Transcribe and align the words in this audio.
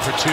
for 0.00 0.12
two. 0.18 0.30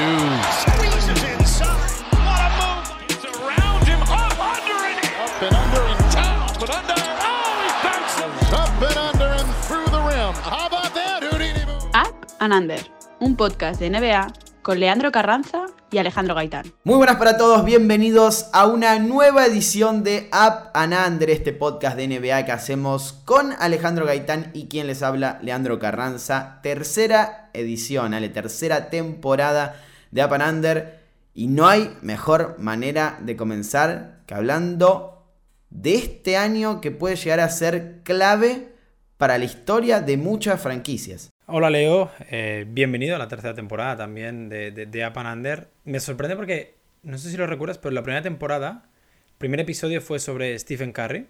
Squeezes 0.63 1.23
inside. 1.23 1.67
What 2.11 2.41
a 2.43 2.49
move. 2.59 2.87
It's 3.09 3.25
around 3.25 3.87
him. 3.87 4.01
Up 4.01 4.39
under 4.39 4.79
and 4.89 4.99
up 5.23 5.41
and 5.41 5.55
under 5.55 5.83
and 5.93 6.13
down, 6.13 6.47
but 6.59 6.69
under. 6.69 6.93
Oh, 6.97 7.55
he 7.63 7.69
bounces. 7.83 8.53
Up 8.53 8.81
and 8.81 8.97
under 8.97 9.29
and 9.39 9.49
through 9.65 9.85
the 9.85 10.01
rim. 10.01 10.33
How 10.43 10.67
about 10.67 10.93
that, 10.93 11.23
Houdini 11.23 11.65
move? 11.65 11.89
Up 11.93 12.15
and 12.39 12.53
Under, 12.53 12.79
un 13.19 13.35
podcast 13.35 13.79
de 13.79 13.89
NBA 13.89 14.33
con 14.61 14.79
Leandro 14.79 15.11
Carranza 15.11 15.62
y 15.93 15.97
Alejandro 15.99 16.33
Gaitán. 16.33 16.73
Muy 16.83 16.97
buenas 16.97 17.17
para 17.17 17.37
todos, 17.37 17.63
bienvenidos 17.63 18.47
a 18.51 18.65
una 18.65 18.97
nueva 18.97 19.45
edición 19.45 20.03
de 20.03 20.29
Up 20.33 20.71
and 20.73 20.93
Under, 20.93 21.29
este 21.29 21.53
podcast 21.53 21.95
de 21.95 22.07
NBA 22.07 22.45
que 22.45 22.51
hacemos 22.51 23.13
con 23.25 23.53
Alejandro 23.59 24.05
Gaitán 24.05 24.49
y 24.53 24.67
quien 24.67 24.87
les 24.87 25.03
habla, 25.03 25.39
Leandro 25.43 25.77
Carranza. 25.77 26.59
Tercera 26.63 27.51
edición, 27.53 28.13
Ale, 28.13 28.29
tercera 28.29 28.89
temporada 28.89 29.79
de 30.11 30.25
Up 30.25 30.33
and 30.33 30.55
Under. 30.55 31.03
Y 31.35 31.47
no 31.47 31.67
hay 31.67 31.95
mejor 32.01 32.55
manera 32.57 33.19
de 33.21 33.35
comenzar 33.35 34.21
que 34.25 34.33
hablando 34.33 35.27
de 35.69 35.95
este 35.95 36.37
año 36.37 36.81
que 36.81 36.91
puede 36.91 37.15
llegar 37.15 37.39
a 37.39 37.49
ser 37.49 38.01
clave 38.03 38.73
para 39.17 39.37
la 39.37 39.45
historia 39.45 40.01
de 40.01 40.17
muchas 40.17 40.59
franquicias. 40.59 41.32
Hola 41.45 41.69
Leo, 41.69 42.09
eh, 42.31 42.65
bienvenido 42.67 43.15
a 43.15 43.19
la 43.19 43.27
tercera 43.27 43.53
temporada 43.53 43.97
también 43.97 44.47
de, 44.49 44.71
de, 44.71 45.05
Up 45.07 45.17
and 45.19 45.27
Under. 45.37 45.67
Me 45.83 45.99
sorprende 45.99 46.35
porque, 46.35 46.75
no 47.03 47.17
sé 47.17 47.29
si 47.29 47.37
lo 47.37 47.45
recuerdas, 47.47 47.77
pero 47.77 47.93
la 47.93 48.01
primera 48.03 48.21
temporada, 48.23 48.85
el 49.33 49.37
primer 49.39 49.59
episodio 49.59 49.99
fue 50.01 50.19
sobre 50.19 50.57
Stephen 50.57 50.93
Curry. 50.93 51.27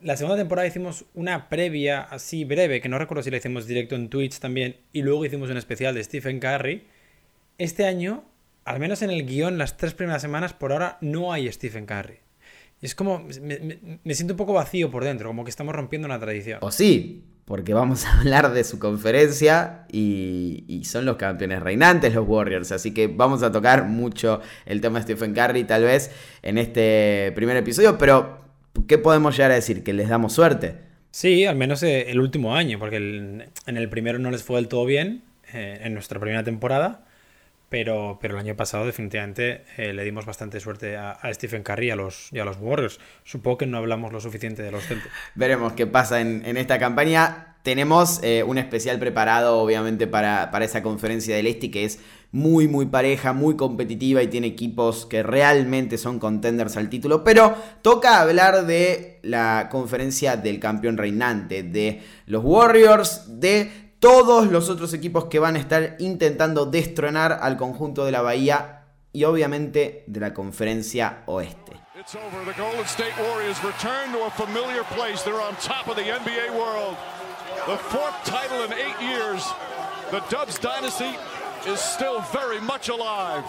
La 0.00 0.16
segunda 0.16 0.38
temporada 0.38 0.66
hicimos 0.66 1.04
una 1.14 1.48
previa 1.50 2.00
así 2.00 2.44
breve, 2.44 2.80
que 2.80 2.88
no 2.88 2.98
recuerdo 2.98 3.22
si 3.22 3.30
la 3.30 3.36
hicimos 3.36 3.66
directo 3.66 3.94
en 3.94 4.08
Twitch 4.08 4.38
también, 4.40 4.76
y 4.92 5.02
luego 5.02 5.24
hicimos 5.24 5.50
un 5.50 5.58
especial 5.58 5.94
de 5.94 6.02
Stephen 6.02 6.40
Curry. 6.40 6.84
Este 7.58 7.84
año, 7.84 8.24
al 8.64 8.80
menos 8.80 9.02
en 9.02 9.10
el 9.10 9.26
guion, 9.26 9.58
las 9.58 9.76
tres 9.76 9.92
primeras 9.94 10.22
semanas, 10.22 10.54
por 10.54 10.72
ahora 10.72 10.96
no 11.02 11.32
hay 11.32 11.52
Stephen 11.52 11.84
Curry. 11.86 12.16
Y 12.80 12.86
es 12.86 12.94
como, 12.96 13.20
me, 13.42 13.58
me- 13.60 13.78
me 14.02 14.14
siento 14.14 14.32
un 14.32 14.38
poco 14.38 14.54
vacío 14.54 14.90
por 14.90 15.04
dentro, 15.04 15.28
como 15.28 15.44
que 15.44 15.50
estamos 15.50 15.74
rompiendo 15.74 16.06
una 16.06 16.18
tradición. 16.18 16.58
O 16.62 16.72
sí, 16.72 17.22
porque 17.52 17.74
vamos 17.74 18.06
a 18.06 18.18
hablar 18.18 18.54
de 18.54 18.64
su 18.64 18.78
conferencia 18.78 19.84
y, 19.92 20.80
son 20.86 21.04
los 21.04 21.16
campeones 21.16 21.60
reinantes, 21.60 22.14
los 22.14 22.26
Warriors. 22.26 22.72
Así 22.72 22.94
que 22.94 23.08
vamos 23.08 23.42
a 23.42 23.52
tocar 23.52 23.84
mucho 23.84 24.40
el 24.64 24.80
tema 24.80 25.00
de 25.00 25.02
Stephen 25.02 25.34
Curry, 25.34 25.64
tal 25.64 25.82
vez, 25.82 26.10
en 26.40 26.56
este 26.56 27.30
primer 27.34 27.58
episodio. 27.58 27.98
Pero, 27.98 28.40
¿qué 28.88 28.96
podemos 28.96 29.36
llegar 29.36 29.50
a 29.50 29.56
decir? 29.56 29.82
Que 29.82 29.92
les 29.92 30.08
damos 30.08 30.32
suerte. 30.32 30.76
Sí, 31.10 31.44
al 31.44 31.56
menos 31.56 31.82
eh, 31.82 32.10
el 32.10 32.20
último 32.20 32.56
año, 32.56 32.78
porque 32.78 32.96
en 32.96 33.76
el 33.76 33.88
primero 33.90 34.18
no 34.18 34.30
les 34.30 34.42
fue 34.42 34.56
del 34.56 34.68
todo 34.68 34.86
bien, 34.86 35.22
eh, 35.52 35.82
en 35.82 35.92
nuestra 35.92 36.18
primera 36.18 36.42
temporada, 36.44 37.04
pero, 37.72 38.18
pero 38.20 38.34
el 38.34 38.40
año 38.40 38.54
pasado 38.54 38.84
definitivamente 38.84 39.64
eh, 39.78 39.94
le 39.94 40.04
dimos 40.04 40.26
bastante 40.26 40.60
suerte 40.60 40.98
a, 40.98 41.18
Stephen 41.32 41.62
Curry 41.62 41.86
y 41.86 41.90
a, 41.90 41.96
los, 41.96 42.28
y 42.30 42.36
los 42.36 42.58
Warriors. 42.60 43.00
Supongo 43.24 43.56
que 43.56 43.66
no 43.66 43.78
hablamos 43.78 44.12
lo 44.12 44.20
suficiente 44.20 44.62
de 44.62 44.70
los 44.70 44.84
Celtics. 44.84 45.10
Veremos 45.34 45.72
qué 45.72 45.86
pasa 45.86 46.20
en, 46.20 46.42
en 46.44 46.58
esta 46.58 46.78
campaña. 46.78 47.56
Tenemos 47.62 48.20
eh, 48.22 48.42
un 48.42 48.58
especial 48.58 48.98
preparado, 48.98 49.56
obviamente, 49.56 50.06
para, 50.06 50.50
para 50.50 50.66
esa 50.66 50.82
conferencia 50.82 51.34
del 51.34 51.46
Este, 51.46 51.70
que 51.70 51.86
es 51.86 51.98
muy, 52.30 52.68
muy 52.68 52.84
pareja, 52.84 53.32
muy 53.32 53.56
competitiva 53.56 54.22
y 54.22 54.26
tiene 54.26 54.48
equipos 54.48 55.06
que 55.06 55.22
realmente 55.22 55.96
son 55.96 56.18
contenders 56.18 56.76
al 56.76 56.90
título. 56.90 57.24
Pero 57.24 57.56
toca 57.80 58.20
hablar 58.20 58.66
de 58.66 59.18
la 59.22 59.68
conferencia 59.70 60.36
del 60.36 60.60
campeón 60.60 60.98
reinante, 60.98 61.62
de 61.62 62.02
los 62.26 62.44
Warriors, 62.44 63.40
de 63.40 63.91
todos 64.02 64.48
los 64.48 64.68
otros 64.68 64.92
equipos 64.94 65.26
que 65.26 65.38
van 65.38 65.54
a 65.54 65.60
estar 65.60 65.94
intentando 66.00 66.66
destronar 66.66 67.38
al 67.40 67.56
conjunto 67.56 68.04
de 68.04 68.10
la 68.10 68.20
Bahía 68.20 68.82
y 69.12 69.22
obviamente 69.22 70.02
de 70.08 70.18
la 70.18 70.34
conferencia 70.34 71.22
oeste. 71.26 71.80
It's 71.94 72.16
over. 72.16 72.44
The 72.44 72.60
Golden 72.60 72.84
State 72.84 73.14
Warriors 73.16 73.62
return 73.62 74.10
to 74.10 74.24
a 74.24 74.30
familiar 74.30 74.82
place. 74.96 75.22
They're 75.22 75.40
on 75.40 75.54
top 75.62 75.86
of 75.86 75.94
the 75.94 76.02
NBA 76.02 76.50
world. 76.50 76.96
The 77.68 77.76
fourth 77.76 78.16
title 78.24 78.64
in 78.64 78.72
eight 78.72 79.00
years. 79.00 79.46
The 80.10 80.20
Dubs 80.28 80.58
dynasty 80.58 81.16
is 81.68 81.78
still 81.78 82.22
very 82.32 82.60
much 82.60 82.88
alive. 82.88 83.44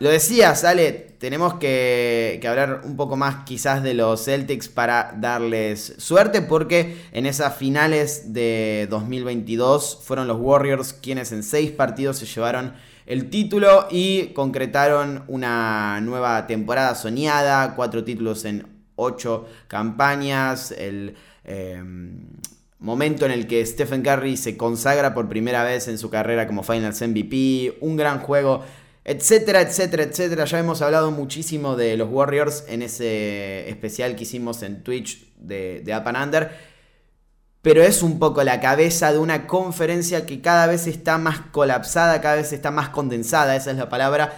Lo 0.00 0.10
decías, 0.10 0.64
Ale, 0.64 0.90
tenemos 1.18 1.54
que, 1.54 2.38
que 2.40 2.48
hablar 2.48 2.82
un 2.84 2.96
poco 2.96 3.16
más 3.16 3.44
quizás 3.44 3.82
de 3.82 3.94
los 3.94 4.24
Celtics 4.24 4.68
para 4.68 5.14
darles 5.18 5.94
suerte 5.98 6.42
porque 6.42 6.96
en 7.12 7.26
esas 7.26 7.56
finales 7.56 8.32
de 8.32 8.88
2022 8.90 10.00
fueron 10.02 10.26
los 10.26 10.38
Warriors 10.40 10.92
quienes 10.92 11.30
en 11.30 11.44
seis 11.44 11.70
partidos 11.70 12.18
se 12.18 12.26
llevaron 12.26 12.74
el 13.06 13.30
título 13.30 13.86
y 13.90 14.28
concretaron 14.34 15.24
una 15.28 16.00
nueva 16.00 16.46
temporada 16.48 16.94
soñada, 16.96 17.74
cuatro 17.76 18.02
títulos 18.02 18.44
en 18.44 18.66
ocho 18.96 19.46
campañas, 19.68 20.72
el... 20.72 21.14
em, 21.44 22.18
Momento 22.80 23.24
en 23.24 23.32
el 23.32 23.46
que 23.46 23.64
Stephen 23.64 24.02
Curry 24.02 24.36
se 24.36 24.58
consagra 24.58 25.14
por 25.14 25.26
primera 25.26 25.64
vez 25.64 25.88
en 25.88 25.96
su 25.96 26.10
carrera 26.10 26.46
como 26.46 26.62
Finals 26.62 27.00
MVP, 27.00 27.78
un 27.80 27.96
gran 27.96 28.18
juego, 28.20 28.62
etcétera, 29.04 29.60
etcétera, 29.60 30.04
etcétera. 30.04 30.44
Ya 30.46 30.58
hemos 30.58 30.82
hablado 30.82 31.10
muchísimo 31.10 31.76
de 31.76 31.96
los 31.96 32.10
Warriors 32.10 32.64
en 32.68 32.82
ese 32.82 33.68
especial 33.68 34.16
que 34.16 34.22
hicimos 34.22 34.62
en 34.62 34.82
Twitch 34.82 35.32
de, 35.36 35.82
de 35.84 35.96
Up 35.96 36.08
and 36.08 36.18
Under. 36.18 36.74
Pero 37.60 37.82
es 37.82 38.02
un 38.02 38.18
poco 38.18 38.42
la 38.44 38.60
cabeza 38.60 39.12
de 39.12 39.18
una 39.18 39.46
conferencia 39.46 40.26
que 40.26 40.40
cada 40.40 40.66
vez 40.66 40.86
está 40.86 41.16
más 41.16 41.40
colapsada, 41.52 42.20
cada 42.20 42.36
vez 42.36 42.52
está 42.52 42.70
más 42.70 42.90
condensada, 42.90 43.56
esa 43.56 43.70
es 43.70 43.76
la 43.76 43.88
palabra. 43.88 44.36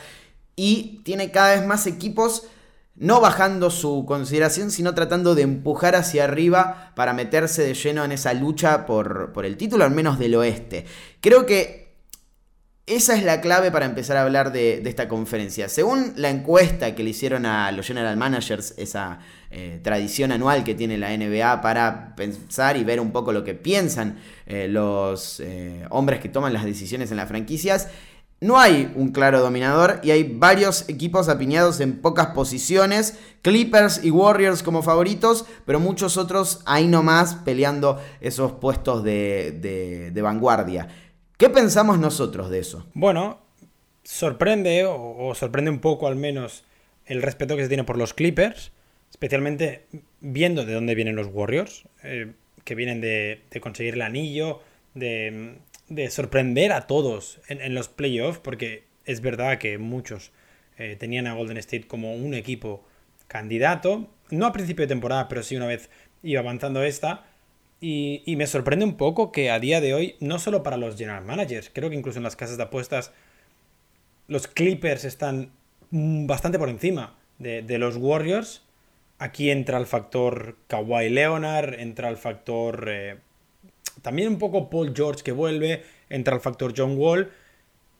Y 0.54 1.00
tiene 1.04 1.30
cada 1.30 1.56
vez 1.56 1.66
más 1.66 1.86
equipos 1.86 2.46
no 2.94 3.20
bajando 3.20 3.70
su 3.70 4.04
consideración, 4.06 4.70
sino 4.70 4.94
tratando 4.94 5.34
de 5.34 5.42
empujar 5.42 5.96
hacia 5.96 6.24
arriba 6.24 6.92
para 6.96 7.12
meterse 7.12 7.62
de 7.62 7.74
lleno 7.74 8.04
en 8.04 8.12
esa 8.12 8.32
lucha 8.32 8.86
por, 8.86 9.32
por 9.32 9.44
el 9.44 9.56
título, 9.56 9.84
al 9.84 9.90
menos 9.90 10.18
del 10.18 10.34
oeste. 10.34 10.86
Creo 11.20 11.44
que 11.44 11.85
esa 12.86 13.16
es 13.16 13.24
la 13.24 13.40
clave 13.40 13.72
para 13.72 13.84
empezar 13.84 14.16
a 14.16 14.22
hablar 14.22 14.52
de, 14.52 14.80
esta 14.86 15.08
conferencia. 15.08 15.68
Según 15.68 16.12
la 16.14 16.30
encuesta 16.30 16.94
que 16.94 17.02
le 17.02 17.10
hicieron 17.10 17.44
a 17.44 17.72
los 17.72 17.84
general 17.84 18.16
managers, 18.16 18.74
esa 18.76 19.18
eh, 19.50 19.80
tradición 19.82 20.30
anual 20.30 20.62
que 20.62 20.76
tiene 20.76 20.96
la 20.96 21.16
NBA 21.16 21.62
para 21.62 22.14
pensar 22.14 22.76
y 22.76 22.84
ver 22.84 23.00
un 23.00 23.10
poco 23.10 23.32
lo 23.32 23.42
que 23.42 23.54
piensan 23.54 24.18
eh, 24.46 24.68
los 24.68 25.40
eh, 25.40 25.84
hombres 25.90 26.20
que 26.20 26.28
toman 26.28 26.52
las 26.52 26.64
decisiones 26.64 27.10
en 27.10 27.16
las 27.16 27.26
franquicias, 27.26 27.88
no 28.40 28.60
hay 28.60 28.92
un 28.94 29.10
claro 29.12 29.40
dominador 29.40 29.98
y 30.04 30.12
hay 30.12 30.22
varios 30.22 30.88
equipos 30.88 31.28
apiñados 31.28 31.80
en 31.80 32.00
pocas 32.00 32.28
posiciones, 32.28 33.18
Clippers 33.42 34.04
y 34.04 34.10
Warriors 34.10 34.62
como 34.62 34.82
favoritos, 34.82 35.46
pero 35.64 35.80
muchos 35.80 36.18
otros 36.18 36.60
ahí 36.66 36.86
nomás 36.86 37.34
peleando 37.34 37.98
esos 38.20 38.52
puestos 38.52 39.02
de- 39.02 40.10
de 40.12 40.22
vanguardia. 40.22 40.86
¿Qué 41.36 41.50
pensamos 41.50 41.98
nosotros 41.98 42.50
de 42.50 42.60
eso? 42.60 42.86
Bueno, 42.94 43.40
sorprende, 44.04 44.84
o, 44.86 45.34
sorprende 45.34 45.70
un 45.70 45.80
poco 45.80 46.06
al 46.06 46.16
menos, 46.16 46.64
el 47.04 47.22
respeto 47.22 47.56
que 47.56 47.62
se 47.62 47.68
tiene 47.68 47.84
por 47.84 47.98
los 47.98 48.14
Clippers, 48.14 48.72
especialmente 49.10 49.84
viendo 50.20 50.64
de 50.64 50.72
dónde 50.72 50.94
vienen 50.94 51.14
los 51.14 51.28
Warriors, 51.30 51.84
eh, 52.02 52.32
que 52.64 52.74
vienen 52.74 53.00
de, 53.00 53.42
conseguir 53.60 53.94
el 53.94 54.02
anillo, 54.02 54.60
de, 54.94 55.58
de 55.88 56.10
sorprender 56.10 56.72
a 56.72 56.86
todos 56.86 57.40
en, 57.48 57.60
en 57.60 57.74
los 57.74 57.88
playoffs, 57.88 58.38
porque 58.38 58.84
es 59.04 59.20
verdad 59.20 59.58
que 59.58 59.78
muchos 59.78 60.32
eh, 60.78 60.96
tenían 60.98 61.26
a 61.26 61.34
Golden 61.34 61.56
State 61.58 61.86
como 61.86 62.14
un 62.14 62.34
equipo 62.34 62.84
candidato, 63.28 64.08
no 64.30 64.46
a 64.46 64.52
principio 64.52 64.84
de 64.84 64.88
temporada, 64.88 65.28
pero 65.28 65.42
sí 65.42 65.56
una 65.56 65.66
vez 65.66 65.90
iba 66.22 66.40
avanzando 66.40 66.82
esta. 66.82 67.26
Y, 67.80 68.34
me 68.36 68.46
sorprende 68.46 68.84
un 68.84 68.96
poco 68.96 69.32
que 69.32 69.50
a 69.50 69.60
día 69.60 69.80
de 69.80 69.92
hoy, 69.92 70.16
no 70.20 70.38
solo 70.38 70.62
para 70.62 70.78
los 70.78 70.96
general 70.96 71.24
managers, 71.24 71.70
creo 71.72 71.90
que 71.90 71.96
incluso 71.96 72.18
en 72.18 72.24
las 72.24 72.36
casas 72.36 72.56
de 72.56 72.62
apuestas, 72.62 73.12
los 74.28 74.48
Clippers 74.48 75.04
están 75.04 75.50
mm, 75.90 76.26
bastante 76.26 76.58
por 76.58 76.70
encima 76.70 77.16
de, 77.38 77.78
los 77.78 77.96
Warriors. 77.96 78.62
Aquí 79.18 79.50
entra 79.50 79.78
el 79.78 79.86
factor 79.86 80.56
Kawhi 80.68 81.10
Leonard, 81.10 81.74
entra 81.78 82.08
el 82.08 82.16
factor 82.16 82.86
eh, 82.88 83.16
también 84.02 84.28
un 84.28 84.38
poco 84.38 84.70
Paul 84.70 84.92
George 84.94 85.22
que 85.22 85.32
vuelve, 85.32 85.82
entra 86.08 86.34
el 86.34 86.40
factor 86.40 86.72
John 86.76 86.96
Wall. 86.96 87.30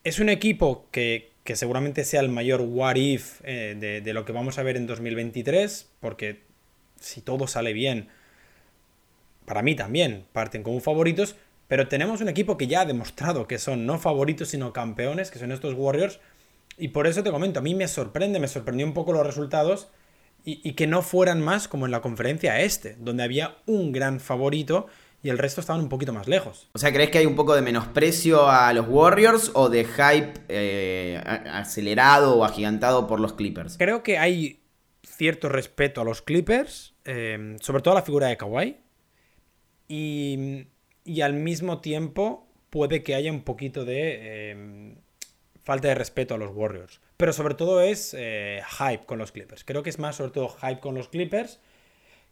Es 0.05 0.21
un 0.21 0.31
equipo 0.31 0.87
que, 0.91 1.31
que 1.45 1.55
seguramente 1.55 2.05
sea 2.05 2.21
el 2.21 2.29
mayor 2.31 2.63
what 2.63 2.97
if 2.97 3.41
eh, 3.45 4.01
de 4.03 4.13
lo 4.15 4.25
que 4.25 4.33
vamos 4.33 4.59
a 4.59 4.63
ver 4.63 4.77
en 4.77 4.87
2023, 4.87 5.91
porque 6.01 6.41
si 6.99 7.21
todo 7.21 7.47
sale 7.47 7.73
bien, 7.73 8.09
para 9.47 9.63
mí 9.63 9.75
también 9.75 10.27
parten 10.33 10.63
como 10.63 10.81
favoritos, 10.81 11.37
pero 11.69 11.89
tenemos 11.89 12.21
un 12.21 12.29
equipo 12.29 12.57
que 12.57 12.67
ya 12.67 12.83
ha 12.83 12.85
demostrado 12.85 13.47
que 13.47 13.59
son 13.59 13.87
no 13.87 13.99
favoritos 13.99 14.49
sino 14.49 14.73
campeones, 14.73 15.31
que 15.31 15.39
son 15.39 15.53
estos 15.53 15.75
Warriors, 15.75 16.21
y 16.77 16.89
por 16.89 17.07
eso 17.07 17.23
te 17.23 17.31
comento, 17.31 17.61
a 17.61 17.63
mí 17.63 17.75
me 17.75 17.89
sorprende, 17.89 18.39
me 18.39 18.49
sorprendió 18.49 18.87
un 18.87 18.93
poco 18.93 19.13
los 19.13 19.27
resultados 19.27 19.89
y, 20.45 20.61
y 20.69 20.75
que 20.75 20.87
no 20.87 21.01
fueran 21.01 21.41
más 21.41 21.69
como 21.69 21.87
en 21.87 21.93
la 21.93 22.03
conferencia 22.03 22.61
este, 22.61 22.97
donde 23.01 23.23
había 23.23 23.57
un 23.67 23.93
gran 23.93 24.21
favorito 24.21 24.87
y 25.23 25.29
el 25.29 25.39
resto 25.39 25.61
estaban 25.61 25.83
un 25.83 25.89
poquito 25.89 26.13
más 26.13 26.29
lejos. 26.29 26.69
O 26.73 26.79
sea, 26.79 26.93
¿crees 26.93 27.11
que 27.11 27.19
hay 27.19 27.27
un 27.27 27.35
poco 27.35 27.55
de 27.55 27.63
menosprecio 27.63 28.49
a 28.49 28.73
los 28.73 28.87
Warriors 28.89 29.51
o 29.55 29.69
de 29.69 29.85
hype 29.85 30.35
eh, 30.49 31.21
acelerado 31.25 32.37
o 32.37 32.45
agigantado 32.45 33.07
por 33.07 33.19
los 33.19 33.33
Clippers? 33.33 33.77
Creo 33.77 34.03
que 34.03 34.19
hay 34.19 34.61
cierto 35.03 35.49
respeto 35.49 36.01
a 36.01 36.05
los 36.05 36.23
Clippers, 36.23 36.95
eh, 37.05 37.57
sobre 37.61 37.83
todo 37.83 37.93
a 37.93 37.97
la 37.97 38.03
figura 38.03 38.29
de 38.29 38.37
Kawhi, 38.37 38.77
y, 39.89 40.67
y, 41.05 41.21
al 41.21 41.35
mismo 41.35 41.81
tiempo 41.81 42.49
puede 42.71 43.03
que 43.03 43.15
haya 43.15 43.31
un 43.31 43.43
poquito 43.43 43.85
de 43.85 44.19
eh, 44.21 44.97
falta 45.63 45.89
de 45.89 45.95
respeto 45.95 46.35
a 46.35 46.39
los 46.39 46.55
Warriors. 46.55 47.01
Pero 47.17 47.33
sobre 47.33 47.55
todo 47.55 47.81
es 47.81 48.15
eh, 48.19 48.61
hype 48.79 49.07
con 49.07 49.19
los 49.19 49.33
Clippers. 49.33 49.65
Creo 49.65 49.83
que 49.83 49.91
es 49.91 49.99
más 49.99 50.17
sobre 50.17 50.33
todo 50.33 50.49
hype 50.49 50.81
con 50.81 50.95
los 50.95 51.09
Clippers, 51.09 51.61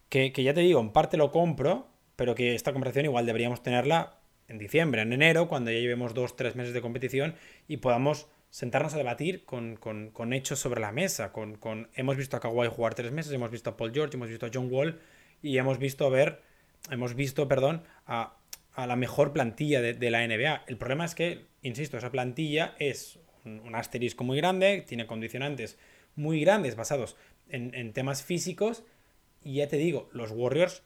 que, 0.08 0.32
que 0.32 0.42
ya 0.42 0.54
te 0.54 0.60
digo, 0.60 0.80
en 0.80 0.90
parte 0.90 1.16
lo 1.16 1.32
compro, 1.32 1.88
pero 2.16 2.34
que 2.34 2.54
esta 2.54 2.72
conversación 2.72 3.06
igual 3.06 3.26
deberíamos 3.26 3.62
tenerla 3.62 4.18
en 4.48 4.58
diciembre, 4.58 5.02
en 5.02 5.12
enero, 5.12 5.48
cuando 5.48 5.70
ya 5.70 5.78
llevemos 5.78 6.14
dos, 6.14 6.36
tres 6.36 6.54
meses 6.54 6.74
de 6.74 6.82
competición 6.82 7.34
y 7.66 7.78
podamos 7.78 8.28
sentarnos 8.50 8.94
a 8.94 8.98
debatir 8.98 9.44
con, 9.44 9.76
con, 9.76 10.10
con 10.10 10.32
hechos 10.32 10.60
sobre 10.60 10.80
la 10.80 10.92
mesa. 10.92 11.32
Con, 11.32 11.56
con, 11.56 11.88
hemos 11.94 12.16
visto 12.16 12.36
a 12.36 12.40
Kawhi 12.40 12.68
jugar 12.68 12.94
tres 12.94 13.10
meses, 13.10 13.32
hemos 13.32 13.50
visto 13.50 13.70
a 13.70 13.76
Paul 13.76 13.92
George, 13.92 14.16
hemos 14.16 14.28
visto 14.28 14.46
a 14.46 14.50
John 14.52 14.68
Wall 14.70 15.00
y 15.42 15.58
hemos 15.58 15.78
visto 15.78 16.06
a 16.06 16.10
ver, 16.10 16.40
hemos 16.90 17.14
visto, 17.14 17.48
perdón, 17.48 17.82
a, 18.06 18.36
la 18.76 18.96
mejor 18.96 19.32
plantilla 19.32 19.80
de, 19.80 20.10
la 20.10 20.26
NBA. 20.26 20.64
El 20.66 20.76
problema 20.76 21.04
es 21.04 21.14
que, 21.14 21.46
insisto, 21.62 21.96
esa 21.96 22.10
plantilla 22.10 22.74
es 22.78 23.18
un, 23.44 23.74
asterisco 23.74 24.24
muy 24.24 24.38
grande, 24.38 24.84
tiene 24.86 25.06
condicionantes 25.06 25.78
muy 26.16 26.40
grandes 26.40 26.76
basados 26.76 27.16
en, 27.48 27.74
en 27.74 27.92
temas 27.92 28.22
físicos 28.22 28.84
y 29.42 29.56
ya 29.56 29.68
te 29.68 29.76
digo, 29.76 30.08
los 30.12 30.30
Warriors 30.30 30.82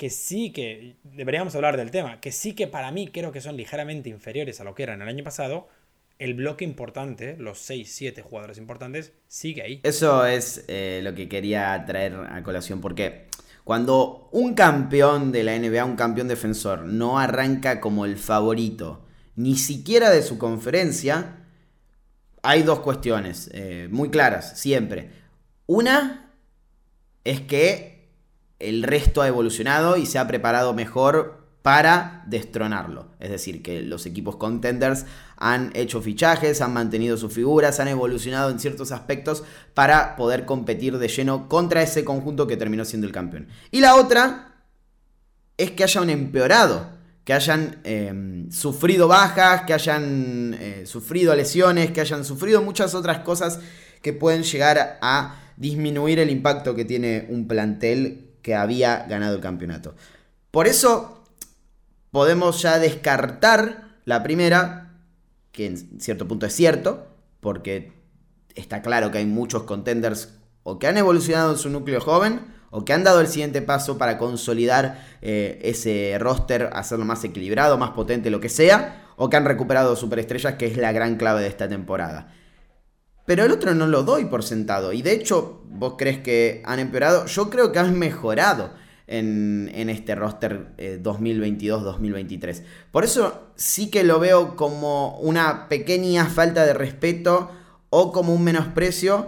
que 0.00 0.08
sí 0.08 0.50
que 0.50 0.96
deberíamos 1.02 1.54
hablar 1.54 1.76
del 1.76 1.90
tema, 1.90 2.22
que 2.22 2.32
sí 2.32 2.54
que 2.54 2.66
para 2.66 2.90
mí 2.90 3.08
creo 3.08 3.32
que 3.32 3.42
son 3.42 3.58
ligeramente 3.58 4.08
inferiores 4.08 4.58
a 4.58 4.64
lo 4.64 4.74
que 4.74 4.82
eran 4.82 5.02
el 5.02 5.08
año 5.08 5.22
pasado, 5.22 5.68
el 6.18 6.32
bloque 6.32 6.64
importante, 6.64 7.36
los 7.38 7.58
6, 7.58 7.92
7 7.96 8.22
jugadores 8.22 8.56
importantes, 8.56 9.12
sigue 9.28 9.60
ahí. 9.60 9.80
Eso 9.82 10.24
es 10.24 10.64
eh, 10.68 11.00
lo 11.02 11.14
que 11.14 11.28
quería 11.28 11.84
traer 11.86 12.14
a 12.14 12.42
colación, 12.42 12.80
porque 12.80 13.26
cuando 13.70 14.28
un 14.32 14.54
campeón 14.54 15.30
de 15.30 15.44
la 15.44 15.56
NBA, 15.56 15.84
un 15.84 15.94
campeón 15.94 16.26
defensor, 16.26 16.86
no 16.86 17.20
arranca 17.20 17.80
como 17.80 18.04
el 18.04 18.16
favorito, 18.16 19.06
ni 19.36 19.54
siquiera 19.54 20.10
de 20.10 20.24
su 20.24 20.38
conferencia, 20.38 21.46
hay 22.42 22.64
dos 22.64 22.80
cuestiones 22.80 23.48
eh, 23.52 23.86
muy 23.88 24.10
claras, 24.10 24.58
siempre. 24.58 25.12
Una 25.66 26.32
es 27.22 27.42
que 27.42 28.10
el 28.58 28.82
resto 28.82 29.22
ha 29.22 29.28
evolucionado 29.28 29.96
y 29.96 30.04
se 30.04 30.18
ha 30.18 30.26
preparado 30.26 30.74
mejor 30.74 31.39
para 31.62 32.22
destronarlo. 32.26 33.08
Es 33.20 33.30
decir, 33.30 33.62
que 33.62 33.82
los 33.82 34.06
equipos 34.06 34.36
contenders 34.36 35.04
han 35.36 35.70
hecho 35.74 36.00
fichajes, 36.00 36.60
han 36.60 36.72
mantenido 36.72 37.16
sus 37.16 37.32
figuras, 37.32 37.80
han 37.80 37.88
evolucionado 37.88 38.50
en 38.50 38.58
ciertos 38.58 38.92
aspectos 38.92 39.44
para 39.74 40.16
poder 40.16 40.46
competir 40.46 40.98
de 40.98 41.08
lleno 41.08 41.48
contra 41.48 41.82
ese 41.82 42.04
conjunto 42.04 42.46
que 42.46 42.56
terminó 42.56 42.84
siendo 42.84 43.06
el 43.06 43.12
campeón. 43.12 43.48
Y 43.70 43.80
la 43.80 43.96
otra 43.96 44.54
es 45.58 45.72
que 45.72 45.84
hayan 45.84 46.08
empeorado, 46.08 46.88
que 47.24 47.34
hayan 47.34 47.80
eh, 47.84 48.46
sufrido 48.50 49.06
bajas, 49.08 49.62
que 49.62 49.74
hayan 49.74 50.56
eh, 50.58 50.84
sufrido 50.86 51.34
lesiones, 51.34 51.90
que 51.90 52.00
hayan 52.00 52.24
sufrido 52.24 52.62
muchas 52.62 52.94
otras 52.94 53.18
cosas 53.18 53.60
que 54.00 54.14
pueden 54.14 54.42
llegar 54.44 54.98
a 55.02 55.36
disminuir 55.58 56.18
el 56.18 56.30
impacto 56.30 56.74
que 56.74 56.86
tiene 56.86 57.26
un 57.28 57.46
plantel 57.46 58.30
que 58.40 58.54
había 58.54 59.04
ganado 59.06 59.36
el 59.36 59.42
campeonato. 59.42 59.94
Por 60.50 60.66
eso 60.66 61.19
podemos 62.10 62.62
ya 62.62 62.78
descartar 62.78 63.98
la 64.04 64.22
primera, 64.22 65.00
que 65.52 65.66
en 65.66 66.00
cierto 66.00 66.26
punto 66.26 66.46
es 66.46 66.54
cierto, 66.54 67.06
porque 67.40 67.92
está 68.54 68.82
claro 68.82 69.10
que 69.10 69.18
hay 69.18 69.26
muchos 69.26 69.64
contenders 69.64 70.34
o 70.62 70.78
que 70.78 70.86
han 70.86 70.98
evolucionado 70.98 71.52
en 71.52 71.58
su 71.58 71.70
núcleo 71.70 72.00
joven 72.00 72.40
o 72.70 72.84
que 72.84 72.92
han 72.92 73.04
dado 73.04 73.20
el 73.20 73.26
siguiente 73.26 73.62
paso 73.62 73.98
para 73.98 74.18
consolidar 74.18 75.04
eh, 75.22 75.58
ese 75.62 76.16
roster, 76.18 76.70
hacerlo 76.72 77.04
más 77.04 77.24
equilibrado, 77.24 77.78
más 77.78 77.90
potente, 77.90 78.30
lo 78.30 78.40
que 78.40 78.48
sea, 78.48 79.12
o 79.16 79.28
que 79.28 79.36
han 79.36 79.44
recuperado 79.44 79.96
superestrellas, 79.96 80.54
que 80.54 80.66
es 80.66 80.76
la 80.76 80.92
gran 80.92 81.16
clave 81.16 81.42
de 81.42 81.48
esta 81.48 81.68
temporada. 81.68 82.32
Pero 83.26 83.44
el 83.44 83.52
otro 83.52 83.74
no 83.74 83.86
lo 83.86 84.02
doy 84.02 84.24
por 84.26 84.42
sentado. 84.42 84.92
Y 84.92 85.02
de 85.02 85.12
hecho, 85.12 85.62
vos 85.66 85.94
crees 85.98 86.18
que 86.18 86.62
han 86.64 86.78
empeorado. 86.78 87.26
Yo 87.26 87.50
creo 87.50 87.70
que 87.70 87.78
han 87.78 87.98
mejorado 87.98 88.72
en, 89.10 89.90
este 89.90 90.14
roster 90.14 90.68
eh, 90.78 91.00
2022-2023. 91.02 92.62
Por 92.92 93.04
eso 93.04 93.48
sí 93.56 93.90
que 93.90 94.04
lo 94.04 94.20
veo 94.20 94.56
como 94.56 95.18
una 95.18 95.68
pequeña 95.68 96.26
falta 96.26 96.64
de 96.64 96.74
respeto 96.74 97.50
o 97.90 98.12
como 98.12 98.32
un 98.32 98.44
menosprecio. 98.44 99.26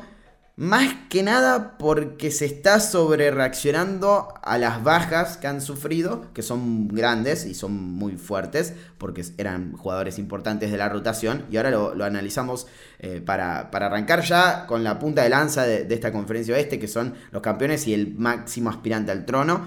Más 0.55 0.95
que 1.09 1.23
nada 1.23 1.79
porque 1.79 2.31
se 2.31 2.45
está 2.45 2.79
sobre 2.79 3.31
reaccionando 3.31 4.35
a 4.43 4.59
las 4.59 4.85
bajas 4.85 5.39
que 5.39 5.47
han 5.47 5.63
sufrido, 5.63 6.27
que 6.35 6.43
son 6.43 6.89
grandes 6.89 7.47
y 7.47 7.55
son 7.55 7.73
muy 7.73 8.19
fuertes, 8.19 8.75
porque 8.99 9.25
eran 9.39 9.73
jugadores 9.73 10.19
importantes 10.19 10.71
de 10.71 10.77
la 10.77 10.91
rotación. 10.91 11.47
Y 11.51 11.57
ahora 11.57 11.71
lo, 11.71 12.05
analizamos 12.05 12.67
eh, 12.99 13.23
para, 13.25 13.71
para, 13.71 13.87
arrancar 13.87 14.23
ya 14.25 14.67
con 14.67 14.85
la 14.85 14.99
punta 14.99 15.23
de 15.23 15.31
lanza 15.31 15.63
de, 15.63 15.85
de 15.85 15.95
esta 15.95 16.13
conferencia 16.13 16.55
oeste, 16.55 16.79
que 16.79 16.89
son 16.89 17.15
los 17.31 17.41
campeones 17.41 17.87
y 17.87 17.95
el 17.95 18.15
máximo 18.15 18.69
aspirante 18.69 19.11
al 19.11 19.25
trono. 19.25 19.67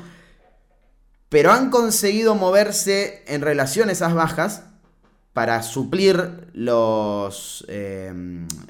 Pero 1.29 1.51
han 1.51 1.71
conseguido 1.71 2.35
moverse 2.35 3.23
en 3.25 3.41
relación 3.41 3.89
a 3.89 3.93
esas 3.93 4.13
bajas 4.13 4.61
para 5.35 5.63
suplir 5.63 6.47
los, 6.53 7.65
eh, 7.67 8.09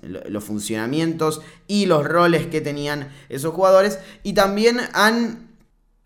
los 0.02 0.44
funcionamientos 0.44 1.44
y 1.68 1.86
los 1.86 2.04
roles 2.04 2.48
que 2.48 2.60
tenían 2.60 3.10
esos 3.30 3.54
jugadores. 3.54 4.00
Y 4.24 4.34
también 4.34 4.80
han 4.94 5.56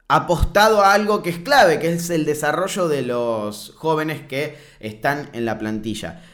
apostado 0.09 0.81
a 0.81 0.91
algo 0.91 1.23
que 1.23 1.29
es 1.29 1.37
clave, 1.37 1.79
que 1.79 1.93
es 1.93 2.09
el 2.09 2.25
desarrollo 2.25 2.89
de 2.89 3.03
los 3.03 3.73
jóvenes 3.77 4.23
que 4.27 4.57
están 4.81 5.29
en 5.31 5.45
la 5.45 5.57
plantilla. 5.57 6.25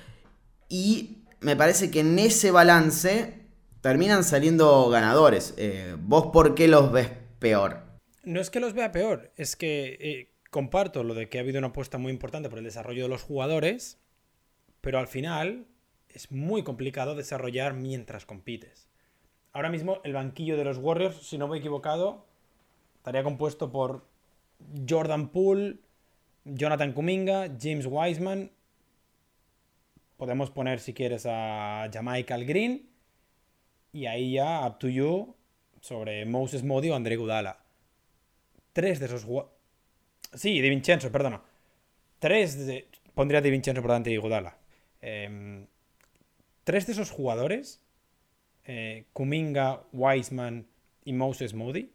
Y 0.70 1.20
me 1.40 1.56
parece 1.56 1.92
que 1.92 2.00
en 2.00 2.18
ese 2.18 2.50
balance 2.50 3.46
terminan 3.82 4.24
saliendo 4.24 4.90
ganadores. 4.90 5.54
Eh, 5.58 5.96
¿Vos 6.00 6.32
por 6.34 6.56
qué 6.56 6.68
los 6.68 6.92
ves 6.92 7.12
peor? 7.38 7.84
No 8.24 8.42
es 8.42 8.50
que 8.50 8.60
los 8.60 8.74
vea 8.74 8.92
peor, 8.92 9.32
es 9.38 9.56
que 9.56 10.00
eh, 10.02 10.34
comparto 10.50 11.04
lo 11.04 11.14
de 11.14 11.30
que 11.30 11.38
ha 11.38 11.42
habido 11.42 11.60
una 11.60 11.68
apuesta 11.68 12.00
muy 12.00 12.12
importante 12.12 12.50
por 12.50 12.58
el 12.58 12.66
desarrollo 12.66 13.04
de 13.04 13.10
los 13.10 13.22
jugadores 13.22 14.00
pero 14.86 15.00
al 15.00 15.08
final 15.08 15.66
es 16.10 16.32
muy 16.32 16.62
complicado 16.62 17.16
desarrollar 17.16 17.74
mientras 17.74 18.28
compites. 18.28 18.88
Ahora 19.52 19.72
mismo 19.72 20.00
el 20.04 20.14
banquillo 20.14 20.58
de 20.58 20.64
los 20.64 20.78
Warriors, 20.78 21.28
si 21.28 21.40
no 21.40 21.48
me 21.48 21.56
he 21.56 21.60
equivocado, 21.60 22.28
estaría 22.98 23.24
compuesto 23.24 23.72
por 23.72 24.06
Jordan 24.88 25.30
Poole, 25.30 25.78
Jonathan 26.44 26.94
Kuminga, 26.94 27.48
James 27.60 27.88
Wiseman. 27.90 28.52
Podemos 30.18 30.52
poner, 30.52 30.80
si 30.80 30.94
quieres, 30.94 31.26
a 31.28 31.90
Jamaica 31.92 32.38
Green. 32.38 32.88
Y 33.92 34.06
ahí 34.06 34.34
ya, 34.34 34.68
up 34.68 34.78
to 34.78 34.88
you, 34.88 35.34
sobre 35.82 36.28
Moses 36.28 36.64
Modi 36.64 36.92
o 36.92 36.96
André 36.96 37.16
Gudala. 37.16 37.58
Tres 38.72 39.00
de 39.00 39.08
esos. 39.08 39.26
Sí, 40.36 40.62
de 40.62 40.70
Vincenzo, 40.70 41.12
perdona. 41.12 41.42
Tres 42.20 42.68
de. 42.68 42.88
Pondría 43.16 43.42
de 43.42 43.50
Vincenzo 43.50 43.82
por 43.82 43.90
delante 43.90 44.12
de 44.12 44.20
Gudala. 44.20 44.60
Eh, 45.08 45.68
tres 46.64 46.88
de 46.88 46.94
esos 46.94 47.12
jugadores, 47.12 47.80
eh, 48.66 49.06
Kuminga, 49.14 49.84
Wiseman 49.94 50.68
y 51.04 51.14
Moses 51.14 51.54
Moody, 51.54 51.92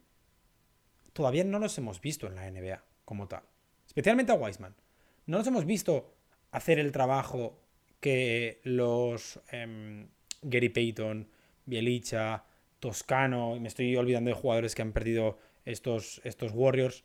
todavía 1.11 1.43
no 1.43 1.59
los 1.59 1.77
hemos 1.77 1.99
visto 1.99 2.27
en 2.27 2.35
la 2.35 2.49
NBA 2.49 2.81
como 3.03 3.27
tal. 3.27 3.43
Especialmente 3.85 4.31
a 4.31 4.35
Wiseman. 4.35 4.73
No 5.25 5.37
los 5.37 5.47
hemos 5.47 5.65
visto 5.65 6.15
hacer 6.51 6.79
el 6.79 6.93
trabajo 6.93 7.59
que 7.99 8.61
los 8.63 9.41
eh, 9.51 10.07
Gary 10.41 10.69
Payton, 10.69 11.27
Bielicha, 11.65 12.45
Toscano, 12.79 13.57
y 13.57 13.59
me 13.59 13.67
estoy 13.67 13.93
olvidando 13.97 14.29
de 14.29 14.35
jugadores 14.35 14.73
que 14.73 14.83
han 14.83 14.93
perdido 14.93 15.37
estos, 15.65 16.21
estos 16.23 16.53
Warriors, 16.53 17.03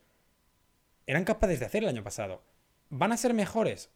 eran 1.08 1.25
capaces 1.25 1.58
de 1.58 1.66
hacer 1.66 1.82
el 1.82 1.88
año 1.88 2.04
pasado. 2.04 2.44
¿Van 2.90 3.10
a 3.10 3.16
ser 3.16 3.34
mejores? 3.34 3.90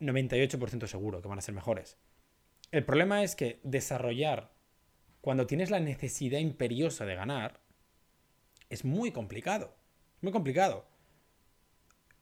98% 0.00 0.86
seguro 0.86 1.22
que 1.22 1.28
van 1.28 1.38
a 1.38 1.42
ser 1.42 1.54
mejores. 1.54 1.96
El 2.70 2.84
problema 2.84 3.22
es 3.22 3.36
que 3.36 3.60
desarrollar 3.62 4.52
cuando 5.20 5.46
tienes 5.46 5.70
la 5.70 5.80
necesidad 5.80 6.38
imperiosa 6.38 7.04
de 7.06 7.14
ganar 7.14 7.60
es 8.68 8.84
muy 8.84 9.12
complicado. 9.12 9.74
Muy 10.20 10.32
complicado. 10.32 10.86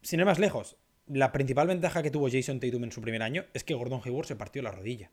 Sin 0.02 0.20
ir 0.20 0.26
más 0.26 0.38
lejos, 0.38 0.76
la 1.06 1.32
principal 1.32 1.66
ventaja 1.66 2.02
que 2.02 2.10
tuvo 2.10 2.30
Jason 2.30 2.60
Tatum 2.60 2.84
en 2.84 2.92
su 2.92 3.00
primer 3.00 3.22
año 3.22 3.44
es 3.54 3.64
que 3.64 3.74
Gordon 3.74 4.00
Hayward 4.04 4.26
se 4.26 4.36
partió 4.36 4.62
la 4.62 4.70
rodilla. 4.70 5.10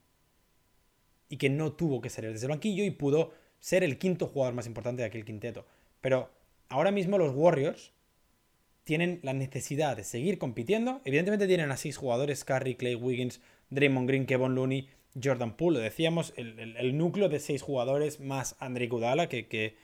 Y 1.30 1.38
que 1.38 1.50
no 1.50 1.74
tuvo 1.74 2.02
que 2.02 2.10
salir 2.10 2.32
desde 2.32 2.46
el 2.46 2.52
banquillo 2.52 2.84
y 2.84 2.92
pudo 2.92 3.34
ser 3.60 3.84
el 3.84 3.98
quinto 3.98 4.28
jugador 4.28 4.54
más 4.54 4.68
importante 4.68 5.02
de 5.02 5.08
aquel 5.08 5.26
quinteto. 5.26 5.66
Pero 6.02 6.30
ahora 6.70 6.92
mismo 6.92 7.18
los 7.18 7.36
Warriors 7.36 7.94
tienen 8.84 9.20
la 9.24 9.34
necesidad 9.34 9.96
de 9.96 10.04
seguir 10.04 10.38
compitiendo. 10.38 11.02
Evidentemente 11.06 11.48
tienen 11.48 11.72
a 11.72 11.78
seis 11.78 11.98
jugadores, 11.98 12.44
Curry, 12.44 12.76
Clay 12.76 12.96
Wiggins, 12.96 13.42
Draymond 13.70 14.08
Green, 14.08 14.26
Kevin 14.26 14.56
Looney, 14.56 14.90
Jordan 15.22 15.56
Poole, 15.56 15.80
lo 15.80 15.84
decíamos, 15.84 16.34
el, 16.38 16.98
núcleo 16.98 17.30
de 17.30 17.40
seis 17.40 17.62
jugadores 17.62 18.20
más 18.20 18.56
Andre 18.60 18.88
Gudala, 18.88 19.28
que, 19.28 19.76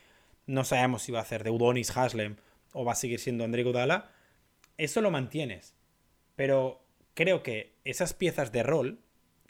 no 0.45 0.63
sabemos 0.63 1.01
si 1.03 1.11
va 1.11 1.19
a 1.19 1.23
hacer 1.23 1.43
de 1.43 1.49
Udonis 1.49 1.95
Haslem 1.95 2.37
o 2.71 2.85
va 2.85 2.93
a 2.93 2.95
seguir 2.95 3.19
siendo 3.19 3.43
Andre 3.43 3.63
Gudala, 3.63 4.11
eso 4.77 5.01
lo 5.01 5.11
mantienes. 5.11 5.75
Pero 6.35 6.81
creo 7.13 7.43
que 7.43 7.73
esas 7.83 8.13
piezas 8.13 8.53
de 8.53 8.63
rol, 8.63 8.99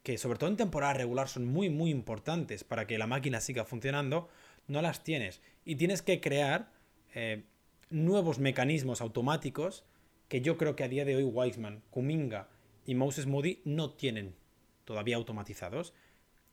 que 0.02 0.18
sobre 0.18 0.40
todo 0.40 0.50
en 0.50 0.58
temporada 0.58 0.94
regular 0.94 1.28
son 1.28 1.46
muy, 1.46 1.70
muy 1.70 1.92
importantes 1.92 2.64
para 2.64 2.88
que 2.88 2.98
la 2.98 3.06
máquina 3.06 3.42
siga 3.42 3.66
funcionando, 3.66 4.28
no 4.68 4.82
las 4.82 5.04
tienes. 5.04 5.42
Y 5.66 5.76
tienes 5.76 6.02
que 6.02 6.20
crear 6.20 6.72
eh, 7.14 7.44
nuevos 7.90 8.40
mecanismos 8.40 9.02
automáticos 9.02 9.86
que 10.28 10.42
yo 10.42 10.58
creo 10.58 10.76
que 10.76 10.84
a 10.84 10.90
día 10.90 11.06
de 11.06 11.16
hoy 11.16 11.24
Wiseman, 11.24 11.84
Kuminga 11.90 12.50
y 12.86 12.96
Moses 12.96 13.26
Moody 13.26 13.62
no 13.66 13.94
tienen 13.94 14.36
todavía 14.86 15.16
automatizados. 15.16 15.94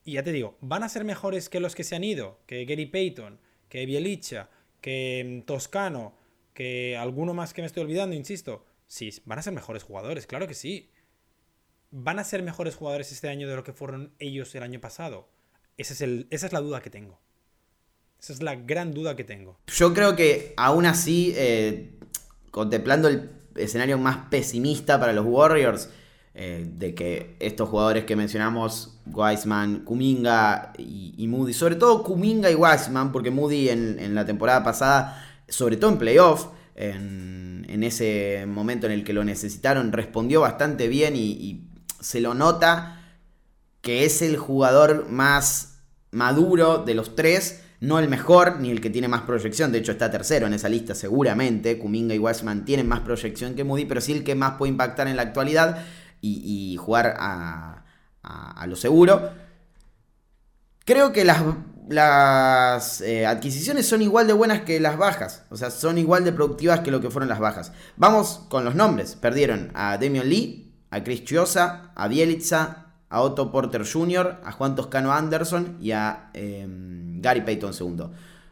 Y 0.05 0.13
ya 0.13 0.23
te 0.23 0.33
digo, 0.33 0.59
¿van 0.61 0.83
a 0.83 0.89
ser 0.89 1.05
mejores 1.05 1.49
que 1.49 1.61
los 1.61 1.75
que 1.75 1.85
se 1.85 1.97
han 1.97 2.05
ido? 2.05 2.41
Que 2.47 2.65
Gary 2.65 2.87
Payton, 2.87 3.41
que 3.69 3.87
Bielicha, 3.87 4.51
que 4.81 5.41
mm, 5.43 5.47
Toscano, 5.47 6.15
que 6.53 6.97
alguno 6.97 7.35
más 7.35 7.55
que 7.55 7.63
me 7.63 7.67
estoy 7.67 7.85
olvidando, 7.85 8.15
insisto. 8.15 8.65
Sí, 8.87 9.11
van 9.25 9.39
a 9.39 9.43
ser 9.43 9.53
mejores 9.53 9.83
jugadores, 9.83 10.27
claro 10.27 10.47
que 10.47 10.55
sí. 10.55 10.91
¿Van 11.91 12.19
a 12.19 12.25
ser 12.25 12.43
mejores 12.43 12.77
jugadores 12.77 13.13
este 13.13 13.29
año 13.29 13.49
de 13.49 13.57
lo 13.57 13.65
que 13.65 13.73
fueron 13.73 14.15
ellos 14.19 14.55
el 14.55 14.63
año 14.63 14.81
pasado? 14.81 15.29
es 15.77 16.01
el, 16.01 16.29
esa 16.31 16.47
es 16.47 16.53
la 16.53 16.61
duda 16.61 16.81
que 16.81 16.91
tengo. 16.91 17.21
Esa 18.25 18.33
es 18.33 18.43
la 18.43 18.55
gran 18.55 18.95
duda 18.95 19.17
que 19.17 19.23
tengo. 19.23 19.59
Yo 19.67 19.93
creo 19.93 20.17
que 20.17 20.55
aún 20.57 20.87
así, 20.87 21.35
eh, 21.37 21.91
contemplando 22.51 23.09
el 23.09 23.29
escenario 23.55 23.99
más 23.99 24.17
pesimista 24.31 24.99
para 24.99 25.13
los 25.13 25.27
Warriors, 25.27 25.91
eh, 26.33 26.67
de 26.67 26.95
que 26.95 27.37
estos 27.39 27.69
jugadores 27.69 28.05
que 28.07 28.17
mencionamos, 28.17 28.99
Wiseman, 29.05 29.85
Kuminga 29.85 30.73
y, 30.79 31.27
Moody, 31.29 31.53
sobre 31.53 31.75
todo 31.75 32.03
Kuminga 32.03 32.51
y 32.51 32.55
Wiseman, 32.55 33.13
porque 33.13 33.31
Moody 33.31 33.69
en, 33.69 34.15
la 34.15 34.25
temporada 34.25 34.65
pasada, 34.65 35.23
sobre 35.47 35.77
todo 35.77 35.91
en 35.91 35.99
playoff, 35.99 36.47
en, 36.77 37.83
ese 37.83 38.47
momento 38.49 38.87
en 38.87 38.93
el 38.93 39.05
que 39.05 39.13
lo 39.13 39.23
necesitaron, 39.23 39.93
respondió 39.93 40.41
bastante 40.41 40.89
bien 40.89 41.15
y, 41.15 41.69
se 42.01 42.23
lo 42.23 42.33
nota 42.33 43.03
que 43.83 44.07
es 44.07 44.23
el 44.23 44.39
jugador 44.39 45.11
más 45.11 45.81
maduro 46.11 46.79
de 46.79 46.95
los 46.95 47.15
tres, 47.15 47.64
no 47.85 47.99
el 47.99 48.09
mejor 48.09 48.61
ni 48.61 48.71
el 48.71 48.81
que 48.81 48.91
tiene 48.91 49.09
más 49.09 49.23
proyección, 49.23 49.71
de 49.71 49.79
hecho 49.79 49.93
está 49.93 50.11
tercero 50.11 50.47
en 50.47 50.55
esa 50.55 50.69
lista 50.69 50.95
seguramente, 50.95 51.79
Kuminga 51.79 52.15
y 52.15 52.19
Wiseman 52.19 52.65
tienen 52.65 52.89
más 52.89 53.01
proyección 53.01 53.55
que 53.55 53.65
Moody, 53.65 53.85
pero 53.85 54.01
sí 54.01 54.13
el 54.13 54.25
que 54.25 54.35
más 54.35 54.55
puede 54.55 54.71
impactar 54.71 55.07
en 55.09 55.17
la 55.17 55.23
actualidad 55.23 55.85
y, 56.21 56.77
jugar 56.79 57.15
a, 57.19 57.85
lo 58.67 58.77
seguro. 58.77 59.31
Creo 60.87 61.13
que 61.13 61.25
las, 61.25 63.01
eh, 63.03 63.27
adquisiciones 63.27 63.87
son 63.87 64.01
igual 64.01 64.27
de 64.27 64.33
buenas 64.33 64.63
que 64.63 64.81
las 64.81 64.97
bajas. 64.97 65.45
O 65.51 65.57
sea, 65.57 65.71
son 65.71 65.99
igual 65.99 66.25
de 66.25 66.33
productivas 66.33 66.81
que 66.81 66.91
lo 66.91 67.03
que 67.03 67.11
fueron 67.11 67.29
las 67.29 67.41
bajas. 67.41 67.73
Vamos 67.97 68.41
con 68.49 68.65
los 68.65 68.75
nombres. 68.75 69.17
Perdieron 69.17 69.71
a 69.75 69.99
Damian 69.99 70.29
Lee, 70.29 70.75
a 70.91 71.05
Chris 71.05 71.25
Chiosa, 71.25 71.93
a 71.95 72.09
Bielitsa, 72.09 72.85
a 73.11 73.21
Otto 73.21 73.53
Porter 73.53 73.85
Jr., 73.87 74.41
a 74.45 74.53
Juan 74.53 74.75
Toscano 74.75 75.13
Anderson 75.13 75.77
y 75.81 75.93
a 75.93 76.31
em, 76.33 77.14
Gary 77.25 77.41
Payton 77.41 77.73
II. 77.73 78.05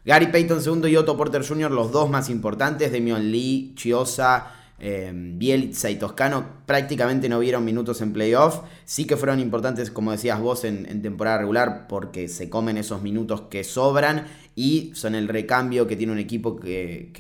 Gary 0.05 0.26
Payton 0.29 0.61
II 0.64 0.91
y 0.91 0.97
Otto 0.97 1.17
Porter 1.17 1.47
Jr., 1.47 1.71
los 1.71 1.93
dos 1.93 2.09
más 2.11 2.31
importantes. 2.31 2.91
Damian 2.91 3.31
Lee, 3.31 3.75
Chiosa, 3.76 4.50
eh, 4.81 5.12
Bielitsa 5.14 5.91
y 5.91 5.97
Toscano 5.97 6.62
prácticamente 6.67 7.29
no 7.29 7.38
vieron 7.38 7.64
minutos 7.64 8.00
en 8.00 8.12
playoff. 8.12 8.62
Sí 8.85 9.05
que 9.05 9.17
fueron 9.17 9.38
importantes, 9.41 9.91
como 9.91 10.11
decías 10.11 10.41
vos, 10.41 10.64
en, 10.64 11.02
temporada 11.02 11.38
regular 11.38 11.87
porque 11.87 12.29
se 12.29 12.49
comen 12.49 12.79
esos 12.79 13.02
minutos 13.02 13.43
que 13.43 13.62
sobran 13.62 14.26
y 14.57 14.91
son 14.95 15.14
el 15.14 15.29
recambio 15.29 15.87
que 15.87 15.97
tiene 15.97 16.12
un 16.12 16.19
equipo 16.19 16.57
que, 16.57 17.12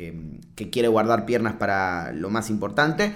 quiere 0.72 0.88
guardar 0.88 1.26
piernas 1.26 1.54
para 1.54 2.12
lo 2.12 2.30
más 2.30 2.50
importante. 2.50 3.12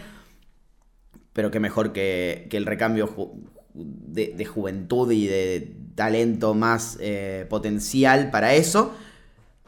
Pero 1.33 1.51
que 1.51 1.59
mejor 1.59 1.93
que, 1.93 2.49
el 2.53 2.67
recambio 2.67 3.35
de, 3.75 4.45
juventud 4.45 5.11
y 5.11 5.27
de 5.27 5.86
talento 5.97 6.55
más 6.55 6.99
eh, 7.01 7.47
potencial 7.51 8.31
para 8.31 8.55
eso. 8.55 8.95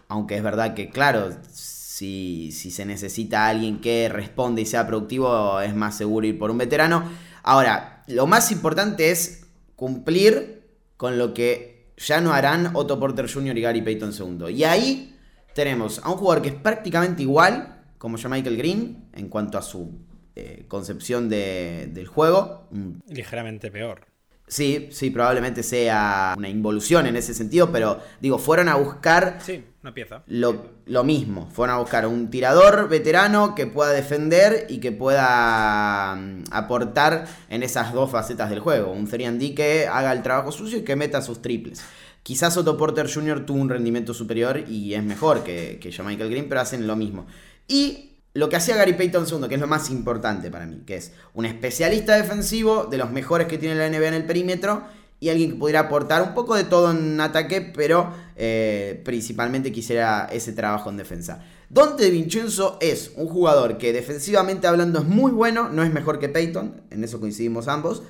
Aunque 0.06 0.37
es 0.37 0.42
verdad 0.42 0.75
que, 0.75 0.90
claro, 0.90 1.30
si, 1.50 2.52
se 2.52 2.85
necesita 2.87 3.49
alguien 3.49 3.80
que 3.80 4.08
responda 4.08 4.61
y 4.61 4.66
sea 4.66 4.87
productivo, 4.87 5.61
es 5.61 5.75
más 5.75 5.97
seguro 5.97 6.26
ir 6.26 6.38
por 6.38 6.52
un 6.52 6.58
veterano. 6.58 7.02
Ahora, 7.42 8.04
lo 8.06 8.26
más 8.26 8.52
importante 8.52 9.11
es 9.11 9.47
cumplir 9.75 10.62
con 10.97 11.18
lo 11.18 11.35
que 11.35 11.92
ya 11.97 12.20
no 12.20 12.32
harán 12.32 12.70
Otto 12.75 13.00
Porter 13.00 13.30
Jr. 13.30 13.58
y 13.58 13.61
Gary 13.61 13.82
Payton 13.82 14.12
II. 14.12 14.54
Y 14.54 14.64
ahí 14.64 15.16
tenemos 15.54 16.00
a 16.04 16.11
un 16.11 16.16
jugador 16.16 16.42
que 16.42 16.50
es 16.50 16.54
prácticamente 16.54 17.23
igual, 17.23 17.82
como 17.99 18.16
ya 18.16 18.28
Michael 18.28 18.56
Green, 18.56 19.08
en 19.12 19.28
cuanto 19.28 19.58
a 19.58 19.62
su 19.62 19.99
eh, 20.37 20.66
concepción 20.68 21.28
del 21.28 22.06
juego. 22.06 22.68
Ligeramente 23.08 23.70
peor. 23.70 24.06
Sí, 24.49 24.88
sí, 24.90 25.11
probablemente 25.11 25.62
sea 25.62 26.35
una 26.37 26.49
involución 26.49 27.07
en 27.07 27.17
ese 27.17 27.35
sentido, 27.35 27.71
pero 27.71 28.00
digo, 28.21 28.38
fueron 28.38 28.69
a 28.69 28.76
buscar 28.76 29.38
sí, 29.45 29.64
una 29.83 29.93
pieza. 29.93 30.23
Lo, 30.26 31.05
mismo, 31.05 31.49
fueron 31.52 31.76
a 31.76 31.78
buscar 31.78 32.07
un 32.07 32.31
tirador 32.31 32.88
veterano 32.88 33.55
que 33.55 33.67
pueda 33.67 33.90
defender 33.93 34.67
y 34.69 34.78
que 34.78 34.90
pueda 34.90 36.17
mm, 36.17 36.45
aportar 36.50 37.26
en 37.50 37.62
esas 37.62 37.93
dos 37.93 38.11
facetas 38.11 38.50
del 38.50 38.61
juego. 38.61 38.90
Un 38.90 39.07
Therian 39.07 39.38
que 39.38 39.87
haga 39.87 40.12
el 40.12 40.23
trabajo 40.23 40.50
sucio 40.50 40.78
y 40.78 40.83
que 40.83 40.97
meta 40.97 41.21
sus 41.21 41.43
triples. 41.43 41.83
Quizás 42.23 42.57
Otto 42.57 42.76
Porter 42.76 43.11
Jr. 43.12 43.47
tuvo 43.47 43.61
un 43.61 43.69
rendimiento 43.69 44.12
superior 44.12 44.64
y 44.69 44.95
es 44.95 45.02
mejor 45.02 45.45
que, 45.45 45.78
que 45.81 46.02
Michael 46.02 46.31
Green, 46.31 46.49
pero 46.49 46.61
hacen 46.61 46.87
lo 46.87 46.97
mismo. 46.97 47.26
Y 47.67 48.07
lo 48.35 48.49
que 48.49 48.56
hacía 48.56 48.76
Gary 48.76 48.92
Payton 48.92 49.26
II, 49.26 49.49
que 49.49 49.54
es 49.54 49.61
lo 49.61 49.66
más 49.66 49.90
importante 49.90 50.50
para 50.50 50.66
mí, 50.66 50.82
que 50.87 50.97
es 50.97 51.12
un 51.35 51.44
especialista 51.44 52.16
defensivo, 52.16 52.85
de 52.85 52.99
los 52.99 53.11
mejores 53.11 53.49
que 53.49 53.58
tiene 53.58 53.75
la 53.75 53.88
NBA 53.88 54.08
en 54.08 54.14
el 54.14 54.26
perímetro, 54.26 54.85
y 55.20 55.30
alguien 55.30 55.52
que 55.52 55.56
pudiera 55.56 55.80
aportar 55.80 56.23
un 56.23 56.35
poco 56.35 56.54
de 56.54 56.64
todo 56.64 56.92
en 56.92 57.20
ataque, 57.20 57.61
pero 57.61 58.14
eh, 58.37 59.00
principalmente 59.04 59.73
quisiera 59.73 60.28
ese 60.30 60.52
trabajo 60.52 60.90
en 60.90 60.97
defensa. 60.97 61.44
Dante 61.70 62.08
Vincenzo 62.11 62.78
es 62.80 63.12
un 63.16 63.26
jugador 63.26 63.78
que 63.78 63.92
defensivamente 63.92 64.66
hablando 64.66 65.00
es 65.00 65.04
muy 65.04 65.32
bueno, 65.32 65.68
no 65.68 65.82
es 65.82 65.92
mejor 65.92 66.18
que 66.18 66.28
Payton, 66.28 66.82
en 66.90 67.04
eso 67.04 67.20
coincidimos 67.20 67.68
ambos, 67.68 68.02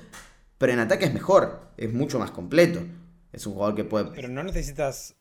pero 0.57 0.73
en 0.73 0.79
ataque 0.79 1.05
es 1.05 1.13
mejor, 1.13 1.61
es 1.77 1.91
mucho 1.91 2.19
más 2.19 2.31
completo. 2.31 2.81
Es 3.31 3.45
un 3.45 3.53
jugador 3.53 3.75
que 3.75 3.83
puede... 3.83 4.05
Pero 4.05 4.27
no 4.27 4.43
necesitas, 4.43 5.15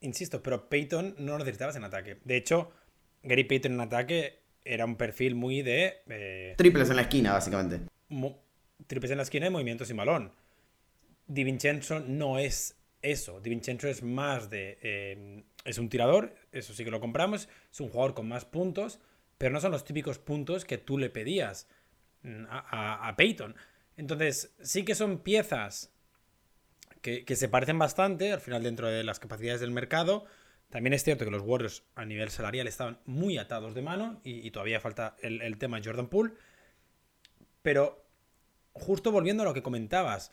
insisto, 0.00 0.42
pero 0.42 0.68
Payton 0.68 1.16
no 1.18 1.32
lo 1.32 1.38
necesitabas 1.38 1.76
en 1.76 1.84
ataque. 1.84 2.18
De 2.24 2.36
hecho, 2.36 2.70
Gary 3.26 3.44
Payton 3.44 3.72
en 3.72 3.80
ataque 3.80 4.38
era 4.64 4.84
un 4.84 4.96
perfil 4.96 5.34
muy 5.34 5.62
de. 5.62 6.02
Eh, 6.08 6.54
triples 6.56 6.88
en 6.90 6.96
la 6.96 7.02
esquina, 7.02 7.32
básicamente. 7.32 7.80
triples 8.86 9.10
en 9.10 9.16
la 9.18 9.22
esquina 9.24 9.46
y 9.46 9.50
movimientos 9.50 9.88
sin 9.88 9.96
balón. 9.96 10.32
Di 11.26 11.44
Vincenzo 11.44 12.00
no 12.00 12.38
es 12.38 12.76
eso. 13.02 13.40
Di 13.40 13.50
Vincenzo 13.50 13.88
es 13.88 14.02
más 14.02 14.48
de. 14.48 14.78
Eh, 14.80 15.44
es 15.64 15.78
un 15.78 15.88
tirador, 15.88 16.34
eso 16.52 16.72
sí 16.72 16.84
que 16.84 16.90
lo 16.90 17.00
compramos. 17.00 17.48
Es 17.70 17.80
un 17.80 17.88
jugador 17.88 18.14
con 18.14 18.28
más 18.28 18.44
puntos, 18.44 19.00
pero 19.38 19.52
no 19.52 19.60
son 19.60 19.72
los 19.72 19.84
típicos 19.84 20.18
puntos 20.18 20.64
que 20.64 20.78
tú 20.78 20.96
le 20.96 21.10
pedías 21.10 21.68
mm, 22.22 22.44
a, 22.48 23.14
Payton. 23.16 23.56
Entonces, 23.96 24.54
sí 24.60 24.84
que 24.84 24.94
son 24.94 25.18
piezas 25.18 25.92
que, 27.02 27.24
que 27.24 27.34
se 27.34 27.48
parecen 27.48 27.78
bastante, 27.78 28.32
al 28.32 28.40
final, 28.40 28.62
dentro 28.62 28.88
de 28.88 29.02
las 29.02 29.18
capacidades 29.18 29.60
del 29.60 29.72
mercado 29.72 30.26
también 30.70 30.94
es 30.94 31.04
cierto 31.04 31.24
que 31.24 31.30
los 31.30 31.42
Warriors 31.42 31.84
a 31.94 32.04
nivel 32.04 32.30
salarial 32.30 32.66
estaban 32.66 32.98
muy 33.04 33.38
atados 33.38 33.74
de 33.74 33.82
mano 33.82 34.20
y, 34.24 34.50
todavía 34.50 34.80
falta 34.80 35.16
el, 35.22 35.58
tema 35.58 35.80
Jordan 35.82 36.08
Poole. 36.08 36.32
Pero 37.62 38.04
justo 38.72 39.12
volviendo 39.12 39.42
a 39.42 39.46
lo 39.46 39.54
que 39.54 39.62
comentabas, 39.62 40.32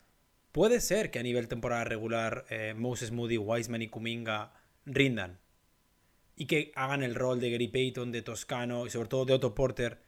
puede 0.51 0.81
ser 0.81 1.11
que 1.11 1.19
a 1.19 1.23
nivel 1.23 1.47
temporada 1.47 1.83
regular 1.83 2.45
eh, 2.49 2.73
Moses 2.75 3.11
Moody, 3.11 3.37
Wiseman 3.37 3.83
y 3.83 3.89
Kuminga 3.89 4.53
rindan 4.85 5.39
y 6.35 6.47
que 6.47 6.71
hagan 6.75 7.03
el 7.03 7.15
rol 7.15 7.39
de 7.39 7.51
Gary 7.51 7.67
Payton, 7.67 8.11
de 8.11 8.21
Toscano 8.21 8.85
y 8.85 8.89
sobre 8.89 9.09
todo 9.09 9.25
de 9.25 9.33
Otto 9.33 9.53
Porter. 9.53 9.99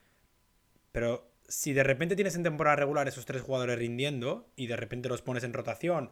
Pero 0.92 1.30
si 1.48 1.72
de 1.72 1.84
repente 1.84 2.16
tienes 2.16 2.34
en 2.34 2.42
temporada 2.42 2.76
regular 2.76 3.06
esos 3.06 3.26
tres 3.26 3.42
jugadores 3.42 3.78
rindiendo 3.78 4.50
y 4.56 4.66
de 4.66 4.76
repente 4.76 5.08
los 5.08 5.22
pones 5.22 5.44
en 5.44 5.52
rotación 5.52 6.10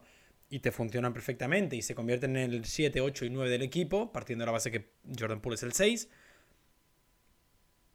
y 0.48 0.60
te 0.60 0.72
funcionan 0.72 1.12
perfectamente 1.12 1.76
y 1.76 1.82
se 1.82 1.94
convierten 1.94 2.36
en 2.36 2.52
el 2.52 2.64
7, 2.64 3.00
8 3.00 3.24
y 3.24 3.30
9 3.30 3.50
del 3.50 3.62
equipo, 3.62 4.12
partiendo 4.12 4.42
de 4.42 4.46
la 4.46 4.52
base 4.52 4.70
que 4.70 4.90
Jordan 5.18 5.40
Poole 5.40 5.56
es 5.56 5.62
el 5.62 5.72
6, 5.72 6.08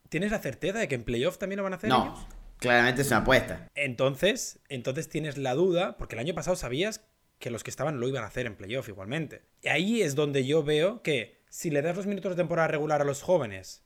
¿tienes 0.08 0.30
la 0.30 0.38
certeza 0.38 0.78
de 0.78 0.88
que 0.88 0.94
en 0.96 1.04
playoff 1.04 1.38
también 1.38 1.58
lo 1.58 1.64
van 1.64 1.72
a 1.72 1.76
hacer 1.76 1.88
no, 1.88 2.28
Claramente 2.60 3.02
es 3.02 3.08
una 3.08 3.18
apuesta. 3.18 3.70
Entonces, 3.74 4.60
entonces 4.68 5.08
tienes 5.08 5.38
la 5.38 5.54
duda, 5.54 5.96
porque 5.96 6.14
el 6.14 6.20
año 6.20 6.34
pasado 6.34 6.56
sabías 6.56 7.02
que 7.38 7.50
los 7.50 7.64
que 7.64 7.70
estaban 7.70 7.98
lo 7.98 8.06
iban 8.06 8.22
a 8.22 8.26
hacer 8.26 8.46
en 8.46 8.54
playoff 8.54 8.88
igualmente. 8.88 9.42
Y 9.62 9.68
ahí 9.68 10.02
es 10.02 10.14
donde 10.14 10.44
yo 10.44 10.62
veo 10.62 11.02
que 11.02 11.40
si 11.48 11.70
le 11.70 11.80
das 11.80 11.96
los 11.96 12.06
minutos 12.06 12.32
de 12.32 12.36
temporada 12.36 12.68
regular 12.68 13.00
a 13.00 13.04
los 13.04 13.22
jóvenes, 13.22 13.82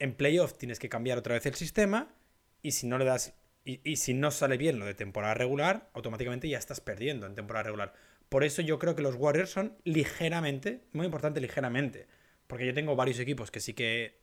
En 0.00 0.16
playoff 0.16 0.58
tienes 0.58 0.80
que 0.80 0.88
cambiar 0.88 1.16
otra 1.16 1.34
vez 1.34 1.46
el 1.46 1.54
sistema 1.54 2.12
y 2.60 2.72
si 2.72 2.88
no 2.88 2.98
le 2.98 3.04
das 3.04 3.34
y, 3.64 3.96
si 3.96 4.14
no 4.14 4.30
sale 4.30 4.56
bien 4.56 4.78
lo 4.78 4.86
de 4.86 4.94
temporada 4.94 5.34
regular, 5.34 5.88
automáticamente 5.94 6.48
ya 6.48 6.58
estás 6.58 6.80
perdiendo 6.80 7.26
en 7.26 7.34
temporada 7.34 7.64
regular. 7.64 7.92
Por 8.28 8.44
eso 8.44 8.62
yo 8.62 8.78
creo 8.78 8.96
que 8.96 9.02
los 9.02 9.14
Warriors 9.14 9.50
son 9.50 9.76
ligeramente, 9.84 10.80
muy 10.92 11.06
importante 11.06 11.40
ligeramente, 11.40 12.06
porque 12.46 12.66
yo 12.66 12.74
tengo 12.74 12.96
varios 12.96 13.18
equipos 13.20 13.50
que 13.50 13.60
sí 13.60 13.74
que, 13.74 14.18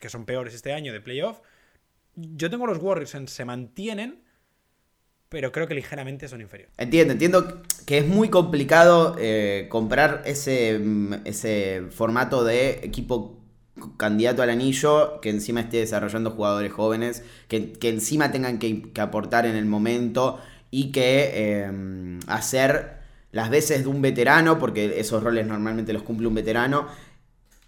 que 0.00 0.08
son 0.08 0.24
peores 0.24 0.54
este 0.54 0.72
año 0.72 0.92
de 0.92 1.00
playoff. 1.00 1.40
Yo 2.14 2.48
tengo 2.48 2.66
los 2.66 2.78
Warriors 2.78 3.14
en 3.14 3.28
se 3.28 3.44
mantienen, 3.44 4.22
pero 5.28 5.52
creo 5.52 5.66
que 5.66 5.74
ligeramente 5.74 6.28
son 6.28 6.40
inferiores. 6.40 6.74
Entiendo, 6.78 7.12
entiendo 7.12 7.62
que 7.86 7.98
es 7.98 8.06
muy 8.06 8.30
complicado 8.30 9.16
eh, 9.18 9.66
comprar 9.68 10.22
ese, 10.24 10.80
ese 11.24 11.82
formato 11.90 12.44
de 12.44 12.80
equipo 12.82 13.43
candidato 13.96 14.42
al 14.42 14.50
anillo, 14.50 15.20
que 15.20 15.30
encima 15.30 15.60
esté 15.60 15.78
desarrollando 15.78 16.30
jugadores 16.30 16.72
jóvenes, 16.72 17.24
que, 17.48 17.72
que 17.72 17.88
encima 17.88 18.30
tengan 18.30 18.58
que, 18.58 18.92
que, 18.92 19.00
aportar 19.00 19.46
en 19.46 19.56
el 19.56 19.66
momento 19.66 20.40
y 20.70 20.92
que 20.92 21.30
eh, 21.34 22.18
hacer 22.26 22.98
las 23.32 23.50
veces 23.50 23.82
de 23.82 23.88
un 23.88 24.00
veterano, 24.00 24.58
porque 24.58 25.00
esos 25.00 25.22
roles 25.22 25.46
normalmente 25.46 25.92
los 25.92 26.02
cumple 26.02 26.28
un 26.28 26.34
veterano, 26.34 26.86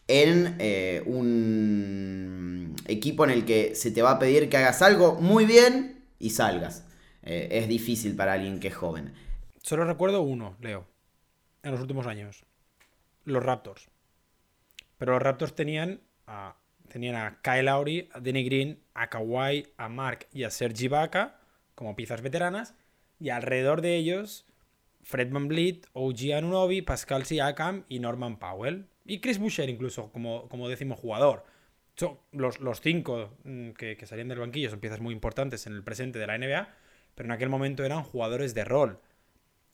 en 0.09 0.57
eh, 0.61 1.03
un 1.07 2.77
equipo 2.87 3.25
en 3.25 3.31
el 3.31 3.45
que 3.45 3.75
se 3.75 3.91
te 3.91 4.03
va 4.03 4.13
a 4.13 4.19
pedir 4.19 4.49
que 4.49 4.57
hagas 4.57 4.83
algo 4.83 5.21
muy 5.21 5.45
bien 5.45 6.05
y 6.19 6.31
salgas. 6.31 6.85
Eh, 7.23 7.49
es 7.51 7.69
difícil 7.69 8.15
para 8.15 8.35
alguien 8.35 8.61
que 8.61 8.69
es 8.69 8.77
joven. 8.77 9.13
Solo 9.63 9.85
recuerdo 9.85 10.23
uno, 10.23 10.57
Leo, 10.61 10.87
en 11.65 11.73
los 11.73 11.81
últimos 11.81 12.07
años. 12.07 12.45
Los 13.25 13.43
Raptors. 13.43 13.89
Pero 14.99 15.13
los 15.13 15.23
Raptors 15.23 15.55
tenían 15.55 16.01
a, 16.27 16.57
tenían 16.89 17.17
a 17.17 17.41
Kyle 17.43 17.65
Lowry, 17.65 18.09
a 18.13 18.21
Denny 18.21 18.45
Green, 18.45 18.81
a 18.95 19.09
Kawhi, 19.09 19.67
a 19.77 19.89
Mark 19.89 20.27
y 20.33 20.45
a 20.45 20.51
Sergi 20.51 20.87
Ibaka 20.87 21.39
como 21.75 21.97
piezas 21.97 22.23
veteranas. 22.23 22.75
Y 23.19 23.31
alrededor 23.31 23.81
de 23.81 23.97
ellos, 23.97 24.47
Fred 25.03 25.31
Van 25.31 25.49
Vliet, 25.49 25.87
OG 25.93 26.35
Anunobi, 26.37 26.83
Pascal 26.83 27.25
Siakam 27.25 27.85
y 27.89 27.99
Norman 27.99 28.39
Powell. 28.39 28.87
Y 29.05 29.21
Chris 29.21 29.39
Boucher 29.39 29.69
incluso 29.69 30.11
como, 30.13 30.49
como 30.49 30.69
décimo 30.69 30.97
jugador. 30.97 31.45
Son 31.97 32.19
los, 32.33 32.61
los 32.61 32.81
cinco 32.81 33.37
mm, 33.45 33.71
que, 33.71 33.97
que 33.97 34.07
salían 34.07 34.29
del 34.29 34.39
banquillo 34.39 34.69
son 34.69 34.81
piezas 34.81 35.01
muy 35.01 35.15
importantes 35.15 35.67
en 35.67 35.73
el 35.73 35.83
presente 35.83 36.19
de 36.19 36.27
la 36.27 36.37
NBA 36.37 36.69
pero 37.17 37.27
en 37.27 37.33
aquel 37.33 37.49
momento 37.49 37.83
eran 37.83 38.05
jugadores 38.05 38.55
de 38.55 38.65
rol. 38.65 39.01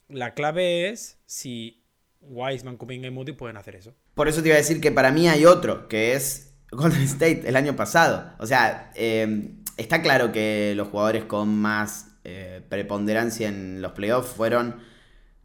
La 0.09 0.33
clave 0.33 0.89
es 0.89 1.21
si 1.27 1.82
Wiseman, 2.23 2.77
Kuminga 2.77 3.09
y 3.09 3.11
Moody 3.11 3.33
pueden 3.33 3.57
hacer 3.57 3.77
eso. 3.77 3.95
Por 4.15 4.29
eso 4.29 4.43
te 4.43 4.49
iba 4.49 4.57
a 4.57 4.59
decir 4.59 4.81
que 4.81 4.93
para 4.93 5.11
mí 5.11 5.29
hay 5.29 5.45
otro, 5.45 5.89
que 5.89 6.15
es 6.15 6.55
Golden 6.71 7.03
State 7.03 7.43
el 7.47 7.57
año 7.57 7.77
pasado. 7.77 8.33
O 8.39 8.47
sea, 8.47 8.91
eh, 8.95 9.55
está 9.77 10.03
claro 10.03 10.33
que 10.33 10.75
los 10.77 10.89
jugadores 10.89 11.25
con 11.25 11.55
más 11.55 12.13
eh, 12.25 12.63
preponderancia 12.69 13.49
en 13.49 13.83
los 13.83 13.93
playoffs 13.93 14.31
fueron 14.31 14.77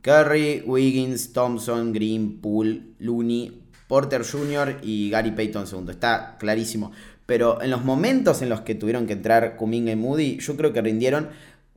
Curry, 0.02 0.64
Wiggins, 0.66 1.34
Thompson, 1.34 1.92
Green, 1.92 2.40
Poole, 2.40 2.82
Looney, 3.00 3.64
Porter 3.88 4.24
Jr. 4.26 4.78
y 4.84 5.10
Gary 5.10 5.32
Payton 5.32 5.66
II. 5.72 5.90
Está 5.90 6.38
clarísimo. 6.40 6.92
Pero 7.26 7.62
en 7.62 7.72
los 7.72 7.84
momentos 7.84 8.42
en 8.42 8.50
los 8.50 8.62
que 8.62 8.76
tuvieron 8.76 9.06
que 9.06 9.14
entrar 9.14 9.58
Kuminga 9.58 9.92
y 9.92 9.96
Moody, 9.96 10.38
yo 10.40 10.56
creo 10.56 10.72
que 10.72 10.82
rindieron 10.82 11.30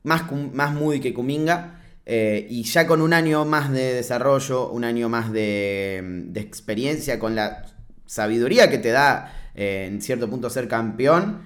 más, 0.03 0.31
más 0.53 0.73
Moody 0.73 0.99
que 1.01 1.13
Kuminga. 1.13 1.80
Eh, 2.05 2.47
y 2.49 2.63
ya 2.63 2.87
con 2.87 3.01
un 3.01 3.13
año 3.13 3.45
más 3.45 3.71
de 3.71 3.93
desarrollo, 3.93 4.69
un 4.69 4.83
año 4.83 5.09
más 5.09 5.31
de, 5.31 6.31
experiencia, 6.35 7.19
con 7.19 7.35
la 7.35 7.65
sabiduría 8.05 8.69
que 8.69 8.77
te 8.77 8.89
da 8.89 9.33
eh, 9.55 9.87
en 9.87 10.01
cierto 10.01 10.29
punto 10.29 10.49
ser 10.49 10.67
campeón, 10.67 11.43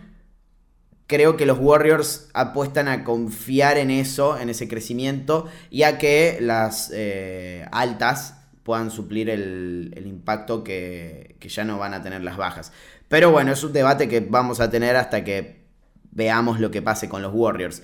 creo 1.07 1.37
que 1.37 1.45
los 1.45 1.59
Warriors 1.59 2.29
apuestan 2.33 2.87
a 2.87 3.03
confiar 3.03 3.77
en 3.77 3.91
eso, 3.91 4.37
en 4.39 4.49
ese 4.49 4.67
crecimiento, 4.67 5.47
y 5.69 5.83
a 5.83 5.97
que 5.97 6.37
las 6.41 6.91
eh, 6.93 7.65
altas 7.71 8.41
puedan 8.63 8.89
suplir 8.89 9.29
el, 9.29 10.03
impacto 10.05 10.63
que 10.63 11.37
ya 11.41 11.63
no 11.63 11.77
van 11.77 11.93
a 11.93 12.01
tener 12.01 12.23
las 12.23 12.37
bajas. 12.37 12.71
Pero 13.07 13.31
bueno, 13.31 13.51
es 13.51 13.63
un 13.63 13.73
debate 13.73 14.07
que 14.09 14.21
vamos 14.21 14.59
a 14.59 14.69
tener 14.71 14.95
hasta 14.95 15.23
que 15.23 15.65
veamos 16.11 16.59
lo 16.59 16.71
que 16.71 16.81
pase 16.81 17.07
con 17.07 17.21
los 17.21 17.33
Warriors. 17.33 17.83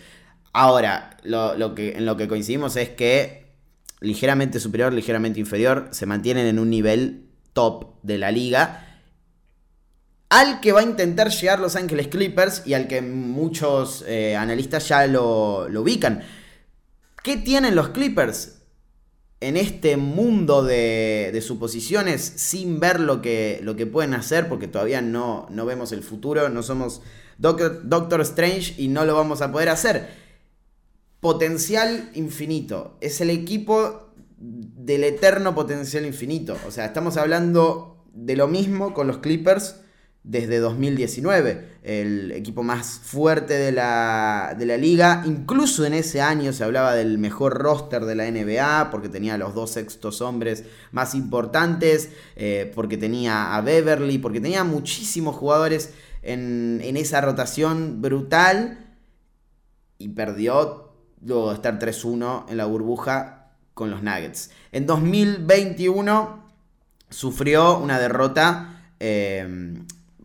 Ahora, 0.54 1.18
lo, 1.24 1.58
lo 1.58 1.76
que, 1.76 1.94
en 1.94 2.06
lo 2.06 2.18
que 2.18 2.28
coincidimos 2.28 2.76
es 2.76 2.90
que 2.90 3.42
ligeramente 4.02 4.60
superior, 4.60 4.92
ligeramente 4.92 5.40
inferior, 5.40 5.90
se 5.92 6.06
mantienen 6.06 6.48
en 6.48 6.60
un 6.60 6.70
nivel 6.70 7.30
top 7.54 7.96
de 8.04 8.18
la 8.18 8.32
liga. 8.32 9.00
Al 10.30 10.60
que 10.60 10.72
va 10.72 10.80
a 10.80 10.84
intentar 10.84 11.30
llegar 11.30 11.60
Los 11.60 11.76
Ángeles 11.76 12.08
Clippers 12.08 12.64
y 12.66 12.74
al 12.74 12.88
que 12.88 13.02
muchos 13.02 14.04
eh, 14.08 14.36
analistas 14.36 14.88
ya 14.88 15.06
lo, 15.08 15.68
lo 15.70 15.82
ubican. 15.82 16.24
¿Qué 17.24 17.38
tienen 17.38 17.76
los 17.76 17.90
Clippers? 17.90 18.58
en 19.42 19.58
este 19.58 19.98
mundo 19.98 20.64
de, 20.64 21.32
de, 21.34 21.42
suposiciones 21.42 22.22
sin 22.22 22.80
ver 22.80 23.00
lo 23.00 23.24
que, 23.24 23.60
lo 23.64 23.76
que 23.76 23.88
pueden 23.88 24.14
hacer, 24.14 24.48
porque 24.48 24.68
todavía 24.68 25.02
no, 25.02 25.48
no 25.50 25.66
vemos 25.66 25.92
el 25.92 26.04
futuro, 26.04 26.48
no 26.50 26.62
somos 26.62 27.02
Doctor, 27.40 27.82
Doctor, 27.84 28.22
Strange 28.22 28.76
y 28.78 28.88
no 28.88 29.04
lo 29.04 29.16
vamos 29.16 29.42
a 29.42 29.52
poder 29.52 29.70
hacer. 29.70 30.21
Potencial 31.22 32.10
infinito. 32.16 32.98
Es 33.00 33.22
el 33.22 33.30
equipo 33.30 34.12
del 34.38 35.04
eterno 35.04 35.54
potencial 35.54 36.06
infinito. 36.06 36.58
O 36.68 36.72
sea, 36.72 36.86
estamos 36.86 37.16
hablando 37.16 38.04
de 38.14 38.36
lo 38.36 38.48
mismo 38.48 38.94
con 38.94 39.08
los 39.08 39.20
Clippers 39.20 39.76
desde 40.24 40.60
2019, 40.60 41.80
el 41.82 42.32
equipo 42.32 42.62
más 42.62 43.00
fuerte 43.04 43.56
de 43.56 43.72
la, 43.72 44.56
de 44.58 44.66
la, 44.66 44.78
liga. 44.78 45.24
Incluso 45.26 45.86
en 45.86 45.94
ese 45.94 46.22
año 46.22 46.54
se 46.54 46.64
hablaba 46.64 46.94
del 46.94 47.18
mejor 47.18 47.58
roster 47.58 48.06
de 48.06 48.16
la 48.16 48.30
NBA, 48.30 48.90
porque 48.92 49.10
tenía 49.10 49.38
los 49.38 49.56
dos 49.56 49.72
sextos 49.72 50.22
hombres 50.22 50.64
más 50.92 51.16
importantes, 51.16 52.10
eh, 52.36 52.72
porque 52.76 52.98
tenía 52.98 53.56
a 53.56 53.62
Beverly, 53.62 54.20
porque 54.20 54.42
tenía 54.42 54.64
muchísimos 54.64 55.36
jugadores 55.36 55.92
en, 56.22 56.82
en 56.84 56.98
esa 56.98 57.22
rotación 57.22 58.02
brutal. 58.02 58.88
Y 59.98 60.10
perdió 60.10 60.91
luego 61.26 61.50
de 61.50 61.56
estar 61.56 61.80
3-1 61.80 62.46
en 62.50 62.58
la 62.58 62.66
burbuja 62.66 63.48
con 63.74 63.90
los 63.90 64.04
Nuggets. 64.04 64.52
En 64.72 64.86
2021 64.86 66.44
sufrió 67.10 67.78
una 67.80 68.00
derrota. 68.00 68.84
Eh, 69.00 69.76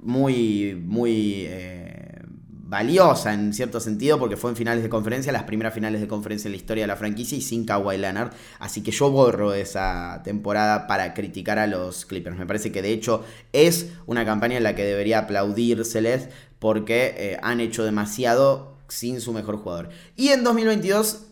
muy, 0.07 0.81
muy 0.87 1.47
eh, 1.49 2.23
valiosa 2.69 3.35
en 3.35 3.53
cierto 3.53 3.81
sentido, 3.81 4.19
porque 4.19 4.37
fue 4.37 4.51
en 4.51 4.57
finales 4.57 4.83
de 4.83 4.89
conferencia, 4.89 5.33
las 5.33 5.43
primeras 5.43 5.75
finales 5.75 6.01
de 6.01 6.09
conferencia 6.09 6.49
en 6.49 6.53
la 6.53 6.57
historia 6.57 6.85
de 6.85 6.89
la 6.89 6.97
franquicia 6.97 7.37
y 7.37 7.41
sin 7.41 7.67
Kawhi 7.67 7.99
Leonard. 7.99 8.33
Así 8.59 8.83
que 8.83 8.93
yo 8.93 9.11
borro 9.11 9.53
esa 9.53 10.23
temporada 10.25 10.87
para 10.87 11.13
criticar 11.13 11.59
a 11.59 11.67
los 11.67 12.07
Clippers. 12.07 12.39
Me 12.39 12.47
parece 12.47 12.73
que 12.73 12.83
de 12.83 12.93
hecho 12.93 13.25
es 13.53 13.93
una 14.07 14.25
campaña 14.25 14.57
en 14.57 14.63
la 14.63 14.75
que 14.75 14.85
debería 14.85 15.21
aplaudírseles 15.21 16.29
porque 16.59 17.15
eh, 17.17 17.39
han 17.43 17.61
hecho 17.61 17.85
demasiado 17.85 18.76
sin 18.89 19.21
su 19.21 19.33
mejor 19.33 19.59
jugador. 19.59 19.89
Y 20.17 20.29
en 20.29 20.45
2022 20.45 21.27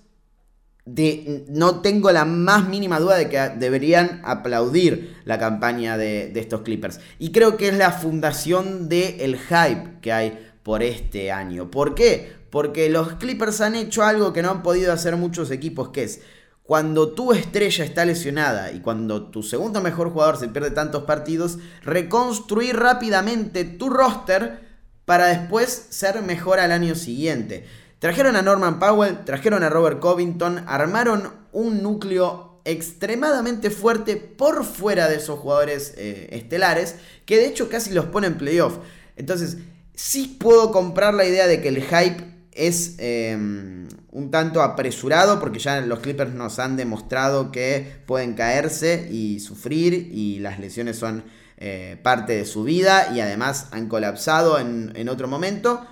de, 0.86 1.44
no 1.48 1.80
tengo 1.80 2.12
la 2.12 2.24
más 2.24 2.68
mínima 2.68 3.00
duda 3.00 3.16
de 3.16 3.28
que 3.28 3.38
deberían 3.56 4.20
aplaudir 4.24 5.16
la 5.24 5.38
campaña 5.38 5.96
de, 5.96 6.28
de 6.28 6.40
estos 6.40 6.62
Clippers. 6.62 7.00
Y 7.18 7.32
creo 7.32 7.56
que 7.56 7.68
es 7.68 7.76
la 7.76 7.92
fundación 7.92 8.88
del 8.88 9.38
hype 9.38 10.00
que 10.00 10.12
hay 10.12 10.38
por 10.62 10.82
este 10.82 11.32
año. 11.32 11.70
¿Por 11.70 11.94
qué? 11.94 12.32
Porque 12.50 12.88
los 12.88 13.14
Clippers 13.14 13.60
han 13.60 13.74
hecho 13.74 14.02
algo 14.02 14.32
que 14.32 14.42
no 14.42 14.50
han 14.50 14.62
podido 14.62 14.92
hacer 14.92 15.16
muchos 15.16 15.50
equipos, 15.50 15.88
que 15.88 16.04
es 16.04 16.20
cuando 16.64 17.12
tu 17.12 17.32
estrella 17.32 17.84
está 17.84 18.06
lesionada 18.06 18.72
y 18.72 18.80
cuando 18.80 19.30
tu 19.30 19.42
segundo 19.42 19.82
mejor 19.82 20.10
jugador 20.10 20.38
se 20.38 20.48
pierde 20.48 20.70
tantos 20.70 21.04
partidos, 21.04 21.58
reconstruir 21.82 22.76
rápidamente 22.76 23.64
tu 23.64 23.90
roster 23.90 24.73
para 25.04 25.26
después 25.26 25.86
ser 25.90 26.22
mejor 26.22 26.60
al 26.60 26.72
año 26.72 26.94
siguiente. 26.94 27.64
Trajeron 27.98 28.36
a 28.36 28.42
Norman 28.42 28.78
Powell, 28.78 29.24
trajeron 29.24 29.62
a 29.62 29.70
Robert 29.70 30.00
Covington, 30.00 30.64
armaron 30.66 31.32
un 31.52 31.82
núcleo 31.82 32.60
extremadamente 32.64 33.70
fuerte 33.70 34.16
por 34.16 34.64
fuera 34.64 35.08
de 35.08 35.16
esos 35.16 35.38
jugadores 35.38 35.94
eh, 35.96 36.28
estelares, 36.32 36.96
que 37.26 37.36
de 37.36 37.46
hecho 37.46 37.68
casi 37.68 37.92
los 37.92 38.06
pone 38.06 38.26
en 38.26 38.38
playoff. 38.38 38.78
Entonces, 39.16 39.58
sí 39.94 40.36
puedo 40.40 40.72
comprar 40.72 41.14
la 41.14 41.24
idea 41.24 41.46
de 41.46 41.60
que 41.60 41.68
el 41.68 41.82
hype 41.82 42.24
es 42.52 42.94
eh, 42.98 43.34
un 43.34 44.30
tanto 44.30 44.62
apresurado, 44.62 45.40
porque 45.40 45.58
ya 45.58 45.80
los 45.80 46.00
Clippers 46.00 46.32
nos 46.34 46.58
han 46.58 46.76
demostrado 46.76 47.52
que 47.52 48.02
pueden 48.06 48.34
caerse 48.34 49.08
y 49.10 49.40
sufrir, 49.40 49.94
y 50.12 50.38
las 50.38 50.58
lesiones 50.58 50.96
son 50.96 51.24
eh, 51.58 51.98
parte 52.02 52.34
de 52.34 52.44
su 52.44 52.64
vida, 52.64 53.12
y 53.14 53.20
además 53.20 53.68
han 53.70 53.88
colapsado 53.88 54.58
en, 54.58 54.92
en 54.94 55.08
otro 55.08 55.28
momento 55.28 55.86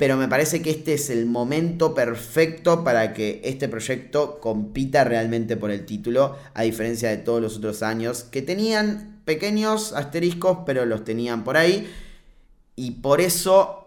pero 0.00 0.16
me 0.16 0.28
parece 0.28 0.62
que 0.62 0.70
este 0.70 0.94
es 0.94 1.10
el 1.10 1.26
momento 1.26 1.94
perfecto 1.94 2.82
para 2.84 3.12
que 3.12 3.42
este 3.44 3.68
proyecto 3.68 4.40
compita 4.40 5.04
realmente 5.04 5.58
por 5.58 5.70
el 5.70 5.84
título, 5.84 6.38
a 6.54 6.62
diferencia 6.62 7.10
de 7.10 7.18
todos 7.18 7.42
los 7.42 7.58
otros 7.58 7.82
años 7.82 8.24
que 8.24 8.40
tenían 8.40 9.20
pequeños 9.26 9.92
asteriscos, 9.92 10.60
pero 10.64 10.86
los 10.86 11.04
tenían 11.04 11.44
por 11.44 11.58
ahí. 11.58 11.86
Y 12.76 12.92
por 12.92 13.20
eso 13.20 13.79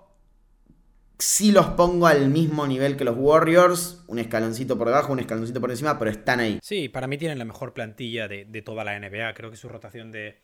sí 1.24 1.52
los 1.54 1.68
pongo 1.68 2.08
al 2.08 2.30
mismo 2.30 2.68
nivel 2.68 2.98
que 2.98 3.06
los 3.06 3.16
Warriors, 3.18 4.04
un 4.08 4.20
escaloncito 4.20 4.78
por 4.78 4.88
debajo, 4.88 5.14
un 5.14 5.20
escaloncito 5.20 5.62
por 5.62 5.72
encima, 5.72 5.98
pero 5.98 6.12
están 6.12 6.42
ahí. 6.42 6.60
Sí, 6.62 6.90
para 6.90 7.08
mí 7.08 7.18
tienen 7.18 7.40
la 7.40 7.46
mejor 7.46 7.74
plantilla 7.74 8.28
de, 8.28 8.62
toda 8.62 8.84
la 8.84 9.00
NBA. 9.00 9.34
Creo 9.34 9.50
que 9.50 9.56
su 9.56 9.70
rotación 9.70 10.12
de, 10.12 10.42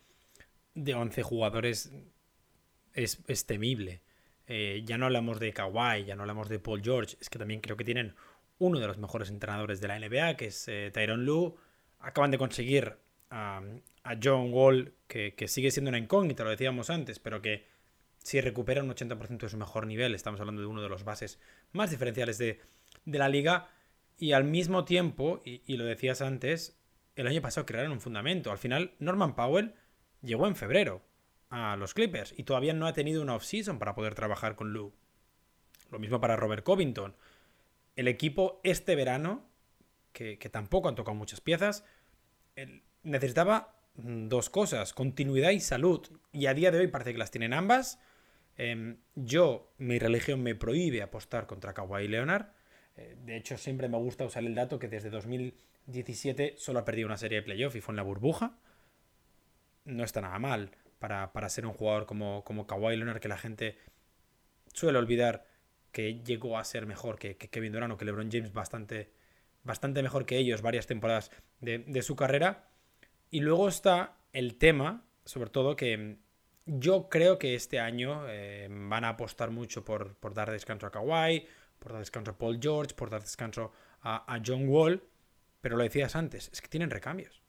de 0.74 0.94
11 0.94 1.22
jugadores 1.22 1.92
es, 2.94 3.46
temible. 3.46 4.00
Eh, 4.46 4.82
ya 4.84 4.96
no 4.96 5.06
hablamos 5.06 5.38
de 5.38 5.52
Kawhi, 5.52 6.04
ya 6.06 6.16
no 6.16 6.22
hablamos 6.22 6.48
de 6.48 6.58
Paul 6.58 6.82
George, 6.82 7.16
es 7.20 7.28
que 7.28 7.38
también 7.38 7.60
creo 7.60 7.76
que 7.76 7.84
tienen 7.84 8.14
uno 8.58 8.80
de 8.80 8.86
los 8.86 8.98
mejores 8.98 9.28
entrenadores 9.28 9.80
de 9.80 9.88
la 9.88 9.98
NBA, 9.98 10.36
que 10.36 10.46
es 10.46 10.66
eh, 10.66 10.90
Tyron 10.92 11.24
Lue. 11.24 11.54
Acaban 11.98 12.30
de 12.30 12.38
conseguir 12.38 12.96
a, 13.30 13.62
John 14.22 14.52
Wall, 14.52 14.94
que, 15.06 15.34
que, 15.34 15.46
sigue 15.46 15.70
siendo 15.70 15.90
una 15.90 15.98
incógnita, 15.98 16.42
lo 16.42 16.50
decíamos 16.50 16.88
antes, 16.88 17.18
pero 17.18 17.42
que 17.42 17.66
si 18.22 18.40
recupera 18.40 18.82
un 18.82 18.90
80% 18.90 19.38
de 19.38 19.48
su 19.48 19.56
mejor 19.56 19.86
nivel, 19.86 20.14
estamos 20.14 20.40
hablando 20.40 20.60
de 20.60 20.66
uno 20.66 20.82
de 20.82 20.88
los 20.88 21.04
bases 21.04 21.40
más 21.72 21.90
diferenciales 21.90 22.38
de, 22.38 22.60
la 23.06 23.28
liga. 23.28 23.68
Y 24.18 24.32
al 24.32 24.44
mismo 24.44 24.84
tiempo, 24.84 25.40
y, 25.44 25.76
lo 25.76 25.84
decías 25.84 26.20
antes, 26.20 26.78
el 27.16 27.26
año 27.26 27.40
pasado 27.40 27.66
crearon 27.66 27.92
un 27.92 28.00
fundamento. 28.00 28.50
Al 28.50 28.58
final, 28.58 28.94
Norman 28.98 29.34
Powell 29.34 29.74
llegó 30.20 30.46
en 30.46 30.56
febrero 30.56 31.02
a 31.48 31.76
los 31.76 31.94
Clippers 31.94 32.34
y 32.36 32.44
todavía 32.44 32.74
no 32.74 32.86
ha 32.86 32.92
tenido 32.92 33.22
una 33.22 33.34
off-season 33.34 33.78
para 33.78 33.94
poder 33.94 34.14
trabajar 34.14 34.56
con 34.56 34.72
Lou. 34.74 34.92
Lo 35.90 35.98
mismo 35.98 36.20
para 36.20 36.36
Robert 36.36 36.62
Covington. 36.62 37.16
El 37.96 38.06
equipo 38.06 38.60
este 38.62 38.94
verano, 38.94 39.48
que, 40.12 40.36
tampoco 40.50 40.88
han 40.88 40.94
tocado 40.94 41.14
muchas 41.14 41.40
piezas, 41.40 41.84
necesitaba 43.02 43.80
dos 43.94 44.50
cosas, 44.50 44.92
continuidad 44.92 45.50
y 45.50 45.60
salud. 45.60 46.06
Y 46.32 46.46
a 46.46 46.54
día 46.54 46.70
de 46.70 46.78
hoy 46.78 46.88
parece 46.88 47.12
que 47.12 47.18
las 47.18 47.30
tienen 47.30 47.54
ambas. 47.54 47.98
Em, 48.62 48.98
yo, 49.14 49.72
mi 49.78 49.98
religión 49.98 50.42
me 50.42 50.54
prohíbe 50.54 51.00
apostar 51.00 51.46
contra 51.46 51.72
Kawhi 51.72 52.06
Leonard. 52.08 52.48
Eh, 52.94 53.16
de 53.24 53.38
hecho, 53.38 53.56
siempre 53.56 53.88
me 53.88 53.96
gusta 53.96 54.26
usar 54.26 54.44
el 54.44 54.54
dato 54.54 54.78
que 54.78 54.86
desde 54.86 55.08
2017 55.08 56.56
solo 56.58 56.80
ha 56.80 56.84
perdido 56.84 57.06
una 57.06 57.16
serie 57.16 57.38
de 57.38 57.42
playoff 57.42 57.74
y 57.76 57.80
fue 57.80 57.92
en 57.92 57.96
la 57.96 58.02
burbuja. 58.02 58.58
No 59.86 60.04
está 60.04 60.20
nada 60.20 60.38
mal 60.38 60.72
para, 60.98 61.48
ser 61.48 61.64
un 61.64 61.72
jugador 61.72 62.04
como, 62.04 62.44
como 62.44 62.66
Kawhi 62.66 62.98
Leonard, 62.98 63.20
que 63.20 63.28
la 63.28 63.38
gente 63.38 63.78
suele 64.74 64.98
olvidar 64.98 65.46
que 65.90 66.20
llegó 66.22 66.58
a 66.58 66.64
ser 66.64 66.84
mejor 66.84 67.18
que, 67.18 67.38
Kevin 67.38 67.72
Durant 67.72 67.94
o 67.94 67.96
que 67.96 68.04
LeBron 68.04 68.30
James, 68.30 68.52
bastante, 68.52 69.10
bastante 69.64 70.02
mejor 70.02 70.26
que 70.26 70.36
ellos 70.36 70.60
varias 70.60 70.86
temporadas 70.86 71.30
de, 71.62 71.78
de 71.78 72.02
su 72.02 72.14
carrera. 72.14 72.68
Y 73.30 73.40
luego 73.40 73.68
está 73.70 74.18
el 74.34 74.56
tema, 74.56 75.06
sobre 75.24 75.48
todo, 75.48 75.76
que 75.76 76.18
yo 76.78 77.08
creo 77.08 77.38
que 77.38 77.54
este 77.56 77.80
año 77.80 78.24
eh, 78.28 78.68
van 78.70 79.04
a 79.04 79.10
apostar 79.10 79.50
mucho 79.50 79.84
por, 79.84 80.16
dar 80.32 80.50
descanso 80.50 80.86
a 80.86 80.92
Kawhi, 80.92 81.46
por 81.78 81.92
dar 81.92 82.00
descanso 82.00 82.30
a 82.30 82.38
Paul 82.38 82.60
George, 82.62 82.94
por 82.94 83.10
dar 83.10 83.20
descanso 83.20 83.72
a, 84.02 84.40
John 84.44 84.68
Wall. 84.68 85.02
Pero 85.60 85.76
lo 85.76 85.82
decías 85.82 86.14
antes, 86.14 86.48
es 86.52 86.60
que 86.60 86.68
tienen 86.68 86.90
recambios. 86.90 87.42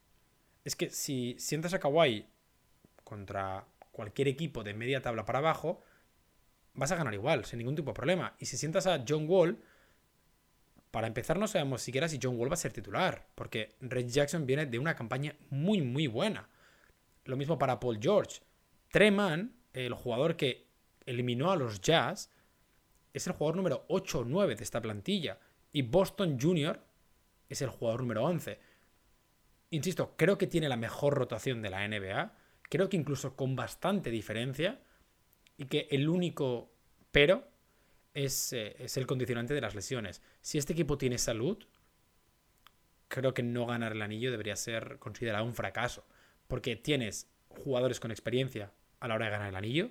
Es 0.64 0.76
que 0.76 0.90
si 0.90 1.36
sientas 1.38 1.74
a 1.74 1.80
Kawhi 1.80 2.26
contra 3.04 3.66
cualquier 3.92 4.28
equipo 4.28 4.64
de 4.64 4.74
media 4.74 5.02
tabla 5.02 5.24
para 5.24 5.40
abajo, 5.40 5.84
vas 6.74 6.92
a 6.92 6.96
ganar 6.96 7.14
igual, 7.14 7.46
sin 7.46 7.60
ningún 7.60 7.76
tipo 7.76 7.92
de 7.92 7.96
problema. 7.96 8.36
Y 8.40 8.48
si 8.48 8.58
sientas 8.58 8.88
a 8.88 9.04
John 9.08 9.26
Wall, 9.30 9.62
para 10.90 11.08
empezar 11.08 11.38
no 11.38 11.48
sabemos 11.48 11.84
siquiera 11.84 12.10
si 12.10 12.20
John 12.22 12.38
Wall 12.38 12.50
va 12.50 12.56
a 12.56 12.58
ser 12.58 12.74
titular, 12.74 13.28
porque 13.36 13.76
Red 13.82 14.08
Jackson 14.08 14.48
viene 14.48 14.66
de 14.66 14.80
una 14.80 14.96
campaña 14.96 15.36
muy, 15.52 15.82
muy 15.82 16.08
buena. 16.08 16.50
Lo 17.26 17.38
mismo 17.38 17.60
para 17.60 17.80
Paul 17.80 18.00
George. 18.02 18.42
Treman, 18.92 19.56
el 19.74 19.94
jugador 19.94 20.36
que 20.36 20.68
eliminó 21.06 21.52
a 21.52 21.56
los 21.56 21.82
Jazz, 21.82 22.30
es 23.14 23.28
el 23.28 23.34
jugador 23.34 23.58
número 23.58 23.86
8 23.88 24.20
o 24.20 24.26
9 24.26 24.56
de 24.56 24.64
esta 24.64 24.82
plantilla. 24.82 25.40
Y 25.72 25.82
Boston 25.82 26.38
Jr. 26.40 26.80
es 27.50 27.62
el 27.62 27.70
jugador 27.70 28.02
número 28.02 28.24
11. 28.24 28.60
Insisto, 29.72 30.16
creo 30.18 30.38
que 30.38 30.48
tiene 30.48 30.70
la 30.70 30.78
mejor 30.78 31.14
rotación 31.14 31.62
de 31.62 31.70
la 31.70 31.88
NBA. 31.88 32.34
Creo 32.64 32.90
que 32.90 32.98
incluso 32.98 33.36
con 33.36 33.56
bastante 33.56 34.12
diferencia. 34.12 34.82
Y 35.58 35.66
que 35.66 35.88
el 35.92 36.10
único 36.10 36.74
pero 37.12 37.48
es, 38.14 38.54
eh, 38.54 38.76
es 38.80 38.98
el 38.98 39.08
condicionante 39.08 39.54
de 39.54 39.62
las 39.62 39.76
lesiones. 39.76 40.22
Si 40.42 40.58
este 40.58 40.74
equipo 40.74 40.98
tiene 40.98 41.18
salud, 41.18 41.58
creo 43.08 43.34
que 43.34 43.44
no 43.44 43.66
ganar 43.66 43.92
el 43.94 44.02
anillo 44.02 44.32
debería 44.32 44.56
ser 44.56 44.98
considerado 45.00 45.46
un 45.46 45.54
fracaso. 45.54 46.06
Porque 46.48 46.76
tienes 46.76 47.30
jugadores 47.50 48.00
con 48.00 48.12
experiencia 48.12 48.72
a 49.02 49.08
la 49.08 49.16
hora 49.16 49.26
de 49.26 49.32
ganar 49.32 49.50
el 49.50 49.56
anillo, 49.56 49.90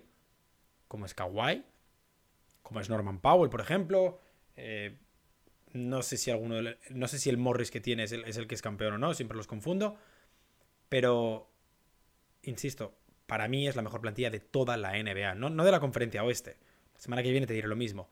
como 0.88 1.04
es 1.04 1.14
Kawhi, 1.14 1.64
como 2.62 2.80
es 2.80 2.88
Norman 2.88 3.20
Powell, 3.20 3.50
por 3.50 3.60
ejemplo. 3.60 4.20
Eh, 4.56 4.96
no 5.72 6.02
sé 6.02 6.16
si 6.16 6.30
alguno, 6.30 6.56
no 6.90 7.08
sé 7.08 7.18
si 7.18 7.28
el 7.28 7.36
Morris 7.36 7.70
que 7.70 7.80
tiene 7.80 8.04
es 8.04 8.12
el, 8.12 8.46
que 8.46 8.54
es 8.54 8.62
campeón 8.62 8.94
o 8.94 8.98
no, 8.98 9.12
siempre 9.12 9.36
los 9.36 9.46
confundo. 9.46 9.98
Pero, 10.88 11.50
insisto, 12.42 12.96
para 13.26 13.48
mí 13.48 13.68
es 13.68 13.76
la 13.76 13.82
mejor 13.82 14.00
plantilla 14.00 14.30
de 14.30 14.40
toda 14.40 14.76
la 14.76 14.92
NBA, 14.92 15.34
no, 15.34 15.50
no 15.50 15.64
de 15.64 15.70
la 15.72 15.80
conferencia 15.80 16.24
oeste. 16.24 16.56
La 16.94 17.00
semana 17.00 17.22
que 17.22 17.30
viene 17.30 17.46
te 17.46 17.54
diré 17.54 17.68
lo 17.68 17.76
mismo. 17.76 18.10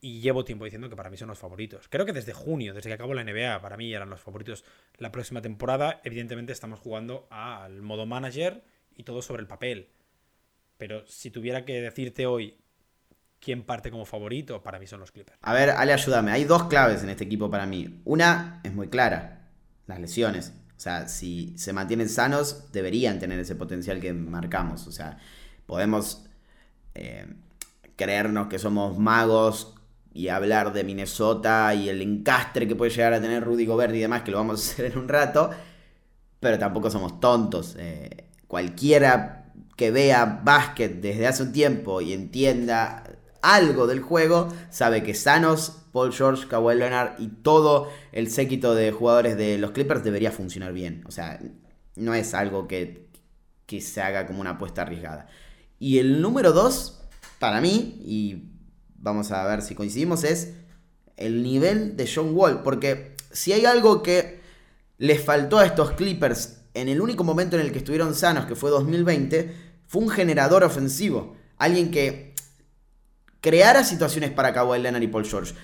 Y 0.00 0.20
llevo 0.20 0.44
tiempo 0.44 0.64
diciendo 0.64 0.88
que 0.88 0.96
para 0.96 1.10
mí 1.10 1.16
son 1.16 1.28
los 1.28 1.38
favoritos. 1.38 1.88
Creo 1.88 2.06
que 2.06 2.12
desde 2.12 2.32
junio, 2.32 2.72
desde 2.72 2.88
que 2.88 2.94
acabó 2.94 3.14
la 3.14 3.24
NBA, 3.24 3.60
para 3.60 3.76
mí 3.76 3.92
eran 3.92 4.10
los 4.10 4.20
favoritos 4.20 4.64
la 4.98 5.10
próxima 5.10 5.42
temporada. 5.42 6.00
Evidentemente 6.04 6.52
estamos 6.52 6.78
jugando 6.78 7.26
al 7.30 7.82
modo 7.82 8.06
manager 8.06 8.62
y 8.94 9.02
todo 9.02 9.22
sobre 9.22 9.42
el 9.42 9.48
papel. 9.48 9.88
Pero 10.78 11.04
si 11.06 11.30
tuviera 11.30 11.64
que 11.64 11.82
decirte 11.82 12.26
hoy 12.26 12.56
quién 13.40 13.64
parte 13.64 13.90
como 13.90 14.06
favorito, 14.06 14.62
para 14.62 14.78
mí 14.78 14.86
son 14.86 15.00
los 15.00 15.12
Clippers. 15.12 15.38
A 15.42 15.52
ver, 15.52 15.70
Ale, 15.70 15.92
ayúdame. 15.92 16.30
Hay 16.30 16.44
dos 16.44 16.64
claves 16.64 17.02
en 17.02 17.10
este 17.10 17.24
equipo 17.24 17.50
para 17.50 17.66
mí. 17.66 18.00
Una 18.04 18.60
es 18.64 18.72
muy 18.72 18.88
clara, 18.88 19.50
las 19.86 20.00
lesiones. 20.00 20.54
O 20.76 20.80
sea, 20.80 21.08
si 21.08 21.54
se 21.58 21.72
mantienen 21.72 22.08
sanos, 22.08 22.70
deberían 22.72 23.18
tener 23.18 23.40
ese 23.40 23.56
potencial 23.56 24.00
que 24.00 24.12
marcamos. 24.12 24.86
O 24.86 24.92
sea, 24.92 25.18
podemos 25.66 26.24
eh, 26.94 27.26
creernos 27.96 28.46
que 28.46 28.60
somos 28.60 28.96
magos 28.98 29.74
y 30.14 30.28
hablar 30.28 30.72
de 30.72 30.84
Minnesota 30.84 31.74
y 31.74 31.88
el 31.88 32.00
encastre 32.00 32.68
que 32.68 32.76
puede 32.76 32.92
llegar 32.92 33.12
a 33.12 33.20
tener 33.20 33.42
Rudy 33.42 33.66
Gobert 33.66 33.94
y 33.94 33.98
demás, 33.98 34.22
que 34.22 34.30
lo 34.30 34.38
vamos 34.38 34.60
a 34.60 34.72
hacer 34.72 34.92
en 34.92 34.98
un 34.98 35.08
rato. 35.08 35.50
Pero 36.38 36.56
tampoco 36.56 36.88
somos 36.90 37.18
tontos. 37.18 37.74
Eh, 37.78 38.28
cualquiera 38.46 39.37
que 39.78 39.92
vea 39.92 40.40
básquet 40.44 41.00
desde 41.00 41.28
hace 41.28 41.44
un 41.44 41.52
tiempo 41.52 42.00
y 42.00 42.12
entienda 42.12 43.04
algo 43.42 43.86
del 43.86 44.00
juego, 44.00 44.48
sabe 44.70 45.04
que 45.04 45.14
Sanos, 45.14 45.84
Paul 45.92 46.12
George, 46.12 46.48
Kawhi 46.48 46.74
Leonard 46.74 47.20
y 47.20 47.28
todo 47.28 47.88
el 48.10 48.28
séquito 48.28 48.74
de 48.74 48.90
jugadores 48.90 49.36
de 49.36 49.56
los 49.56 49.70
Clippers 49.70 50.02
debería 50.02 50.32
funcionar 50.32 50.72
bien. 50.72 51.04
O 51.06 51.12
sea, 51.12 51.38
no 51.94 52.12
es 52.12 52.34
algo 52.34 52.66
que, 52.66 53.06
que 53.66 53.80
se 53.80 54.02
haga 54.02 54.26
como 54.26 54.40
una 54.40 54.50
apuesta 54.50 54.82
arriesgada. 54.82 55.28
Y 55.78 55.98
el 55.98 56.20
número 56.20 56.52
dos, 56.52 57.04
para 57.38 57.60
mí, 57.60 58.02
y 58.04 58.50
vamos 58.96 59.30
a 59.30 59.46
ver 59.46 59.62
si 59.62 59.76
coincidimos, 59.76 60.24
es 60.24 60.54
el 61.16 61.44
nivel 61.44 61.96
de 61.96 62.10
John 62.12 62.32
Wall. 62.34 62.64
Porque 62.64 63.14
si 63.30 63.52
hay 63.52 63.64
algo 63.64 64.02
que 64.02 64.40
les 64.98 65.24
faltó 65.24 65.58
a 65.58 65.66
estos 65.66 65.92
Clippers 65.92 66.62
en 66.74 66.88
el 66.88 67.00
único 67.00 67.22
momento 67.22 67.56
en 67.56 67.62
el 67.64 67.70
que 67.70 67.78
estuvieron 67.78 68.14
sanos, 68.16 68.46
que 68.46 68.56
fue 68.56 68.70
2020, 68.70 69.67
fue 69.88 70.02
un 70.02 70.10
generador 70.10 70.62
ofensivo. 70.62 71.34
Alguien 71.56 71.90
que 71.90 72.34
creara 73.40 73.82
situaciones 73.82 74.30
para 74.30 74.52
Kawhi 74.52 74.78
Leonard 74.78 75.02
y 75.02 75.08
Paul 75.08 75.26
George. 75.26 75.54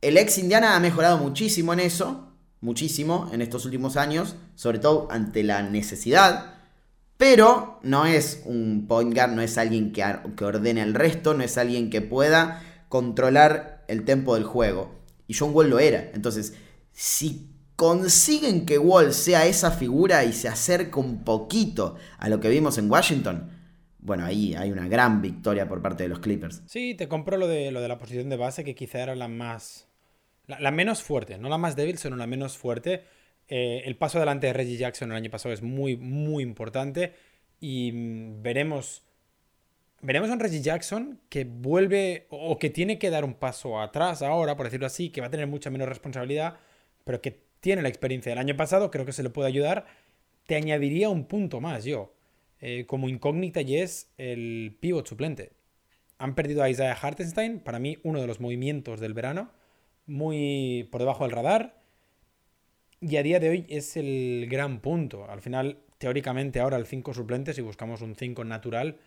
El 0.00 0.16
ex 0.16 0.38
Indiana 0.38 0.74
ha 0.74 0.80
mejorado 0.80 1.18
muchísimo 1.18 1.72
en 1.72 1.80
eso, 1.80 2.32
muchísimo 2.60 3.30
en 3.32 3.42
estos 3.42 3.64
últimos 3.64 3.96
años, 3.96 4.36
sobre 4.56 4.78
todo 4.78 5.06
ante 5.10 5.44
la 5.44 5.62
necesidad. 5.62 6.54
Pero 7.18 7.78
no 7.82 8.06
es 8.06 8.42
un 8.46 8.86
point 8.88 9.14
guard, 9.14 9.32
no 9.32 9.42
es 9.42 9.58
alguien 9.58 9.92
que, 9.92 10.02
ordene 10.42 10.82
el 10.82 10.94
resto, 10.94 11.34
no 11.34 11.44
es 11.44 11.56
alguien 11.58 11.90
que 11.90 12.00
pueda 12.00 12.62
controlar 12.88 13.84
el 13.86 14.04
tempo 14.04 14.34
del 14.34 14.44
juego. 14.44 14.98
Y 15.28 15.34
John 15.34 15.54
Wall 15.54 15.70
lo 15.70 15.78
era. 15.78 16.10
Entonces, 16.14 16.54
si 16.92 17.51
consiguen 17.76 18.66
que 18.66 18.78
Wall 18.78 19.12
sea 19.12 19.46
esa 19.46 19.70
figura 19.70 20.24
y 20.24 20.32
se 20.32 20.48
acerque 20.48 20.98
un 20.98 21.24
poquito 21.24 21.96
a 22.18 22.28
lo 22.28 22.40
que 22.40 22.48
vimos 22.48 22.78
en 22.78 22.90
Washington, 22.90 23.50
bueno, 24.02 24.24
ahí 24.24 24.54
hay 24.54 24.72
una 24.72 24.88
gran 24.88 25.22
victoria 25.22 25.68
por 25.68 25.80
parte 25.80 26.02
de 26.02 26.08
los 26.08 26.18
Clippers. 26.18 26.62
Sí, 26.66 26.94
te 26.94 27.08
compro 27.08 27.36
lo 27.36 27.46
de, 27.46 27.70
lo 27.70 27.80
de 27.80 27.88
la 27.88 27.98
posición 27.98 28.28
de 28.28 28.36
base, 28.36 28.64
que 28.64 28.74
quizá 28.74 29.00
era 29.00 29.14
la 29.14 29.28
más. 29.28 29.88
La, 30.48 30.72
menos 30.72 31.02
fuerte, 31.02 31.38
no 31.38 31.48
la 31.48 31.56
más 31.56 31.76
débil, 31.76 31.98
sino 31.98 32.16
la 32.16 32.26
menos 32.26 32.58
fuerte. 32.58 33.04
Eh, 33.46 33.82
el 33.84 33.96
paso 33.96 34.18
adelante 34.18 34.48
de 34.48 34.52
Reggie 34.52 34.76
Jackson 34.76 35.12
el 35.12 35.16
año 35.16 35.30
pasado 35.30 35.54
es 35.54 35.62
muy, 35.62 35.96
muy 35.96 36.42
importante. 36.42 37.14
Y 37.60 37.92
mm, 37.92 38.42
veremos. 38.42 39.02
Veremos 40.00 40.30
a 40.30 40.32
un 40.32 40.40
Reggie 40.40 40.62
Jackson 40.62 41.20
que 41.28 41.44
vuelve 41.44 42.26
o 42.30 42.58
que 42.58 42.70
tiene 42.70 42.98
que 42.98 43.08
dar 43.08 43.24
un 43.24 43.34
paso 43.34 43.80
atrás 43.80 44.20
ahora, 44.22 44.56
por 44.56 44.66
decirlo 44.66 44.86
así, 44.86 45.10
que 45.10 45.20
va 45.20 45.28
a 45.28 45.30
tener 45.30 45.46
mucha 45.46 45.70
menos 45.70 45.88
responsabilidad, 45.88 46.56
pero 47.04 47.20
que 47.20 47.44
tiene 47.62 47.80
la 47.80 47.88
experiencia 47.88 48.30
del 48.30 48.40
año 48.40 48.56
pasado, 48.56 48.90
creo 48.90 49.06
que 49.06 49.12
se 49.12 49.22
le 49.22 49.30
puede 49.30 49.48
ayudar. 49.48 49.86
Te 50.46 50.56
añadiría 50.56 51.08
un 51.08 51.26
punto 51.26 51.60
más 51.60 51.84
yo, 51.84 52.12
eh, 52.60 52.86
como 52.86 53.08
incógnita 53.08 53.62
y 53.62 53.76
es 53.76 54.10
el 54.18 54.76
pivot 54.80 55.06
suplente. 55.06 55.52
han 56.18 56.34
perdido 56.34 56.62
a 56.62 56.70
Isaiah 56.70 56.98
Hartenstein, 57.00 57.60
para 57.60 57.78
mí 57.78 57.98
uno 58.02 58.20
de 58.20 58.26
los 58.26 58.40
movimientos 58.40 59.00
del 59.00 59.14
verano, 59.14 59.50
muy 60.06 60.88
por 60.90 61.00
debajo 61.00 61.24
del 61.24 61.32
radar. 61.32 61.80
Y 63.00 63.16
a 63.16 63.22
día 63.22 63.40
de 63.40 63.48
hoy 63.48 63.66
es 63.68 63.96
el 63.96 64.48
gran 64.50 64.80
punto. 64.80 65.28
Al 65.30 65.40
final, 65.40 65.78
teóricamente, 65.98 66.60
ahora 66.60 66.76
el 66.76 66.86
5 66.86 67.14
suplente, 67.14 67.54
si 67.54 67.62
buscamos 67.62 68.02
un 68.02 68.16
5 68.16 68.44
natural, 68.44 68.98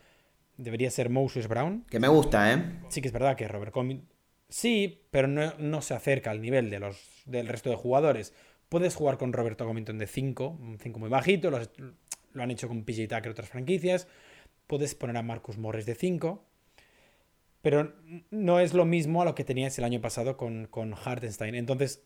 debería 0.57 0.89
ser 0.91 1.09
Moses 1.09 1.47
Brown. 1.49 1.85
Que 1.89 1.99
me 1.99 2.07
gusta, 2.07 2.53
¿eh? 2.53 2.63
Sí 2.89 3.01
que 3.01 3.07
es 3.07 3.13
verdad 3.13 3.35
que 3.35 3.47
Robert 3.47 3.73
Covington... 3.73 4.14
Sí, 4.55 5.01
pero 5.11 5.27
no, 5.27 5.81
se 5.81 5.93
acerca 5.95 6.31
al 6.31 6.39
nivel 6.39 6.69
de 6.69 6.79
los, 6.79 7.23
del 7.25 7.49
resto 7.49 7.69
de 7.69 7.75
jugadores. 7.75 8.33
Puedes 8.69 8.95
jugar 8.95 9.17
con 9.17 9.33
Roberto 9.33 9.65
Covington 9.65 9.97
de 9.97 10.07
5, 10.07 10.47
un 10.47 10.79
5 10.79 10.97
muy 10.97 11.09
bajito, 11.09 11.51
lo, 11.51 11.59
han 12.41 12.51
hecho 12.51 12.69
con 12.69 12.85
PJ 12.85 13.13
Tucker 13.13 13.31
otras 13.31 13.49
franquicias. 13.49 14.07
Puedes 14.65 14.95
poner 14.95 15.17
a 15.17 15.23
Marcus 15.23 15.57
Morris 15.57 15.85
de 15.85 15.95
5, 15.95 16.41
pero 17.61 17.95
no 18.31 18.61
es 18.61 18.73
lo 18.73 18.85
mismo 18.85 19.21
a 19.21 19.25
lo 19.25 19.35
que 19.35 19.43
tenías 19.43 19.77
el 19.77 19.83
año 19.83 19.99
pasado 19.99 20.37
con, 20.37 20.67
con 20.67 20.93
Hartenstein. 20.93 21.55
Entonces, 21.55 22.05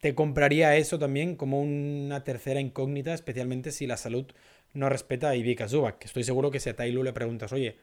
te 0.00 0.14
compraría 0.14 0.74
eso 0.78 0.98
también 0.98 1.36
como 1.36 1.60
una 1.60 2.24
tercera 2.24 2.58
incógnita, 2.62 3.12
especialmente 3.12 3.70
si 3.70 3.86
la 3.86 3.98
salud 3.98 4.32
no 4.72 4.88
respeta 4.88 5.28
a 5.28 5.36
Ivica 5.36 5.68
Zubac. 5.68 6.02
Estoy 6.06 6.24
seguro 6.24 6.50
que 6.50 6.58
si 6.58 6.70
a 6.70 6.74
Tailu 6.74 7.02
le 7.02 7.12
preguntas, 7.12 7.52
oye, 7.52 7.76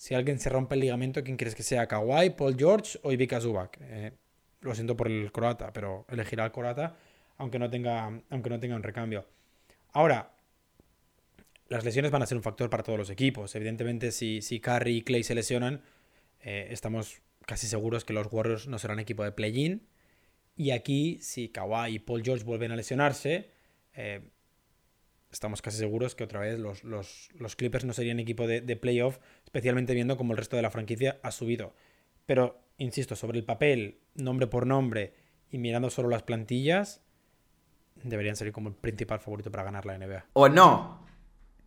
si 0.00 0.14
alguien 0.14 0.38
se 0.38 0.48
rompe 0.48 0.76
el 0.76 0.80
ligamento, 0.80 1.22
¿quién 1.22 1.36
crees 1.36 1.54
que 1.54 1.62
sea? 1.62 1.86
¿Kawhi, 1.86 2.30
Paul 2.30 2.56
George 2.56 2.98
o 3.02 3.12
Ivica 3.12 3.38
Zubac? 3.38 3.76
Eh, 3.82 4.12
lo 4.62 4.74
siento 4.74 4.96
por 4.96 5.08
el 5.08 5.30
croata, 5.30 5.74
pero 5.74 6.06
elegirá 6.08 6.44
al 6.44 6.52
croata 6.52 6.96
aunque 7.36 7.58
no 7.58 7.68
tenga, 7.68 8.22
aunque 8.30 8.48
no 8.48 8.58
tenga 8.58 8.76
un 8.76 8.82
recambio. 8.82 9.26
Ahora, 9.92 10.32
las 11.68 11.84
lesiones 11.84 12.10
van 12.10 12.22
a 12.22 12.26
ser 12.26 12.38
un 12.38 12.42
factor 12.42 12.70
para 12.70 12.82
todos 12.82 12.98
los 12.98 13.10
equipos. 13.10 13.54
Evidentemente, 13.54 14.10
si, 14.10 14.40
si 14.40 14.58
Curry 14.58 14.96
y 14.96 15.02
Clay 15.02 15.22
se 15.22 15.34
lesionan, 15.34 15.82
eh, 16.40 16.68
estamos 16.70 17.20
casi 17.44 17.66
seguros 17.66 18.06
que 18.06 18.14
los 18.14 18.26
Warriors 18.32 18.68
no 18.68 18.78
serán 18.78 19.00
equipo 19.00 19.22
de 19.22 19.32
play-in. 19.32 19.86
Y 20.56 20.70
aquí, 20.70 21.18
si 21.20 21.50
Kawhi 21.50 21.96
y 21.96 21.98
Paul 21.98 22.22
George 22.24 22.44
vuelven 22.44 22.72
a 22.72 22.76
lesionarse, 22.76 23.50
eh, 23.92 24.22
estamos 25.30 25.62
casi 25.62 25.78
seguros 25.78 26.14
que 26.14 26.24
otra 26.24 26.40
vez 26.40 26.58
los, 26.58 27.56
Clippers 27.56 27.84
no 27.84 27.92
serían 27.92 28.20
equipo 28.20 28.46
de, 28.46 28.60
de, 28.60 28.76
playoff, 28.76 29.18
especialmente 29.44 29.94
viendo 29.94 30.16
cómo 30.16 30.32
el 30.32 30.38
resto 30.38 30.56
de 30.56 30.62
la 30.62 30.70
franquicia 30.70 31.20
ha 31.22 31.30
subido. 31.30 31.74
Pero, 32.26 32.60
insisto, 32.78 33.16
sobre 33.16 33.38
el 33.38 33.44
papel, 33.44 34.00
nombre 34.14 34.46
por 34.46 34.66
nombre 34.66 35.14
y 35.50 35.58
mirando 35.58 35.90
solo 35.90 36.08
las 36.08 36.22
plantillas, 36.22 37.02
deberían 38.02 38.36
ser 38.36 38.52
como 38.52 38.68
el 38.68 38.74
principal 38.74 39.20
favorito 39.20 39.50
para 39.50 39.64
ganar 39.64 39.86
la 39.86 39.98
NBA. 39.98 40.26
O 40.32 40.48
no, 40.48 41.00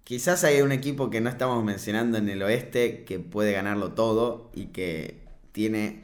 Quizás 0.03 0.43
hay 0.43 0.61
un 0.61 0.73
equipo 0.73 1.09
que 1.09 1.21
no 1.21 1.29
estamos 1.29 1.63
mencionando 1.63 2.17
en 2.17 2.27
el 2.27 2.43
oeste 2.43 3.05
que 3.05 3.19
puede 3.19 3.53
ganarlo 3.53 3.93
todo 3.93 4.51
y 4.53 4.67
que 4.67 5.25
tiene 5.53 6.03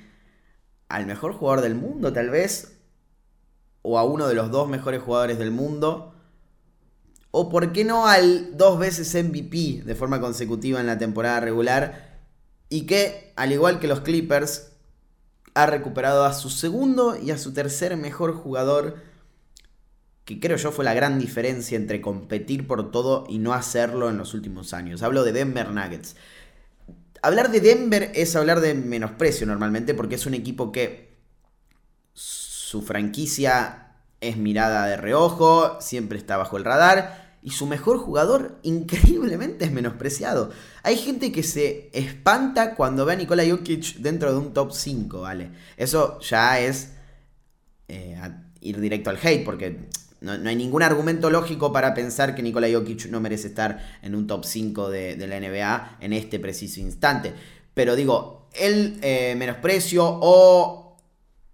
al 0.88 1.06
mejor 1.06 1.34
jugador 1.34 1.62
del 1.62 1.76
mundo, 1.76 2.14
tal 2.14 2.30
vez, 2.30 2.80
o 3.82 4.00
a 4.00 4.06
uno 4.06 4.30
de 4.30 4.36
los 4.36 4.52
dos 4.52 4.70
mejores 4.70 5.02
jugadores 5.02 5.38
del 5.38 5.52
mundo, 5.52 6.16
o 7.32 7.50
por 7.50 7.72
qué 7.72 7.84
no 7.84 8.08
al 8.08 8.58
dos 8.58 8.80
veces 8.80 9.14
MVP 9.14 9.84
de 9.86 9.96
forma 9.96 10.20
consecutiva 10.20 10.80
en 10.80 10.88
la 10.88 10.98
temporada 10.98 11.40
regular, 11.40 12.20
y 12.70 12.86
que, 12.86 13.34
al 13.36 13.52
igual 13.52 13.80
que 13.80 13.88
los 13.88 14.02
Clippers, 14.02 14.72
ha 15.56 15.66
recuperado 15.66 16.26
a 16.26 16.34
su 16.34 16.50
segundo 16.50 17.18
y 17.20 17.32
a 17.32 17.38
su 17.38 17.54
tercer 17.54 17.98
mejor 17.98 18.34
jugador 18.34 18.98
que 20.30 20.40
creo 20.40 20.58
yo 20.58 20.72
fue 20.72 20.86
la 20.86 20.94
gran 20.94 21.18
diferencia 21.18 21.76
entre 21.76 22.02
competir 22.02 22.68
por 22.68 22.92
todo 22.92 23.26
y 23.28 23.40
no 23.40 23.54
hacerlo 23.54 24.12
en 24.12 24.18
los 24.18 24.36
últimos 24.36 24.76
años. 24.76 25.02
Hablo 25.02 25.24
de 25.24 25.32
Denver 25.32 25.72
Nuggets. 25.72 26.16
Hablar 27.24 27.50
de 27.50 27.62
Denver 27.62 28.12
es 28.14 28.36
hablar 28.36 28.62
de 28.62 28.76
menosprecio 28.76 29.48
normalmente 29.48 29.96
porque 29.96 30.14
es 30.14 30.28
un 30.28 30.36
equipo 30.36 30.72
que 30.72 31.18
su 32.14 32.84
franquicia 32.84 33.89
es 34.22 34.38
mirada 34.38 34.86
de 34.86 34.98
reojo, 34.98 35.80
siempre 35.82 36.18
está 36.18 36.38
bajo 36.38 36.58
el 36.58 36.66
radar 36.66 37.38
y 37.42 37.52
su 37.52 37.66
mejor 37.66 37.98
jugador 37.98 38.60
increíblemente 38.64 39.66
es 39.66 39.72
menospreciado. 39.72 40.52
Hay 40.84 40.98
gente 40.98 41.32
que 41.32 41.44
se 41.44 41.90
espanta 41.94 42.76
cuando 42.76 43.06
ve 43.06 43.14
a 43.14 43.16
Nikola 43.16 43.44
Jokic 43.48 43.96
dentro 43.98 44.32
de 44.32 44.38
un 44.38 44.54
top 44.54 44.72
5, 44.74 45.22
¿vale? 45.22 45.52
Eso 45.78 46.20
ya 46.20 46.60
es 46.60 46.92
eh, 47.88 48.20
ir 48.62 48.80
directo 48.80 49.10
al 49.10 49.20
hate 49.22 49.46
porque 49.46 49.88
no, 50.22 50.32
hay 50.32 50.56
ningún 50.56 50.84
argumento 50.84 51.30
lógico 51.30 51.72
para 51.72 51.94
pensar 51.94 52.36
que 52.36 52.44
Nikola 52.44 52.68
Jokic 52.72 53.06
no 53.06 53.22
merece 53.22 53.48
estar 53.48 54.00
en 54.02 54.16
un 54.16 54.28
top 54.28 54.44
5 54.44 54.90
de, 54.90 55.28
la 55.28 55.40
NBA 55.40 55.98
en 56.02 56.14
este 56.14 56.40
preciso 56.40 56.82
instante. 56.82 57.34
Pero 57.74 57.96
digo, 57.96 58.50
el 58.54 59.00
eh, 59.02 59.36
menosprecio 59.38 60.04
o 60.06 60.89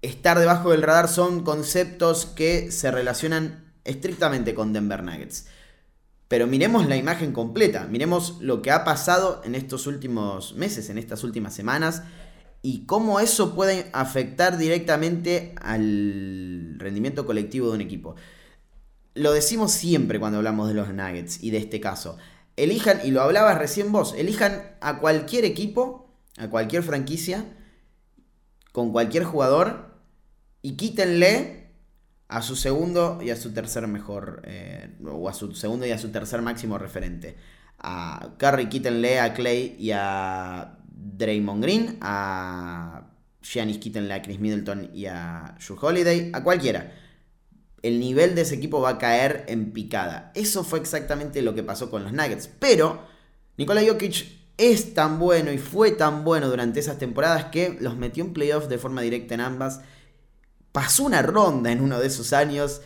estar 0.05 0.39
debajo 0.39 0.71
del 0.71 0.81
radar 0.81 1.07
son 1.07 1.43
conceptos 1.43 2.25
que 2.25 2.71
se 2.71 2.91
relacionan 2.91 3.73
estrictamente 3.83 4.55
con 4.55 4.73
Denver 4.73 5.03
Nuggets. 5.03 5.47
Pero 6.27 6.47
miremos 6.47 6.87
la 6.87 6.97
imagen 6.97 7.31
completa, 7.31 7.85
miremos 7.85 8.37
lo 8.41 8.61
que 8.61 8.71
ha 8.71 8.83
pasado 8.83 9.41
en 9.45 9.55
estos 9.55 9.85
últimos 9.87 10.55
meses, 10.55 10.89
en 10.89 10.97
estas 10.97 11.23
últimas 11.23 11.53
semanas, 11.53 12.03
y 12.61 12.85
cómo 12.85 13.19
eso 13.19 13.53
puede 13.53 13.89
afectar 13.93 14.57
directamente 14.57 15.53
al 15.61 16.75
rendimiento 16.77 17.25
colectivo 17.25 17.67
de 17.69 17.75
un 17.75 17.81
equipo 17.81 18.15
lo 19.15 19.31
decimos 19.31 19.71
siempre 19.71 20.19
cuando 20.19 20.37
hablamos 20.37 20.67
de 20.67 20.73
los 20.73 20.89
Nuggets 20.89 21.41
y 21.41 21.49
de 21.49 21.57
este 21.57 21.79
caso. 21.79 22.17
Elijan, 22.57 22.99
y 23.03 23.11
lo 23.11 23.21
hablabas 23.21 23.57
recién 23.57 23.91
vos, 23.91 24.13
elijan 24.15 24.75
a 24.81 24.99
cualquier 24.99 25.45
equipo, 25.45 26.13
a 26.37 26.49
cualquier 26.49 26.83
franquicia, 26.83 27.45
con 28.71 28.91
cualquier 28.91 29.23
jugador, 29.23 29.94
y 30.65 30.77
quítenle 30.77 31.67
a 32.27 32.41
su 32.41 32.55
segundo 32.55 33.19
y 33.21 33.29
a 33.29 33.35
su 33.35 33.53
tercer 33.53 33.87
mejor, 33.87 34.41
eh, 34.45 34.95
o 35.05 35.29
a 35.29 35.33
su 35.33 35.53
segundo 35.53 35.85
y 35.85 35.91
a 35.91 35.99
su 35.99 36.09
tercer 36.09 36.41
máximo 36.41 36.79
referente. 36.79 37.35
A 37.77 38.33
Curry 38.39 38.67
quítenle 38.67 39.19
a 39.19 39.35
Clay 39.35 39.75
y 39.77 39.91
a 39.91 40.79
Draymond 40.87 41.61
Green, 41.61 41.97
a 42.01 43.09
Giannis 43.43 43.77
quítenle 43.77 44.15
a 44.15 44.23
Chris 44.23 44.39
Middleton 44.39 44.89
y 44.91 45.05
a 45.05 45.55
Drew 45.63 45.77
Holiday, 45.79 46.31
a 46.33 46.43
cualquiera 46.43 46.91
el 47.83 47.99
nivel 47.99 48.33
de 48.33 48.41
ese 48.41 48.55
equipo 48.55 48.81
va 48.81 48.89
a 48.89 48.97
caer 48.97 49.45
en 49.47 49.71
picada. 49.71 50.31
Eso 50.33 50.63
fue 50.63 50.79
exactamente 50.79 51.43
lo 51.43 51.53
que 51.53 51.61
pasó 51.61 51.91
con 51.91 52.01
los 52.01 52.13
Nuggets. 52.13 52.49
Pero 52.57 53.03
Nikola 53.57 53.83
Jokic 53.85 54.25
es 54.57 54.95
tan 54.95 55.19
bueno 55.19 55.51
y 55.51 55.59
fue 55.59 55.91
tan 55.91 56.23
bueno 56.23 56.49
durante 56.49 56.79
esas 56.79 56.97
temporadas 56.97 57.45
que 57.51 57.77
los 57.79 57.95
metió 57.95 58.23
en 58.23 58.33
playoffs 58.33 58.69
de 58.69 58.79
forma 58.79 59.03
directa 59.03 59.35
en 59.35 59.41
ambas. 59.41 59.81
Pasó 60.75 61.05
una 61.05 61.21
ronda 61.21 61.71
en 61.71 61.79
uno 61.79 61.99
de 62.01 62.07
esos 62.07 62.33
años 62.33 62.81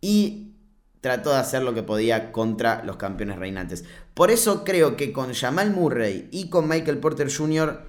y 0.00 0.54
trató 1.02 1.28
de 1.28 1.36
hacer 1.36 1.62
lo 1.62 1.74
que 1.74 1.82
podía 1.82 2.32
contra 2.32 2.82
los 2.84 2.96
campeones 2.96 3.38
reinantes. 3.38 3.84
Por 4.14 4.30
eso 4.30 4.64
creo 4.64 4.96
que 4.96 5.12
con 5.12 5.34
Jamal 5.34 5.70
Murray 5.70 6.26
y 6.32 6.48
con 6.48 6.66
Michael 6.66 7.00
Porter 7.00 7.30
Jr., 7.30 7.84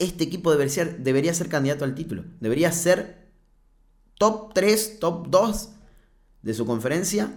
este 0.00 0.24
equipo 0.24 0.50
debería 0.50 0.74
ser, 0.74 0.98
debería 0.98 1.32
ser 1.34 1.48
candidato 1.48 1.84
al 1.84 1.94
título. 1.94 2.24
Debería 2.40 2.72
ser 2.72 3.28
top 4.18 4.52
3, 4.54 4.98
top 4.98 5.28
2 5.28 5.68
de 6.42 6.54
su 6.54 6.66
conferencia 6.66 7.30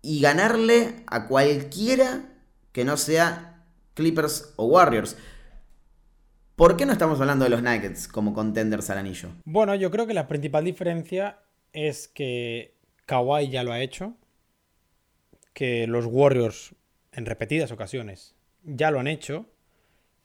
y 0.00 0.22
ganarle 0.22 1.04
a 1.08 1.28
cualquiera 1.28 2.24
que 2.72 2.86
no 2.86 2.96
sea 2.96 3.66
Clippers 3.92 4.54
o 4.56 4.64
Warriors. 4.64 5.16
¿Por 6.58 6.76
qué 6.76 6.86
no 6.86 6.92
estamos 6.92 7.20
hablando 7.20 7.44
de 7.44 7.50
los 7.50 7.62
Nuggets 7.62 8.08
como 8.08 8.34
contenders 8.34 8.90
al 8.90 8.98
anillo? 8.98 9.28
Bueno, 9.44 9.76
yo 9.76 9.92
creo 9.92 10.08
que 10.08 10.12
la 10.12 10.26
principal 10.26 10.64
diferencia 10.64 11.38
es 11.72 12.08
que 12.08 12.74
Kawhi 13.06 13.48
ya 13.48 13.62
lo 13.62 13.70
ha 13.70 13.80
hecho, 13.80 14.16
que 15.52 15.86
los 15.86 16.04
Warriors 16.06 16.74
en 17.12 17.26
repetidas 17.26 17.70
ocasiones 17.70 18.34
ya 18.64 18.90
lo 18.90 18.98
han 18.98 19.06
hecho 19.06 19.46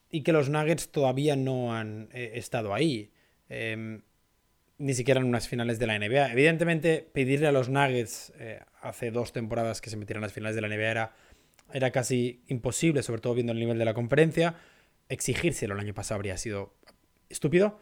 y 0.10 0.24
que 0.24 0.34
los 0.34 0.50
Nuggets 0.50 0.90
todavía 0.90 1.36
no 1.36 1.76
han 1.76 2.10
eh, 2.14 2.32
estado 2.34 2.74
ahí. 2.74 3.12
Em, 3.48 4.02
ni 4.80 4.96
siquiera 4.96 5.22
en 5.22 5.28
unas 5.28 5.48
finales 5.48 5.78
de 5.78 5.86
la 5.86 6.00
NBA. 6.00 6.32
Evidentemente, 6.32 7.08
pedirle 7.14 7.46
a 7.46 7.52
los 7.52 7.70
Nuggets 7.70 8.34
eh, 8.40 8.60
hace 8.82 9.12
dos 9.12 9.34
temporadas 9.34 9.82
que 9.82 9.92
se 9.92 9.98
metieran 9.98 10.22
en 10.22 10.26
las 10.26 10.34
finales 10.34 10.56
de 10.56 10.62
la 10.62 10.68
NBA 10.68 10.90
era, 10.90 11.16
era 11.72 11.92
casi 11.92 12.42
imposible, 12.48 13.04
sobre 13.04 13.22
todo 13.22 13.36
viendo 13.36 13.54
el 13.54 13.60
nivel 13.60 13.78
de 13.78 13.86
la 13.86 13.94
conferencia. 13.94 14.56
Exigírselo 15.14 15.76
el 15.76 15.80
año 15.80 15.94
pasado 15.94 16.16
habría 16.16 16.38
sido 16.38 16.74
estúpido. 17.30 17.80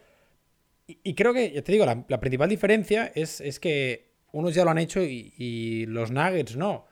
Y, 0.86 1.15
creo 1.15 1.34
que, 1.34 1.50
ya 1.52 1.62
te 1.62 1.72
digo, 1.72 1.86
la, 1.86 2.20
principal 2.20 2.50
diferencia 2.50 3.10
es, 3.15 3.39
es, 3.39 3.62
que 3.62 4.12
unos 4.34 4.54
ya 4.54 4.65
lo 4.65 4.72
han 4.72 4.78
hecho 4.78 5.02
y, 5.02 5.86
los 5.88 6.12
Nuggets 6.12 6.58
no. 6.58 6.86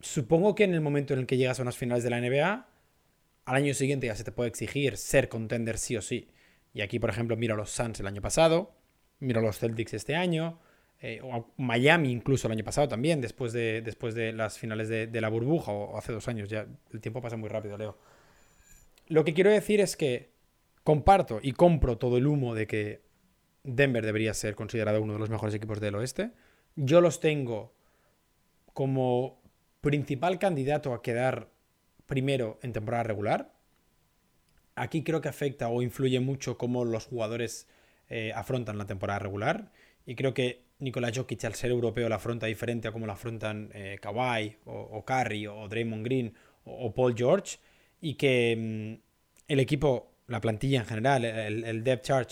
Supongo 0.00 0.54
que 0.54 0.64
en 0.64 0.72
el 0.72 0.80
momento 0.80 1.12
en 1.12 1.20
el 1.20 1.26
que 1.26 1.36
llegas 1.36 1.58
a 1.58 1.62
unas 1.62 1.76
finales 1.76 2.02
de 2.02 2.10
la 2.10 2.20
NBA, 2.20 2.66
al 3.44 3.54
año 3.54 3.74
siguiente 3.74 4.06
ya 4.06 4.16
se 4.16 4.24
te 4.24 4.32
puede 4.32 4.48
exigir 4.48 4.96
ser 4.96 5.28
contender 5.28 5.76
sí 5.76 5.96
o 5.96 6.00
sí. 6.00 6.30
Y 6.72 6.80
aquí, 6.80 6.98
por 6.98 7.10
ejemplo, 7.10 7.36
miro 7.36 7.52
a 7.52 7.58
los 7.58 7.70
Suns 7.70 8.00
el 8.00 8.06
año 8.06 8.22
pasado, 8.22 8.74
miro 9.18 9.40
a 9.40 9.42
los 9.42 9.58
Celtics 9.58 9.92
este 9.92 10.16
año, 10.16 10.58
eh, 11.02 11.20
o 11.22 11.52
Miami 11.58 12.10
incluso 12.10 12.48
el 12.48 12.52
año 12.52 12.64
pasado 12.64 12.88
también, 12.88 13.20
después 13.20 13.52
de, 13.52 13.82
después 13.82 14.14
de 14.14 14.32
las 14.32 14.56
finales 14.56 14.88
de, 14.88 15.20
la 15.20 15.28
burbuja, 15.28 15.72
o 15.72 15.98
hace 15.98 16.12
dos 16.12 16.28
años, 16.28 16.48
ya 16.48 16.66
el 16.92 17.00
tiempo 17.02 17.20
pasa 17.20 17.36
muy 17.36 17.50
rápido, 17.50 17.76
Leo. 17.76 17.98
Lo 19.12 19.24
que 19.24 19.34
quiero 19.34 19.50
decir 19.50 19.82
es 19.82 19.94
que 19.94 20.32
comparto 20.84 21.38
y 21.42 21.52
compro 21.52 21.98
todo 21.98 22.16
el 22.16 22.26
humo 22.26 22.54
de 22.54 22.66
que 22.66 23.02
Denver 23.62 24.06
debería 24.06 24.32
ser 24.32 24.54
considerado 24.54 25.02
uno 25.02 25.12
de 25.12 25.18
los 25.18 25.28
mejores 25.28 25.54
equipos 25.54 25.80
del 25.80 25.96
oeste. 25.96 26.30
Yo 26.76 27.02
los 27.02 27.20
tengo 27.20 27.74
como 28.72 29.42
principal 29.82 30.38
candidato 30.38 30.94
a 30.94 31.02
quedar 31.02 31.50
primero 32.06 32.58
en 32.62 32.72
temporada 32.72 33.02
regular. 33.02 33.52
Aquí 34.76 35.04
creo 35.04 35.20
que 35.20 35.28
afecta 35.28 35.68
o 35.68 35.82
influye 35.82 36.18
mucho 36.18 36.56
cómo 36.56 36.86
los 36.86 37.04
jugadores 37.04 37.68
eh, 38.08 38.32
afrontan 38.34 38.78
la 38.78 38.86
temporada 38.86 39.18
regular. 39.18 39.72
Y 40.06 40.14
creo 40.14 40.32
que 40.32 40.64
Nikola 40.78 41.12
Jokic, 41.14 41.44
al 41.44 41.54
ser 41.54 41.70
europeo, 41.70 42.08
la 42.08 42.16
afronta 42.16 42.46
diferente 42.46 42.88
a 42.88 42.92
cómo 42.92 43.06
la 43.06 43.12
afrontan 43.12 43.68
eh, 43.74 43.98
Kawhi 44.00 44.56
o, 44.64 44.72
o 44.72 45.04
Curry 45.04 45.48
o 45.48 45.68
Draymond 45.68 46.02
Green 46.02 46.32
o, 46.64 46.94
Paul 46.94 47.14
George. 47.14 47.58
Y 48.02 48.16
que 48.16 48.98
mm, 49.00 49.02
el 49.48 49.60
equipo, 49.60 50.12
la 50.26 50.42
plantilla 50.42 50.80
en 50.80 50.86
general, 50.86 51.24
el, 51.24 51.64
el 51.64 51.82
depth 51.82 52.04
chart, 52.04 52.30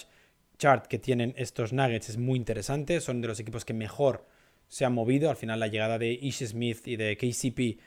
chart 0.58 0.86
que 0.86 0.98
tienen 0.98 1.32
estos 1.38 1.72
Nuggets 1.72 2.10
es 2.10 2.18
muy 2.18 2.38
interesante. 2.38 3.00
Son 3.00 3.22
de 3.22 3.28
los 3.28 3.40
equipos 3.40 3.64
que 3.64 3.72
mejor 3.72 4.26
se 4.68 4.84
han 4.84 4.92
movido. 4.92 5.30
Al 5.30 5.36
final 5.36 5.58
la 5.58 5.66
llegada 5.66 5.98
de 5.98 6.12
Ish 6.12 6.46
Smith 6.46 6.86
y 6.86 6.96
de 6.96 7.16
KCP 7.16 7.80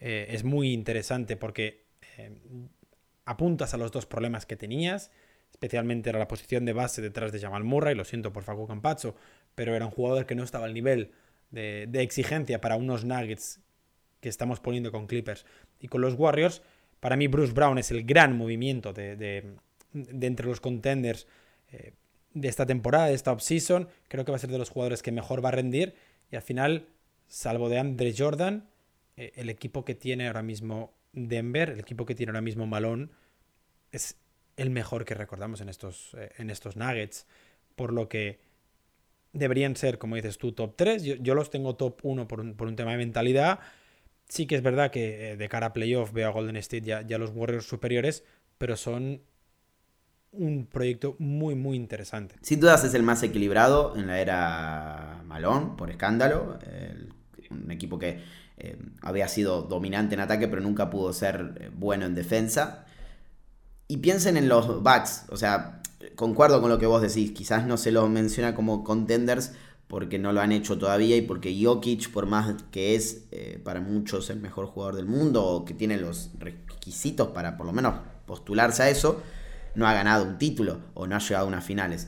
eh, 0.00 0.26
es 0.30 0.44
muy 0.44 0.72
interesante 0.72 1.36
porque 1.36 1.84
eh, 2.16 2.32
apuntas 3.26 3.74
a 3.74 3.76
los 3.76 3.92
dos 3.92 4.06
problemas 4.06 4.46
que 4.46 4.56
tenías. 4.56 5.10
Especialmente 5.50 6.10
era 6.10 6.18
la 6.18 6.28
posición 6.28 6.64
de 6.64 6.72
base 6.72 7.02
detrás 7.02 7.32
de 7.32 7.40
Jamal 7.40 7.64
Murray. 7.64 7.94
Lo 7.94 8.04
siento 8.04 8.32
por 8.32 8.42
Facu 8.42 8.66
Campazzo, 8.66 9.14
pero 9.54 9.76
era 9.76 9.84
un 9.84 9.92
jugador 9.92 10.26
que 10.26 10.34
no 10.34 10.42
estaba 10.42 10.64
al 10.64 10.74
nivel 10.74 11.12
de, 11.50 11.88
exigencia 11.94 12.60
para 12.60 12.76
unos 12.76 13.04
Nuggets 13.04 13.60
que 14.20 14.28
estamos 14.28 14.60
poniendo 14.60 14.92
con 14.92 15.06
Clippers 15.06 15.44
y 15.78 15.88
con 15.88 16.00
los 16.00 16.14
Warriors. 16.14 16.62
Para 17.00 17.16
mí 17.16 17.26
Bruce 17.26 17.52
Brown 17.52 17.78
es 17.78 17.90
el 17.90 18.04
gran 18.04 18.36
movimiento 18.36 18.92
de, 18.92 19.56
entre 19.92 20.46
los 20.46 20.60
contenders 20.60 21.26
eh, 21.72 21.92
de 22.34 22.48
esta 22.48 22.66
temporada, 22.66 23.06
de 23.06 23.14
esta 23.14 23.32
offseason. 23.32 23.88
Creo 24.08 24.24
que 24.24 24.32
va 24.32 24.36
a 24.36 24.40
ser 24.40 24.50
de 24.50 24.58
los 24.58 24.70
jugadores 24.70 25.02
que 25.02 25.10
mejor 25.10 25.44
va 25.44 25.48
a 25.48 25.52
rendir. 25.52 25.94
Y 26.30 26.36
al 26.36 26.42
final, 26.42 26.86
salvo 27.26 27.68
de 27.68 27.78
Andre 27.78 28.14
Jordan, 28.16 28.68
eh, 29.16 29.32
el 29.36 29.48
equipo 29.48 29.84
que 29.84 29.94
tiene 29.94 30.26
ahora 30.26 30.42
mismo 30.42 30.92
Denver, 31.12 31.70
el 31.70 31.80
equipo 31.80 32.06
que 32.06 32.14
tiene 32.14 32.30
ahora 32.30 32.42
mismo 32.42 32.66
Malone, 32.66 33.08
es 33.90 34.16
el 34.56 34.70
mejor 34.70 35.04
que 35.04 35.14
recordamos 35.14 35.60
en 35.60 35.68
estos, 35.70 36.14
eh, 36.18 36.30
Nuggets. 36.76 37.26
Por 37.76 37.92
lo 37.92 38.08
que 38.08 38.40
deberían 39.32 39.74
ser, 39.74 39.98
como 39.98 40.16
dices 40.16 40.38
tú, 40.38 40.52
top 40.52 40.74
3. 40.76 41.02
Yo, 41.02 41.34
los 41.34 41.50
tengo 41.50 41.76
top 41.76 42.00
1 42.02 42.28
por 42.28 42.40
un, 42.40 42.54
por 42.54 42.68
un, 42.68 42.76
tema 42.76 42.92
de 42.92 42.98
mentalidad. 42.98 43.60
Sí 44.30 44.46
que 44.46 44.54
es 44.54 44.62
verdad 44.62 44.92
que 44.92 45.32
eh, 45.32 45.36
de 45.36 45.48
cara 45.48 45.66
a 45.66 45.72
playoff 45.72 46.12
veo 46.12 46.28
a 46.28 46.30
Golden 46.30 46.54
State 46.56 46.82
ya, 46.82 47.18
los 47.18 47.32
Warriors 47.34 47.66
superiores, 47.66 48.22
pero 48.58 48.76
son 48.76 49.22
un 50.30 50.66
proyecto 50.66 51.16
muy, 51.18 51.56
muy 51.56 51.76
interesante. 51.76 52.36
Sin 52.40 52.60
dudas 52.60 52.84
es 52.84 52.94
el 52.94 53.02
más 53.02 53.24
equilibrado 53.24 53.96
en 53.96 54.06
la 54.06 54.20
era 54.20 55.22
Malón, 55.26 55.76
por 55.76 55.90
escándalo. 55.90 56.60
un 57.50 57.70
equipo 57.72 57.98
que 57.98 58.22
eh, 58.56 58.78
había 59.02 59.26
sido 59.26 59.62
dominante 59.62 60.14
en 60.14 60.20
ataque, 60.20 60.46
pero 60.46 60.62
nunca 60.62 60.90
pudo 60.90 61.12
ser 61.12 61.54
eh, 61.58 61.70
bueno 61.74 62.06
en 62.06 62.14
defensa. 62.14 62.86
Y 63.88 63.96
piensen 63.96 64.36
en 64.36 64.48
los 64.48 64.84
backs, 64.84 65.24
o 65.30 65.36
sea, 65.36 65.82
concuerdo 66.14 66.60
con 66.60 66.70
lo 66.70 66.78
que 66.78 66.86
vos 66.86 67.02
decís, 67.02 67.32
quizás 67.32 67.66
no 67.66 67.76
se 67.76 67.90
lo 67.90 68.08
menciona 68.08 68.54
como 68.54 68.84
contenders 68.84 69.54
porque 69.90 70.20
no 70.20 70.32
lo 70.32 70.40
han 70.40 70.52
hecho 70.52 70.78
todavía 70.78 71.16
y 71.16 71.22
porque 71.22 71.52
Jokic, 71.60 72.12
por 72.12 72.26
más 72.26 72.54
que 72.70 72.94
es 72.94 73.24
eh, 73.32 73.60
para 73.62 73.80
muchos 73.80 74.30
el 74.30 74.38
mejor 74.38 74.66
jugador 74.66 74.94
del 74.94 75.06
mundo 75.06 75.44
o 75.44 75.64
que 75.64 75.74
tiene 75.74 75.96
los 75.96 76.30
requisitos 76.38 77.28
para 77.28 77.56
por 77.56 77.66
lo 77.66 77.72
menos 77.72 77.94
postularse 78.24 78.84
a 78.84 78.88
eso, 78.88 79.20
no 79.74 79.88
ha 79.88 79.92
ganado 79.92 80.24
un 80.24 80.38
título 80.38 80.78
o 80.94 81.08
no 81.08 81.16
ha 81.16 81.18
llegado 81.18 81.44
a 81.44 81.48
unas 81.48 81.64
finales. 81.64 82.06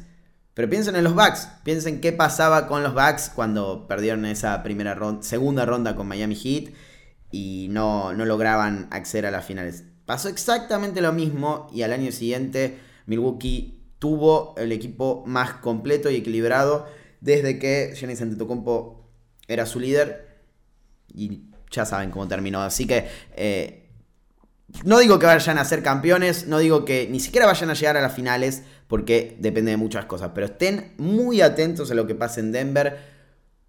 Pero 0.54 0.70
piensen 0.70 0.94
en 0.94 1.02
los 1.02 1.14
Bucks, 1.14 1.48
piensen 1.64 2.00
qué 2.00 2.12
pasaba 2.12 2.68
con 2.68 2.84
los 2.84 2.94
Bucks 2.94 3.32
cuando 3.34 3.88
perdieron 3.88 4.26
esa 4.26 4.62
primera 4.62 4.94
ronda, 4.94 5.24
segunda 5.24 5.66
ronda 5.66 5.96
con 5.96 6.06
Miami 6.06 6.36
Heat 6.36 6.72
y 7.32 7.66
no, 7.70 8.14
no 8.14 8.24
lograban 8.24 8.86
acceder 8.92 9.26
a 9.26 9.32
las 9.32 9.44
finales. 9.44 9.82
Pasó 10.06 10.28
exactamente 10.28 11.00
lo 11.00 11.12
mismo 11.12 11.68
y 11.72 11.82
al 11.82 11.92
año 11.92 12.12
siguiente 12.12 12.78
Milwaukee 13.06 13.82
tuvo 13.98 14.54
el 14.56 14.70
equipo 14.70 15.24
más 15.26 15.54
completo 15.54 16.10
y 16.10 16.16
equilibrado 16.16 16.86
desde 17.22 17.58
que 17.58 17.94
Giannis 17.94 18.20
Antetokounmpo 18.20 19.08
era 19.48 19.64
su 19.64 19.80
líder 19.80 20.42
y 21.14 21.44
ya 21.70 21.86
saben 21.86 22.10
cómo 22.10 22.28
terminó. 22.28 22.60
Así 22.62 22.86
que 22.86 23.06
eh, 23.36 23.88
no 24.84 24.98
digo 24.98 25.18
que 25.18 25.26
vayan 25.26 25.58
a 25.58 25.64
ser 25.64 25.82
campeones, 25.82 26.48
no 26.48 26.58
digo 26.58 26.84
que 26.84 27.08
ni 27.08 27.20
siquiera 27.20 27.46
vayan 27.46 27.70
a 27.70 27.74
llegar 27.74 27.96
a 27.96 28.00
las 28.00 28.14
finales, 28.14 28.64
porque 28.88 29.36
depende 29.38 29.70
de 29.70 29.76
muchas 29.76 30.04
cosas, 30.06 30.32
pero 30.34 30.46
estén 30.46 30.92
muy 30.98 31.40
atentos 31.40 31.90
a 31.90 31.94
lo 31.94 32.06
que 32.06 32.16
pasa 32.16 32.40
en 32.40 32.52
Denver, 32.52 32.98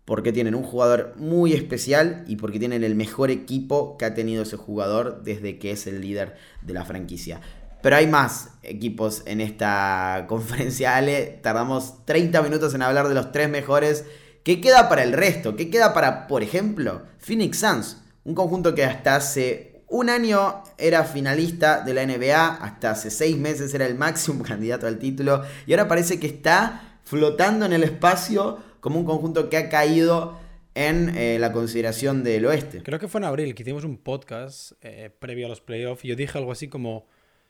porque 0.03 0.33
tienen 0.33 0.55
un 0.55 0.63
jugador 0.63 1.13
muy 1.17 1.53
especial 1.53 2.25
y 2.27 2.35
porque 2.35 2.59
tienen 2.59 2.83
el 2.83 2.95
mejor 2.95 3.29
equipo 3.29 3.97
que 3.97 4.05
ha 4.05 4.15
tenido 4.15 4.43
ese 4.43 4.57
jugador 4.57 5.23
desde 5.23 5.59
que 5.59 5.71
es 5.71 5.87
el 5.87 6.01
líder 6.01 6.35
de 6.61 6.73
la 6.73 6.85
franquicia. 6.85 7.39
Pero 7.83 7.97
hay 7.97 8.07
más 8.07 8.49
equipos 8.63 9.23
en 9.25 9.41
esta 9.41 10.25
conferencia, 10.29 10.95
Ale. 10.95 11.39
Tardamos 11.43 12.05
30 12.05 12.41
minutos 12.41 12.73
en 12.73 12.81
hablar 12.81 13.09
de 13.09 13.13
los 13.13 13.31
tres 13.33 13.49
mejores. 13.49 14.05
¿Qué 14.43 14.61
queda 14.61 14.87
para 14.87 15.03
el 15.03 15.11
resto? 15.11 15.55
¿Qué 15.57 15.69
queda 15.69 15.93
para, 15.93 16.27
por 16.27 16.43
ejemplo, 16.43 17.03
Phoenix 17.19 17.59
Suns? 17.59 18.01
Un 18.23 18.35
conjunto 18.35 18.73
que 18.73 18.85
hasta 18.85 19.17
hace 19.17 19.83
un 19.89 20.09
año 20.09 20.63
era 20.77 21.03
finalista 21.03 21.81
de 21.81 21.93
la 21.93 22.05
NBA, 22.05 22.55
hasta 22.55 22.91
hace 22.91 23.11
seis 23.11 23.37
meses 23.37 23.73
era 23.73 23.85
el 23.85 23.95
máximo 23.95 24.43
candidato 24.47 24.87
al 24.87 24.97
título 24.97 25.43
y 25.67 25.73
ahora 25.73 25.87
parece 25.89 26.19
que 26.19 26.27
está 26.27 26.99
flotando 27.03 27.65
en 27.65 27.73
el 27.73 27.83
espacio 27.83 28.59
como 28.79 28.99
un 28.99 29.05
conjunto 29.05 29.49
que 29.49 29.57
ha 29.57 29.69
caído 29.69 30.39
en 30.73 31.15
eh, 31.15 31.37
la 31.37 31.51
consideración 31.51 32.23
del 32.23 32.45
oeste. 32.45 32.81
Creo 32.81 32.97
que 32.97 33.07
fue 33.07 33.19
en 33.19 33.25
abril 33.25 33.53
que 33.53 33.63
hicimos 33.63 33.83
un 33.83 33.97
podcast 33.97 34.71
eh, 34.81 35.11
previo 35.19 35.45
a 35.45 35.49
los 35.49 35.61
playoffs 35.61 36.05
y 36.05 36.07
yo 36.07 36.15
dije 36.15 36.37
algo 36.37 36.51
así 36.51 36.69
como, 36.69 37.05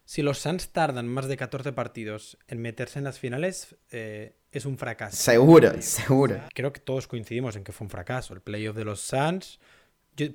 si 0.06 0.22
los 0.22 0.40
Suns 0.40 0.70
tardan 0.70 1.08
más 1.08 1.28
de 1.28 1.38
14 1.38 1.72
partidos 1.72 2.38
en 2.48 2.62
meterse 2.62 3.00
en 3.00 3.06
las 3.06 3.20
finales, 3.20 3.76
eh, 3.92 4.36
es 4.52 4.66
un 4.66 4.78
fracaso. 4.78 5.16
Seguro, 5.16 5.74
seguro. 5.82 6.42
Creo 6.54 6.74
que 6.74 6.80
todos 6.80 7.08
coincidimos 7.08 7.56
en 7.56 7.64
que 7.64 7.72
fue 7.72 7.86
un 7.86 7.90
fracaso. 7.90 8.34
El 8.34 8.42
playoff 8.42 8.76
de 8.76 8.86
los 8.86 9.02
Suns 9.02 9.60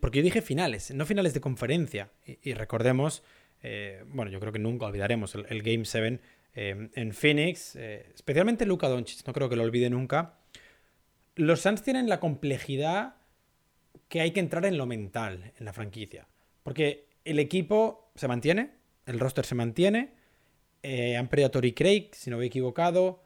porque 0.01 0.19
yo 0.19 0.25
dije 0.25 0.43
finales, 0.43 0.93
no 0.93 1.07
finales 1.07 1.35
de 1.35 1.41
conferencia. 1.41 2.11
Y, 2.43 2.55
recordemos, 2.55 3.23
eh, 3.63 4.05
bueno, 4.09 4.31
yo 4.31 4.41
creo 4.41 4.53
que 4.53 4.59
nunca 4.59 4.87
olvidaremos 4.87 5.35
el, 5.35 5.63
Game 5.63 5.85
7 5.85 6.21
eh, 6.55 6.91
en 6.95 7.13
Phoenix, 7.13 7.77
especialmente 7.77 8.67
Luka 8.67 8.89
Doncic, 8.89 9.27
no 9.27 9.33
creo 9.33 9.49
que 9.49 9.57
lo 9.57 9.63
olvide 9.63 9.89
nunca. 9.91 10.35
Los 11.37 11.61
Suns 11.61 11.83
tienen 11.83 12.09
la 12.09 12.19
complejidad 12.19 13.17
que 14.09 14.21
hay 14.21 14.33
que 14.33 14.41
entrar 14.41 14.65
en 14.65 14.79
lo 14.79 14.87
mental 14.87 15.53
en 15.59 15.65
la 15.65 15.73
franquicia. 15.73 16.27
Porque 16.63 17.07
el 17.25 17.39
equipo 17.39 18.11
se 18.17 18.27
mantiene, 18.27 18.78
el 19.09 19.19
roster 19.19 19.45
se 19.45 19.55
mantiene, 19.55 20.15
han 20.83 21.29
perdido 21.29 21.49
a 21.49 21.51
Tori 21.51 21.73
Craig, 21.73 22.11
si 22.13 22.31
no 22.31 22.39
me 22.39 22.45
he 22.45 22.47
equivocado, 22.47 23.25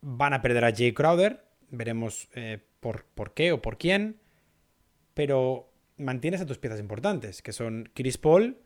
van 0.00 0.32
a 0.32 0.40
perder 0.40 0.64
a 0.64 0.74
Jay 0.74 0.92
Crowder, 0.92 1.44
veremos 1.70 2.28
por, 2.80 3.04
por 3.04 3.34
qué 3.34 3.52
o 3.52 3.60
por 3.60 3.76
quién 3.76 4.20
pero 5.20 5.70
mantienes 5.98 6.40
a 6.40 6.46
tus 6.46 6.58
piezas 6.58 6.80
importantes, 6.80 7.42
que 7.42 7.52
son 7.52 7.90
Chris 7.94 8.16
Paul, 8.16 8.58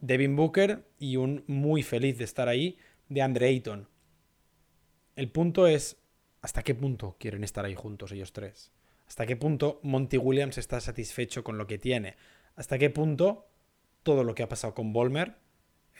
Devin 0.00 0.34
Booker 0.34 0.84
y 0.98 1.16
un 1.16 1.44
muy 1.46 1.82
feliz 1.82 2.18
de 2.18 2.24
estar 2.24 2.48
ahí 2.48 2.78
de 3.08 3.22
Andre 3.22 3.46
Ayton. 3.46 3.88
El 5.14 5.30
punto 5.30 5.66
es, 5.66 5.96
¿hasta 6.40 6.62
qué 6.62 6.74
punto 6.74 7.16
quieren 7.20 7.44
estar 7.44 7.64
ahí 7.64 7.74
juntos 7.74 8.10
ellos 8.12 8.32
tres? 8.32 8.72
¿Hasta 9.06 9.26
qué 9.26 9.36
punto 9.36 9.78
Monty 9.84 10.18
Williams 10.18 10.58
está 10.58 10.80
satisfecho 10.80 11.44
con 11.44 11.56
lo 11.56 11.68
que 11.68 11.78
tiene? 11.78 12.16
¿Hasta 12.56 12.78
qué 12.78 12.90
punto 12.90 13.46
todo 14.06 14.22
lo 14.22 14.34
que 14.34 14.44
ha 14.44 14.48
pasado 14.48 14.72
con 14.72 14.94
Volmer, 14.94 15.34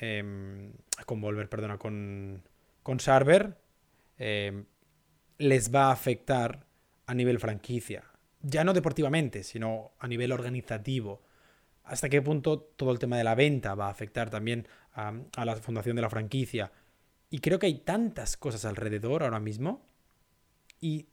em, 0.01 0.73
con 1.05 1.21
Volmer, 1.21 1.49
perdona, 1.49 1.77
con, 1.77 2.43
con 2.83 3.01
Sarver, 3.01 3.59
em, 4.17 4.65
les 5.39 5.75
va 5.75 5.89
a 5.89 5.93
afectar 5.93 6.65
a 7.07 7.15
nivel 7.15 7.39
franquicia? 7.39 8.05
ya 8.49 8.63
no 8.63 8.73
deportivamente, 8.73 9.43
sino 9.43 9.93
a 9.99 10.07
nivel 10.07 10.31
organizativo. 10.31 11.23
¿Hasta 11.85 12.09
qué 12.09 12.23
punto 12.23 12.61
todo 12.61 12.93
el 12.93 12.99
tema 12.99 13.17
de 13.17 13.25
la 13.25 13.35
venta 13.35 13.75
va 13.75 13.89
a 13.89 13.91
afectar 13.91 14.31
también 14.31 14.69
a, 14.93 15.45
la 15.45 15.57
fundación 15.57 15.97
de 15.97 16.03
la 16.03 16.11
franquicia? 16.11 16.71
Y 17.29 17.41
creo 17.41 17.59
que 17.59 17.67
hay 17.67 17.79
tantas 17.79 18.37
cosas 18.37 18.65
alrededor 18.65 19.25
ahora 19.25 19.41
mismo 19.41 19.85
y 20.81 21.09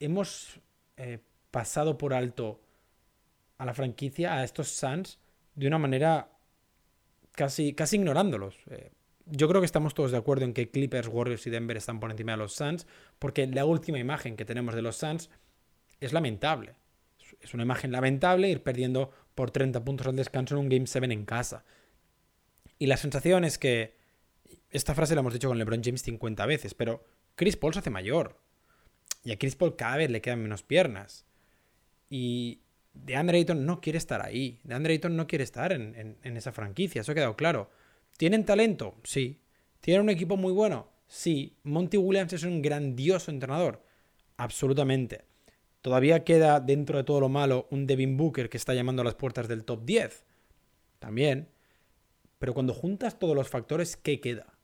hemos 0.00 0.60
eh, 0.96 1.18
pasado 1.50 1.98
por 1.98 2.14
alto 2.14 2.62
a 3.58 3.66
la 3.66 3.74
franquicia, 3.74 4.34
a 4.34 4.44
estos 4.44 4.68
Suns, 4.68 5.18
de 5.54 5.66
una 5.66 5.78
manera 5.78 6.30
casi, 7.32 7.74
casi 7.74 7.96
ignorándolos. 7.96 8.56
Eh, 8.70 8.90
yo 9.26 9.48
creo 9.48 9.60
que 9.60 9.66
estamos 9.66 9.94
todos 9.94 10.10
de 10.10 10.18
acuerdo 10.18 10.44
en 10.44 10.52
que 10.52 10.70
Clippers, 10.70 11.08
Warriors 11.08 11.46
y 11.46 11.50
Denver 11.50 11.76
están 11.76 12.00
por 12.00 12.10
encima 12.10 12.32
de 12.32 12.38
los 12.38 12.54
Suns, 12.54 12.86
porque 13.18 13.46
la 13.46 13.64
última 13.64 13.98
imagen 13.98 14.36
que 14.36 14.44
tenemos 14.44 14.74
de 14.74 14.82
los 14.82 14.96
Suns 14.96 15.30
es 16.00 16.12
lamentable. 16.12 16.74
Es 17.40 17.54
una 17.54 17.62
imagen 17.62 17.90
lamentable 17.90 18.48
ir 18.50 18.62
perdiendo 18.62 19.10
por 19.34 19.50
30 19.50 19.84
puntos 19.84 20.06
al 20.06 20.16
descanso 20.16 20.54
en 20.54 20.60
un 20.60 20.68
Game 20.68 20.86
7 20.86 21.12
en 21.12 21.24
casa. 21.24 21.64
Y 22.78 22.86
la 22.86 22.96
sensación 22.96 23.44
es 23.44 23.58
que, 23.58 23.96
esta 24.70 24.94
frase 24.94 25.14
la 25.14 25.20
hemos 25.20 25.32
dicho 25.32 25.48
con 25.48 25.56
LeBron 25.56 25.82
James 25.82 26.02
50 26.02 26.46
veces, 26.46 26.74
pero 26.74 27.04
Chris 27.36 27.56
Paul 27.56 27.72
se 27.72 27.78
hace 27.78 27.90
mayor. 27.90 28.40
Y 29.22 29.32
a 29.32 29.38
Chris 29.38 29.56
Paul 29.56 29.76
cada 29.76 29.96
vez 29.96 30.10
le 30.10 30.20
quedan 30.20 30.42
menos 30.42 30.62
piernas. 30.62 31.24
Y 32.10 32.60
DeAndre 32.94 33.38
Ayton 33.38 33.66
no 33.66 33.80
quiere 33.80 33.98
estar 33.98 34.24
ahí. 34.24 34.60
DeAndre 34.64 34.94
Ayton 34.94 35.16
no 35.16 35.26
quiere 35.26 35.44
estar 35.44 35.72
en, 35.72 36.16
en 36.22 36.36
esa 36.36 36.52
franquicia, 36.52 37.02
eso 37.02 37.12
ha 37.12 37.14
quedado 37.14 37.36
claro. 37.36 37.70
¿Tienen 38.16 38.44
talento? 38.44 38.96
Sí. 39.04 39.40
¿Tienen 39.80 40.02
un 40.02 40.10
equipo 40.10 40.36
muy 40.36 40.52
bueno? 40.52 40.88
Sí. 41.06 41.58
¿Monty 41.64 41.96
Williams 41.96 42.32
es 42.32 42.44
un 42.44 42.62
grandioso 42.62 43.30
entrenador? 43.30 43.82
Absolutamente. 44.36 45.24
Todavía 45.82 46.24
queda 46.24 46.60
dentro 46.60 46.96
de 46.96 47.04
todo 47.04 47.20
lo 47.20 47.28
malo 47.28 47.66
un 47.70 47.86
Devin 47.86 48.16
Booker 48.16 48.48
que 48.48 48.56
está 48.56 48.72
llamando 48.72 49.02
a 49.02 49.04
las 49.04 49.14
puertas 49.14 49.48
del 49.48 49.64
top 49.64 49.84
10. 49.84 50.24
También. 50.98 51.48
Pero 52.38 52.54
cuando 52.54 52.72
juntas 52.72 53.18
todos 53.18 53.36
los 53.36 53.48
factores, 53.48 53.96
¿qué 53.96 54.20
queda? 54.20 54.54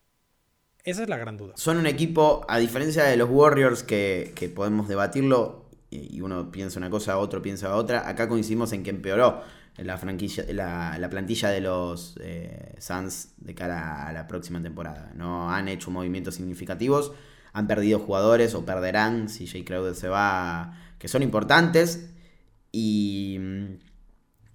Esa 0.85 1.03
es 1.03 1.09
la 1.09 1.19
gran 1.19 1.37
duda. 1.37 1.53
Son 1.57 1.77
un 1.77 1.87
equipo, 1.87 2.45
a 2.49 2.59
diferencia 2.59 3.05
de 3.05 3.17
los 3.17 3.29
Warriors, 3.29 3.83
que, 3.83 4.53
podemos 4.55 4.89
debatirlo, 4.89 5.60
y 5.91 6.21
uno 6.21 6.51
piensa 6.51 6.79
una 6.79 6.91
cosa, 6.91 7.19
otro 7.19 7.43
piensa 7.43 7.75
otra, 7.75 8.09
acá 8.09 8.29
coincidimos 8.29 8.73
en 8.73 8.83
que 8.83 8.91
empeoró 8.91 9.43
la 9.77 9.97
franquicia, 9.99 10.45
la, 10.53 11.09
plantilla 11.11 11.49
de 11.49 11.61
los 11.61 12.17
eh, 12.21 12.75
Suns 12.79 13.31
de 13.39 13.55
cara 13.55 14.07
a 14.07 14.13
la 14.13 14.27
próxima 14.27 14.61
temporada. 14.61 15.13
No 15.15 15.51
han 15.51 15.69
hecho 15.69 15.91
movimientos 15.91 16.35
significativos, 16.35 17.13
han 17.53 17.67
perdido 17.67 17.99
jugadores 17.99 18.55
o 18.55 18.65
perderán 18.65 19.29
si 19.29 19.47
Jay 19.47 19.65
Crowder 19.65 19.95
se 19.95 20.09
va 20.09 20.75
que 20.99 21.09
son 21.09 21.23
importantes 21.23 22.11
y, 22.73 23.39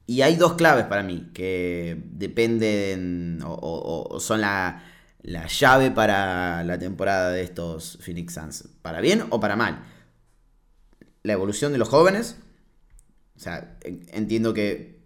y 0.05 0.21
hay 0.21 0.35
dos 0.35 0.53
claves 0.53 0.85
para 0.85 1.01
mí 1.01 1.31
que 1.33 2.01
dependen 2.11 3.39
o, 3.43 4.17
son 4.19 4.41
la, 4.41 4.83
la, 5.23 5.47
llave 5.47 5.91
para 5.91 6.63
la 6.63 6.77
temporada 6.77 7.31
de 7.31 7.41
estos 7.41 7.97
Phoenix 7.99 8.33
Suns, 8.35 8.69
para 8.81 9.01
bien 9.01 9.23
o 9.31 9.39
para 9.39 9.55
mal. 9.55 9.83
La 11.25 11.33
evolución 11.33 11.71
de 11.71 11.79
los 11.79 11.89
jóvenes, 11.89 12.37
o 13.35 13.39
sea, 13.39 13.79
entiendo 13.83 14.53
que 14.53 14.99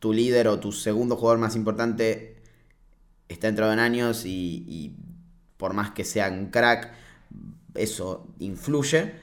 tu 0.00 0.12
líder 0.12 0.48
o 0.48 0.58
tu 0.58 0.72
segundo 0.72 1.14
jugador 1.14 1.38
más 1.38 1.54
importante 1.54 2.42
está 3.28 3.46
entrado 3.46 3.72
en 3.72 3.78
años 3.78 4.24
y, 4.26 4.96
por 5.56 5.72
más 5.72 5.92
que 5.92 6.04
sea 6.04 6.28
un 6.30 6.46
crack, 6.46 6.92
eso 7.74 8.26
influye. 8.40 9.14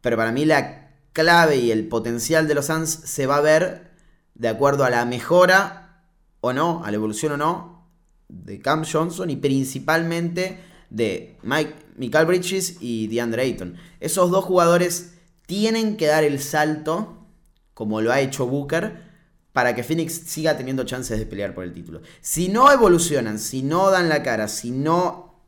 Pero 0.00 0.16
para 0.16 0.30
mí 0.30 0.44
la 0.44 0.92
clave 1.12 1.56
y 1.56 1.72
el 1.72 1.88
potencial 1.88 2.46
de 2.46 2.54
los 2.54 2.66
Suns 2.66 2.88
se 2.90 3.26
va 3.26 3.38
a 3.38 3.40
ver 3.40 3.90
de 4.36 4.46
acuerdo 4.46 4.84
a 4.84 4.90
la 4.90 5.04
mejora 5.06 6.04
o 6.40 6.52
no, 6.52 6.84
a 6.84 6.90
la 6.92 6.96
evolución 6.96 7.32
o 7.32 7.36
no 7.36 7.88
de 8.28 8.60
Cam 8.60 8.84
Johnson 8.84 9.28
y 9.28 9.36
principalmente 9.36 10.60
de 10.88 11.36
Mike, 11.42 11.74
Michael 11.96 12.26
Bridges 12.26 12.76
y 12.80 13.08
DeAndre 13.08 13.42
Ayton. 13.42 13.76
Esos 13.98 14.30
dos 14.30 14.44
jugadores 14.44 15.15
tienen 15.46 15.96
que 15.96 16.06
dar 16.06 16.24
el 16.24 16.40
salto, 16.40 17.26
como 17.74 18.00
lo 18.00 18.12
ha 18.12 18.20
hecho 18.20 18.46
Booker, 18.46 19.06
para 19.52 19.74
que 19.74 19.84
Phoenix 19.84 20.12
siga 20.26 20.56
teniendo 20.56 20.84
chances 20.84 21.18
de 21.18 21.24
pelear 21.24 21.54
por 21.54 21.64
el 21.64 21.72
título. 21.72 22.02
Si 22.20 22.48
no 22.48 22.70
evolucionan, 22.70 23.38
si 23.38 23.62
no 23.62 23.90
dan 23.90 24.08
la 24.08 24.22
cara, 24.22 24.48
si 24.48 24.70
no 24.70 25.40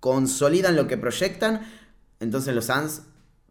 consolidan 0.00 0.74
lo 0.74 0.88
que 0.88 0.96
proyectan, 0.96 1.62
entonces 2.18 2.54
los 2.54 2.66
Suns 2.66 3.02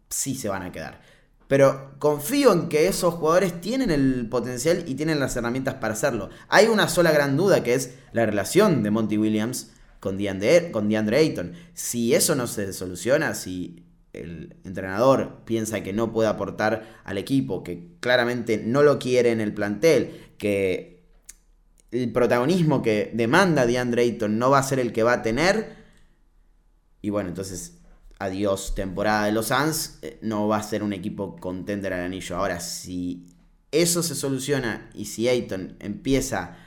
sí 0.10 0.36
se 0.36 0.50
van 0.50 0.64
a 0.64 0.72
quedar. 0.72 1.02
Pero 1.48 1.96
confío 2.00 2.52
en 2.52 2.70
que 2.70 2.88
esos 2.88 3.14
jugadores 3.14 3.62
tienen 3.62 3.92
el 3.92 4.28
potencial 4.30 4.84
y 4.88 4.96
tienen 4.96 5.20
las 5.20 5.36
herramientas 5.36 5.76
para 5.76 5.94
hacerlo. 5.94 6.30
Hay 6.50 6.68
una 6.68 6.90
sola 6.90 7.12
gran 7.12 7.38
duda 7.38 7.64
que 7.64 7.76
es 7.76 7.96
la 8.14 8.26
relación 8.26 8.82
de 8.82 8.92
Monty 8.92 9.18
Williams 9.18 9.72
con 10.00 10.18
DeAndre, 10.18 10.72
con 10.72 10.90
DeAndre 10.90 11.18
Ayton. 11.18 11.54
Si 11.74 12.16
eso 12.16 12.36
no 12.36 12.48
se 12.48 12.74
soluciona, 12.74 13.36
si 13.36 13.85
el 14.22 14.56
entrenador 14.64 15.42
piensa 15.46 15.84
que 15.84 15.94
no 15.94 16.12
puede 16.12 16.30
aportar 16.30 17.02
al 17.04 17.18
equipo, 17.18 17.64
que 17.64 17.96
claramente 18.00 18.58
no 18.58 18.84
lo 18.84 19.00
quiere 19.00 19.32
en 19.32 19.42
el 19.42 19.54
plantel, 19.54 20.34
que 20.38 21.04
el 21.92 22.12
protagonismo 22.12 22.82
que 22.82 23.12
demanda 23.14 23.66
DeAndre 23.66 24.04
Ayton 24.04 24.38
no 24.38 24.50
va 24.50 24.60
a 24.60 24.64
ser 24.64 24.80
el 24.80 24.92
que 24.92 25.04
va 25.04 25.14
a 25.14 25.22
tener, 25.22 25.76
y 27.02 27.10
bueno, 27.10 27.30
entonces 27.30 27.80
adiós 28.20 28.76
temporada 28.76 29.26
de 29.26 29.32
los 29.32 29.48
Suns, 29.48 30.00
eh, 30.02 30.18
no 30.22 30.48
va 30.48 30.58
a 30.58 30.64
ser 30.64 30.84
un 30.84 30.94
equipo 30.94 31.36
contender 31.36 31.94
al 31.94 32.02
anillo. 32.02 32.38
Ahora, 32.38 32.60
si 32.60 33.28
eso 33.72 34.02
se 34.02 34.16
soluciona 34.16 34.90
y 34.94 35.06
si 35.06 35.28
Ayton 35.28 35.76
empieza 35.80 36.58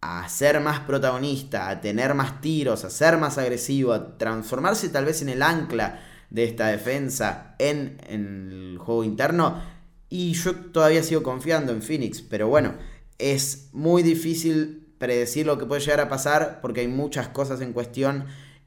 a 0.00 0.28
ser 0.28 0.60
más 0.60 0.80
protagonista, 0.80 1.68
a 1.68 1.80
tener 1.80 2.14
más 2.14 2.40
tiros, 2.40 2.84
a 2.84 2.90
ser 2.90 3.18
más 3.18 3.36
agresivo, 3.38 3.92
a 3.92 4.16
transformarse 4.16 4.88
tal 4.88 5.04
vez 5.04 5.22
en 5.22 5.28
el 5.28 5.42
ancla 5.42 6.00
de 6.30 6.44
esta 6.44 6.68
defensa 6.68 7.54
en, 7.58 7.98
el 8.08 8.78
juego 8.78 9.04
interno, 9.04 9.62
y 10.10 10.32
yo 10.32 10.54
todavía 10.54 11.02
sigo 11.02 11.22
confiando 11.22 11.72
en 11.72 11.82
Phoenix, 11.82 12.22
pero 12.22 12.48
bueno, 12.48 12.74
es 13.18 13.70
muy 13.72 14.02
difícil 14.02 14.86
predecir 14.98 15.46
lo 15.46 15.58
que 15.58 15.66
puede 15.66 15.80
llegar 15.80 16.00
a 16.00 16.08
pasar 16.08 16.60
porque 16.60 16.80
hay 16.80 16.88
muchas 16.88 17.28
cosas 17.28 17.60
en 17.60 17.72
cuestión 17.72 18.26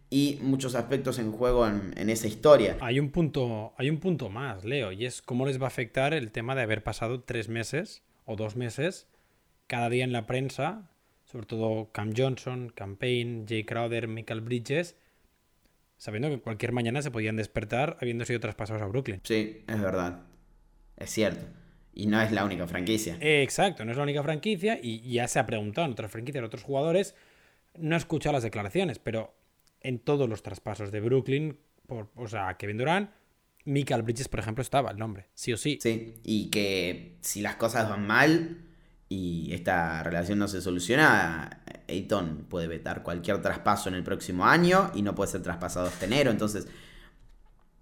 y 0.09 0.39
muchos 0.41 0.75
aspectos 0.75 1.19
en 1.19 1.31
juego 1.31 1.67
en, 1.67 2.09
esa 2.09 2.27
historia. 2.27 2.77
Hay 2.81 2.99
un, 2.99 3.11
punto, 3.11 3.73
hay 3.77 3.89
un 3.89 3.97
punto 3.99 4.29
más, 4.29 4.65
Leo, 4.65 4.91
y 4.91 5.05
es 5.05 5.21
cómo 5.21 5.45
les 5.45 5.59
va 5.59 5.65
a 5.65 5.67
afectar 5.67 6.13
el 6.13 6.31
tema 6.31 6.53
de 6.53 6.61
haber 6.61 6.83
pasado 6.83 7.21
tres 7.21 7.47
meses 7.47 8.03
o 8.25 8.35
dos 8.35 8.55
meses 8.55 9.07
cada 9.67 9.89
día 9.89 10.03
en 10.03 10.11
la 10.11 10.27
prensa, 10.27 10.89
sobre 11.23 11.45
todo 11.45 11.91
Cam 11.93 12.13
Johnson, 12.15 12.73
Campaign, 12.75 13.45
Jay 13.47 13.63
Crowder, 13.63 14.09
Michael 14.09 14.41
Bridges, 14.41 14.97
sabiendo 16.01 16.31
que 16.31 16.39
cualquier 16.39 16.71
mañana 16.71 17.03
se 17.03 17.11
podían 17.11 17.35
despertar 17.35 17.95
habiendo 18.01 18.25
sido 18.25 18.39
traspasados 18.39 18.81
a 18.81 18.87
Brooklyn. 18.87 19.21
Sí, 19.23 19.63
es 19.67 19.79
verdad. 19.79 20.23
Es 20.97 21.11
cierto. 21.11 21.45
Y 21.93 22.07
no 22.07 22.19
es 22.19 22.31
la 22.31 22.43
única 22.43 22.65
franquicia. 22.65 23.19
exacto, 23.21 23.85
no 23.85 23.91
es 23.91 23.97
la 23.97 24.01
única 24.01 24.23
franquicia 24.23 24.79
y 24.81 25.11
ya 25.11 25.27
se 25.27 25.37
ha 25.37 25.45
preguntado 25.45 25.85
en 25.85 25.91
otras 25.91 26.09
franquicias, 26.09 26.39
en 26.39 26.45
otros 26.45 26.63
jugadores. 26.63 27.13
No 27.77 27.93
he 27.93 27.99
escuchado 27.99 28.33
las 28.33 28.41
declaraciones, 28.41 28.97
pero 28.97 29.35
en 29.79 29.99
todos 29.99 30.27
los 30.27 30.41
traspasos 30.41 30.91
de 30.91 31.01
Brooklyn, 31.01 31.59
por, 31.85 32.09
o 32.15 32.27
sea, 32.27 32.57
Kevin 32.57 32.79
Durant, 32.79 33.11
Michael 33.65 34.01
Bridges, 34.01 34.27
por 34.27 34.39
ejemplo, 34.39 34.63
estaba 34.63 34.89
el 34.89 34.97
nombre, 34.97 35.27
sí 35.35 35.53
o 35.53 35.57
sí. 35.57 35.77
Sí, 35.79 36.15
y 36.23 36.49
que 36.49 37.17
si 37.21 37.41
las 37.41 37.57
cosas 37.57 37.87
van 37.87 38.07
mal 38.07 38.57
y 39.11 39.53
esta 39.53 40.03
relación 40.03 40.39
no 40.39 40.47
se 40.47 40.61
soluciona, 40.61 41.59
Ayton 41.89 42.45
puede 42.47 42.69
vetar 42.69 43.03
cualquier 43.03 43.41
traspaso 43.41 43.89
en 43.89 43.95
el 43.95 44.05
próximo 44.05 44.45
año 44.45 44.89
y 44.95 45.01
no 45.01 45.13
puede 45.15 45.29
ser 45.29 45.41
traspasado 45.41 45.87
este 45.87 46.05
enero. 46.05 46.31
Entonces, 46.31 46.69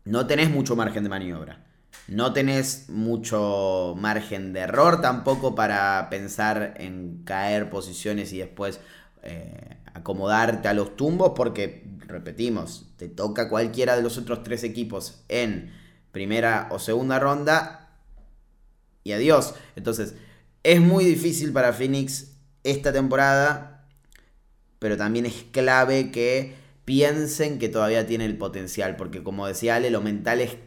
no 0.05 0.25
tenés 0.25 0.49
mucho 0.49 0.75
margen 0.75 1.03
de 1.03 1.09
maniobra. 1.09 1.67
No 2.07 2.34
tenés 2.34 2.89
mucho 2.89 3.93
margen 3.95 4.53
de 4.53 4.61
error 4.61 5.01
tampoco 5.01 5.53
para 5.53 6.09
pensar 6.09 6.73
en 6.77 7.21
caer 7.25 7.69
posiciones 7.69 8.34
y 8.34 8.39
después 8.39 8.80
eh, 9.21 9.77
acomodarte 9.93 10.67
a 10.67 10.73
los 10.73 10.95
tumbos 10.95 11.34
porque, 11.36 11.88
repetimos, 12.07 12.88
te 12.97 13.07
toca 13.07 13.49
cualquiera 13.49 13.95
de 13.95 14.01
los 14.01 14.17
otros 14.17 14.41
tres 14.41 14.63
equipos 14.63 15.21
en 15.27 15.71
primera 16.11 16.69
o 16.71 16.80
segunda 16.80 17.19
ronda 17.19 17.99
y 19.03 19.11
adiós. 19.11 19.53
Entonces, 19.75 20.15
es 20.70 20.80
muy 20.80 21.03
difícil 21.03 21.51
para 21.51 21.74
Phoenix 21.74 22.28
esta 22.63 22.93
temporada, 22.93 23.88
pero 24.78 24.97
también 24.97 25.26
es 25.26 25.45
clave 25.51 26.11
que 26.11 26.53
piensen 26.86 27.57
que 27.57 27.70
todavía 27.70 28.05
tiene 28.05 28.26
el 28.26 28.38
potencial, 28.38 28.95
porque 28.95 29.24
como 29.24 29.47
decía 29.47 29.78
Ale, 29.78 29.89
lo 29.89 30.01
mental 30.01 30.41
es 30.41 30.57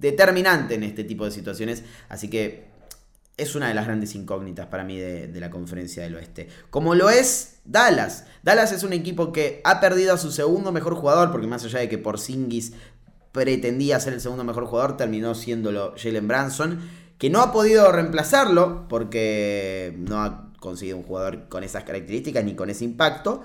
determinante 0.00 0.74
en 0.74 0.82
este 0.82 1.04
tipo 1.04 1.24
de 1.24 1.30
situaciones, 1.30 1.84
así 2.08 2.28
que 2.28 2.66
es 3.36 3.54
una 3.54 3.68
de 3.68 3.74
las 3.74 3.86
grandes 3.86 4.16
incógnitas 4.16 4.66
para 4.66 4.82
mí 4.82 4.98
de, 4.98 5.30
la 5.38 5.50
conferencia 5.50 6.02
del 6.02 6.16
oeste. 6.16 6.48
Como 6.70 6.96
lo 6.96 7.08
es 7.08 7.60
Dallas. 7.64 8.26
Dallas 8.42 8.72
es 8.72 8.82
un 8.82 8.92
equipo 8.92 9.32
que 9.32 9.60
ha 9.62 9.78
perdido 9.78 10.14
a 10.14 10.18
su 10.18 10.32
segundo 10.32 10.72
mejor 10.72 10.96
jugador, 10.96 11.30
porque 11.30 11.46
más 11.46 11.64
allá 11.64 11.78
de 11.78 11.88
que 11.88 11.98
por 11.98 12.18
Singis 12.18 12.72
pretendía 13.30 14.00
ser 14.00 14.14
el 14.14 14.20
segundo 14.20 14.42
mejor 14.42 14.66
jugador, 14.66 14.96
terminó 14.96 15.36
siéndolo 15.36 15.94
Jalen 15.96 16.26
Branson, 16.26 16.80
que 17.18 17.30
no 17.30 17.40
ha 17.40 17.52
podido 17.52 17.90
reemplazarlo 17.92 18.88
porque 18.88 19.94
no 19.98 20.22
ha 20.22 20.52
conseguido 20.60 20.96
un 20.96 21.02
jugador 21.02 21.48
con 21.48 21.64
esas 21.64 21.84
características 21.84 22.44
ni 22.44 22.54
con 22.54 22.70
ese 22.70 22.84
impacto, 22.84 23.42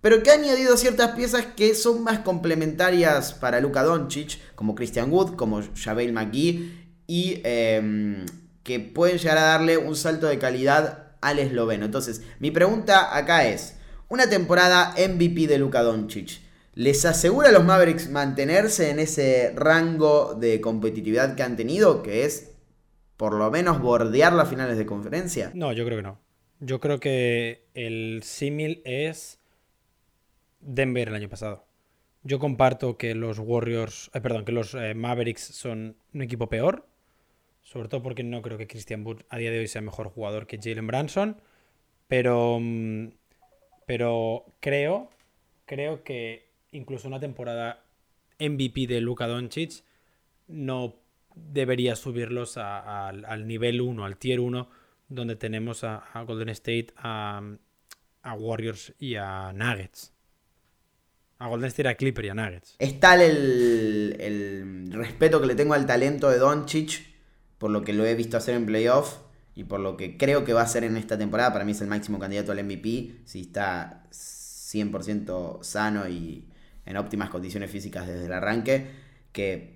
pero 0.00 0.22
que 0.22 0.30
ha 0.30 0.34
añadido 0.34 0.76
ciertas 0.76 1.12
piezas 1.12 1.46
que 1.56 1.74
son 1.74 2.02
más 2.02 2.20
complementarias 2.20 3.32
para 3.32 3.60
Luka 3.60 3.82
Doncic, 3.82 4.38
como 4.54 4.74
Christian 4.74 5.10
Wood, 5.10 5.36
como 5.36 5.62
Javel 5.74 6.12
McGee 6.12 6.72
y... 7.06 7.40
Em, 7.44 8.26
que 8.64 8.80
pueden 8.80 9.18
llegar 9.18 9.38
a 9.38 9.42
darle 9.42 9.76
un 9.78 9.94
salto 9.94 10.26
de 10.26 10.38
calidad 10.38 11.12
al 11.20 11.38
esloveno. 11.38 11.84
Entonces, 11.84 12.22
mi 12.40 12.50
pregunta 12.50 13.16
acá 13.16 13.46
es, 13.46 13.74
una 14.08 14.28
temporada 14.28 14.94
MVP 14.96 15.46
de 15.46 15.58
Luka 15.58 15.82
Doncic, 15.82 16.40
¿les 16.74 17.04
asegura 17.04 17.50
a 17.50 17.52
los 17.52 17.64
Mavericks 17.64 18.08
mantenerse 18.10 18.90
en 18.90 18.98
ese 18.98 19.52
rango 19.54 20.34
de 20.34 20.60
competitividad 20.60 21.36
que 21.36 21.42
han 21.42 21.56
tenido, 21.56 22.02
que 22.02 22.24
es 22.24 22.53
por 23.24 23.36
lo 23.36 23.50
menos 23.50 23.80
bordear 23.80 24.34
las 24.34 24.50
finales 24.50 24.76
de 24.76 24.84
conferencia? 24.84 25.50
No, 25.54 25.72
yo 25.72 25.86
creo 25.86 25.96
que 25.96 26.02
no. 26.02 26.20
Yo 26.60 26.78
creo 26.78 27.00
que 27.00 27.64
el 27.72 28.20
símil 28.22 28.82
es 28.84 29.40
Denver 30.60 31.08
el 31.08 31.14
año 31.14 31.30
pasado. 31.30 31.64
Yo 32.22 32.38
comparto 32.38 32.98
que 32.98 33.14
los 33.14 33.38
Warriors, 33.38 34.10
eh, 34.12 34.20
perdón, 34.20 34.44
que 34.44 34.52
los 34.52 34.74
eh, 34.74 34.92
Mavericks 34.92 35.40
son 35.40 35.96
un 36.12 36.20
equipo 36.20 36.50
peor, 36.50 36.86
sobre 37.62 37.88
todo 37.88 38.02
porque 38.02 38.22
no 38.22 38.42
creo 38.42 38.58
que 38.58 38.66
Christian 38.66 39.06
Wood 39.06 39.22
a 39.30 39.38
día 39.38 39.50
de 39.50 39.60
hoy 39.60 39.68
sea 39.68 39.80
mejor 39.80 40.10
jugador 40.10 40.46
que 40.46 40.60
Jalen 40.62 40.86
Branson, 40.86 41.40
pero, 42.06 42.58
mm, 42.60 43.08
pero 43.86 44.44
creo, 44.60 45.08
creo 45.64 46.04
que 46.04 46.50
incluso 46.72 47.08
una 47.08 47.20
temporada 47.20 47.86
MVP 48.38 48.86
de 48.86 49.00
Luka 49.00 49.26
Doncic 49.26 49.82
no 50.46 50.96
debería 51.34 51.96
subirlos 51.96 52.56
al 52.56 53.46
nivel 53.46 53.80
1, 53.80 54.04
al 54.04 54.16
tier 54.16 54.40
1, 54.40 54.68
donde 55.08 55.36
tenemos 55.36 55.84
a, 55.84 56.02
Golden 56.26 56.48
State, 56.50 56.88
a, 56.96 57.42
Warriors 58.36 58.94
y 58.98 59.16
a 59.16 59.52
Nuggets. 59.52 60.12
A 61.38 61.48
Golden 61.48 61.68
State, 61.68 61.88
a 61.88 61.94
Clipper 61.96 62.24
y 62.24 62.28
a 62.28 62.34
Nuggets. 62.34 62.76
Es 62.78 63.00
tal 63.00 63.20
el, 63.20 64.16
el 64.20 64.92
respeto 64.92 65.40
que 65.40 65.46
le 65.46 65.54
tengo 65.54 65.74
al 65.74 65.86
talento 65.86 66.30
de 66.30 66.38
Doncic, 66.38 67.02
por 67.58 67.70
lo 67.70 67.82
que 67.82 67.92
lo 67.92 68.04
he 68.04 68.14
visto 68.14 68.36
hacer 68.36 68.54
en 68.54 68.66
playoff 68.66 69.18
y 69.54 69.64
por 69.64 69.80
lo 69.80 69.96
que 69.96 70.16
creo 70.16 70.44
que 70.44 70.52
va 70.52 70.62
a 70.62 70.64
hacer 70.64 70.84
en 70.84 70.96
esta 70.96 71.16
temporada. 71.18 71.52
Para 71.52 71.64
mí 71.64 71.72
es 71.72 71.80
el 71.80 71.88
máximo 71.88 72.18
candidato 72.18 72.52
al 72.52 72.62
MVP, 72.64 73.20
si 73.24 73.40
está 73.42 74.04
100% 74.10 75.62
sano 75.62 76.08
y 76.08 76.48
en 76.86 76.96
óptimas 76.96 77.30
condiciones 77.30 77.70
físicas 77.70 78.06
desde 78.06 78.26
el 78.26 78.32
arranque, 78.32 78.90
que 79.32 79.73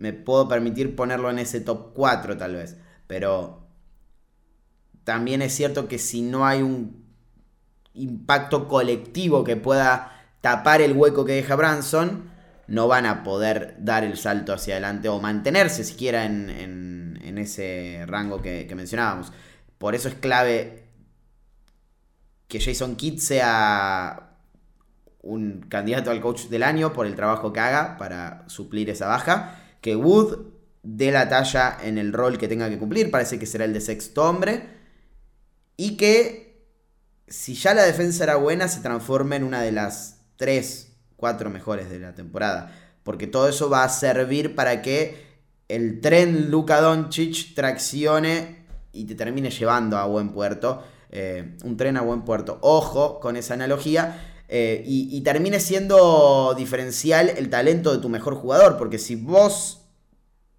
me 0.00 0.14
puedo 0.14 0.48
permitir 0.48 0.96
ponerlo 0.96 1.30
en 1.30 1.38
ese 1.38 1.60
top 1.60 1.92
4 1.94 2.36
tal 2.36 2.56
vez. 2.56 2.76
Pero 3.06 3.68
también 5.04 5.42
es 5.42 5.54
cierto 5.54 5.86
que 5.86 5.98
si 5.98 6.22
no 6.22 6.46
hay 6.46 6.62
un 6.62 7.04
impacto 7.94 8.66
colectivo 8.66 9.44
que 9.44 9.56
pueda 9.56 10.12
tapar 10.40 10.80
el 10.80 10.94
hueco 10.94 11.24
que 11.24 11.34
deja 11.34 11.54
Branson, 11.54 12.30
no 12.66 12.88
van 12.88 13.04
a 13.04 13.22
poder 13.22 13.76
dar 13.78 14.02
el 14.02 14.16
salto 14.16 14.54
hacia 14.54 14.74
adelante 14.74 15.08
o 15.08 15.20
mantenerse 15.20 15.84
siquiera 15.84 16.24
en, 16.24 16.88
ese 17.36 18.04
rango 18.06 18.42
que, 18.42 18.66
que, 18.66 18.74
mencionábamos. 18.74 19.32
Por 19.78 19.94
eso 19.94 20.08
es 20.08 20.14
clave 20.14 20.84
que 22.48 22.60
Jason 22.60 22.96
Kidd 22.96 23.18
sea 23.18 24.36
un 25.22 25.60
candidato 25.68 26.10
al 26.10 26.20
coach 26.20 26.48
del 26.48 26.62
año 26.62 26.92
por 26.92 27.06
el 27.06 27.14
trabajo 27.16 27.52
que 27.52 27.60
haga 27.60 27.96
para 27.96 28.44
suplir 28.48 28.90
esa 28.90 29.06
baja. 29.06 29.59
Que 29.80 29.96
Wood 29.96 30.38
dé 30.82 31.10
la 31.12 31.28
talla 31.28 31.78
en 31.82 31.98
el 31.98 32.12
rol 32.12 32.38
que 32.38 32.48
tenga 32.48 32.68
que 32.68 32.78
cumplir, 32.78 33.10
parece 33.10 33.38
que 33.38 33.46
será 33.46 33.64
el 33.64 33.72
de 33.72 33.80
sexto 33.80 34.28
hombre. 34.28 34.68
Y 35.76 35.96
que 35.96 36.66
si 37.26 37.54
ya 37.54 37.74
la 37.74 37.84
defensa 37.84 38.24
era 38.24 38.36
buena, 38.36 38.68
se 38.68 38.80
transforme 38.80 39.36
en 39.36 39.44
una 39.44 39.62
de 39.62 39.72
las 39.72 40.20
tres, 40.36 40.92
cuatro 41.16 41.48
mejores 41.48 41.88
de 41.88 42.00
la 42.00 42.14
temporada. 42.14 42.76
Porque 43.02 43.26
todo 43.26 43.48
eso 43.48 43.70
va 43.70 43.84
a 43.84 43.88
servir 43.88 44.54
para 44.54 44.82
que 44.82 45.30
el 45.68 46.00
tren 46.00 46.50
Luka 46.50 46.80
Doncic 46.80 47.54
traccione 47.54 48.66
y 48.92 49.04
te 49.04 49.14
termine 49.14 49.50
llevando 49.50 49.96
a 49.96 50.06
buen 50.06 50.32
puerto. 50.32 50.82
Eh, 51.10 51.56
un 51.64 51.76
tren 51.76 51.96
a 51.96 52.02
buen 52.02 52.22
puerto. 52.22 52.58
Ojo 52.62 53.20
con 53.20 53.36
esa 53.36 53.54
analogía. 53.54 54.29
Eh, 54.52 54.82
y, 54.84 55.20
termine 55.20 55.60
siendo 55.60 56.54
diferencial 56.58 57.28
el 57.28 57.50
talento 57.50 57.92
de 57.92 57.98
tu 57.98 58.08
mejor 58.08 58.34
jugador. 58.34 58.78
Porque 58.78 58.98
si 58.98 59.14
vos 59.14 59.86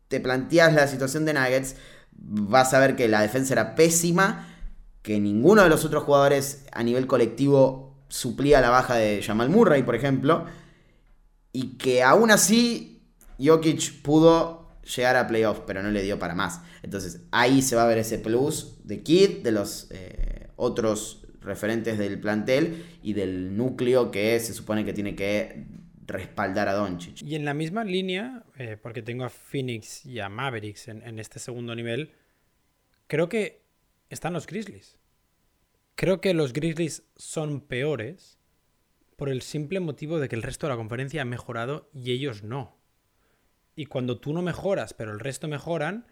te 0.07 0.21
planteas 0.21 0.73
la 0.73 0.87
situación 0.87 1.25
de 1.25 1.33
Nuggets, 1.33 1.75
vas 2.13 2.73
a 2.73 2.79
ver 2.79 2.95
que 2.95 3.09
la 3.09 3.21
defensa 3.21 3.53
era 3.53 3.75
pésima, 3.75 4.47
que 5.01 5.19
ninguno 5.19 5.63
de 5.63 5.69
los 5.69 5.83
otros 5.83 6.03
jugadores 6.03 6.63
a 6.71 6.83
nivel 6.83 7.05
colectivo 7.05 7.97
suplía 8.07 8.61
la 8.61 8.69
baja 8.69 8.95
de 8.95 9.21
Jamal 9.21 9.49
Murray, 9.49 9.83
por 9.83 9.95
ejemplo, 9.95 10.45
y 11.51 11.77
que 11.77 12.01
aún 12.01 12.31
así 12.31 13.03
Jokic 13.43 14.01
pudo 14.03 14.69
llegar 14.95 15.17
a 15.17 15.27
playoffs, 15.27 15.63
pero 15.67 15.83
no 15.83 15.91
le 15.91 16.01
dio 16.01 16.17
para 16.17 16.33
más. 16.33 16.61
Entonces 16.81 17.23
ahí 17.31 17.61
se 17.61 17.75
va 17.75 17.83
a 17.83 17.87
ver 17.87 17.97
ese 17.97 18.19
plus 18.19 18.77
de 18.85 19.03
Kid, 19.03 19.43
de 19.43 19.51
los 19.51 19.87
eh, 19.91 20.47
otros 20.55 21.20
referentes 21.41 21.97
del 21.97 22.19
plantel 22.19 22.85
y 23.01 23.13
del 23.13 23.57
núcleo 23.57 24.11
que 24.11 24.39
se 24.39 24.53
supone 24.53 24.85
que 24.85 24.93
tiene 24.93 25.15
que 25.15 25.65
respaldar 26.05 26.67
a 26.67 26.73
Doncic. 26.73 27.21
Y 27.21 27.35
en 27.35 27.45
la 27.45 27.53
misma 27.53 27.83
línea, 27.83 28.43
eh, 28.57 28.77
porque 28.81 29.01
tengo 29.01 29.23
a 29.23 29.29
Phoenix 29.29 30.05
y 30.05 30.19
a 30.19 30.29
Mavericks 30.29 30.87
en, 30.87 31.19
este 31.19 31.39
segundo 31.39 31.75
nivel, 31.75 32.11
creo 33.07 33.29
que 33.29 33.63
están 34.09 34.33
los 34.33 34.45
Grizzlies. 34.45 34.97
Creo 35.95 36.21
que 36.21 36.33
los 36.33 36.53
Grizzlies 36.53 37.03
son 37.15 37.61
peores 37.61 38.39
por 39.15 39.29
el 39.29 39.41
simple 39.41 39.79
motivo 39.79 40.19
de 40.19 40.29
que 40.29 40.35
el 40.35 40.43
resto 40.43 40.67
de 40.67 40.71
la 40.71 40.77
conferencia 40.77 41.21
ha 41.21 41.25
mejorado 41.25 41.89
y 41.93 42.11
ellos 42.11 42.43
no. 42.43 42.77
Y 43.75 43.85
cuando 43.85 44.19
tú 44.19 44.33
no 44.33 44.41
mejoras, 44.41 44.93
pero 44.93 45.11
el 45.11 45.19
resto 45.19 45.47
mejoran, 45.47 46.07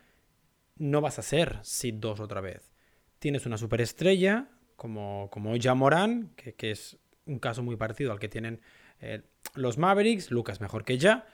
no 0.77 1.01
vas 1.01 1.19
a 1.19 1.23
ser 1.23 1.59
Seed 1.63 1.95
2 1.95 2.19
otra 2.19 2.41
vez. 2.41 2.71
Tienes 3.19 3.45
una 3.45 3.57
superestrella, 3.57 4.49
como, 4.79 5.29
como 5.29 5.53
Morán, 5.75 6.31
que, 6.35 6.71
es 6.71 6.97
un 7.25 7.37
caso 7.37 7.61
muy 7.61 7.75
parecido 7.75 8.13
al 8.13 8.19
que 8.19 8.29
tienen 8.29 8.61
eh, 9.01 9.21
los 9.53 9.77
Mavericks. 9.77 10.31
Lucas 10.31 10.61
mejor 10.61 10.85
que 10.85 10.97
ya, 10.97 11.27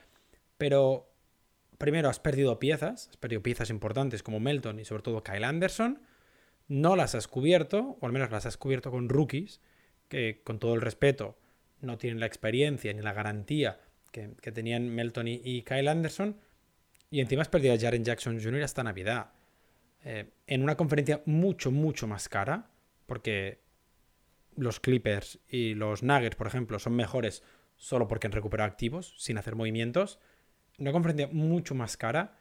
pero 0.57 1.13
primero 1.77 2.09
has 2.09 2.19
perdido 2.19 2.57
piezas, 2.59 3.09
has 3.09 3.17
perdido 3.17 3.43
piezas 3.43 3.69
importantes 3.69 4.23
como 4.23 4.39
Melton 4.39 4.79
y 4.79 4.85
sobre 4.85 5.03
todo 5.03 5.23
Kyle 5.23 5.43
Anderson. 5.43 6.01
No 6.67 6.95
las 6.95 7.13
has 7.13 7.27
cubierto, 7.27 7.97
o 8.01 8.05
al 8.07 8.11
menos 8.11 8.31
las 8.31 8.47
has 8.47 8.57
cubierto 8.57 8.89
con 8.89 9.09
rookies, 9.09 9.61
que 10.09 10.41
con 10.43 10.57
todo 10.57 10.73
el 10.73 10.81
respeto 10.81 11.37
no 11.81 11.99
tienen 11.99 12.19
la 12.19 12.25
experiencia 12.25 12.91
ni 12.93 13.03
la 13.03 13.13
garantía 13.13 13.79
que, 14.11 14.51
tenían 14.51 14.89
Melton 14.89 15.27
y, 15.27 15.61
Kyle 15.61 15.87
Anderson. 15.87 16.37
Y 17.11 17.19
encima 17.19 17.43
has 17.43 17.49
perdido 17.49 17.75
a 17.75 17.77
Jaren 17.77 18.03
Jackson 18.03 18.41
Jr. 18.41 18.63
hasta 18.63 18.83
Navidad. 18.83 19.33
Eh, 20.03 20.31
en 20.47 20.63
una 20.63 20.75
conferencia 20.75 21.21
mucho, 21.25 21.69
mucho 21.69 22.07
más 22.07 22.27
cara, 22.27 22.71
porque 23.05 23.63
los 24.55 24.79
Clippers 24.79 25.39
y 25.49 25.73
los 25.73 26.03
Nuggets, 26.03 26.35
por 26.35 26.47
ejemplo, 26.47 26.79
son 26.79 26.95
mejores 26.95 27.43
solo 27.77 28.07
porque 28.07 28.27
han 28.27 28.33
recuperado 28.33 28.69
activos, 28.69 29.15
sin 29.17 29.37
hacer 29.37 29.55
movimientos. 29.55 30.19
Una 30.77 30.91
conferencia 30.91 31.27
mucho 31.31 31.75
más 31.75 31.97
cara 31.97 32.39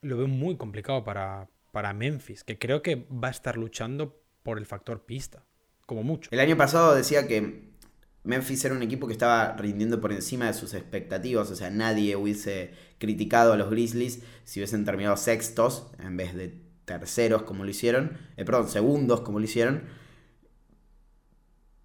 lo 0.00 0.16
veo 0.16 0.28
muy 0.28 0.56
complicado 0.56 1.04
para, 1.04 1.48
para 1.72 1.92
Memphis, 1.92 2.44
que 2.44 2.58
creo 2.58 2.82
que 2.82 3.06
va 3.10 3.28
a 3.28 3.32
estar 3.32 3.56
luchando 3.56 4.22
por 4.42 4.58
el 4.58 4.66
factor 4.66 5.04
pista, 5.04 5.44
como 5.86 6.02
mucho. 6.02 6.30
El 6.32 6.40
año 6.40 6.56
pasado 6.56 6.94
decía 6.94 7.26
que 7.26 7.70
Memphis 8.22 8.64
era 8.64 8.74
un 8.74 8.82
equipo 8.82 9.06
que 9.06 9.12
estaba 9.12 9.56
rindiendo 9.56 10.00
por 10.00 10.12
encima 10.12 10.46
de 10.46 10.54
sus 10.54 10.74
expectativas, 10.74 11.50
o 11.50 11.56
sea, 11.56 11.70
nadie 11.70 12.16
hubiese 12.16 12.72
criticado 12.98 13.52
a 13.52 13.56
los 13.56 13.70
Grizzlies 13.70 14.22
si 14.44 14.60
hubiesen 14.60 14.84
terminado 14.84 15.16
sextos 15.16 15.88
en 15.98 16.16
vez 16.16 16.34
de 16.34 16.65
terceros 16.86 17.42
como 17.42 17.64
lo 17.64 17.70
hicieron, 17.70 18.16
eh, 18.38 18.44
perdón, 18.46 18.68
segundos 18.68 19.20
como 19.20 19.38
lo 19.38 19.44
hicieron, 19.44 19.82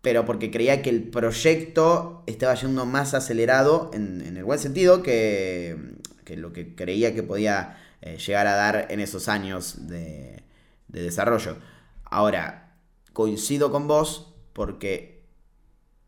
pero 0.02 0.26
porque 0.26 0.50
creía 0.50 0.82
que 0.82 0.90
el 0.90 1.04
proyecto 1.10 2.24
estaba 2.28 2.56
yendo 2.56 2.86
más 2.86 3.14
acelerado 3.14 3.92
en, 3.94 4.22
el 4.22 4.44
buen 4.46 4.60
sentido 4.60 5.04
que, 5.04 5.76
lo 6.38 6.54
que 6.54 6.76
creía 6.76 7.14
que 7.14 7.24
podía 7.24 7.78
eh, 8.02 8.18
llegar 8.18 8.48
a 8.48 8.56
dar 8.56 8.88
en 8.90 9.02
esos 9.02 9.28
años 9.28 9.88
de, 9.88 10.44
de 10.88 11.02
desarrollo. 11.02 11.58
Ahora, 12.06 12.78
coincido 13.12 13.72
con 13.72 13.88
vos 13.88 14.34
porque 14.54 15.26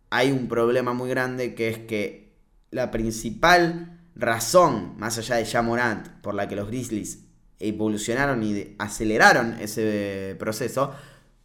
hay 0.10 0.32
un 0.32 0.48
problema 0.48 0.94
muy 0.94 1.10
grande 1.10 1.56
que 1.56 1.68
es 1.68 1.80
que 1.80 2.34
la 2.72 2.89
principal 2.89 4.00
razón, 4.16 4.96
más 4.98 5.18
allá 5.18 5.36
de 5.36 5.46
Jamorant, 5.46 6.08
por 6.22 6.36
la 6.36 6.48
que 6.48 6.56
los 6.56 6.68
Grizzlies 6.68 7.22
evolucionaron 7.68 8.43
y 8.43 8.76
aceleraron 8.78 9.53
ese 9.59 10.36
proceso, 10.39 10.93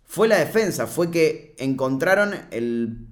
fue 0.04 0.28
la 0.28 0.38
defensa, 0.38 0.86
fue 0.86 1.10
que 1.10 1.54
encontraron 1.58 2.34
el 2.50 3.06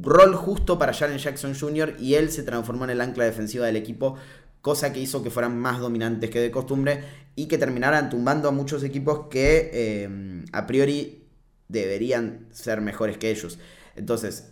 rol 0.00 0.34
justo 0.34 0.78
para 0.78 0.92
Jalen 0.92 1.18
Jackson 1.18 1.54
Jr. 1.54 1.96
y 1.98 2.14
él 2.14 2.30
se 2.30 2.42
transformó 2.42 2.84
en 2.84 2.90
el 2.90 3.00
ancla 3.00 3.24
defensiva 3.24 3.66
del 3.66 3.76
equipo, 3.76 4.16
cosa 4.60 4.92
que 4.92 5.00
hizo 5.00 5.22
que 5.22 5.30
fueran 5.30 5.58
más 5.58 5.80
dominantes 5.80 6.30
que 6.30 6.40
de 6.40 6.50
costumbre 6.50 7.04
y 7.36 7.46
que 7.46 7.58
terminaran 7.58 8.10
tumbando 8.10 8.48
a 8.48 8.52
muchos 8.52 8.82
equipos 8.82 9.28
que 9.30 9.70
eh, 9.72 10.44
a 10.52 10.66
priori 10.66 11.26
deberían 11.68 12.48
ser 12.50 12.80
mejores 12.80 13.18
que 13.18 13.30
ellos. 13.30 13.58
Entonces, 13.94 14.50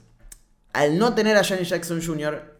al 0.72 0.98
no 0.98 1.14
tener 1.14 1.36
a 1.36 1.44
Jalen 1.44 1.64
Jackson 1.64 2.02
Jr., 2.02 2.53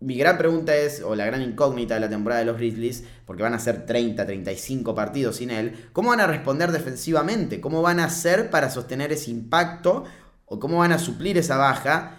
mi 0.00 0.16
gran 0.16 0.36
pregunta 0.36 0.76
es, 0.76 1.02
o 1.02 1.14
la 1.14 1.24
gran 1.24 1.42
incógnita 1.42 1.94
de 1.94 2.00
la 2.00 2.08
temporada 2.08 2.40
de 2.40 2.46
los 2.46 2.58
Grizzlies, 2.58 3.04
porque 3.24 3.42
van 3.42 3.54
a 3.54 3.58
ser 3.58 3.86
30, 3.86 4.26
35 4.26 4.94
partidos 4.94 5.36
sin 5.36 5.50
él, 5.50 5.88
¿cómo 5.92 6.10
van 6.10 6.20
a 6.20 6.26
responder 6.26 6.70
defensivamente? 6.70 7.60
¿Cómo 7.60 7.80
van 7.82 8.00
a 8.00 8.04
hacer 8.04 8.50
para 8.50 8.70
sostener 8.70 9.12
ese 9.12 9.30
impacto? 9.30 10.04
¿O 10.44 10.60
cómo 10.60 10.78
van 10.78 10.92
a 10.92 10.98
suplir 10.98 11.38
esa 11.38 11.56
baja 11.56 12.18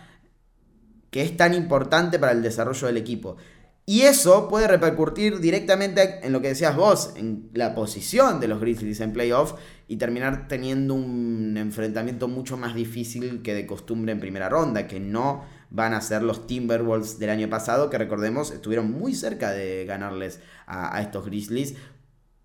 que 1.11 1.21
es 1.21 1.37
tan 1.37 1.53
importante 1.53 2.17
para 2.19 2.31
el 2.31 2.41
desarrollo 2.41 2.87
del 2.87 2.97
equipo? 2.97 3.37
Y 3.85 4.01
eso 4.01 4.49
puede 4.49 4.67
repercutir 4.67 5.39
directamente 5.39 6.19
en 6.25 6.33
lo 6.33 6.41
que 6.41 6.49
decías 6.49 6.75
vos, 6.75 7.13
en 7.15 7.49
la 7.53 7.73
posición 7.73 8.41
de 8.41 8.49
los 8.49 8.59
Grizzlies 8.59 8.99
en 8.99 9.13
playoff 9.13 9.53
y 9.87 9.95
terminar 9.95 10.49
teniendo 10.49 10.93
un 10.93 11.55
enfrentamiento 11.55 12.27
mucho 12.27 12.57
más 12.57 12.75
difícil 12.75 13.41
que 13.43 13.53
de 13.53 13.65
costumbre 13.65 14.11
en 14.11 14.19
primera 14.19 14.49
ronda, 14.49 14.87
que 14.87 14.99
no 14.99 15.45
van 15.69 15.93
a 15.93 16.01
ser 16.01 16.23
los 16.23 16.47
Timberwolves 16.47 17.19
del 17.19 17.29
año 17.29 17.49
pasado, 17.49 17.89
que 17.89 17.97
recordemos 17.97 18.51
estuvieron 18.51 18.91
muy 18.91 19.13
cerca 19.13 19.51
de 19.51 19.85
ganarles 19.85 20.39
a, 20.65 21.01
estos 21.01 21.25
Grizzlies 21.25 21.75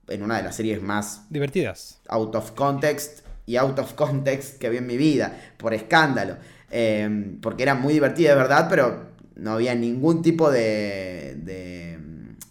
en 0.09 0.23
una 0.23 0.37
de 0.37 0.43
las 0.43 0.57
series 0.57 0.83
más 0.83 1.27
divertidas. 1.31 2.01
Out 2.09 2.35
of 2.35 2.53
context 2.53 3.21
y 3.47 3.57
out 3.57 3.79
of 3.79 3.95
context 3.95 4.59
que 4.59 4.69
vi 4.71 4.79
en 4.79 4.87
mi 4.87 4.97
vida, 4.97 5.41
por 5.57 5.75
escándalo. 5.75 6.37
Eh, 6.71 7.37
porque 7.41 7.63
era 7.63 7.75
muy 7.75 7.93
divertida, 7.93 8.31
de 8.31 8.37
verdad, 8.37 8.67
pero 8.69 9.13
no 9.37 9.53
había 9.53 9.75
ningún 9.75 10.23
tipo 10.23 10.51
de, 10.51 11.37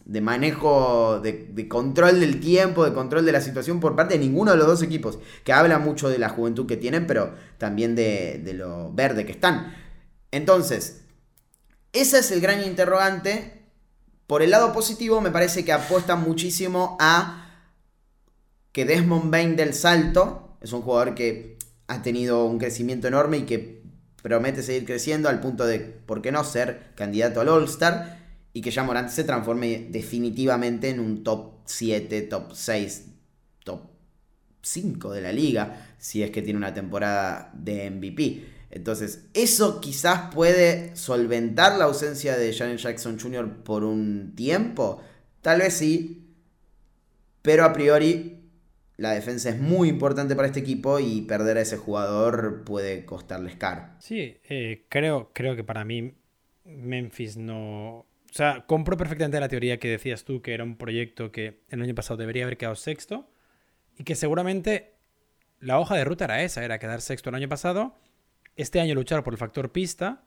de, 0.06 0.22
manejo, 0.22 1.20
de, 1.22 1.68
control 1.68 2.20
del 2.20 2.40
tiempo, 2.40 2.86
de 2.86 2.94
control 2.94 3.26
de 3.26 3.32
la 3.32 3.42
situación 3.42 3.80
por 3.80 3.96
parte 3.96 4.16
de 4.16 4.20
ninguno 4.20 4.52
de 4.52 4.58
los 4.58 4.68
dos 4.68 4.84
equipos, 4.84 5.20
que 5.44 5.54
habla 5.54 5.80
mucho 5.80 6.10
de 6.10 6.20
la 6.20 6.30
juventud 6.30 6.68
que 6.68 6.78
tienen, 6.78 7.08
pero 7.08 7.34
también 7.58 7.96
de, 7.96 8.42
de 8.44 8.54
lo 8.54 8.92
verde 8.94 9.26
que 9.26 9.32
están. 9.32 9.74
Entonces, 10.32 11.02
ese 11.94 12.20
es 12.20 12.32
el 12.32 12.42
gran 12.42 12.64
interrogante. 12.64 13.62
Por 14.28 14.42
el 14.42 14.52
lado 14.52 14.72
positivo, 14.74 15.22
me 15.22 15.32
parece 15.32 15.66
que 15.66 15.74
apuesta 15.74 16.16
muchísimo 16.16 16.98
a 17.00 17.50
que 18.72 18.86
Desmond 18.86 19.30
Bain 19.30 19.56
del 19.56 19.74
salto 19.74 20.58
es 20.62 20.72
un 20.72 20.82
jugador 20.82 21.16
que 21.16 21.58
ha 21.88 22.02
tenido 22.02 22.46
un 22.46 22.58
crecimiento 22.58 23.08
enorme 23.08 23.40
y 23.40 23.42
que 23.44 23.82
promete 24.22 24.64
seguir 24.64 24.86
creciendo 24.86 25.28
al 25.28 25.42
punto 25.42 25.66
de, 25.66 25.80
¿por 25.80 26.22
qué 26.22 26.32
no 26.32 26.44
ser 26.44 26.94
candidato 26.96 27.42
al 27.42 27.50
All-Star? 27.50 28.20
Y 28.54 28.62
que 28.62 28.72
ya 28.72 28.84
Morant 28.84 29.10
se 29.10 29.24
transforme 29.24 29.88
definitivamente 29.90 30.90
en 30.90 31.00
un 31.00 31.24
top 31.24 31.54
7, 31.66 32.22
top 32.24 32.54
6, 32.54 33.06
top 33.64 33.82
5 34.62 35.12
de 35.12 35.22
la 35.22 35.34
liga, 35.34 35.96
si 35.98 36.22
es 36.24 36.32
que 36.32 36.42
tiene 36.42 36.58
una 36.58 36.74
temporada 36.74 37.52
de 37.54 37.90
MVP. 37.90 38.61
Entonces, 38.72 39.26
eso 39.34 39.82
quizás 39.82 40.34
puede 40.34 40.96
solventar 40.96 41.78
la 41.78 41.86
ausencia 41.86 42.38
de 42.38 42.54
Jaren 42.54 42.78
Jackson 42.78 43.20
Jr. 43.20 43.64
por 43.64 43.84
un 43.84 44.34
tiempo. 44.36 45.02
Tal 45.42 45.60
vez 45.60 45.74
sí. 45.74 46.30
Pero 47.42 47.66
a 47.66 47.74
priori 47.74 48.42
la 49.02 49.12
defensa 49.12 49.50
es 49.50 49.60
muy 49.60 49.90
importante 49.90 50.36
para 50.36 50.48
este 50.48 50.60
equipo 50.60 51.00
y 51.00 51.22
perder 51.22 51.58
a 51.58 51.62
ese 51.62 51.76
jugador 51.76 52.64
puede 52.64 53.04
costarles 53.04 53.56
caro. 53.56 53.88
Sí, 53.98 54.38
eh, 54.48 54.86
creo, 54.90 55.32
creo 55.34 55.56
que 55.56 55.64
para 55.64 55.84
mí 55.84 56.14
Memphis 56.66 57.36
no... 57.36 58.06
O 58.30 58.34
sea, 58.34 58.66
compro 58.68 58.96
perfectamente 58.96 59.40
la 59.40 59.50
teoría 59.50 59.80
que 59.80 59.90
decías 59.90 60.24
tú, 60.24 60.42
que 60.42 60.54
era 60.54 60.64
un 60.64 60.78
proyecto 60.78 61.32
que 61.32 61.62
el 61.70 61.82
año 61.82 61.96
pasado 61.96 62.18
debería 62.18 62.44
haber 62.44 62.58
quedado 62.58 62.76
sexto 62.76 63.28
y 63.98 64.04
que 64.04 64.16
seguramente 64.16 64.94
la 65.60 65.80
hoja 65.80 65.96
de 65.96 66.06
ruta 66.06 66.26
era 66.26 66.44
esa, 66.44 66.64
era 66.64 66.80
quedar 66.80 67.02
sexto 67.02 67.30
el 67.30 67.36
año 67.36 67.50
pasado, 67.50 67.96
este 68.56 68.80
año 68.80 68.96
luchar 68.96 69.24
por 69.24 69.34
el 69.34 69.38
factor 69.38 69.72
pista 69.72 70.24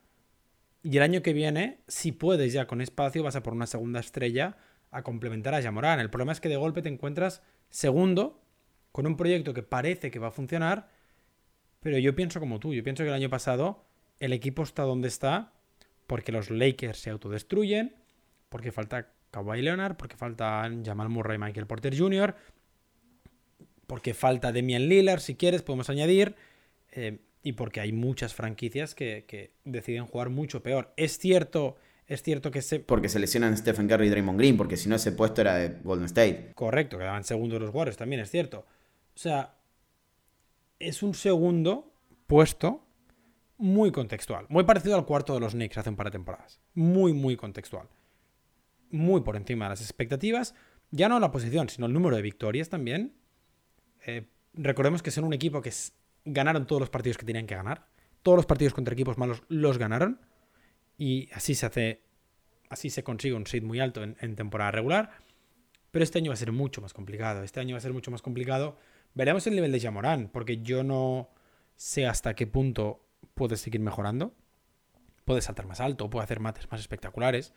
y 0.82 0.96
el 0.96 1.02
año 1.02 1.22
que 1.22 1.32
viene, 1.32 1.80
si 1.88 2.12
puedes 2.12 2.52
ya 2.52 2.66
con 2.66 2.80
espacio, 2.80 3.22
vas 3.22 3.36
a 3.36 3.42
por 3.42 3.54
una 3.54 3.66
segunda 3.66 4.00
estrella 4.00 4.56
a 4.90 5.02
complementar 5.02 5.54
a 5.54 5.60
Yamorán. 5.60 6.00
El 6.00 6.10
problema 6.10 6.32
es 6.32 6.40
que 6.40 6.48
de 6.48 6.56
golpe 6.56 6.82
te 6.82 6.88
encuentras 6.88 7.42
segundo 7.70 8.40
con 8.92 9.06
un 9.06 9.16
proyecto 9.16 9.54
que 9.54 9.62
parece 9.62 10.10
que 10.10 10.18
va 10.18 10.28
a 10.28 10.30
funcionar, 10.30 10.88
pero 11.80 11.98
yo 11.98 12.14
pienso 12.14 12.38
como 12.38 12.60
tú, 12.60 12.74
yo 12.74 12.84
pienso 12.84 13.02
que 13.02 13.08
el 13.08 13.14
año 13.14 13.30
pasado 13.30 13.84
el 14.20 14.32
equipo 14.32 14.62
está 14.62 14.82
donde 14.82 15.08
está 15.08 15.52
porque 16.06 16.32
los 16.32 16.50
Lakers 16.50 16.98
se 16.98 17.10
autodestruyen, 17.10 17.94
porque 18.48 18.72
falta 18.72 19.10
Kawhi 19.30 19.62
Leonard, 19.62 19.96
porque 19.96 20.16
falta 20.16 20.70
Jamal 20.84 21.08
Murray 21.08 21.36
y 21.36 21.40
Michael 21.40 21.66
Porter 21.66 21.98
Jr., 21.98 22.36
porque 23.86 24.14
falta 24.14 24.52
Demian 24.52 24.88
Lillard, 24.88 25.20
si 25.20 25.34
quieres, 25.34 25.62
podemos 25.62 25.90
añadir, 25.90 26.36
eh, 26.92 27.18
y 27.44 27.52
porque 27.52 27.80
hay 27.80 27.92
muchas 27.92 28.34
franquicias 28.34 28.94
que, 28.94 29.52
deciden 29.64 30.06
jugar 30.06 30.30
mucho 30.30 30.62
peor. 30.62 30.92
Es 30.96 31.18
cierto, 31.18 31.76
es 32.06 32.22
cierto 32.22 32.50
que 32.50 32.62
se... 32.62 32.80
Porque 32.80 33.10
se 33.10 33.18
lesionan 33.18 33.56
Stephen 33.56 33.86
Curry 33.86 34.06
y 34.06 34.10
Draymond 34.10 34.38
Green, 34.38 34.56
porque 34.56 34.78
si 34.78 34.88
no 34.88 34.96
ese 34.96 35.12
puesto 35.12 35.42
era 35.42 35.56
de 35.56 35.68
Golden 35.84 36.06
State. 36.06 36.52
Correcto, 36.54 36.98
quedaban 36.98 37.22
segundos 37.22 37.60
los 37.60 37.72
Warriors, 37.72 37.98
también 37.98 38.22
es 38.22 38.30
cierto. 38.30 38.60
O 39.14 39.18
sea, 39.18 39.56
es 40.78 41.02
un 41.02 41.12
segundo 41.12 41.92
puesto 42.26 42.86
muy 43.58 43.92
contextual. 43.92 44.46
Muy 44.48 44.64
parecido 44.64 44.96
al 44.96 45.04
cuarto 45.04 45.34
de 45.34 45.40
los 45.40 45.52
Knicks 45.52 45.76
hace 45.76 45.90
un 45.90 45.96
par 45.96 46.06
de 46.06 46.12
temporadas. 46.12 46.62
Muy, 46.72 47.12
muy 47.12 47.36
contextual. 47.36 47.88
Muy 48.90 49.20
por 49.20 49.36
encima 49.36 49.66
de 49.66 49.70
las 49.70 49.82
expectativas. 49.82 50.54
Ya 50.90 51.10
no 51.10 51.20
la 51.20 51.30
posición, 51.30 51.68
sino 51.68 51.86
el 51.86 51.92
número 51.92 52.16
de 52.16 52.22
victorias 52.22 52.70
también. 52.70 53.12
Eh, 54.06 54.28
recordemos 54.54 55.02
que 55.02 55.10
son 55.10 55.24
un 55.24 55.34
equipo 55.34 55.60
que 55.60 55.72
ganaron 56.24 56.66
todos 56.66 56.80
los 56.80 56.90
partidos 56.90 57.18
que 57.18 57.26
tenían 57.26 57.46
que 57.46 57.54
ganar. 57.54 57.86
Todos 58.22 58.36
los 58.36 58.46
partidos 58.46 58.74
contra 58.74 58.94
equipos 58.94 59.18
malos 59.18 59.42
los 59.48 59.78
ganaron. 59.78 60.20
Y 60.98 61.28
así 61.32 61.54
se 61.54 61.66
hace. 61.66 62.02
Así 62.70 62.90
se 62.90 63.04
consigue 63.04 63.34
un 63.34 63.46
seed 63.46 63.62
muy 63.62 63.80
alto 63.80 64.02
en 64.02 64.36
temporada 64.36 64.70
regular. 64.70 65.10
Pero 65.90 66.02
este 66.02 66.18
año 66.18 66.30
va 66.30 66.34
a 66.34 66.38
ser 66.38 66.50
mucho 66.50 66.80
más 66.80 66.92
complicado. 66.92 67.42
Este 67.44 67.60
año 67.60 67.74
va 67.74 67.78
a 67.78 67.82
ser 67.82 67.92
mucho 67.92 68.10
más 68.10 68.22
complicado 68.22 68.78
Veremos 69.14 69.46
el 69.46 69.54
nivel 69.54 69.70
de 69.70 69.80
Jamorán, 69.80 70.28
porque 70.28 70.60
yo 70.60 70.82
no 70.82 71.30
sé 71.76 72.06
hasta 72.06 72.34
qué 72.34 72.48
punto 72.48 73.06
puede 73.34 73.56
seguir 73.56 73.80
mejorando. 73.80 74.34
Puede 75.24 75.40
saltar 75.40 75.66
más 75.66 75.80
alto, 75.80 76.10
puede 76.10 76.24
hacer 76.24 76.40
mates 76.40 76.70
más 76.70 76.80
espectaculares. 76.80 77.54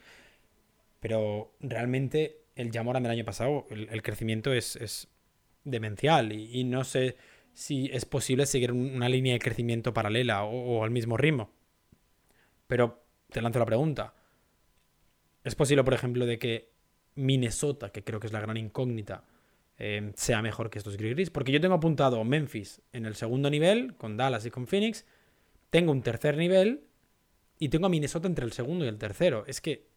Pero 1.00 1.56
realmente 1.60 2.44
el 2.56 2.72
Jamorán 2.72 3.04
del 3.04 3.12
año 3.12 3.26
pasado, 3.26 3.66
el, 3.72 4.02
crecimiento 4.04 4.54
es, 4.54 5.08
demencial. 5.64 6.32
Y, 6.32 6.64
no 6.64 6.84
sé 6.84 7.18
si 7.58 7.90
es 7.92 8.06
posible 8.06 8.46
seguir 8.46 8.72
una 8.72 9.10
línea 9.10 9.34
de 9.34 9.40
crecimiento 9.40 9.94
paralela 9.94 10.44
o, 10.44 10.84
al 10.84 10.92
mismo 10.92 11.18
ritmo. 11.18 11.52
Pero 12.68 13.04
te 13.32 13.42
lanzo 13.42 13.60
la 13.60 13.66
pregunta. 13.66 14.14
¿Es 15.44 15.56
posible, 15.56 15.84
por 15.84 15.94
ejemplo, 15.94 16.26
de 16.26 16.38
que 16.38 16.72
Minnesota, 17.16 17.92
que 17.92 18.04
creo 18.04 18.20
que 18.20 18.28
es 18.28 18.34
la 18.34 18.42
gran 18.42 18.58
incógnita, 18.58 19.24
Em, 19.80 20.14
sea 20.16 20.42
mejor 20.42 20.70
que 20.70 20.80
estos 20.80 20.98
Grizzlies. 20.98 21.30
Porque 21.30 21.52
yo 21.52 21.62
tengo 21.62 21.76
apuntado 21.76 22.24
Memphis 22.24 22.82
en 22.94 23.06
el 23.06 23.16
segundo 23.16 23.50
nivel, 23.50 23.96
con 23.96 24.18
Dallas 24.18 24.46
y 24.46 24.52
con 24.52 24.68
Phoenix. 24.68 25.06
Tengo 25.70 25.92
un 25.92 26.02
tercer 26.02 26.38
nivel 26.38 26.86
y 27.60 27.70
tengo 27.70 27.86
a 27.86 27.90
Minnesota 27.90 28.28
entre 28.28 28.46
el 28.46 28.54
segundo 28.54 28.86
y 28.86 28.88
el 28.88 28.98
tercero. 28.98 29.46
Es 29.46 29.62
que 29.62 29.88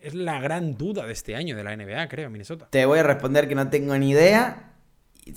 es 0.00 0.14
la 0.14 0.40
gran 0.40 0.76
duda 0.76 1.06
de 1.06 1.12
este 1.12 1.36
año 1.36 1.56
de 1.56 1.62
la 1.62 1.76
NBA, 1.76 2.08
creo, 2.08 2.30
Minnesota. 2.30 2.68
Te 2.70 2.84
voy 2.84 2.98
a 2.98 3.02
responder 3.04 3.46
que 3.46 3.54
no 3.54 3.70
tengo 3.70 3.96
ni 3.96 4.10
idea. 4.10 4.73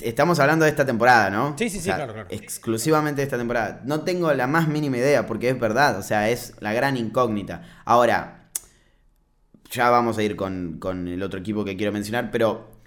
Estamos 0.02 0.40
hablando 0.40 0.66
de 0.66 0.72
esta 0.72 0.86
temporada, 0.86 1.30
¿no? 1.30 1.58
Sí, 1.58 1.70
sí, 1.70 1.80
sí, 1.80 1.86
claro, 1.86 2.14
claro. 2.14 2.28
Exclusivamente 2.30 3.22
de 3.22 3.24
esta 3.24 3.38
temporada. 3.38 3.82
No 3.86 4.02
tengo 4.02 4.34
la 4.34 4.48
más 4.48 4.68
mínima 4.68 4.98
idea 4.98 5.26
porque 5.26 5.50
es 5.50 5.60
verdad, 5.60 5.98
o 5.98 6.04
sea, 6.04 6.30
es 6.30 6.56
la 6.60 6.74
gran 6.74 6.98
incógnita. 6.98 7.82
Ahora, 7.86 8.50
ya 9.72 9.90
vamos 9.90 10.18
a 10.18 10.24
ir 10.24 10.36
con, 10.36 10.78
con 10.80 11.08
el 11.08 11.24
otro 11.24 11.40
equipo 11.40 11.64
que 11.64 11.78
quiero 11.78 11.94
mencionar, 11.94 12.32
pero 12.32 12.78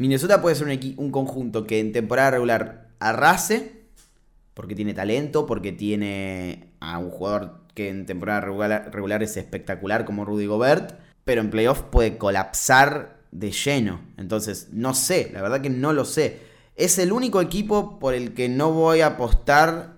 Minnesota 0.00 0.40
puede 0.40 0.56
ser 0.56 0.66
un, 0.96 1.10
conjunto 1.10 1.66
que 1.66 1.78
en 1.78 1.92
temporada 1.92 2.30
regular 2.30 2.88
arrase, 3.00 3.82
porque 4.54 4.74
tiene 4.74 4.94
talento, 4.94 5.44
porque 5.44 5.72
tiene 5.72 6.72
a 6.80 6.98
un 6.98 7.10
jugador 7.10 7.60
que 7.74 7.90
en 7.90 8.06
temporada 8.06 8.40
regular, 8.40 9.22
es 9.22 9.36
espectacular 9.36 10.06
como 10.06 10.24
Rudy 10.24 10.46
Gobert, 10.46 10.94
pero 11.24 11.42
en 11.42 11.50
playoff 11.50 11.82
puede 11.82 12.16
colapsar 12.16 13.18
de 13.30 13.52
lleno. 13.52 14.00
Entonces, 14.16 14.68
no 14.72 14.94
sé, 14.94 15.28
la 15.34 15.42
verdad 15.42 15.60
que 15.60 15.68
no 15.68 15.92
lo 15.92 16.06
sé. 16.06 16.49
Es 16.80 16.98
el 16.98 17.12
único 17.12 17.42
equipo 17.42 17.98
por 17.98 18.14
el 18.14 18.32
que 18.32 18.48
no 18.48 18.72
voy 18.72 19.02
a 19.02 19.08
apostar 19.08 19.96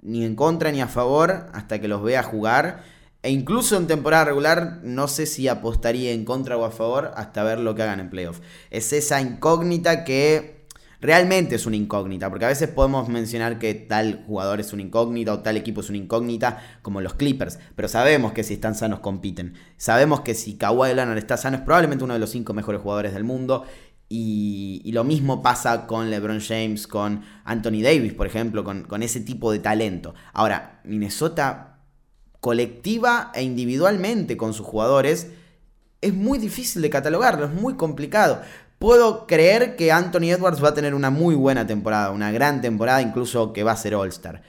ni 0.00 0.24
en 0.24 0.36
contra 0.36 0.70
ni 0.70 0.80
a 0.80 0.86
favor 0.86 1.48
hasta 1.52 1.80
que 1.80 1.88
los 1.88 2.04
vea 2.04 2.22
jugar. 2.22 2.84
E 3.24 3.32
incluso 3.32 3.76
en 3.76 3.88
temporada 3.88 4.26
regular 4.26 4.78
no 4.84 5.08
sé 5.08 5.26
si 5.26 5.48
apostaría 5.48 6.12
en 6.12 6.24
contra 6.24 6.56
o 6.56 6.64
a 6.64 6.70
favor 6.70 7.10
hasta 7.16 7.42
ver 7.42 7.58
lo 7.58 7.74
que 7.74 7.82
hagan 7.82 7.98
en 7.98 8.10
playoff. 8.10 8.38
Es 8.70 8.92
esa 8.92 9.20
incógnita 9.20 10.04
que 10.04 10.66
realmente 11.00 11.56
es 11.56 11.66
una 11.66 11.74
incógnita, 11.74 12.30
porque 12.30 12.44
a 12.44 12.48
veces 12.48 12.68
podemos 12.68 13.08
mencionar 13.08 13.58
que 13.58 13.74
tal 13.74 14.22
jugador 14.24 14.60
es 14.60 14.72
una 14.72 14.82
incógnita 14.82 15.32
o 15.32 15.40
tal 15.40 15.56
equipo 15.56 15.80
es 15.80 15.88
una 15.88 15.98
incógnita, 15.98 16.62
como 16.82 17.00
los 17.00 17.14
Clippers, 17.14 17.58
pero 17.74 17.88
sabemos 17.88 18.32
que 18.32 18.44
si 18.44 18.54
están 18.54 18.76
sanos 18.76 19.00
compiten. 19.00 19.54
Sabemos 19.78 20.20
que 20.20 20.34
si 20.34 20.54
Kawhi 20.54 20.94
Leonard 20.94 21.18
está 21.18 21.36
sano 21.36 21.56
es 21.56 21.62
probablemente 21.62 22.04
uno 22.04 22.14
de 22.14 22.20
los 22.20 22.30
cinco 22.30 22.54
mejores 22.54 22.80
jugadores 22.80 23.14
del 23.14 23.24
mundo. 23.24 23.64
Y, 24.12 24.90
lo 24.92 25.04
mismo 25.04 25.40
pasa 25.40 25.86
con 25.86 26.10
LeBron 26.10 26.40
James, 26.40 26.88
con 26.88 27.22
Anthony 27.44 27.80
Davis, 27.80 28.12
por 28.12 28.26
ejemplo, 28.26 28.64
con, 28.64 28.82
con 28.82 29.04
ese 29.04 29.20
tipo 29.20 29.52
de 29.52 29.60
talento. 29.60 30.14
Ahora, 30.32 30.80
Minnesota 30.82 31.78
colectiva 32.40 33.30
e 33.34 33.42
individualmente 33.42 34.36
con 34.36 34.52
sus 34.52 34.66
jugadores, 34.66 35.28
es 36.00 36.14
muy 36.14 36.38
difícil 36.38 36.82
de 36.82 36.90
catalogarlo, 36.90 37.44
es 37.44 37.52
muy 37.52 37.74
complicado. 37.74 38.40
Puedo 38.78 39.26
creer 39.26 39.76
que 39.76 39.92
Anthony 39.92 40.32
Edwards 40.32 40.64
va 40.64 40.70
a 40.70 40.74
tener 40.74 40.94
una 40.94 41.10
muy 41.10 41.34
buena 41.34 41.66
temporada, 41.66 42.10
una 42.10 42.32
gran 42.32 42.62
temporada, 42.62 43.02
incluso 43.02 43.52
que 43.52 43.62
va 43.62 43.72
a 43.72 43.76
ser 43.76 43.94
All-Star. 43.94 44.42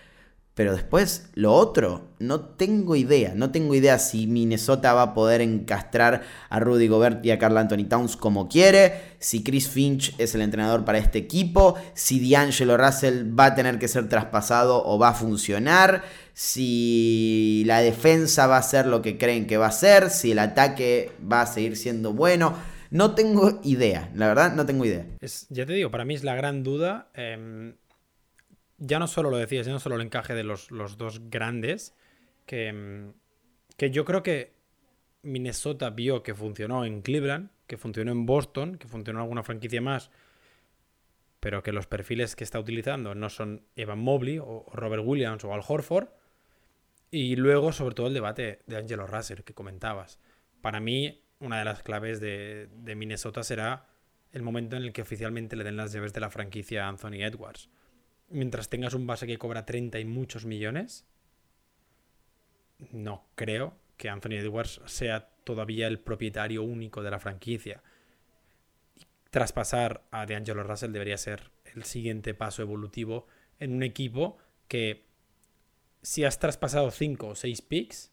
Pero 0.61 0.73
después, 0.73 1.27
lo 1.33 1.53
otro, 1.53 2.09
no 2.19 2.41
tengo 2.41 2.95
idea. 2.95 3.33
No 3.35 3.49
tengo 3.49 3.73
idea 3.73 3.97
si 3.97 4.27
Minnesota 4.27 4.93
va 4.93 5.01
a 5.01 5.13
poder 5.15 5.41
encastrar 5.41 6.21
a 6.49 6.59
Rudy 6.59 6.87
Gobert 6.87 7.25
y 7.25 7.31
a 7.31 7.39
Carl 7.39 7.57
Anthony 7.57 7.85
Towns 7.89 8.15
como 8.15 8.47
quiere. 8.47 9.15
Si 9.17 9.43
Chris 9.43 9.67
Finch 9.67 10.13
es 10.19 10.35
el 10.35 10.43
entrenador 10.43 10.85
para 10.85 10.99
este 10.99 11.17
equipo. 11.17 11.79
Si 11.95 12.29
D'Angelo 12.29 12.77
Russell 12.77 13.27
va 13.27 13.45
a 13.45 13.55
tener 13.55 13.79
que 13.79 13.87
ser 13.87 14.07
traspasado 14.07 14.85
o 14.85 14.99
va 14.99 15.09
a 15.09 15.13
funcionar. 15.15 16.03
Si 16.35 17.63
la 17.65 17.81
defensa 17.81 18.45
va 18.45 18.57
a 18.57 18.61
ser 18.61 18.85
lo 18.85 19.01
que 19.01 19.17
creen 19.17 19.47
que 19.47 19.57
va 19.57 19.65
a 19.65 19.71
ser. 19.71 20.11
Si 20.11 20.33
el 20.33 20.37
ataque 20.37 21.09
va 21.19 21.41
a 21.41 21.47
seguir 21.47 21.75
siendo 21.75 22.13
bueno. 22.13 22.53
No 22.91 23.15
tengo 23.15 23.61
idea. 23.63 24.11
La 24.13 24.27
verdad, 24.27 24.53
no 24.53 24.67
tengo 24.67 24.85
idea. 24.85 25.07
Es, 25.21 25.47
ya 25.49 25.65
te 25.65 25.73
digo, 25.73 25.89
para 25.89 26.05
mí 26.05 26.13
es 26.13 26.23
la 26.23 26.35
gran 26.35 26.61
duda. 26.61 27.09
Eh 27.15 27.73
ya 28.81 28.97
no 28.97 29.07
solo 29.07 29.29
lo 29.29 29.37
decías, 29.37 29.67
ya 29.67 29.71
no 29.71 29.79
solo 29.79 29.95
el 29.95 30.01
encaje 30.01 30.33
de 30.33 30.43
los, 30.43 30.67
dos 30.69 31.29
grandes, 31.29 31.95
que, 32.47 32.73
mm, 32.73 33.13
que 33.77 33.91
yo 33.91 34.05
creo 34.05 34.23
que 34.23 34.53
Minnesota 35.21 35.91
vio 35.91 36.23
que 36.23 36.33
funcionó 36.33 36.83
en 36.83 37.03
Cleveland, 37.03 37.51
que 37.67 37.77
funcionó 37.77 38.11
en 38.11 38.25
Boston, 38.25 38.77
que 38.77 38.87
funcionó 38.87 39.19
en 39.19 39.23
alguna 39.23 39.43
franquicia 39.43 39.81
más, 39.81 40.09
pero 41.39 41.61
que 41.61 41.71
los 41.71 41.85
perfiles 41.85 42.35
que 42.35 42.43
está 42.43 42.59
utilizando 42.59 43.13
no 43.13 43.29
son 43.29 43.63
Evan 43.75 43.99
Mobley 43.99 44.39
o 44.39 44.65
Robert 44.73 45.03
Williams 45.05 45.43
o 45.43 45.53
Al 45.53 45.61
Horford. 45.65 46.09
Y 47.11 47.35
luego, 47.35 47.71
sobre 47.73 47.93
todo, 47.93 48.07
el 48.07 48.13
debate 48.13 48.61
de 48.65 48.77
Angelo 48.77 49.05
Russell 49.05 49.41
que 49.41 49.53
comentabas. 49.53 50.19
Para 50.61 50.79
mí, 50.79 51.23
una 51.39 51.59
de 51.59 51.65
las 51.65 51.83
claves 51.83 52.19
de, 52.19 52.67
de 52.73 52.95
Minnesota 52.95 53.43
será 53.43 53.87
el 54.31 54.41
momento 54.41 54.75
en 54.75 54.83
el 54.83 54.93
que 54.93 55.01
oficialmente 55.01 55.55
le 55.55 55.63
den 55.63 55.77
las 55.77 55.93
llaves 55.93 56.13
de 56.13 56.19
la 56.19 56.29
franquicia 56.29 56.85
a 56.85 56.89
Anthony 56.89 57.23
Edwards 57.23 57.69
mientras 58.31 58.69
tengas 58.69 58.93
un 58.93 59.07
base 59.07 59.27
que 59.27 59.37
cobra 59.37 59.65
30 59.65 59.99
y 59.99 60.05
muchos 60.05 60.45
millones, 60.45 61.05
no 62.91 63.25
creo 63.35 63.75
que 63.97 64.09
Anthony 64.09 64.39
Edwards 64.39 64.81
sea 64.85 65.29
todavía 65.43 65.87
el 65.87 65.99
propietario 65.99 66.63
único 66.63 67.03
de 67.03 67.11
la 67.11 67.19
franquicia. 67.19 67.83
Traspasar 69.29 70.03
a 70.11 70.25
DeAngelo 70.25 70.63
Russell 70.63 70.91
debería 70.91 71.17
ser 71.17 71.51
el 71.75 71.83
siguiente 71.83 72.33
paso 72.33 72.61
evolutivo 72.61 73.27
en 73.59 73.73
un 73.73 73.83
equipo 73.83 74.37
que 74.67 75.05
si 76.01 76.23
has 76.23 76.39
traspasado 76.39 76.89
5 76.91 77.27
o 77.27 77.35
6 77.35 77.61
picks, 77.61 78.11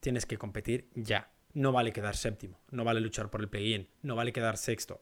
tienes 0.00 0.26
que 0.26 0.38
competir 0.38 0.88
ya. 0.94 1.30
No 1.54 1.72
vale 1.72 1.92
quedar 1.92 2.16
séptimo, 2.16 2.60
no 2.70 2.84
vale 2.84 3.00
luchar 3.00 3.30
por 3.30 3.40
el 3.40 3.48
play-in, 3.48 3.88
no 4.02 4.14
vale 4.14 4.32
quedar 4.32 4.58
sexto. 4.58 5.00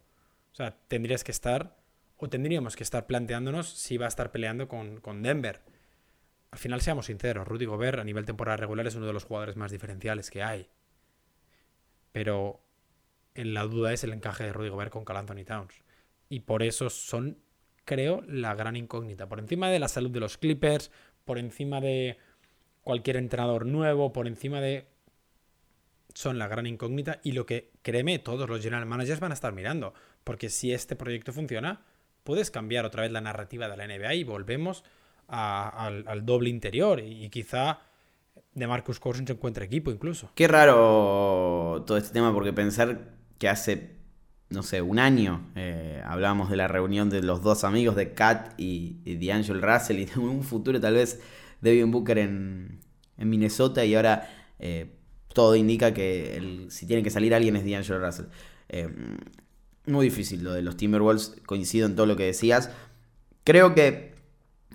O 0.52 0.54
sea, 0.54 0.76
tendrías 0.88 1.24
que 1.24 1.32
estar 1.32 1.76
o 2.18 2.28
tendríamos 2.28 2.76
que 2.76 2.82
estar 2.82 3.06
planteándonos 3.06 3.68
si 3.68 3.96
va 3.96 4.06
a 4.06 4.08
estar 4.08 4.32
peleando 4.32 4.68
con, 4.68 5.22
Denver. 5.22 5.60
Al 6.50 6.58
final, 6.58 6.80
seamos 6.80 7.06
sinceros, 7.06 7.46
Rudy 7.46 7.66
Gobert 7.66 7.98
a 7.98 8.04
nivel 8.04 8.24
temporada 8.24 8.56
regular 8.56 8.86
es 8.86 8.94
uno 8.94 9.06
de 9.06 9.12
los 9.12 9.24
jugadores 9.24 9.56
más 9.56 9.70
diferenciales 9.70 10.30
que 10.30 10.42
hay. 10.42 10.70
Pero 12.12 12.62
en 13.34 13.52
la 13.52 13.64
duda 13.64 13.92
es 13.92 14.02
el 14.04 14.12
encaje 14.12 14.44
de 14.44 14.52
Rudy 14.52 14.70
Gobert 14.70 14.90
con 14.90 15.04
Cal 15.04 15.18
Anthony 15.18 15.44
Towns. 15.44 15.74
Y 16.28 16.40
por 16.40 16.62
eso 16.62 16.88
son, 16.88 17.38
creo, 17.84 18.22
la 18.26 18.54
gran 18.54 18.76
incógnita. 18.76 19.28
Por 19.28 19.38
encima 19.38 19.70
de 19.70 19.78
la 19.78 19.88
salud 19.88 20.10
de 20.10 20.20
los 20.20 20.38
Clippers, 20.38 20.90
por 21.24 21.38
encima 21.38 21.80
de 21.80 22.16
cualquier 22.82 23.16
entrenador 23.16 23.66
nuevo, 23.66 24.12
por 24.12 24.26
encima 24.26 24.60
de... 24.60 24.86
Son 26.14 26.38
la 26.38 26.48
gran 26.48 26.66
incógnita 26.66 27.20
y 27.22 27.32
lo 27.32 27.44
que, 27.44 27.72
créeme, 27.82 28.18
todos 28.18 28.48
los 28.48 28.62
general 28.62 28.86
managers 28.86 29.20
van 29.20 29.32
a 29.32 29.34
estar 29.34 29.52
mirando. 29.52 29.92
Porque 30.24 30.48
si 30.48 30.72
este 30.72 30.96
proyecto 30.96 31.34
funciona, 31.34 31.84
puedes 32.26 32.50
cambiar 32.50 32.84
otra 32.84 33.04
vez 33.04 33.12
la 33.12 33.22
narrativa 33.22 33.68
de 33.70 33.76
la 33.78 33.86
NBA 33.86 34.14
y 34.16 34.24
volvemos 34.24 34.84
al, 35.28 36.26
doble 36.26 36.50
interior 36.50 37.00
y, 37.00 37.30
quizá 37.30 37.78
de 38.52 38.66
Marcus 38.66 39.00
Cousins 39.00 39.28
se 39.28 39.32
encuentre 39.32 39.64
equipo 39.64 39.90
incluso. 39.90 40.30
Qué 40.34 40.46
raro 40.46 41.84
todo 41.86 41.96
este 41.96 42.12
tema 42.12 42.34
porque 42.34 42.52
pensar 42.52 43.12
que 43.38 43.48
hace, 43.48 43.96
no 44.50 44.62
sé, 44.62 44.82
un 44.82 44.98
año 44.98 45.50
eh, 45.54 46.02
hablábamos 46.04 46.50
de 46.50 46.56
la 46.56 46.68
reunión 46.68 47.08
de 47.08 47.22
los 47.22 47.42
dos 47.42 47.64
amigos 47.64 47.96
de 47.96 48.12
Kat 48.12 48.58
y, 48.58 48.98
y 49.04 49.26
D'Angelo 49.26 49.60
Russell 49.60 50.00
y 50.00 50.04
de 50.06 50.18
un 50.18 50.42
futuro 50.42 50.80
tal 50.80 50.94
vez 50.94 51.22
Devin 51.60 51.90
Booker 51.90 52.18
en, 52.18 52.80
Minnesota 53.18 53.82
y 53.86 53.94
ahora 53.94 54.28
eh, 54.58 54.90
todo 55.32 55.56
indica 55.56 55.94
que 55.94 56.66
si 56.68 56.86
tiene 56.86 57.02
que 57.02 57.08
salir 57.08 57.34
alguien 57.34 57.56
es 57.56 57.64
D'Angelo 57.64 58.04
Russell. 58.04 58.26
Eh, 58.68 58.90
muy 59.86 60.06
difícil 60.06 60.42
lo 60.44 60.52
de 60.52 60.62
los 60.62 60.76
Timberwolves, 60.76 61.34
coincido 61.46 61.86
en 61.86 61.96
todo 61.96 62.06
lo 62.06 62.16
que 62.16 62.24
decías. 62.24 62.70
Creo 63.44 63.74
que 63.74 64.14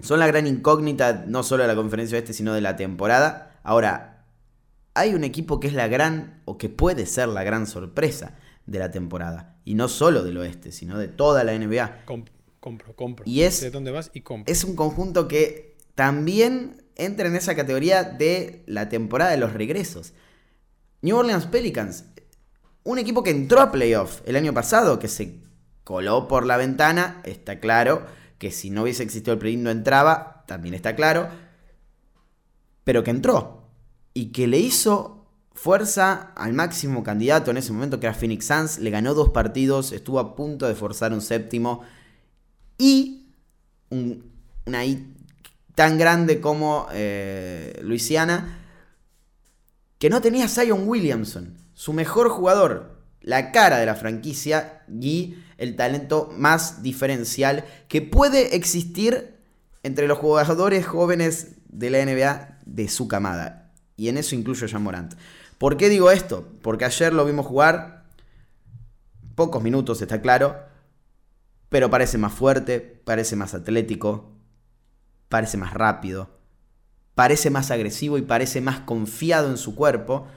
son 0.01 0.19
la 0.19 0.27
gran 0.27 0.47
incógnita 0.47 1.25
no 1.27 1.43
solo 1.43 1.63
de 1.63 1.67
la 1.67 1.75
conferencia 1.75 2.17
este, 2.17 2.33
sino 2.33 2.53
de 2.53 2.61
la 2.61 2.75
temporada. 2.75 3.59
Ahora, 3.63 4.25
hay 4.93 5.13
un 5.13 5.23
equipo 5.23 5.59
que 5.59 5.67
es 5.67 5.73
la 5.73 5.87
gran, 5.87 6.41
o 6.45 6.57
que 6.57 6.69
puede 6.69 7.05
ser 7.05 7.27
la 7.29 7.43
gran 7.43 7.67
sorpresa 7.67 8.37
de 8.65 8.79
la 8.79 8.91
temporada. 8.91 9.57
Y 9.65 9.75
no 9.75 9.87
solo 9.87 10.23
del 10.23 10.37
oeste, 10.37 10.71
sino 10.71 10.97
de 10.97 11.07
toda 11.07 11.43
la 11.43 11.57
NBA. 11.57 12.05
compro, 12.05 12.95
compro. 12.95 13.25
Y 13.25 13.41
es, 13.41 13.61
¿De 13.61 13.71
dónde 13.71 13.91
vas? 13.91 14.11
Y 14.13 14.21
compro. 14.21 14.51
Es 14.51 14.63
un 14.63 14.75
conjunto 14.75 15.27
que 15.27 15.77
también 15.95 16.83
entra 16.95 17.27
en 17.27 17.35
esa 17.35 17.55
categoría 17.55 18.03
de 18.03 18.63
la 18.65 18.89
temporada 18.89 19.31
de 19.31 19.37
los 19.37 19.53
regresos. 19.53 20.13
New 21.01 21.17
Orleans 21.17 21.47
Pelicans 21.47 22.05
un 22.83 22.99
equipo 22.99 23.23
que 23.23 23.31
entró 23.31 23.61
a 23.61 23.71
playoff 23.71 24.21
el 24.25 24.35
año 24.35 24.53
pasado, 24.53 24.99
que 24.99 25.07
se 25.07 25.39
coló 25.83 26.27
por 26.27 26.45
la 26.45 26.57
ventana, 26.57 27.21
está 27.25 27.59
claro. 27.59 28.05
Que 28.37 28.51
si 28.51 28.69
no 28.69 28.83
hubiese 28.83 29.03
existido 29.03 29.33
el 29.33 29.39
play 29.39 29.55
no 29.55 29.69
entraba, 29.69 30.43
también 30.47 30.73
está 30.73 30.95
claro. 30.95 31.29
Pero 32.83 33.03
que 33.03 33.11
entró. 33.11 33.69
Y 34.13 34.31
que 34.31 34.47
le 34.47 34.59
hizo 34.59 35.27
fuerza 35.53 36.31
al 36.35 36.53
máximo 36.53 37.03
candidato 37.03 37.51
en 37.51 37.57
ese 37.57 37.71
momento, 37.71 37.99
que 37.99 38.07
era 38.07 38.15
Phoenix 38.15 38.45
Suns. 38.45 38.79
Le 38.79 38.89
ganó 38.89 39.13
dos 39.13 39.29
partidos, 39.29 39.91
estuvo 39.91 40.19
a 40.19 40.35
punto 40.35 40.67
de 40.67 40.73
forzar 40.73 41.13
un 41.13 41.21
séptimo. 41.21 41.83
Y 42.79 43.27
una 44.65 44.85
I 44.85 45.15
tan 45.75 45.97
grande 45.97 46.41
como 46.41 46.87
eh, 46.91 47.79
Luisiana, 47.83 48.59
que 49.99 50.09
no 50.09 50.19
tenía 50.21 50.47
Zion 50.47 50.87
Williamson 50.87 51.60
su 51.73 51.93
mejor 51.93 52.29
jugador, 52.29 53.01
la 53.21 53.51
cara 53.51 53.77
de 53.77 53.85
la 53.85 53.95
franquicia 53.95 54.83
y 54.89 55.35
el 55.57 55.75
talento 55.75 56.33
más 56.37 56.81
diferencial 56.81 57.65
que 57.87 58.01
puede 58.01 58.55
existir 58.55 59.37
entre 59.83 60.07
los 60.07 60.17
jugadores 60.17 60.85
jóvenes 60.85 61.55
de 61.69 61.89
la 61.89 62.05
NBA 62.05 62.59
de 62.65 62.87
su 62.87 63.07
camada. 63.07 63.71
Y 63.95 64.09
en 64.09 64.17
eso 64.17 64.35
incluyo 64.35 64.65
a 64.65 64.69
Jean 64.69 64.83
Morant. 64.83 65.13
¿Por 65.57 65.77
qué 65.77 65.89
digo 65.89 66.11
esto? 66.11 66.47
Porque 66.61 66.85
ayer 66.85 67.13
lo 67.13 67.25
vimos 67.25 67.45
jugar, 67.45 68.05
pocos 69.35 69.61
minutos, 69.61 70.01
está 70.01 70.21
claro, 70.21 70.59
pero 71.69 71.89
parece 71.89 72.17
más 72.17 72.33
fuerte, 72.33 72.79
parece 72.79 73.35
más 73.35 73.53
atlético, 73.53 74.31
parece 75.29 75.57
más 75.57 75.73
rápido, 75.73 76.29
parece 77.15 77.49
más 77.49 77.71
agresivo 77.71 78.17
y 78.17 78.23
parece 78.23 78.59
más 78.61 78.79
confiado 78.79 79.49
en 79.49 79.57
su 79.57 79.75
cuerpo. 79.75 80.27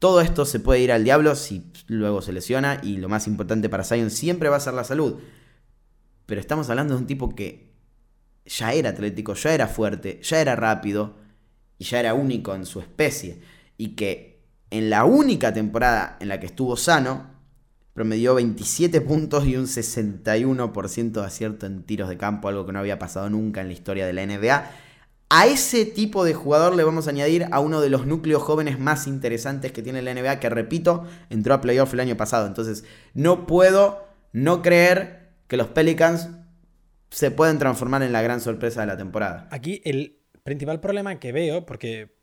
Todo 0.00 0.22
esto 0.22 0.46
se 0.46 0.60
puede 0.60 0.80
ir 0.80 0.92
al 0.92 1.04
diablo 1.04 1.36
si 1.36 1.70
luego 1.86 2.22
se 2.22 2.32
lesiona 2.32 2.80
y 2.82 2.96
lo 2.96 3.10
más 3.10 3.26
importante 3.26 3.68
para 3.68 3.84
Zion 3.84 4.10
siempre 4.10 4.48
va 4.48 4.56
a 4.56 4.60
ser 4.60 4.72
la 4.72 4.82
salud. 4.82 5.20
Pero 6.24 6.40
estamos 6.40 6.70
hablando 6.70 6.94
de 6.94 7.00
un 7.00 7.06
tipo 7.06 7.34
que 7.34 7.74
ya 8.46 8.72
era 8.72 8.90
atlético, 8.90 9.34
ya 9.34 9.52
era 9.52 9.68
fuerte, 9.68 10.18
ya 10.22 10.40
era 10.40 10.56
rápido 10.56 11.16
y 11.76 11.84
ya 11.84 12.00
era 12.00 12.14
único 12.14 12.54
en 12.54 12.64
su 12.64 12.80
especie. 12.80 13.42
Y 13.76 13.88
que 13.88 14.40
en 14.70 14.88
la 14.88 15.04
única 15.04 15.52
temporada 15.52 16.16
en 16.18 16.28
la 16.28 16.40
que 16.40 16.46
estuvo 16.46 16.78
sano, 16.78 17.26
promedió 17.92 18.34
27 18.36 19.02
puntos 19.02 19.46
y 19.46 19.58
un 19.58 19.66
61% 19.66 21.10
de 21.10 21.26
acierto 21.26 21.66
en 21.66 21.82
tiros 21.82 22.08
de 22.08 22.16
campo, 22.16 22.48
algo 22.48 22.64
que 22.64 22.72
no 22.72 22.78
había 22.78 22.98
pasado 22.98 23.28
nunca 23.28 23.60
en 23.60 23.66
la 23.66 23.74
historia 23.74 24.06
de 24.06 24.14
la 24.14 24.24
NBA 24.24 24.70
a 25.30 25.46
ese 25.46 25.86
tipo 25.86 26.24
de 26.24 26.34
jugador 26.34 26.74
le 26.74 26.82
vamos 26.82 27.06
a 27.06 27.10
añadir 27.10 27.46
a 27.52 27.60
uno 27.60 27.80
de 27.80 27.88
los 27.88 28.04
núcleos 28.04 28.42
jóvenes 28.42 28.80
más 28.80 29.06
interesantes 29.06 29.70
que 29.70 29.80
tiene 29.80 30.02
la 30.02 30.12
NBA, 30.12 30.40
que 30.40 30.50
repito, 30.50 31.06
entró 31.30 31.54
a 31.54 31.60
playoff 31.60 31.94
el 31.94 32.00
año 32.00 32.16
pasado. 32.16 32.48
Entonces, 32.48 32.84
no 33.14 33.46
puedo 33.46 34.04
no 34.32 34.60
creer 34.60 35.30
que 35.46 35.56
los 35.56 35.68
Pelicans 35.68 36.30
se 37.10 37.30
pueden 37.30 37.58
transformar 37.58 38.02
en 38.02 38.12
la 38.12 38.22
gran 38.22 38.40
sorpresa 38.40 38.80
de 38.80 38.88
la 38.88 38.96
temporada. 38.96 39.48
Aquí 39.52 39.80
el 39.84 40.18
principal 40.42 40.80
problema 40.80 41.20
que 41.20 41.30
veo, 41.30 41.64
porque 41.64 42.16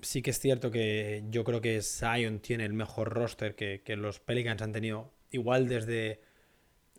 sí 0.00 0.20
que 0.20 0.30
es 0.30 0.40
cierto 0.40 0.72
que 0.72 1.24
yo 1.30 1.44
creo 1.44 1.60
que 1.60 1.80
Zion 1.80 2.40
tiene 2.40 2.64
el 2.64 2.72
mejor 2.72 3.10
roster 3.10 3.54
que, 3.54 3.96
los 3.96 4.18
Pelicans 4.18 4.62
han 4.62 4.72
tenido, 4.72 5.12
igual 5.30 5.68
desde 5.68 6.20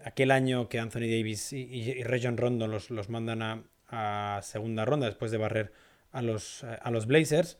aquel 0.05 0.31
año 0.31 0.69
que 0.69 0.79
Anthony 0.79 1.01
Davis 1.01 1.51
y, 1.51 1.63
y, 1.63 2.03
Region 2.03 2.37
Rondo 2.37 2.67
los, 2.67 2.89
los 2.89 3.09
mandan 3.09 3.41
a, 3.41 3.63
a 3.89 4.39
segunda 4.43 4.85
ronda 4.85 5.05
después 5.05 5.31
de 5.31 5.37
barrer 5.37 5.73
a 6.11 6.21
los, 6.21 6.63
eh, 6.63 6.77
a 6.81 6.91
los 6.91 7.05
Blazers. 7.05 7.57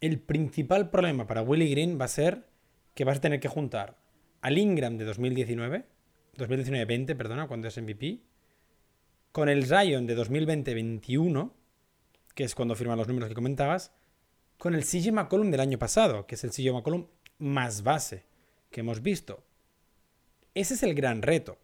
El 0.00 0.20
principal 0.20 0.90
problema 0.90 1.26
para 1.26 1.42
Willie 1.42 1.70
Green 1.70 1.98
va 2.00 2.06
a 2.06 2.08
ser 2.08 2.46
que 2.94 3.04
vas 3.04 3.18
a 3.18 3.20
tener 3.20 3.40
que 3.40 3.48
juntar 3.48 3.96
al 4.40 4.58
Ingram 4.58 4.98
de 4.98 5.04
2019, 5.04 5.84
2019-20, 6.36 7.16
perdona, 7.16 7.48
cuando 7.48 7.68
es 7.68 7.80
MVP, 7.80 8.20
con 9.32 9.48
el 9.48 9.66
Zion 9.66 10.06
de 10.06 10.16
2020-21 10.16 11.52
que 12.34 12.44
es 12.44 12.54
cuando 12.54 12.74
firman 12.74 12.98
los 12.98 13.08
números 13.08 13.28
que 13.28 13.34
comentabas, 13.34 13.92
con 14.58 14.74
el 14.74 14.84
CJ 14.84 15.12
McCollum 15.12 15.50
del 15.50 15.60
año 15.60 15.78
pasado, 15.78 16.26
que 16.26 16.34
es 16.34 16.44
el 16.44 16.50
CJ 16.50 16.72
McCollum 16.72 17.06
más 17.38 17.82
base 17.82 18.24
que 18.70 18.80
hemos 18.80 19.02
visto. 19.02 19.44
Ese 20.54 20.74
es 20.74 20.82
el 20.82 20.94
gran 20.94 21.22
reto. 21.22 21.58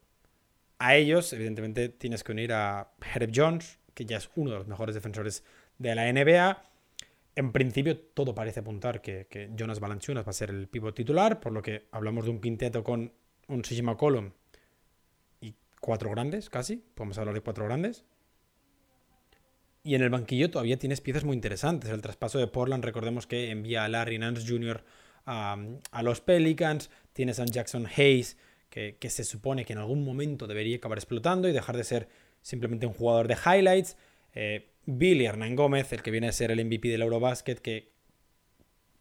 A 0.82 0.96
ellos, 0.96 1.30
evidentemente, 1.34 1.90
tienes 1.90 2.24
que 2.24 2.32
unir 2.32 2.54
a 2.54 2.90
Herb 3.14 3.30
Jones, 3.34 3.78
que 3.92 4.06
ya 4.06 4.16
es 4.16 4.30
uno 4.34 4.52
de 4.52 4.56
los 4.56 4.66
mejores 4.66 4.94
defensores 4.94 5.44
de 5.76 5.94
la 5.94 6.10
NBA. 6.10 6.62
En 7.36 7.52
principio, 7.52 7.98
todo 7.98 8.34
parece 8.34 8.60
apuntar 8.60 9.02
que, 9.02 9.50
Jonas 9.54 9.78
Valanciunas 9.78 10.24
va 10.24 10.30
a 10.30 10.32
ser 10.32 10.48
el 10.48 10.68
pivot 10.68 10.94
titular, 10.94 11.38
por 11.38 11.52
lo 11.52 11.60
que 11.60 11.86
hablamos 11.92 12.24
de 12.24 12.30
un 12.30 12.40
quinteto 12.40 12.82
con 12.82 13.12
un 13.48 13.60
CJ 13.60 13.82
McCollum 13.82 14.30
y 15.42 15.54
cuatro 15.82 16.10
grandes, 16.10 16.48
casi. 16.48 16.78
Podemos 16.94 17.18
hablar 17.18 17.34
de 17.34 17.42
cuatro 17.42 17.66
grandes. 17.66 18.06
Y 19.82 19.96
en 19.96 20.00
el 20.00 20.08
banquillo 20.08 20.50
todavía 20.50 20.78
tienes 20.78 21.02
piezas 21.02 21.24
muy 21.24 21.34
interesantes. 21.34 21.90
El 21.90 22.00
traspaso 22.00 22.38
de 22.38 22.46
Portland, 22.46 22.82
recordemos 22.82 23.26
que 23.26 23.50
envía 23.50 23.84
a 23.84 23.88
Larry 23.88 24.18
Nance 24.18 24.48
Jr. 24.48 24.82
a, 25.26 25.58
los 26.02 26.22
Pelicans. 26.22 26.90
Tienes 27.12 27.38
a 27.38 27.44
Jackson 27.44 27.86
Hayes, 27.86 28.38
que, 28.70 29.10
se 29.10 29.24
supone 29.24 29.64
que 29.64 29.72
en 29.72 29.80
algún 29.80 30.04
momento 30.04 30.46
debería 30.46 30.76
acabar 30.76 30.96
explotando 30.96 31.48
y 31.48 31.52
dejar 31.52 31.76
de 31.76 31.84
ser 31.84 32.08
simplemente 32.40 32.86
un 32.86 32.94
jugador 32.94 33.28
de 33.28 33.34
highlights. 33.34 33.96
Eh, 34.34 34.70
Billy 34.86 35.26
Hernán 35.26 35.56
Gómez, 35.56 35.92
el 35.92 36.02
que 36.02 36.10
viene 36.10 36.28
a 36.28 36.32
ser 36.32 36.52
el 36.52 36.64
MVP 36.64 36.88
del 36.88 37.02
Eurobasket, 37.02 37.60
que 37.60 37.90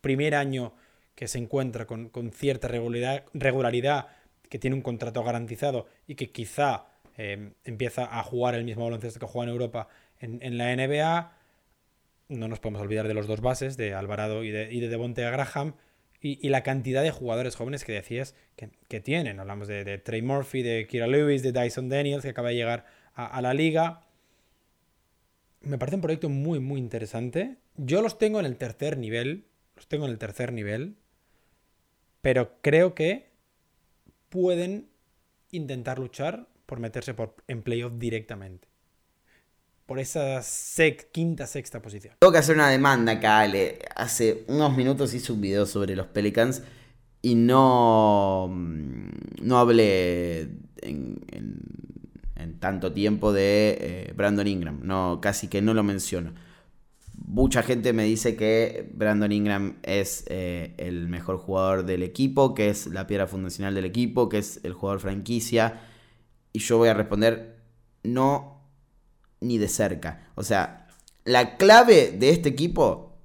primer 0.02 0.36
año 0.36 0.74
que 1.16 1.28
se 1.28 1.38
encuentra 1.38 1.86
con, 1.86 2.10
cierta 2.34 2.68
regularidad, 2.68 3.26
regularidad, 3.34 4.08
que 4.50 4.58
tiene 4.58 4.76
un 4.76 4.82
contrato 4.82 5.24
garantizado 5.24 5.88
y 6.08 6.16
que 6.16 6.32
quizá 6.32 6.88
eh, 7.18 7.52
empieza 7.64 8.20
a 8.20 8.24
jugar 8.24 8.56
el 8.56 8.64
mismo 8.64 8.86
baloncesto 8.86 9.20
que 9.20 9.28
juega 9.28 9.50
en 9.50 9.54
Europa 9.54 9.88
en, 10.20 10.58
la 10.58 10.76
NBA, 10.76 11.38
no 12.30 12.48
nos 12.48 12.60
podemos 12.60 12.82
olvidar 12.82 13.08
de 13.08 13.14
los 13.14 13.28
dos 13.28 13.42
bases, 13.42 13.78
de 13.78 13.94
Alvarado 13.94 14.44
y 14.44 14.52
de, 14.52 14.74
y 14.74 14.80
de 14.80 14.90
Devonte 14.90 15.22
Graham, 15.22 15.76
y, 16.22 16.50
la 16.50 16.64
cantidad 16.64 17.02
de 17.02 17.12
jugadores 17.12 17.56
jóvenes 17.56 17.86
que 17.86 17.94
decías 17.94 18.36
que, 18.56 19.00
tienen. 19.00 19.40
Hablamos 19.40 19.68
de, 19.68 19.98
Trey 20.00 20.22
Murphy, 20.22 20.62
de 20.62 20.88
Kira 20.88 21.08
Lewis, 21.08 21.44
de 21.44 21.52
Dyson 21.52 21.90
Daniels, 21.90 22.24
que 22.24 22.30
acaba 22.30 22.50
de 22.50 22.56
llegar 22.56 22.86
a, 23.14 23.42
la 23.42 23.54
liga. 23.54 24.02
Me 25.62 25.78
parece 25.78 25.96
un 25.96 26.02
proyecto 26.02 26.30
muy, 26.30 26.60
muy 26.60 26.80
interesante. 26.80 27.58
Yo 27.78 28.02
los 28.02 28.18
tengo 28.18 28.40
en 28.40 28.46
el 28.46 28.58
tercer 28.58 28.98
nivel. 28.98 29.46
Los 29.76 29.88
tengo 29.88 30.06
en 30.06 30.12
el 30.12 30.18
tercer 30.18 30.52
nivel. 30.52 30.98
Pero 32.22 32.60
creo 32.62 32.96
que 32.96 33.30
pueden 34.30 34.90
intentar 35.52 36.00
luchar 36.00 36.48
por 36.66 36.80
meterse 36.80 37.14
por, 37.14 37.36
en 37.48 37.64
playoff 37.64 37.94
directamente 37.98 38.69
por 39.90 39.98
esa 39.98 40.40
quinta, 41.12 41.48
sexta 41.48 41.82
posición. 41.82 42.14
Tengo 42.20 42.32
que 42.32 42.38
hacer 42.38 42.54
una 42.54 42.70
demanda 42.70 43.14
acá. 43.14 43.42
Hace 43.96 44.46
unos 44.48 44.78
minutos 44.78 45.16
hice 45.16 45.32
un 45.32 45.42
video 45.42 45.66
sobre 45.66 45.96
los 45.96 46.06
Pelicans 46.06 46.62
y 47.24 47.34
no, 47.34 48.50
mm, 48.52 49.10
no 49.42 49.58
hablé 49.58 50.48
en, 50.84 51.20
tanto 52.60 52.94
tiempo 52.94 53.34
de 53.34 53.78
eh, 53.82 54.14
Brandon 54.16 54.46
Ingram. 54.46 54.82
No, 54.84 55.20
casi 55.22 55.48
que 55.48 55.60
no 55.60 55.74
lo 55.74 55.82
menciono. 55.82 56.36
Mucha 57.26 57.64
gente 57.64 57.92
me 57.92 58.04
dice 58.04 58.36
que 58.36 58.92
Brandon 58.94 59.32
Ingram 59.32 59.78
es 59.82 60.24
eh, 60.28 60.76
el 60.78 61.08
mejor 61.08 61.38
jugador 61.38 61.84
del 61.84 62.04
equipo, 62.04 62.54
que 62.54 62.70
es 62.70 62.86
la 62.86 63.08
piedra 63.08 63.26
fundacional 63.26 63.74
del 63.74 63.86
equipo, 63.86 64.30
que 64.30 64.38
es 64.38 64.60
el 64.64 64.74
jugador 64.74 65.00
franquicia. 65.00 65.82
Y 66.54 66.60
yo 66.60 66.78
voy 66.78 66.90
a 66.90 66.94
responder, 66.94 67.58
no 68.04 68.59
ni 69.42 69.58
de 69.58 69.68
cerca. 69.68 70.28
O 70.36 70.44
sea, 70.44 70.88
la 71.24 71.58
clave 71.58 72.16
de 72.18 72.30
este 72.30 72.50
equipo 72.50 73.18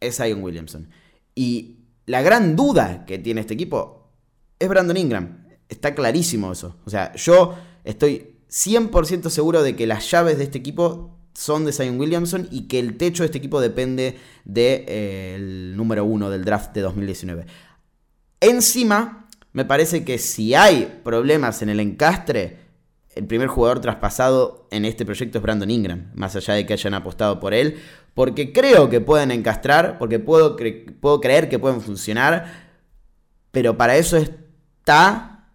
es 0.00 0.16
Zion 0.16 0.42
Williamson. 0.42 0.88
Y 1.34 1.76
la 2.06 2.22
gran 2.22 2.56
duda 2.56 3.04
que 3.06 3.18
tiene 3.18 3.40
este 3.40 3.54
equipo 3.54 4.10
es 4.58 4.68
Brandon 4.68 4.96
Ingram. 4.96 5.46
Está 5.68 5.94
clarísimo 5.94 6.52
eso. 6.52 6.76
O 6.84 6.90
sea, 6.90 7.14
yo 7.14 7.54
estoy 7.84 8.36
100% 8.50 9.28
seguro 9.28 9.62
de 9.62 9.76
que 9.76 9.86
las 9.86 10.10
llaves 10.10 10.38
de 10.38 10.44
este 10.44 10.58
equipo 10.58 11.14
son 11.34 11.64
de 11.64 11.72
Zion 11.72 12.00
Williamson 12.00 12.48
y 12.50 12.66
que 12.66 12.80
el 12.80 12.96
techo 12.96 13.22
de 13.22 13.26
este 13.26 13.38
equipo 13.38 13.60
depende 13.60 14.18
del 14.44 14.54
de, 14.54 14.84
eh, 14.88 15.72
número 15.76 16.04
uno 16.04 16.30
del 16.30 16.44
draft 16.44 16.74
de 16.74 16.80
2019. 16.80 17.46
Encima, 18.40 19.28
me 19.52 19.64
parece 19.64 20.04
que 20.04 20.18
si 20.18 20.54
hay 20.54 21.00
problemas 21.04 21.62
en 21.62 21.68
el 21.68 21.80
encastre, 21.80 22.67
el 23.18 23.26
primer 23.26 23.48
jugador 23.48 23.80
traspasado 23.80 24.68
en 24.70 24.84
este 24.84 25.04
proyecto 25.04 25.38
es 25.38 25.42
Brandon 25.42 25.68
Ingram, 25.68 26.12
más 26.14 26.36
allá 26.36 26.54
de 26.54 26.64
que 26.64 26.74
hayan 26.74 26.94
apostado 26.94 27.40
por 27.40 27.52
él, 27.52 27.78
porque 28.14 28.52
creo 28.52 28.88
que 28.88 29.00
pueden 29.00 29.32
encastrar, 29.32 29.98
porque 29.98 30.20
puedo, 30.20 30.56
puedo 31.00 31.20
creer 31.20 31.48
que 31.48 31.58
pueden 31.58 31.80
funcionar, 31.80 32.68
pero 33.50 33.76
para 33.76 33.96
eso 33.96 34.16
está 34.16 35.48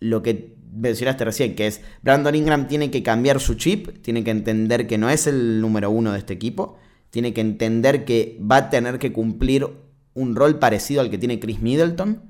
lo 0.00 0.24
que 0.24 0.56
mencionaste 0.72 1.24
recién, 1.24 1.54
que 1.54 1.68
es 1.68 1.82
Brandon 2.02 2.34
Ingram 2.34 2.66
tiene 2.66 2.90
que 2.90 3.04
cambiar 3.04 3.38
su 3.38 3.54
chip, 3.54 4.02
tiene 4.02 4.24
que 4.24 4.32
entender 4.32 4.88
que 4.88 4.98
no 4.98 5.08
es 5.08 5.28
el 5.28 5.60
número 5.60 5.90
uno 5.90 6.10
de 6.10 6.18
este 6.18 6.34
equipo, 6.34 6.78
tiene 7.10 7.32
que 7.32 7.42
entender 7.42 8.04
que 8.04 8.40
va 8.40 8.56
a 8.56 8.70
tener 8.70 8.98
que 8.98 9.12
cumplir 9.12 9.68
un 10.14 10.34
rol 10.34 10.58
parecido 10.58 11.00
al 11.00 11.10
que 11.10 11.18
tiene 11.18 11.38
Chris 11.38 11.60
Middleton 11.60 12.22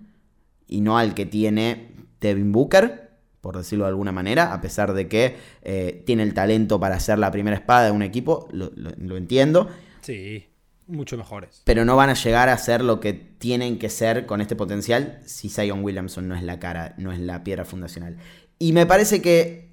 y 0.66 0.82
no 0.82 0.98
al 0.98 1.14
que 1.14 1.24
tiene 1.24 1.94
Devin 2.20 2.52
Booker 2.52 3.07
por 3.40 3.56
decirlo 3.56 3.84
de 3.84 3.90
alguna 3.90 4.12
manera, 4.12 4.52
a 4.52 4.60
pesar 4.60 4.92
de 4.92 5.08
que 5.08 5.36
eh, 5.62 6.02
tiene 6.06 6.22
el 6.22 6.34
talento 6.34 6.80
para 6.80 6.98
ser 7.00 7.18
la 7.18 7.30
primera 7.30 7.56
espada 7.56 7.86
de 7.86 7.90
un 7.92 8.02
equipo, 8.02 8.48
lo, 8.50 9.16
entiendo. 9.16 9.68
Sí, 10.00 10.46
mucho 10.86 11.16
mejores. 11.16 11.62
Pero 11.64 11.84
no 11.84 11.96
van 11.96 12.10
a 12.10 12.14
llegar 12.14 12.48
a 12.48 12.58
ser 12.58 12.82
lo 12.82 13.00
que 13.00 13.12
tienen 13.12 13.78
que 13.78 13.90
ser 13.90 14.26
con 14.26 14.40
este 14.40 14.56
potencial 14.56 15.20
si 15.24 15.48
Zion 15.48 15.84
Williamson 15.84 16.28
no 16.28 16.34
es 16.34 16.42
la 16.42 16.58
cara, 16.58 16.94
no 16.98 17.12
es 17.12 17.20
la 17.20 17.44
piedra 17.44 17.64
fundacional. 17.64 18.16
Y 18.58 18.72
me 18.72 18.86
parece 18.86 19.22
que 19.22 19.68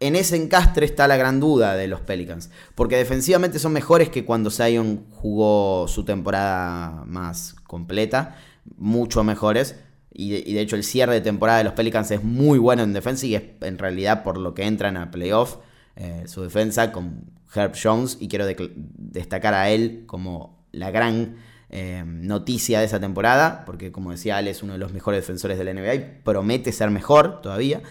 en 0.00 0.16
ese 0.16 0.36
encastre 0.36 0.86
está 0.86 1.08
la 1.08 1.16
gran 1.16 1.40
duda 1.40 1.74
de 1.74 1.88
los 1.88 2.00
Pelicans, 2.00 2.50
porque 2.74 2.96
defensivamente 2.96 3.58
son 3.58 3.72
mejores 3.72 4.08
que 4.10 4.24
cuando 4.24 4.50
Zion 4.50 5.06
jugó 5.10 5.86
su 5.88 6.04
temporada 6.04 7.04
más 7.04 7.54
completa, 7.66 8.36
mucho 8.76 9.24
mejores 9.24 9.76
y 10.12 10.52
de, 10.52 10.60
hecho 10.60 10.76
el 10.76 10.84
cierre 10.84 11.14
de 11.14 11.20
temporada 11.20 11.58
de 11.58 11.64
los 11.64 11.74
Pelicans 11.74 12.10
es 12.10 12.22
muy 12.22 12.58
bueno 12.58 12.82
en 12.82 12.92
defensa 12.92 13.26
y 13.26 13.34
es 13.34 13.42
en 13.60 13.78
realidad 13.78 14.22
por 14.22 14.38
lo 14.38 14.54
que 14.54 14.64
entran 14.64 14.96
a 14.96 15.10
playoff 15.10 15.58
eh, 15.96 16.24
su 16.26 16.42
defensa 16.42 16.92
con 16.92 17.24
Herb 17.54 17.74
Jones 17.80 18.16
y 18.20 18.28
quiero 18.28 18.46
destacar 18.46 19.54
a 19.54 19.70
él 19.70 20.04
como 20.06 20.66
la 20.72 20.90
gran 20.90 21.36
eh, 21.70 22.02
noticia 22.06 22.80
de 22.80 22.86
esa 22.86 23.00
temporada 23.00 23.64
porque 23.64 23.92
como 23.92 24.10
decía 24.10 24.40
él 24.40 24.48
es 24.48 24.62
uno 24.62 24.72
de 24.74 24.78
los 24.78 24.92
mejores 24.92 25.20
defensores 25.20 25.58
de 25.58 25.64
la 25.64 25.74
NBA 25.74 25.94
y 25.94 26.20
promete 26.24 26.72
ser 26.72 26.90
mejor 26.90 27.42
todavía. 27.42 27.82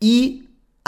Y 0.00 0.37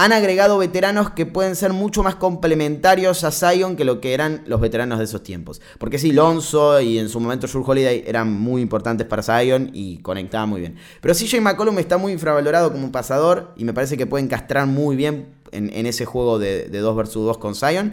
han 0.03 0.15
agregado 0.15 0.57
veteranos 0.57 1.11
que 1.11 1.27
pueden 1.27 1.55
ser 1.55 1.75
mucho 1.75 2.03
más 2.03 2.15
complementarios 2.15 3.23
a 3.23 3.31
Zion 3.31 3.77
que 3.77 3.85
lo 3.85 4.01
que 4.01 4.15
eran 4.15 4.43
los 4.47 4.59
veteranos 4.59 4.99
de 4.99 5.05
esos 5.05 5.23
tiempos. 5.23 5.61
Porque 5.77 5.99
sí, 5.99 6.11
Lonzo 6.13 6.81
y 6.81 6.99
en 6.99 7.11
su 7.11 7.21
momento 7.21 7.47
Shur 7.47 7.63
Holiday 7.67 8.05
eran 8.07 8.33
muy 8.33 8.63
importantes 8.63 9.07
para 9.07 9.23
Zion 9.23 9.71
y 9.75 9.99
conectaban 9.99 10.49
muy 10.49 10.61
bien. 10.63 10.77
Pero 11.03 11.13
CJ 11.13 11.43
McCollum 11.43 11.79
está 11.79 11.99
muy 11.99 12.13
infravalorado 12.13 12.73
como 12.73 12.83
un 12.83 12.93
pasador 12.93 13.53
y 13.59 13.65
me 13.65 13.75
parece 13.75 13.99
que 13.99 14.07
pueden 14.07 14.27
castrar 14.27 14.67
muy 14.67 14.97
bien 14.97 15.35
en, 15.53 15.85
ese 15.85 16.07
juego 16.07 16.39
de, 16.39 16.71
2 16.71 16.97
vs 16.97 17.13
2 17.13 17.37
con 17.37 17.55
Zion. 17.55 17.93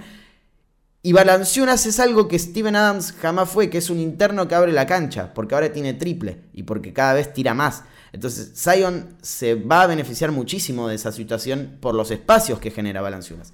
Y 1.04 1.12
Balanciunas 1.12 1.86
es 1.88 2.00
algo 2.00 2.30
que 2.30 2.40
Steven 2.40 2.78
Adams 2.78 3.12
jamás 3.20 3.50
fue, 3.50 3.70
que 3.70 3.80
es 3.80 3.90
un 3.90 4.00
interno 4.00 4.48
que 4.48 4.56
abre 4.56 4.72
la 4.72 4.88
cancha, 4.88 5.34
porque 5.34 5.56
ahora 5.56 5.74
tiene 5.74 5.94
triple 5.94 6.40
y 6.54 6.64
porque 6.64 6.94
cada 6.94 7.14
vez 7.14 7.34
tira 7.34 7.54
más. 7.54 7.84
Entonces, 8.14 8.54
Zion 8.56 9.16
se 9.22 9.56
va 9.56 9.84
a 9.84 9.88
beneficiar 9.88 10.32
muchísimo 10.32 10.88
de 10.88 10.96
esa 10.96 11.12
situación 11.12 11.78
por 11.80 11.96
los 11.96 12.12
espacios 12.12 12.60
que 12.60 12.72
genera 12.72 13.02
Valanciunas. 13.02 13.54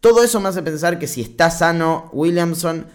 Todo 0.00 0.22
eso 0.22 0.40
me 0.40 0.48
hace 0.48 0.62
pensar 0.62 0.98
que 0.98 1.06
si 1.06 1.22
está 1.22 1.50
sano 1.50 2.08
Williamson, 2.12 2.86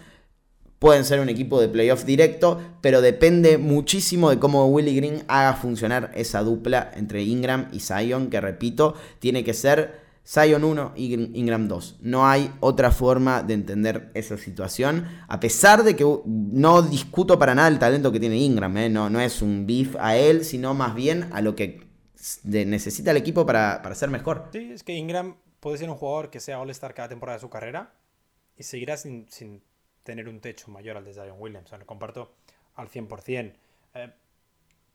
pueden 0.78 1.04
ser 1.04 1.20
un 1.20 1.28
equipo 1.28 1.60
de 1.60 1.68
playoff 1.68 2.04
directo, 2.04 2.60
pero 2.80 3.00
depende 3.00 3.58
muchísimo 3.58 4.30
de 4.30 4.38
cómo 4.38 4.66
Willie 4.66 4.94
Green 4.94 5.24
haga 5.28 5.54
funcionar 5.54 6.10
esa 6.14 6.42
dupla 6.42 6.90
entre 6.94 7.22
Ingram 7.22 7.68
y 7.72 7.80
Zion, 7.80 8.28
que 8.28 8.40
repito, 8.40 8.94
tiene 9.18 9.44
que 9.44 9.54
ser 9.54 10.03
Zion 10.26 10.64
1 10.64 10.94
y 10.96 11.38
Ingram 11.38 11.68
2. 11.68 11.98
No 12.00 12.26
hay 12.26 12.50
otra 12.60 12.90
forma 12.90 13.42
de 13.42 13.54
entender 13.54 14.10
esa 14.14 14.38
situación. 14.38 15.06
A 15.28 15.38
pesar 15.38 15.84
de 15.84 15.94
que 15.96 16.04
no 16.24 16.82
discuto 16.82 17.38
para 17.38 17.54
nada 17.54 17.68
el 17.68 17.78
talento 17.78 18.10
que 18.10 18.20
tiene 18.20 18.38
Ingram. 18.38 18.74
¿eh? 18.78 18.88
No, 18.88 19.10
no 19.10 19.20
es 19.20 19.42
un 19.42 19.66
beef 19.66 19.96
a 19.98 20.16
él, 20.16 20.44
sino 20.44 20.72
más 20.72 20.94
bien 20.94 21.30
a 21.32 21.42
lo 21.42 21.54
que 21.54 21.86
necesita 22.42 23.10
el 23.10 23.18
equipo 23.18 23.44
para, 23.44 23.94
ser 23.94 24.08
mejor. 24.08 24.48
Sí, 24.52 24.72
es 24.72 24.82
que 24.82 24.94
Ingram 24.94 25.36
puede 25.60 25.76
ser 25.76 25.90
un 25.90 25.96
jugador 25.96 26.30
que 26.30 26.40
sea 26.40 26.58
All-Star 26.58 26.94
cada 26.94 27.08
temporada 27.08 27.36
de 27.36 27.42
su 27.42 27.50
carrera 27.50 27.92
y 28.56 28.62
seguirá 28.62 28.96
sin, 28.96 29.26
tener 30.04 30.28
un 30.28 30.40
techo 30.40 30.70
mayor 30.70 30.96
al 30.96 31.04
de 31.04 31.12
Zion 31.12 31.36
Williamson. 31.38 31.80
Lo 31.80 31.86
comparto 31.86 32.34
al 32.76 32.88
100%. 32.88 33.52
Eh, 33.94 34.12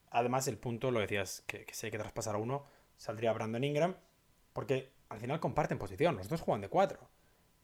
además, 0.09 0.47
el 0.47 0.57
punto, 0.57 0.89
lo 0.89 0.99
decías, 0.99 1.43
que, 1.45 1.65
que 1.65 1.73
si 1.75 1.85
hay 1.85 1.91
que 1.91 1.99
traspasar 1.99 2.33
a 2.33 2.39
uno, 2.39 2.65
saldría 2.97 3.31
Brandon 3.31 3.63
Ingram. 3.63 3.95
Porque 4.53 4.89
al 5.09 5.19
final 5.19 5.39
comparten 5.39 5.77
posición, 5.77 6.15
los 6.15 6.29
dos 6.29 6.41
juegan 6.41 6.61
de 6.61 6.69
cuatro. 6.69 7.09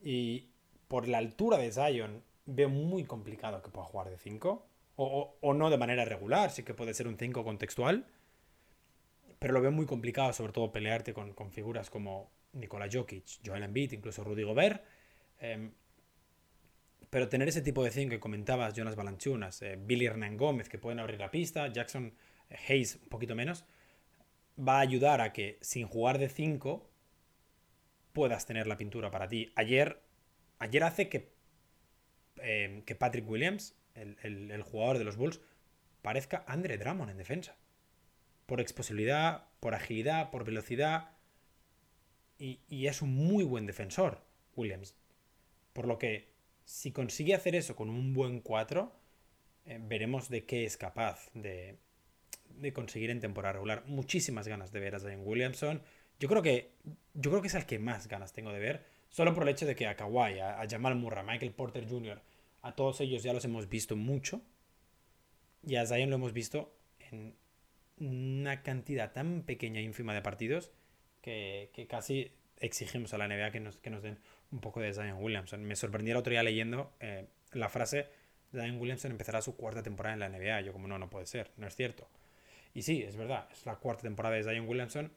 Y 0.01 0.49
por 0.87 1.07
la 1.07 1.19
altura 1.19 1.57
de 1.57 1.71
Zion, 1.71 2.23
veo 2.45 2.69
muy 2.69 3.03
complicado 3.05 3.61
que 3.61 3.69
pueda 3.69 3.85
jugar 3.85 4.09
de 4.09 4.17
5. 4.17 4.67
O, 4.97 5.37
o, 5.41 5.53
no 5.53 5.69
de 5.69 5.77
manera 5.77 6.05
regular, 6.05 6.51
sí 6.51 6.63
que 6.63 6.73
puede 6.73 6.93
ser 6.93 7.07
un 7.07 7.17
5 7.17 7.43
contextual. 7.43 8.05
Pero 9.39 9.53
lo 9.53 9.61
veo 9.61 9.71
muy 9.71 9.85
complicado, 9.85 10.31
sobre 10.33 10.53
todo 10.53 10.71
pelearte 10.71 11.13
con, 11.13 11.33
con 11.33 11.51
figuras 11.51 11.89
como 11.89 12.31
Nikola 12.53 12.87
Jokic, 12.91 13.25
Joel 13.45 13.63
Embiid, 13.63 13.91
incluso 13.91 14.23
Rudy 14.23 14.43
Gobert. 14.43 14.83
Eh, 15.39 15.71
pero 17.09 17.29
tener 17.29 17.47
ese 17.47 17.61
tipo 17.61 17.83
de 17.83 17.91
5 17.91 18.09
que 18.09 18.19
comentabas, 18.19 18.73
Jonas 18.73 18.95
Balanchunas, 18.95 19.61
eh, 19.61 19.77
Billy 19.79 20.05
Hernán 20.05 20.37
Gómez, 20.37 20.69
que 20.69 20.77
pueden 20.77 20.99
abrir 20.99 21.19
la 21.19 21.31
pista, 21.31 21.67
Jackson 21.67 22.13
eh, 22.49 22.57
Hayes 22.67 22.95
un 23.01 23.09
poquito 23.09 23.35
menos, 23.35 23.65
va 24.57 24.77
a 24.77 24.81
ayudar 24.81 25.21
a 25.21 25.33
que 25.33 25.57
sin 25.61 25.87
jugar 25.87 26.17
de 26.17 26.29
5 26.29 26.89
puedas 28.15 28.47
tener 28.47 28.65
la 28.65 28.77
pintura 28.77 29.11
para 29.11 29.27
ti. 29.27 29.51
Ayer, 29.55 30.01
ayer 30.57 30.83
hace 30.83 31.07
que, 31.09 31.35
eh, 32.37 32.81
que 32.87 32.95
Patrick 32.95 33.29
Williams, 33.29 33.77
el, 33.93 34.63
jugador 34.63 34.97
de 34.97 35.03
los 35.03 35.17
Bulls, 35.17 35.39
parezca 36.01 36.43
Andre 36.47 36.79
Drummond 36.79 37.11
en 37.11 37.17
defensa. 37.17 37.55
Por 38.47 38.59
exposibilidad, 38.59 39.49
por 39.59 39.75
agilidad, 39.75 40.31
por 40.31 40.45
velocidad. 40.45 41.11
Y, 42.39 42.61
y 42.67 42.87
es 42.87 43.03
un 43.03 43.13
muy 43.13 43.43
buen 43.43 43.67
defensor, 43.67 44.25
Williams. 44.55 44.95
Por 45.73 45.87
lo 45.87 45.99
que 45.99 46.33
si 46.65 46.91
consigue 46.91 47.35
hacer 47.35 47.53
eso 47.53 47.75
con 47.75 47.89
un 47.89 48.13
buen 48.13 48.41
4, 48.41 48.91
eh, 49.65 49.79
veremos 49.81 50.29
de 50.29 50.45
qué 50.45 50.65
es 50.65 50.77
capaz 50.77 51.29
de, 51.33 51.79
conseguir 52.73 53.09
en 53.09 53.19
temporada 53.19 53.53
regular. 53.53 53.83
Muchísimas 53.87 54.47
ganas 54.47 54.71
de 54.71 54.79
ver 54.79 54.95
a 54.95 54.99
Zion 54.99 55.21
Williamson. 55.23 55.81
Yo 56.19 56.29
creo 56.29 56.41
que, 56.41 56.71
yo 57.13 57.31
creo 57.31 57.41
que 57.41 57.47
es 57.47 57.55
el 57.55 57.65
que 57.65 57.79
más 57.79 58.07
ganas 58.07 58.33
tengo 58.33 58.51
de 58.51 58.59
ver. 58.59 58.85
Solo 59.09 59.33
por 59.33 59.43
el 59.43 59.49
hecho 59.49 59.65
de 59.65 59.75
que 59.75 59.87
a 59.87 59.95
Kawhi, 59.95 60.39
a, 60.39 60.65
Jamal 60.69 60.95
Murray, 60.95 61.19
a 61.19 61.23
Michael 61.23 61.51
Porter 61.51 61.87
Jr., 61.87 62.21
a 62.61 62.75
todos 62.75 62.99
ellos 63.01 63.23
ya 63.23 63.33
los 63.33 63.45
hemos 63.45 63.69
visto 63.69 63.95
mucho. 63.95 64.41
Y 65.65 65.75
a 65.75 65.85
Zion 65.85 66.09
lo 66.09 66.15
hemos 66.17 66.33
visto 66.33 66.75
en 67.11 67.35
una 67.97 68.61
cantidad 68.61 69.13
tan 69.13 69.43
pequeña 69.43 69.79
e 69.79 69.83
ínfima 69.83 70.13
de 70.13 70.21
partidos 70.21 70.71
que, 71.21 71.69
casi 71.89 72.31
exigimos 72.59 73.13
a 73.13 73.17
la 73.17 73.27
NBA 73.27 73.51
que 73.51 73.59
nos, 73.59 73.77
que 73.77 73.89
nos 73.89 74.03
den 74.03 74.17
un 74.51 74.59
poco 74.59 74.79
de 74.79 74.93
Zion 74.93 75.21
Williamson. 75.21 75.63
Me 75.63 75.75
sorprendí 75.75 76.11
el 76.11 76.17
otro 76.17 76.31
día 76.31 76.43
leyendo 76.43 76.93
eh, 76.99 77.25
la 77.51 77.69
frase 77.69 78.07
Zion 78.55 78.79
Williamson 78.79 79.11
empezará 79.11 79.41
su 79.41 79.55
cuarta 79.55 79.83
temporada 79.83 80.13
en 80.13 80.19
la 80.19 80.29
NBA. 80.29 80.61
Yo 80.61 80.73
como 80.73 80.87
no, 80.87 80.97
no 80.97 81.09
puede 81.09 81.25
ser, 81.25 81.51
no 81.57 81.67
es 81.67 81.75
cierto. 81.75 82.07
Y 82.73 82.81
sí, 82.81 83.03
es 83.03 83.15
verdad, 83.15 83.47
es 83.51 83.65
la 83.65 83.75
cuarta 83.75 84.03
temporada 84.03 84.35
de 84.35 84.43
Zion 84.43 84.67
Williamson. 84.67 85.11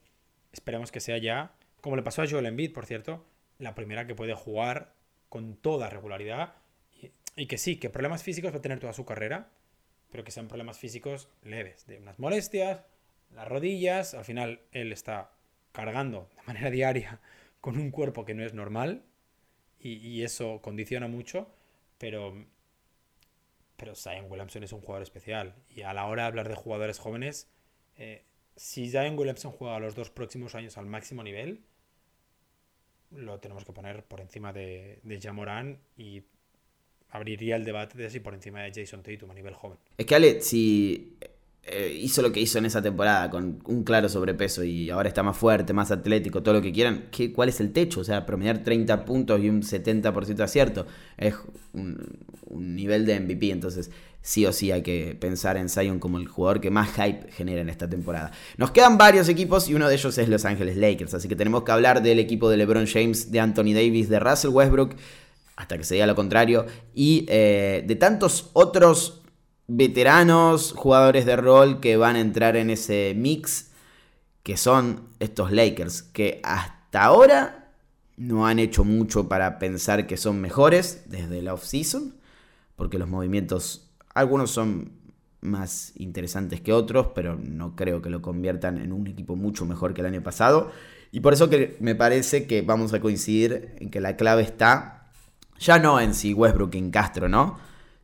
Esperemos 0.59 0.91
que 0.91 1.01
sea 1.01 1.19
ya, 1.19 1.53
como 1.81 1.95
le 1.95 2.03
pasó 2.03 2.23
a 2.23 2.29
Joel 2.29 2.47
Embiid, 2.47 2.73
por 2.73 2.85
cierto, 2.85 3.25
la 3.59 3.77
primera 3.77 4.07
que 4.09 4.17
puede 4.17 4.35
jugar 4.35 4.93
con 5.29 5.55
toda 5.57 5.89
regularidad. 5.89 6.55
Y, 7.01 7.13
y 7.37 7.47
que 7.47 7.59
sí, 7.59 7.77
que 7.77 7.91
problemas 7.91 8.25
físicos 8.25 8.53
va 8.53 8.59
a 8.59 8.63
tener 8.63 8.81
toda 8.81 8.93
su 8.93 9.05
carrera, 9.05 9.51
pero 10.11 10.25
que 10.25 10.33
sean 10.33 10.49
problemas 10.49 10.79
físicos 10.79 11.29
leves, 11.45 11.87
de 11.87 11.99
unas 11.99 12.19
molestias, 12.19 12.83
las 13.35 13.47
rodillas. 13.47 14.15
Al 14.15 14.25
final 14.25 14.61
él 14.73 14.93
está 14.93 15.31
cargando 15.71 16.29
de 16.37 16.43
manera 16.43 16.71
diaria 16.71 17.21
con 17.61 17.79
un 17.79 17.93
cuerpo 17.93 18.25
que 18.25 18.35
no 18.35 18.45
es 18.45 18.53
normal 18.53 19.05
y, 19.81 20.25
eso 20.25 20.61
condiciona 20.61 21.07
mucho, 21.07 21.49
pero, 21.99 22.35
pero 23.77 23.95
Zion 23.95 24.27
Williamson 24.29 24.65
es 24.65 24.73
un 24.73 24.81
jugador 24.81 25.03
especial. 25.05 25.55
Y 25.71 25.83
a 25.83 25.93
la 25.93 26.07
hora 26.07 26.23
de 26.23 26.29
hablar 26.29 26.49
de 26.49 26.57
jugadores 26.57 26.99
jóvenes, 26.99 27.49
eh, 27.97 28.25
si 28.59 28.91
Zion 28.91 29.17
Williamson 29.17 29.53
juega 29.53 29.79
los 29.79 29.95
dos 29.95 30.11
próximos 30.11 30.55
años 30.55 30.77
al 30.77 30.87
máximo 30.87 31.23
nivel, 31.23 31.63
lo 33.13 33.39
tenemos 33.39 33.65
que 33.65 33.73
poner 33.73 34.05
por 34.05 34.21
encima 34.21 34.53
de, 34.53 34.99
de 35.05 35.21
Jamoran 35.21 35.79
y 35.97 36.25
abriría 37.11 37.57
el 37.57 37.65
debate 37.65 37.97
de 37.97 38.11
si 38.11 38.21
por 38.21 38.35
encima 38.35 38.63
de 38.63 38.73
Jason 38.75 39.03
Tatum 39.03 39.31
a 39.31 39.35
nivel 39.35 39.55
joven. 39.55 39.79
Es 39.97 40.05
que 40.05 40.15
Ale, 40.15 40.41
si 40.43 41.17
eh, 41.71 41.99
hizo 42.01 42.23
lo 42.23 42.33
que 42.33 42.41
hizo 42.41 42.57
en 42.57 42.65
esa 42.65 42.81
temporada 42.81 43.29
con 43.29 43.59
un 43.67 43.85
claro 43.85 44.09
sobrepeso 44.09 44.65
y 44.65 44.89
ahora 44.89 45.09
está 45.09 45.23
más 45.23 45.37
fuerte, 45.37 45.75
más 45.75 45.91
atlético, 45.91 46.43
todo 46.43 46.55
lo 46.55 46.63
que 46.63 46.73
quieran, 46.73 47.09
¿qué, 47.11 47.31
¿cuál 47.31 47.51
es 47.51 47.61
el 47.61 47.73
techo? 47.73 48.01
O 48.01 48.05
sea, 48.05 48.25
promediar 48.25 48.65
30 48.65 49.05
puntos 49.05 49.39
y 49.43 49.51
un 49.51 49.63
70% 49.63 50.35
de 50.35 50.43
acierto 50.43 50.87
es 51.19 51.35
un, 51.75 51.99
nivel 52.51 53.05
de 53.05 53.21
MVP, 53.21 53.51
entonces 53.51 53.91
sí 54.23 54.47
o 54.47 54.53
sí 54.53 54.73
hay 54.73 54.81
que 54.83 55.15
pensar 55.21 55.59
en 55.59 55.69
Zion 55.69 55.99
como 55.99 56.19
el 56.19 56.27
jugador 56.27 56.61
que 56.63 56.71
más 56.71 56.91
hype 56.95 57.31
genera 57.33 57.61
en 57.61 57.69
esta 57.69 57.89
temporada. 57.89 58.33
Nos 58.57 58.71
quedan 58.71 58.97
varios 58.97 59.29
equipos 59.29 59.69
y 59.69 59.75
uno 59.75 59.89
de 59.89 59.95
ellos 59.95 60.17
es 60.17 60.29
Los 60.31 60.47
Ángeles 60.47 60.79
Lakers, 60.79 61.13
así 61.13 61.29
que 61.29 61.37
tenemos 61.37 61.65
que 61.65 61.73
hablar 61.73 62.03
del 62.03 62.19
equipo 62.19 62.49
de 62.49 62.57
LeBron 62.57 62.87
James, 62.87 63.31
de 63.31 63.41
Anthony 63.41 63.75
Davis, 63.75 64.09
de 64.09 64.19
Russell 64.19 64.51
Westbrook, 64.51 64.95
hasta 65.57 65.77
que 65.77 65.85
se 65.85 65.95
diga 65.95 66.07
lo 66.07 66.15
contrario, 66.15 66.65
y 66.95 67.27
eh, 67.29 67.85
de 67.87 67.97
tantos 67.97 68.49
otros 68.55 69.21
veteranos, 69.69 70.73
jugadores 70.73 71.27
de 71.27 71.37
rol 71.37 71.79
que 71.81 71.97
van 71.97 72.17
a 72.17 72.21
entrar 72.21 72.57
en 72.57 72.71
ese 72.71 73.15
mix, 73.17 73.71
que 74.43 74.57
son 74.57 75.03
estos 75.21 75.53
Lakers, 75.53 76.03
que 76.03 76.41
hasta 76.43 77.05
ahora 77.05 77.71
no 78.17 78.47
han 78.47 78.59
hecho 78.59 78.83
mucho 78.85 79.29
para 79.29 79.59
pensar 79.59 80.07
que 80.07 80.17
son 80.17 80.41
mejores 80.41 81.05
desde 81.07 81.43
la 81.43 81.55
off-season, 81.55 82.15
porque 82.75 82.99
los 82.99 83.09
movimientos, 83.09 83.91
algunos 84.15 84.51
son 84.51 84.93
más 85.41 85.93
interesantes 85.97 86.61
que 86.61 86.73
otros, 86.73 87.09
pero 87.15 87.37
no 87.37 87.77
creo 87.77 88.03
que 88.03 88.11
lo 88.11 88.23
conviertan 88.23 88.79
en 88.79 88.93
un 88.93 89.07
equipo 89.07 89.37
mucho 89.37 89.67
mejor 89.67 89.95
que 89.95 90.01
el 90.01 90.07
año 90.09 90.23
pasado. 90.23 90.73
Y 91.13 91.21
por 91.21 91.33
eso 91.33 91.49
que 91.49 91.77
me 91.79 91.95
parece 91.95 92.47
que 92.47 92.63
vamos 92.63 92.93
a 92.93 93.01
coincidir 93.01 93.77
en 93.79 93.91
que 93.91 94.01
la 94.01 94.17
clave 94.17 94.43
está 94.43 95.11
ya 95.59 95.79
no 95.79 96.01
en 96.01 96.15
si 96.15 96.35
Westbrook 96.35 96.75
en 96.75 96.91
Castro, 96.91 97.29
¿no? 97.29 97.59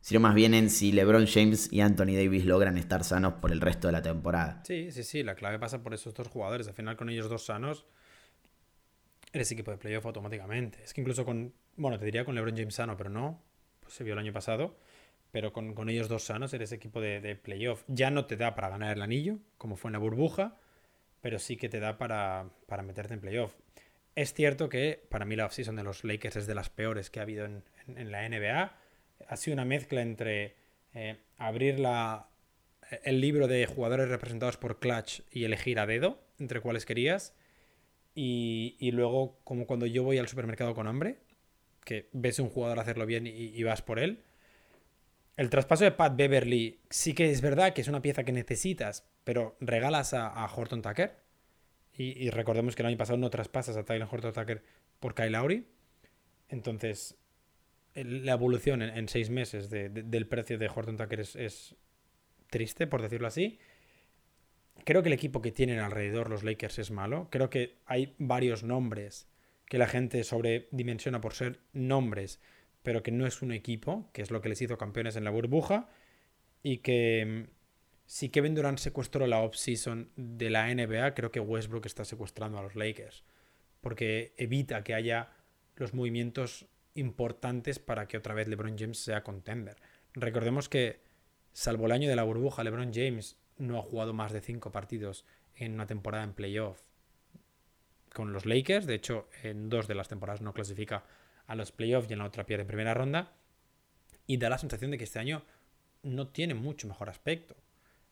Sino 0.05 0.19
más 0.19 0.35
bien 0.35 0.53
en 0.53 0.69
si 0.69 0.91
LeBron 0.91 1.25
James 1.25 1.73
y 1.73 1.81
Anthony 1.81 2.13
Davis 2.13 2.45
logran 2.45 2.77
estar 2.77 3.03
sanos 3.03 3.33
por 3.41 3.51
el 3.51 3.59
resto 3.59 3.87
de 3.87 3.91
la 3.91 4.03
temporada. 4.03 4.61
Sí, 4.63 4.91
sí, 4.91 5.01
sí, 5.01 5.23
la 5.23 5.33
clave 5.33 5.57
pasa 5.57 5.81
por 5.81 5.95
esos 5.95 6.13
dos 6.13 6.27
jugadores. 6.27 6.67
Al 6.67 6.75
final, 6.75 6.95
con 6.95 7.09
ellos 7.09 7.27
dos 7.27 7.43
sanos, 7.47 7.87
eres 9.33 9.51
equipo 9.51 9.71
de 9.71 9.77
playoff 9.77 10.05
automáticamente. 10.05 10.77
Es 10.83 10.93
que 10.93 11.01
incluso 11.01 11.25
con, 11.25 11.55
bueno, 11.75 11.97
te 11.97 12.05
diría 12.05 12.23
con 12.23 12.35
LeBron 12.35 12.55
James 12.55 12.75
sano, 12.75 12.95
pero 12.95 13.09
no, 13.09 13.41
pues 13.79 13.95
se 13.95 14.03
vio 14.03 14.13
el 14.13 14.19
año 14.19 14.31
pasado. 14.31 14.77
Pero 15.31 15.51
con, 15.51 15.89
ellos 15.89 16.07
dos 16.07 16.25
sanos 16.25 16.53
eres 16.53 16.71
equipo 16.71 17.01
de, 17.01 17.19
de, 17.19 17.35
playoff. 17.35 17.83
Ya 17.87 18.11
no 18.11 18.25
te 18.25 18.37
da 18.37 18.53
para 18.53 18.69
ganar 18.69 18.95
el 18.95 19.01
anillo, 19.01 19.39
como 19.57 19.75
fue 19.75 19.89
en 19.89 19.93
la 19.93 19.99
burbuja, 19.99 20.55
pero 21.21 21.39
sí 21.39 21.57
que 21.57 21.67
te 21.67 21.79
da 21.79 21.97
para, 21.97 22.51
para 22.67 22.83
meterte 22.83 23.15
en 23.15 23.21
playoff. 23.21 23.55
Es 24.13 24.35
cierto 24.35 24.69
que 24.69 25.03
para 25.09 25.25
mí 25.25 25.35
la 25.35 25.47
offseason 25.47 25.75
de 25.75 25.83
los 25.83 26.03
Lakers 26.03 26.35
es 26.35 26.45
de 26.45 26.53
las 26.53 26.69
peores 26.69 27.09
que 27.09 27.21
ha 27.21 27.23
habido 27.23 27.45
en, 27.45 27.63
en 27.87 28.11
la 28.11 28.29
NBA 28.29 28.84
ha 29.27 29.35
sido 29.37 29.53
una 29.53 29.65
mezcla 29.65 30.01
entre 30.01 30.55
eh, 30.93 31.17
abrir 31.37 31.79
la, 31.79 32.29
el 33.03 33.21
libro 33.21 33.47
de 33.47 33.65
jugadores 33.65 34.09
representados 34.09 34.57
por 34.57 34.79
Clutch 34.79 35.21
y 35.31 35.43
elegir 35.43 35.79
a 35.79 35.85
dedo 35.85 36.19
entre 36.39 36.61
cuáles 36.61 36.85
querías. 36.85 37.33
Y, 38.13 38.77
y, 38.79 38.91
luego, 38.91 39.39
como 39.43 39.67
cuando 39.67 39.85
yo 39.85 40.03
voy 40.03 40.17
al 40.17 40.27
supermercado 40.27 40.73
con 40.73 40.87
hambre, 40.87 41.17
que 41.83 42.09
ves 42.13 42.39
un 42.39 42.49
jugador 42.49 42.79
hacerlo 42.79 43.05
bien 43.05 43.27
y, 43.27 43.61
vas 43.63 43.81
por 43.81 43.99
él. 43.99 44.23
El 45.35 45.49
traspaso 45.49 45.83
de 45.83 45.91
Pat 45.91 46.15
Beverly 46.15 46.79
sí 46.89 47.13
que 47.13 47.29
es 47.29 47.41
verdad 47.41 47.73
que 47.73 47.81
es 47.81 47.89
una 47.89 48.01
pieza 48.01 48.23
que 48.23 48.31
necesitas, 48.31 49.05
pero 49.25 49.57
regalas 49.59 50.13
a, 50.13 50.45
Horton 50.45 50.81
Tucker. 50.81 51.17
Y, 51.93 52.25
y, 52.25 52.29
recordemos 52.29 52.75
que 52.75 52.81
el 52.83 52.87
año 52.87 52.97
pasado 52.97 53.17
no 53.17 53.29
traspasas 53.29 53.75
a 53.75 53.83
Tyler 53.83 54.07
Horton 54.09 54.33
Tucker 54.33 54.63
por 54.99 55.13
Kyle 55.13 55.31
Lowry. 55.31 55.67
Entonces, 56.47 57.17
la 57.95 58.33
evolución 58.33 58.81
en, 58.81 59.07
seis 59.07 59.29
meses 59.29 59.69
del 59.69 60.27
precio 60.27 60.57
de 60.57 60.69
Horton 60.69 60.97
Tucker 60.97 61.21
es, 61.21 61.75
triste, 62.49 62.87
por 62.87 63.01
decirlo 63.01 63.27
así. 63.27 63.59
Creo 64.83 65.01
que 65.01 65.09
el 65.09 65.13
equipo 65.13 65.41
que 65.41 65.51
tienen 65.51 65.79
alrededor 65.79 66.29
los 66.29 66.43
Lakers 66.43 66.79
es 66.79 66.91
malo. 66.91 67.29
Creo 67.31 67.49
que 67.49 67.77
hay 67.85 68.13
varios 68.19 68.63
nombres 68.63 69.27
que 69.67 69.77
la 69.77 69.87
gente 69.87 70.23
sobredimensiona 70.23 71.21
por 71.21 71.33
ser 71.33 71.61
nombres, 71.73 72.39
pero 72.83 73.01
que 73.01 73.11
no 73.11 73.25
es 73.25 73.41
un 73.41 73.51
equipo, 73.51 74.09
que 74.13 74.21
es 74.21 74.29
lo 74.29 74.41
que 74.41 74.49
les 74.49 74.61
hizo 74.61 74.77
campeones 74.77 75.15
en 75.15 75.23
la 75.23 75.31
burbuja. 75.31 75.89
Y 76.61 76.79
que 76.79 77.47
mm, 77.47 77.51
si 78.05 78.29
Kevin 78.29 78.53
Durant 78.55 78.77
secuestró 78.77 79.25
la 79.25 79.41
off-season 79.41 80.11
de 80.15 80.49
la 80.49 80.73
NBA, 80.73 81.15
creo 81.15 81.31
que 81.31 81.39
Westbrook 81.39 81.85
está 81.85 82.05
secuestrando 82.05 82.59
a 82.59 82.63
los 82.63 82.75
Lakers. 82.75 83.23
Porque 83.81 84.33
evita 84.37 84.83
que 84.83 84.93
haya 84.93 85.31
los 85.75 85.93
movimientos 85.93 86.67
importantes 86.95 87.79
para 87.79 88.07
que 88.07 88.17
otra 88.17 88.33
vez 88.33 88.47
LeBron 88.47 88.77
James 88.77 88.97
sea 88.97 89.23
contender. 89.23 89.77
Recordemos 90.13 90.69
que, 90.69 91.01
salvo 91.53 91.85
el 91.85 91.91
año 91.91 92.09
de 92.09 92.15
la 92.15 92.23
burbuja, 92.23 92.63
LeBron 92.63 92.93
James 92.93 93.37
no 93.57 93.77
ha 93.77 93.83
jugado 93.83 94.13
más 94.13 94.31
de 94.31 94.41
cinco 94.41 94.71
partidos 94.71 95.25
en 95.55 95.73
una 95.73 95.87
temporada 95.87 96.23
en 96.23 96.33
playoff 96.33 96.81
con 98.13 98.33
los 98.33 98.45
Lakers. 98.45 98.85
De 98.85 98.95
hecho, 98.95 99.29
en 99.43 99.69
dos 99.69 99.87
de 99.87 99.95
las 99.95 100.07
temporadas 100.07 100.41
no 100.41 100.53
clasifica 100.53 101.05
a 101.47 101.55
los 101.55 101.71
playoffs 101.71 102.09
y 102.09 102.13
en 102.13 102.19
la 102.19 102.25
otra 102.25 102.45
pierde 102.45 102.61
en 102.61 102.67
primera 102.67 102.93
ronda. 102.93 103.33
Y 104.25 104.37
da 104.37 104.49
la 104.49 104.57
sensación 104.57 104.91
de 104.91 104.97
que 104.97 105.03
este 105.03 105.19
año 105.19 105.43
no 106.01 106.29
tiene 106.29 106.53
mucho 106.53 106.87
mejor 106.87 107.09
aspecto. 107.09 107.55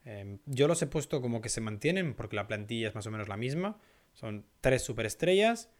Em, 0.04 0.38
yo 0.44 0.68
los 0.68 0.80
he 0.82 0.86
puesto 0.86 1.20
como 1.22 1.40
que 1.40 1.48
se 1.48 1.60
mantienen 1.60 2.14
porque 2.14 2.36
la 2.36 2.46
plantilla 2.46 2.88
es 2.88 2.94
más 2.94 3.06
o 3.06 3.10
menos 3.10 3.28
la 3.28 3.36
misma. 3.36 3.80
Son 4.12 4.46
tres 4.60 4.82
superestrellas 4.82 5.70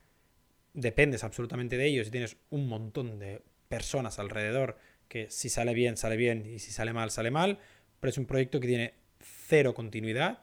dependes 0.75 1.25
absolutamente 1.25 1.77
de 1.77 1.87
ellos 1.87 2.09
y 2.09 2.11
tienes 2.11 2.37
un 2.51 2.69
montón 2.69 3.19
de 3.19 3.43
personas 3.69 4.19
alrededor 4.19 4.77
que 5.09 5.31
si 5.31 5.49
sale 5.49 5.73
bien, 5.75 5.97
sale 5.97 6.17
bien 6.17 6.45
y 6.45 6.59
si 6.59 6.73
sale 6.73 6.93
mal, 6.93 7.11
sale 7.11 7.31
mal, 7.31 7.59
pero 8.01 8.11
es 8.11 8.19
un 8.19 8.27
proyecto 8.27 8.61
que 8.61 8.67
tiene 8.67 8.95
cero 9.21 9.75
continuidad 9.75 10.41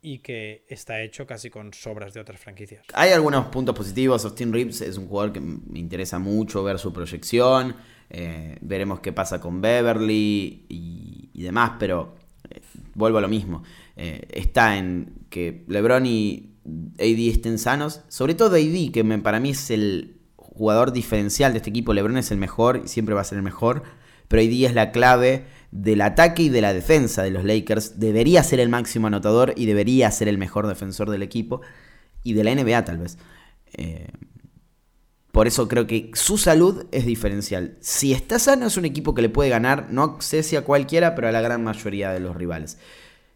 y 0.00 0.18
que 0.18 0.66
está 0.68 1.00
hecho 1.00 1.26
casi 1.26 1.48
con 1.48 1.72
sobras 1.72 2.12
de 2.12 2.20
otras 2.20 2.38
franquicias. 2.38 2.84
Hay 2.92 3.10
algunos 3.10 3.46
puntos 3.46 3.74
positivos. 3.74 4.22
Austin 4.24 4.52
Reeves 4.52 4.82
es 4.82 4.98
un 4.98 5.08
jugador 5.08 5.32
que 5.32 5.40
me 5.40 5.78
interesa 5.78 6.18
mucho 6.18 6.62
ver 6.62 6.78
su 6.78 6.92
proyección. 6.92 7.74
Eh, 8.10 8.58
veremos 8.60 9.00
qué 9.00 9.14
pasa 9.14 9.40
con 9.40 9.62
Beverly 9.62 10.66
y, 10.68 11.42
demás, 11.42 11.72
pero 11.78 12.16
eh, 12.50 12.60
vuelvo 12.94 13.16
a 13.16 13.22
lo 13.22 13.28
mismo. 13.28 13.62
Eh, 13.96 14.26
está 14.30 14.76
en 14.76 15.26
que 15.30 15.64
LeBron 15.68 16.04
y 16.04 16.53
AD 16.98 17.28
estén 17.28 17.58
sanos. 17.58 18.02
Sobre 18.08 18.34
todo 18.34 18.56
AD, 18.56 18.90
que 18.92 19.04
para 19.22 19.40
mí 19.40 19.50
es 19.50 19.70
el 19.70 20.20
jugador 20.36 20.92
diferencial 20.92 21.52
de 21.52 21.58
este 21.58 21.70
equipo. 21.70 21.92
LeBron 21.92 22.16
es 22.16 22.30
el 22.30 22.38
mejor 22.38 22.82
y 22.84 22.88
siempre 22.88 23.14
va 23.14 23.20
a 23.20 23.24
ser 23.24 23.38
el 23.38 23.44
mejor. 23.44 23.82
Pero 24.28 24.42
AD 24.42 24.64
es 24.64 24.74
la 24.74 24.92
clave 24.92 25.46
del 25.70 26.00
ataque 26.00 26.44
y 26.44 26.48
de 26.48 26.60
la 26.60 26.72
defensa 26.72 27.22
de 27.22 27.30
los 27.30 27.44
Lakers. 27.44 27.98
Debería 27.98 28.42
ser 28.42 28.60
el 28.60 28.68
máximo 28.68 29.08
anotador 29.08 29.52
y 29.56 29.66
debería 29.66 30.10
ser 30.10 30.28
el 30.28 30.38
mejor 30.38 30.66
defensor 30.66 31.10
del 31.10 31.22
equipo. 31.22 31.60
Y 32.22 32.32
de 32.32 32.44
la 32.44 32.54
NBA 32.54 32.84
tal 32.84 32.98
vez. 32.98 33.18
Eh, 33.74 34.08
por 35.34 35.48
eso 35.48 35.66
creo 35.66 35.88
que 35.88 36.12
su 36.14 36.38
salud 36.38 36.86
es 36.92 37.04
diferencial. 37.06 37.76
Si 37.80 38.12
está 38.12 38.38
sano 38.38 38.66
es 38.66 38.76
un 38.76 38.84
equipo 38.84 39.14
que 39.14 39.22
le 39.22 39.28
puede 39.28 39.50
ganar, 39.50 39.88
no 39.90 40.18
sé 40.20 40.44
si 40.44 40.54
a 40.54 40.62
cualquiera, 40.62 41.16
pero 41.16 41.26
a 41.26 41.32
la 41.32 41.40
gran 41.40 41.64
mayoría 41.64 42.12
de 42.12 42.20
los 42.20 42.36
rivales. 42.36 42.78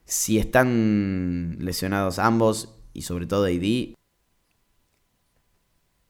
Si 0.05 0.39
están 0.39 1.57
lesionados 1.59 2.21
ambos 2.21 2.78
y 2.93 3.03
sobre 3.03 3.27
todo 3.27 3.45
AD. 3.45 3.95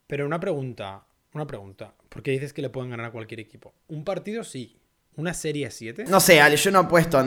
Pero 0.07 0.25
una 0.25 0.39
pregunta, 0.39 1.05
una 1.33 1.45
pregunta. 1.45 1.93
¿Por 2.09 2.23
qué 2.23 2.31
dices 2.31 2.53
que 2.53 2.61
le 2.61 2.69
pueden 2.69 2.89
ganar 2.89 3.07
a 3.07 3.11
cualquier 3.11 3.39
equipo? 3.39 3.73
Un 3.87 4.03
partido 4.03 4.43
sí, 4.43 4.79
¿Una 5.19 5.33
serie 5.33 5.69
7? 5.69 6.05
No 6.07 6.21
sé, 6.21 6.39
Ale, 6.39 6.55
yo 6.55 6.71
no 6.71 6.79
apuesto, 6.79 7.21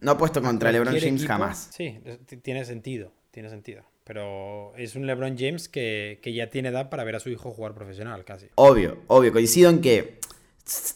no 0.00 0.10
apuesto 0.10 0.42
contra 0.42 0.70
LeBron 0.70 0.98
James 1.00 1.26
jamás. 1.26 1.70
Sí, 1.72 1.98
tiene 2.42 2.66
sentido, 2.66 3.12
tiene 3.30 3.48
sentido. 3.48 3.82
Pero 4.04 4.76
es 4.76 4.94
un 4.94 5.06
LeBron 5.06 5.38
James 5.38 5.70
que, 5.70 6.20
ya 6.22 6.50
tiene 6.50 6.68
edad 6.68 6.90
para 6.90 7.02
ver 7.02 7.16
a 7.16 7.20
su 7.20 7.30
hijo 7.30 7.50
jugar 7.50 7.72
profesional, 7.74 8.26
casi. 8.26 8.48
Obvio, 8.56 8.98
obvio. 9.06 9.32
Coincido 9.32 9.70
en 9.70 9.80
que 9.80 10.18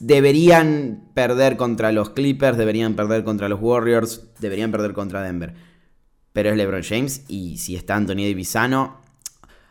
deberían 0.00 1.08
perder 1.14 1.56
contra 1.56 1.92
los 1.92 2.10
Clippers, 2.10 2.58
deberían 2.58 2.94
perder 2.94 3.24
contra 3.24 3.48
los 3.48 3.58
Warriors, 3.58 4.28
deberían 4.38 4.70
perder 4.70 4.92
contra 4.92 5.22
Denver. 5.22 5.54
Pero 6.38 6.50
es 6.50 6.56
LeBron 6.56 6.84
James 6.84 7.24
y 7.26 7.58
si 7.58 7.74
está 7.74 7.96
Anthony 7.96 8.28
Davis 8.28 8.50
sano... 8.50 8.98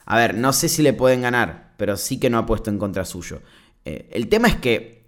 A 0.06 0.18
ver, 0.18 0.36
no 0.36 0.52
sé 0.52 0.68
si 0.68 0.82
le 0.82 0.92
pueden 0.92 1.22
ganar, 1.22 1.74
pero 1.78 1.96
sí 1.96 2.20
que 2.20 2.30
no 2.30 2.38
ha 2.38 2.46
puesto 2.46 2.70
en 2.70 2.78
contra 2.78 3.06
suyo. 3.06 3.42
Eh, 3.86 4.10
el 4.12 4.28
tema 4.28 4.50
es 4.50 4.58
que 4.58 5.06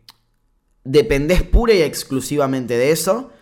dependés 0.85 1.43
pura 1.43 1.73
y 1.73 1.81
exclusivamente 1.81 2.77
de 2.77 2.91
eso. 2.91 3.33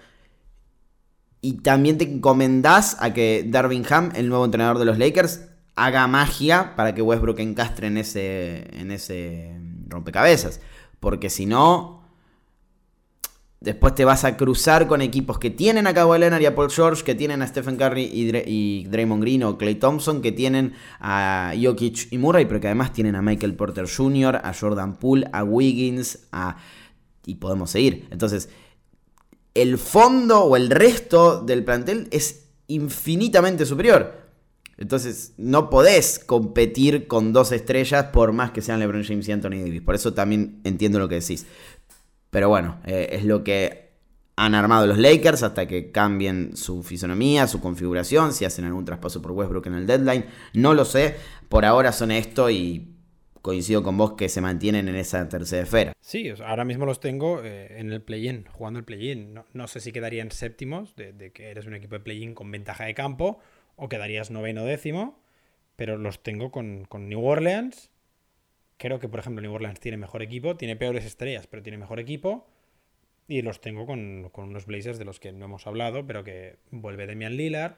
Y 1.41 1.61
también 1.61 1.99
te 1.99 2.05
encomendás 2.05 2.97
a 3.01 3.13
que 3.13 3.45
Darvin 3.47 3.85
Ham, 3.87 4.11
el 4.15 4.29
nuevo 4.29 4.45
entrenador 4.45 4.79
de 4.79 4.85
los 4.85 4.97
Lakers, 4.97 5.41
haga 5.75 6.07
magia 6.07 6.75
para 6.75 6.95
que 6.95 7.03
Westbrook 7.03 7.39
encastre 7.39 7.85
en 7.85 7.97
ese, 7.97 8.67
en 8.79 8.89
ese 8.89 9.61
rompecabezas. 9.89 10.59
Porque 10.99 11.29
si 11.29 11.45
no, 11.45 11.96
después 13.59 13.95
te 13.95 14.05
vas 14.05 14.23
a 14.23 14.37
cruzar 14.37 14.87
con 14.87 15.01
equipos 15.01 15.39
que 15.39 15.49
tienen 15.49 15.87
a 15.87 15.93
Kawhi 15.93 16.19
Leonard 16.19 16.41
y 16.41 16.45
a 16.45 16.55
Paul 16.55 16.69
George, 16.69 17.03
que 17.03 17.15
tienen 17.15 17.41
a 17.41 17.47
Stephen 17.47 17.77
Curry 17.77 18.03
y, 18.03 18.35
y 18.45 18.85
Draymond 18.85 19.21
Green 19.21 19.43
o 19.43 19.57
Clay 19.57 19.75
Thompson, 19.75 20.21
que 20.21 20.31
tienen 20.31 20.73
a 20.99 21.53
Jokic 21.59 22.11
y 22.11 22.17
Murray, 22.17 22.45
pero 22.45 22.59
que 22.59 22.67
además 22.67 22.93
tienen 22.93 23.15
a 23.15 23.21
Michael 23.21 23.55
Porter 23.55 23.87
Jr., 23.89 24.41
a 24.43 24.53
Jordan 24.53 24.97
Poole, 24.97 25.27
a 25.31 25.43
Wiggins, 25.43 26.27
a 26.31 26.57
y 27.25 27.35
podemos 27.35 27.71
seguir. 27.71 28.07
Entonces, 28.09 28.49
el 29.53 29.77
fondo 29.77 30.43
o 30.43 30.55
el 30.55 30.69
resto 30.69 31.41
del 31.41 31.63
plantel 31.63 32.07
es 32.11 32.47
infinitamente 32.67 33.65
superior. 33.65 34.27
Entonces, 34.77 35.33
no 35.37 35.69
podés 35.71 36.19
competir 36.19 37.07
con 37.07 37.33
dos 37.33 37.51
estrellas 37.51 38.05
por 38.13 38.31
más 38.31 38.51
que 38.51 38.61
sean 38.61 38.79
LeBron 38.79 39.03
James 39.03 39.27
y 39.27 39.31
Anthony 39.31 39.59
Davis. 39.59 39.81
Por 39.81 39.95
eso 39.95 40.13
también 40.13 40.61
entiendo 40.63 40.99
lo 40.99 41.09
que 41.09 41.15
decís. 41.15 41.47
Pero 42.29 42.49
bueno, 42.49 42.79
eh, 42.85 43.09
es 43.11 43.25
lo 43.25 43.43
que 43.43 43.87
han 44.35 44.53
armado 44.53 44.85
los 44.85 44.97
Lakers 44.97 45.43
hasta 45.43 45.67
que 45.67 45.91
cambien 45.91 46.55
su 46.55 46.83
fisonomía, 46.83 47.47
su 47.47 47.59
configuración, 47.59 48.33
si 48.33 48.45
hacen 48.45 48.65
algún 48.65 48.85
traspaso 48.85 49.21
por 49.21 49.31
Westbrook 49.31 49.65
en 49.67 49.73
el 49.73 49.87
deadline. 49.87 50.25
No 50.53 50.73
lo 50.73 50.85
sé. 50.85 51.15
Por 51.49 51.65
ahora 51.65 51.91
son 51.91 52.11
esto 52.11 52.49
y 52.49 52.97
coincido 53.47 53.81
con 53.81 53.97
vos 53.97 54.13
que 54.13 54.27
se 54.27 54.41
mantienen 54.41 54.89
en 54.89 54.95
esa 54.95 55.29
tercera 55.29 55.63
esfera. 55.63 55.93
Sí, 56.01 56.33
ahora 56.45 56.65
mismo 56.65 56.85
los 56.85 56.99
tengo 56.99 57.41
eh, 57.43 57.79
en 57.79 57.93
el 57.93 58.01
play-in, 58.01 58.45
jugando 58.51 58.77
el 58.77 58.85
play-in. 58.85 59.39
No, 59.53 59.67
sé 59.67 59.79
si 59.79 59.93
quedarían 59.93 60.31
séptimos, 60.31 60.97
de, 60.97 61.31
que 61.31 61.49
eres 61.49 61.65
un 61.65 61.73
equipo 61.73 61.95
de 61.95 62.01
play-in 62.01 62.33
con 62.33 62.51
ventaja 62.51 62.83
de 62.83 62.93
campo, 62.93 63.39
o 63.77 63.87
quedarías 63.87 64.31
noveno 64.31 64.65
décimo, 64.65 65.23
pero 65.77 65.97
los 65.97 66.21
tengo 66.23 66.51
con, 66.51 66.87
New 66.91 67.25
Orleans. 67.25 67.89
Creo 68.77 68.99
que, 68.99 69.09
por 69.09 69.19
ejemplo, 69.19 69.41
New 69.41 69.53
Orleans 69.53 69.79
tiene 69.79 69.97
mejor 69.97 70.21
equipo, 70.21 70.55
tiene 70.55 70.75
peores 70.75 71.05
estrellas, 71.05 71.47
pero 71.47 71.63
tiene 71.63 71.77
mejor 71.77 71.99
equipo. 71.99 72.47
Y 73.27 73.41
los 73.41 73.59
tengo 73.59 73.85
con, 73.85 74.31
unos 74.33 74.65
Blazers 74.65 74.99
de 74.99 75.05
los 75.05 75.19
que 75.19 75.31
no 75.31 75.45
hemos 75.45 75.67
hablado, 75.67 76.05
pero 76.07 76.23
que 76.23 76.57
vuelve 76.71 77.07
Demian 77.07 77.35
Lillard, 77.35 77.75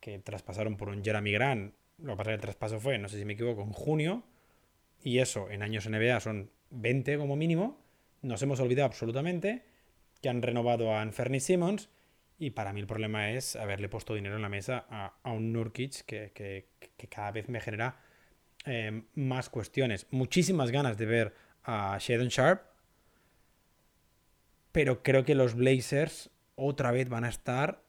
que 0.00 0.18
traspasaron 0.18 0.76
por 0.76 0.88
un 0.88 1.04
Jeremy 1.04 1.32
Grant. 1.32 1.74
Lo 1.98 2.12
que 2.12 2.16
pasa 2.16 2.30
es 2.30 2.32
que 2.32 2.34
el 2.34 2.40
traspaso 2.40 2.80
fue, 2.80 2.98
no 2.98 3.08
sé 3.08 3.18
si 3.18 3.24
me 3.24 3.34
equivoco, 3.34 3.62
en 3.62 3.72
junio 3.72 4.22
y 5.02 5.18
eso 5.18 5.50
en 5.50 5.62
años 5.62 5.88
NBA 5.88 6.20
son 6.20 6.50
20 6.70 7.18
como 7.18 7.36
mínimo, 7.36 7.78
nos 8.22 8.42
hemos 8.42 8.60
olvidado 8.60 8.86
absolutamente 8.86 9.62
que 10.20 10.28
han 10.28 10.42
renovado 10.42 10.92
a 10.92 11.00
Anferni 11.00 11.40
Simmons 11.40 11.88
y 12.38 12.50
para 12.50 12.72
mí 12.72 12.80
el 12.80 12.86
problema 12.86 13.30
es 13.30 13.56
haberle 13.56 13.88
puesto 13.88 14.14
dinero 14.14 14.36
en 14.36 14.42
la 14.42 14.48
mesa 14.48 14.86
a, 14.90 15.30
un 15.30 15.52
Nurkic 15.52 16.04
que, 16.04 16.66
cada 17.08 17.30
vez 17.30 17.48
me 17.48 17.60
genera 17.60 18.00
eh, 18.66 19.02
más 19.14 19.48
cuestiones. 19.48 20.06
Muchísimas 20.10 20.70
ganas 20.70 20.98
de 20.98 21.06
ver 21.06 21.34
a 21.64 21.96
Shadon 21.98 22.28
Sharp, 22.28 22.62
pero 24.72 25.02
creo 25.02 25.24
que 25.24 25.34
los 25.34 25.54
Blazers 25.54 26.30
otra 26.56 26.90
vez 26.90 27.08
van 27.08 27.24
a 27.24 27.28
estar 27.28 27.82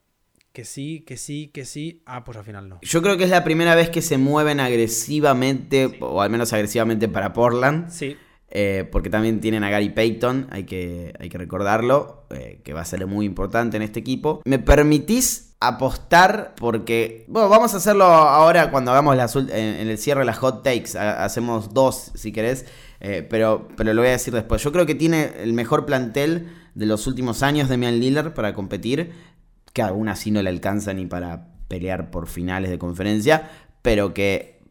que 0.54 0.66
sí, 0.66 1.04
que 1.06 1.18
sí, 1.18 1.52
que 1.54 1.66
sí. 1.66 2.02
Ah, 2.06 2.24
pues 2.24 2.38
al 2.38 2.44
final 2.44 2.68
no. 2.68 2.80
Yo 2.82 3.02
creo 3.02 3.16
que 3.18 3.26
es 3.26 3.30
la 3.30 3.44
primera 3.44 3.76
vez 3.76 3.90
que 3.90 4.02
se 4.02 4.18
mueven 4.18 4.60
agresivamente, 4.60 5.98
o 6.00 6.22
al 6.22 6.30
menos 6.32 6.52
agresivamente 6.54 7.08
para 7.08 7.34
Portland. 7.34 7.90
Sí. 7.90 8.18
Eh, 8.50 8.88
porque 8.92 9.10
también 9.10 9.40
tienen 9.40 9.64
a 9.64 9.70
Gary 9.70 9.90
Payton, 9.90 10.48
hay 10.50 10.64
que, 10.64 11.14
hay 11.20 11.30
que 11.30 11.38
recordarlo, 11.38 12.26
eh, 12.30 12.62
que 12.64 12.74
va 12.74 12.82
a 12.82 12.86
ser 12.86 13.06
muy 13.06 13.26
importante 13.26 13.78
en 13.78 13.84
este 13.84 14.00
equipo. 14.00 14.42
¿Me 14.46 14.58
permitís 14.58 15.47
apostar? 15.60 16.54
Porque, 16.58 17.26
bueno, 17.28 17.50
vamos 17.50 17.74
a 17.74 17.78
hacerlo 17.78 18.06
ahora 18.06 18.72
cuando 18.72 18.92
hagamos 18.92 19.36
en, 19.36 19.88
el 19.88 19.98
cierre 19.98 20.26
las 20.26 20.38
hot 20.38 20.64
takes. 20.64 20.98
hacemos 20.98 21.74
dos, 21.74 22.12
si 22.16 22.32
querés, 22.32 22.66
eh, 23.00 23.26
pero, 23.30 23.68
pero 23.76 23.94
lo 23.94 24.02
voy 24.02 24.10
a 24.10 24.14
decir 24.14 24.34
después. 24.34 24.64
Yo 24.64 24.72
creo 24.72 24.86
que 24.86 24.96
tiene 24.96 25.32
el 25.42 25.54
mejor 25.54 25.86
plantel 25.86 26.50
de 26.76 26.86
los 26.86 27.08
últimos 27.08 27.44
años 27.44 27.70
de 27.70 27.78
Mian 27.78 28.00
Lillard 28.00 28.34
para 28.34 28.54
competir 28.54 29.12
que 29.74 29.82
aún 29.82 30.10
así 30.10 30.32
no 30.32 30.42
le 30.42 30.50
alcanza 30.50 30.94
ni 30.94 31.06
para 31.06 31.48
pelear 31.68 32.10
por 32.10 32.28
finales 32.28 32.70
de 32.70 32.80
conferencia, 32.80 33.50
pero 33.82 34.14
que 34.14 34.62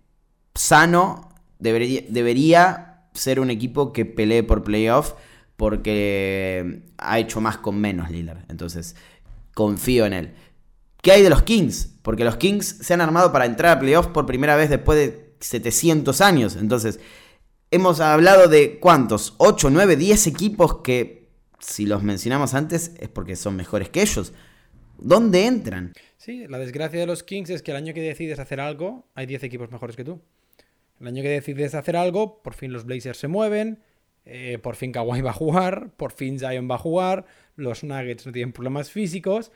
sano 0.55 1.29
debería, 1.59 2.03
debería 2.09 3.09
ser 3.13 3.41
un 3.41 3.51
equipo 3.51 3.93
que 3.93 4.05
pelee 4.05 4.43
por 4.43 4.63
playoff 4.63 5.15
porque 5.57 6.83
ha 6.99 7.19
hecho 7.19 7.41
más 7.41 7.59
con 7.59 7.81
menos 7.81 8.11
Lillard. 8.11 8.45
Entonces, 8.49 8.95
confío 9.55 10.07
en 10.07 10.13
él. 10.13 10.35
¿Qué 11.07 11.13
hay 11.13 11.23
de 11.23 11.31
los 11.31 11.45
Kings? 11.45 12.01
Porque 12.03 12.25
los 12.25 12.37
Kings 12.37 12.79
se 12.81 12.93
han 12.93 13.01
armado 13.01 13.31
para 13.31 13.47
entrar 13.47 13.77
a 13.77 13.79
playoff 13.79 14.09
por 14.09 14.27
primera 14.27 14.57
vez 14.57 14.71
después 14.71 14.99
de 14.99 15.37
700 15.39 16.21
años. 16.21 16.57
Entonces, 16.57 16.99
hemos 17.71 18.01
hablado 18.01 18.49
de 18.49 18.81
cuántos, 18.81 19.37
8, 19.39 19.71
9, 19.71 19.95
10 19.95 20.27
equipos 20.27 20.79
que, 20.83 21.29
si 21.61 21.87
los 21.87 22.03
mencionamos 22.03 22.55
antes, 22.55 22.91
es 22.99 23.09
porque 23.09 23.37
son 23.37 23.55
mejores 23.55 23.89
que 23.89 24.03
ellos. 24.03 24.33
¿Dónde 24.99 25.47
entran? 25.47 25.93
Sí, 26.17 26.49
la 26.49 26.59
desgracia 26.59 26.99
de 26.99 27.07
los 27.07 27.23
Kings 27.23 27.51
es 27.51 27.63
que 27.63 27.71
el 27.71 27.77
año 27.77 27.95
que 27.95 28.03
decides 28.03 28.41
hacer 28.41 28.59
algo, 28.59 29.07
hay 29.15 29.27
10 29.27 29.45
equipos 29.45 29.71
mejores 29.71 29.95
que 29.95 30.03
tú. 30.03 30.21
El 30.99 31.07
año 31.07 31.23
que 31.23 31.29
decides 31.29 31.77
hacer 31.77 31.97
algo, 31.97 32.43
por 32.43 32.55
fin 32.55 32.73
los 32.73 32.85
Blazers 32.85 33.19
se 33.19 33.29
mueven, 33.29 33.79
eh, 34.25 34.59
por 34.61 34.75
fin 34.75 34.91
Kawhi 34.91 35.21
va 35.21 35.31
a 35.31 35.35
jugar, 35.35 35.93
por 35.97 36.11
fin 36.11 36.41
Zion 36.41 36.69
va 36.69 36.75
a 36.75 36.79
jugar, 36.79 37.27
los 37.55 37.85
Nuggets 37.85 38.27
no 38.27 38.33
tienen 38.33 38.53
problemas 38.53 38.91
físicos. 38.91 39.53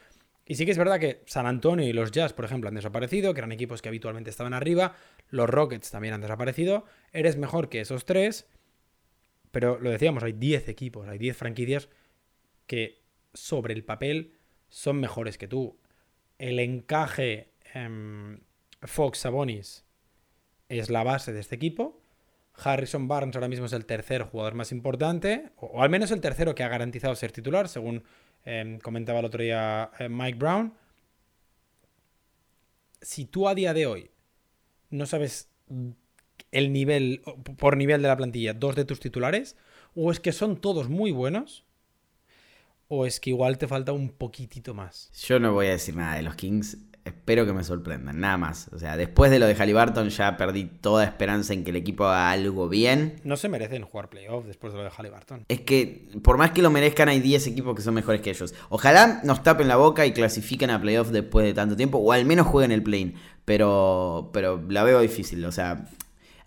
Y 0.50 0.56
sí 0.56 0.64
que 0.64 0.72
es 0.72 0.78
verdad 0.78 0.98
que 0.98 1.22
San 1.26 1.46
Antonio 1.46 1.86
y 1.86 1.92
los 1.92 2.10
Jazz, 2.10 2.32
por 2.32 2.44
ejemplo, 2.44 2.66
han 2.66 2.74
desaparecido, 2.74 3.32
que 3.32 3.38
eran 3.38 3.52
equipos 3.52 3.82
que 3.82 3.88
habitualmente 3.88 4.30
estaban 4.30 4.52
arriba. 4.52 4.96
Los 5.28 5.48
Rockets 5.48 5.92
también 5.92 6.12
han 6.12 6.22
desaparecido. 6.22 6.86
Eres 7.12 7.36
mejor 7.36 7.68
que 7.68 7.80
esos 7.80 8.04
tres. 8.04 8.48
Pero 9.52 9.78
lo 9.78 9.90
decíamos, 9.90 10.24
hay 10.24 10.32
10 10.32 10.68
equipos, 10.68 11.06
hay 11.06 11.18
10 11.18 11.36
franquicias 11.36 11.88
que 12.66 13.00
sobre 13.32 13.74
el 13.74 13.84
papel 13.84 14.32
son 14.68 14.98
mejores 14.98 15.38
que 15.38 15.46
tú. 15.46 15.78
El 16.36 16.58
encaje 16.58 17.52
Fox 18.82 19.18
Sabonis 19.18 19.84
es 20.68 20.90
la 20.90 21.04
base 21.04 21.32
de 21.32 21.38
este 21.38 21.54
equipo, 21.54 22.02
Harrison 22.54 23.08
Barnes 23.08 23.36
ahora 23.36 23.48
mismo 23.48 23.66
es 23.66 23.72
el 23.72 23.86
tercer 23.86 24.24
jugador 24.24 24.54
más 24.54 24.72
importante, 24.72 25.50
o 25.56 25.82
al 25.82 25.90
menos 25.90 26.10
el 26.10 26.20
tercero 26.20 26.54
que 26.54 26.64
ha 26.64 26.68
garantizado 26.68 27.14
ser 27.14 27.32
titular, 27.32 27.68
según 27.68 28.02
eh, 28.44 28.78
comentaba 28.82 29.20
el 29.20 29.26
otro 29.26 29.42
día 29.42 29.90
eh, 29.98 30.08
Mike 30.08 30.38
Brown. 30.38 30.74
Si 33.00 33.24
tú 33.24 33.48
a 33.48 33.54
día 33.54 33.72
de 33.72 33.86
hoy 33.86 34.10
no 34.90 35.06
sabes 35.06 35.48
el 36.50 36.72
nivel, 36.72 37.22
por 37.56 37.76
nivel 37.76 38.02
de 38.02 38.08
la 38.08 38.16
plantilla, 38.16 38.54
dos 38.54 38.76
de 38.76 38.84
tus 38.84 39.00
titulares, 39.00 39.56
o 39.94 40.10
es 40.10 40.20
que 40.20 40.32
son 40.32 40.60
todos 40.60 40.88
muy 40.88 41.12
buenos, 41.12 41.64
o 42.88 43.06
es 43.06 43.20
que 43.20 43.30
igual 43.30 43.56
te 43.56 43.68
falta 43.68 43.92
un 43.92 44.08
poquitito 44.10 44.74
más. 44.74 45.10
Yo 45.26 45.38
no 45.38 45.52
voy 45.52 45.68
a 45.68 45.70
decir 45.70 45.94
nada 45.96 46.16
de 46.16 46.22
los 46.22 46.34
Kings. 46.34 46.76
Espero 47.04 47.46
que 47.46 47.52
me 47.52 47.64
sorprendan, 47.64 48.20
nada 48.20 48.36
más. 48.36 48.68
O 48.72 48.78
sea, 48.78 48.96
después 48.96 49.30
de 49.30 49.38
lo 49.38 49.46
de 49.46 49.54
Halliburton 49.54 50.10
ya 50.10 50.36
perdí 50.36 50.64
toda 50.64 51.04
esperanza 51.04 51.54
en 51.54 51.64
que 51.64 51.70
el 51.70 51.76
equipo 51.76 52.04
haga 52.04 52.30
algo 52.30 52.68
bien. 52.68 53.16
No 53.24 53.36
se 53.36 53.48
merecen 53.48 53.82
jugar 53.82 54.10
playoff 54.10 54.44
después 54.44 54.72
de 54.74 54.80
lo 54.80 54.84
de 54.84 54.90
Halliburton. 54.90 55.44
Es 55.48 55.60
que, 55.60 56.08
por 56.22 56.36
más 56.36 56.50
que 56.50 56.60
lo 56.60 56.70
merezcan, 56.70 57.08
hay 57.08 57.20
10 57.20 57.46
equipos 57.46 57.74
que 57.74 57.82
son 57.82 57.94
mejores 57.94 58.20
que 58.20 58.30
ellos. 58.30 58.54
Ojalá 58.68 59.20
nos 59.24 59.42
tapen 59.42 59.66
la 59.66 59.76
boca 59.76 60.04
y 60.04 60.12
clasifiquen 60.12 60.70
a 60.70 60.80
playoff 60.80 61.08
después 61.08 61.46
de 61.46 61.54
tanto 61.54 61.74
tiempo, 61.74 61.98
o 61.98 62.12
al 62.12 62.26
menos 62.26 62.46
jueguen 62.46 62.70
el 62.70 62.82
play 62.82 63.14
Pero, 63.46 64.30
pero 64.32 64.62
la 64.68 64.84
veo 64.84 65.00
difícil. 65.00 65.42
O 65.46 65.52
sea, 65.52 65.86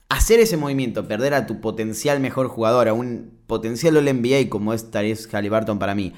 hacer 0.10 0.40
ese 0.40 0.58
movimiento, 0.58 1.08
perder 1.08 1.34
a 1.34 1.48
tu 1.48 1.62
potencial 1.62 2.20
mejor 2.20 2.48
jugador, 2.48 2.88
a 2.88 2.94
un 2.94 3.40
potencial 3.48 3.98
All 3.98 4.06
NBA 4.06 4.50
como 4.50 4.74
es 4.74 4.92
Tyrese 4.92 5.30
Halliburton 5.30 5.80
para 5.80 5.96
mí, 5.96 6.14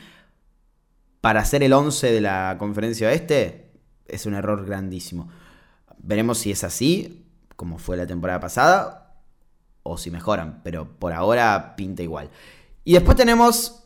para 1.22 1.44
ser 1.46 1.64
el 1.64 1.72
11 1.72 2.12
de 2.12 2.22
la 2.22 2.58
conferencia 2.60 3.08
oeste, 3.08 3.65
es 4.08 4.26
un 4.26 4.34
error 4.34 4.66
grandísimo. 4.66 5.30
Veremos 5.98 6.40
si 6.40 6.52
es 6.52 6.64
así, 6.64 7.26
como 7.56 7.78
fue 7.78 7.98
la 7.98 8.08
temporada 8.08 8.40
pasada, 8.40 9.22
o 9.84 9.98
si 9.98 10.12
mejoran, 10.12 10.62
pero 10.64 10.88
por 10.98 11.14
ahora 11.14 11.76
pinta 11.76 12.04
igual. 12.04 12.30
Y 12.84 12.94
después 12.94 13.18
tenemos 13.18 13.84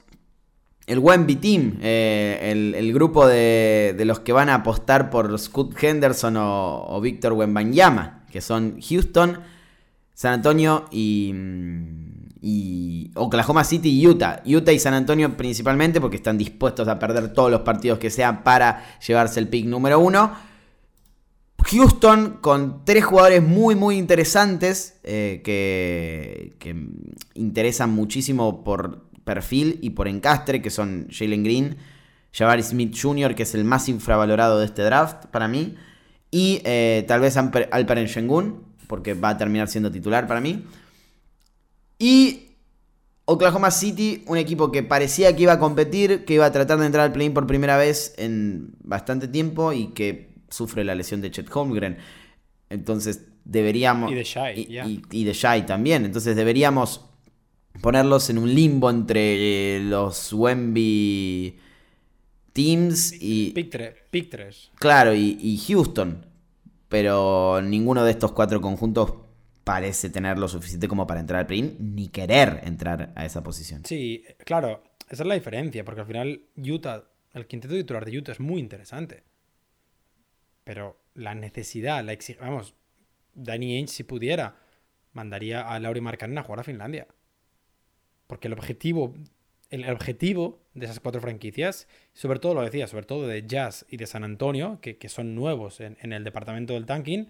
el 0.88 1.00
Wemby 1.00 1.36
Team, 1.36 1.78
eh, 1.82 2.40
el, 2.52 2.74
el, 2.74 2.94
grupo 2.94 3.28
de, 3.28 3.94
de, 3.98 4.06
los 4.06 4.22
que 4.22 4.34
van 4.34 4.50
a 4.50 4.56
apostar 4.56 5.10
por 5.10 5.38
Scott 5.38 5.76
Henderson 5.82 6.38
o, 6.38 6.86
o 6.88 7.00
Víctor 7.00 7.34
Wembanyama, 7.34 8.26
que 8.32 8.42
son 8.42 8.80
Houston, 8.82 9.40
San 10.14 10.34
Antonio 10.34 10.86
y, 10.92 11.32
y, 12.42 13.12
Oklahoma 13.16 13.64
City 13.64 13.90
y 13.90 14.08
Utah. 14.08 14.42
Utah 14.46 14.72
y 14.72 14.80
San 14.80 14.94
Antonio 14.94 15.36
principalmente 15.36 16.00
porque 16.00 16.18
están 16.18 16.38
dispuestos 16.38 16.88
a 16.88 17.00
perder 17.00 17.34
todos 17.34 17.52
los 17.52 17.62
partidos 17.62 18.00
que 18.00 18.10
sean 18.10 18.44
para 18.44 18.84
llevarse 19.06 19.40
el 19.40 19.48
pick 19.48 19.66
número 19.66 20.00
uno. 20.00 20.32
Houston 21.66 22.38
con 22.42 22.86
tres 22.86 23.04
jugadores 23.04 23.44
muy 23.44 23.76
muy 23.76 23.98
interesantes 23.98 25.00
eh, 25.04 25.42
que, 25.44 26.56
interesan 27.34 27.92
muchísimo 27.92 28.64
por 28.64 29.10
perfil 29.24 29.78
y 29.82 29.92
por 29.92 30.08
encastre, 30.08 30.62
que 30.62 30.70
son 30.70 31.08
Jalen 31.12 31.44
Green, 31.44 31.78
Jabari 32.32 32.64
Smith 32.64 32.96
Jr., 33.00 33.36
que 33.36 33.44
es 33.44 33.54
el 33.54 33.66
más 33.66 33.90
infravalorado 33.90 34.60
de 34.60 34.66
este 34.66 34.82
draft 34.82 35.26
para 35.28 35.48
mí, 35.48 35.76
y 36.32 36.62
eh, 36.64 37.06
tal 37.08 37.20
vez 37.20 37.38
Alperen 37.38 38.08
Shengun, 38.08 38.64
porque 38.88 39.14
va 39.14 39.30
a 39.30 39.38
terminar 39.38 39.68
siendo 39.68 39.92
titular 39.92 40.28
para 40.28 40.42
mí. 40.42 40.66
Y 42.00 42.50
Oklahoma 43.26 43.70
City, 43.70 44.24
un 44.26 44.38
equipo 44.38 44.72
que 44.72 44.82
parecía 44.82 45.36
que 45.36 45.44
iba 45.44 45.54
a 45.54 45.60
competir, 45.60 46.26
que 46.26 46.34
iba 46.34 46.46
a 46.46 46.52
tratar 46.52 46.80
de 46.80 46.88
entrar 46.88 47.06
al 47.06 47.12
play-in 47.12 47.34
por 47.34 47.46
primera 47.46 47.78
vez 47.78 48.16
en 48.18 48.72
bastante 48.82 49.28
tiempo 49.28 49.72
y 49.74 49.88
que 49.90 50.30
sufre 50.50 50.84
la 50.84 50.96
lesión 50.96 51.22
de 51.22 51.30
Chet 51.30 51.54
Holmgren. 51.54 51.98
Entonces 52.70 53.28
deberíamos... 53.46 54.12
Y 54.12 54.16
de 54.16 54.24
Shai. 54.24 54.60
Y, 54.60 54.80
y, 54.80 55.02
y 55.12 55.24
de 55.26 55.34
Shai 55.34 55.66
también. 55.66 56.06
Entonces 56.06 56.36
deberíamos 56.36 57.06
ponerlos 57.82 58.30
en 58.30 58.40
un 58.40 58.54
limbo 58.54 58.90
entre 58.90 59.76
eh, 59.76 59.80
los 59.82 60.34
Wemby 60.34 61.60
Teams 62.54 63.14
y... 63.20 63.52
Pick 63.52 63.70
3. 63.70 63.94
Pick 64.10 64.30
3. 64.30 64.72
Claro, 64.80 65.14
y, 65.14 65.38
y 65.40 65.58
Houston. 65.68 66.26
Pero 66.88 67.62
ninguno 67.62 68.04
de 68.04 68.12
estos 68.12 68.32
cuatro 68.32 68.60
conjuntos 68.62 69.14
parece 69.70 70.10
tener 70.10 70.40
lo 70.40 70.48
suficiente 70.48 70.88
como 70.88 71.06
para 71.06 71.20
entrar 71.20 71.42
al 71.42 71.46
play 71.46 71.78
ni 71.80 72.08
querer 72.08 72.62
entrar 72.64 73.14
a 73.16 73.24
esa 73.24 73.44
posición. 73.44 73.86
Sí, 73.86 74.26
claro, 74.44 74.82
esa 75.08 75.22
es 75.22 75.28
la 75.28 75.36
diferencia, 75.36 75.86
porque 75.86 76.02
al 76.02 76.08
final 76.08 76.42
Utah, 76.58 77.04
el 77.34 77.46
quinteto 77.46 77.76
titular 77.76 78.04
de 78.04 78.18
Utah 78.18 78.32
es 78.32 78.40
muy 78.40 78.60
interesante. 78.60 79.22
Pero 80.64 81.00
la 81.14 81.36
necesidad, 81.36 82.04
la 82.04 82.14
exigencia, 82.14 82.50
vamos, 82.50 82.74
Danny 83.36 83.76
Ainge 83.76 83.94
si 83.94 84.04
pudiera, 84.04 84.56
mandaría 85.14 85.62
a 85.62 85.80
Lauri 85.80 86.02
Markkanen 86.02 86.40
a 86.40 86.44
jugar 86.44 86.62
a 86.62 86.64
Finlandia. 86.64 87.06
Porque 88.26 88.48
el 88.48 88.54
objetivo, 88.54 89.14
el 89.70 89.88
objetivo 89.88 90.64
de 90.74 90.88
esas 90.88 91.00
cuatro 91.00 91.22
franquicias, 91.22 91.88
sobre 92.14 92.40
todo 92.40 92.56
lo 92.56 92.64
decía, 92.64 92.88
sobre 92.88 93.06
todo 93.06 93.28
de 93.28 93.46
Jazz 93.46 93.86
y 93.88 93.98
de 93.98 94.08
San 94.08 94.24
Antonio, 94.24 94.80
que, 94.82 94.98
que 94.98 95.10
son 95.10 95.36
nuevos 95.36 95.80
en, 95.80 95.96
en 96.02 96.12
el 96.12 96.24
departamento 96.24 96.74
del 96.74 96.88
tanking, 96.88 97.28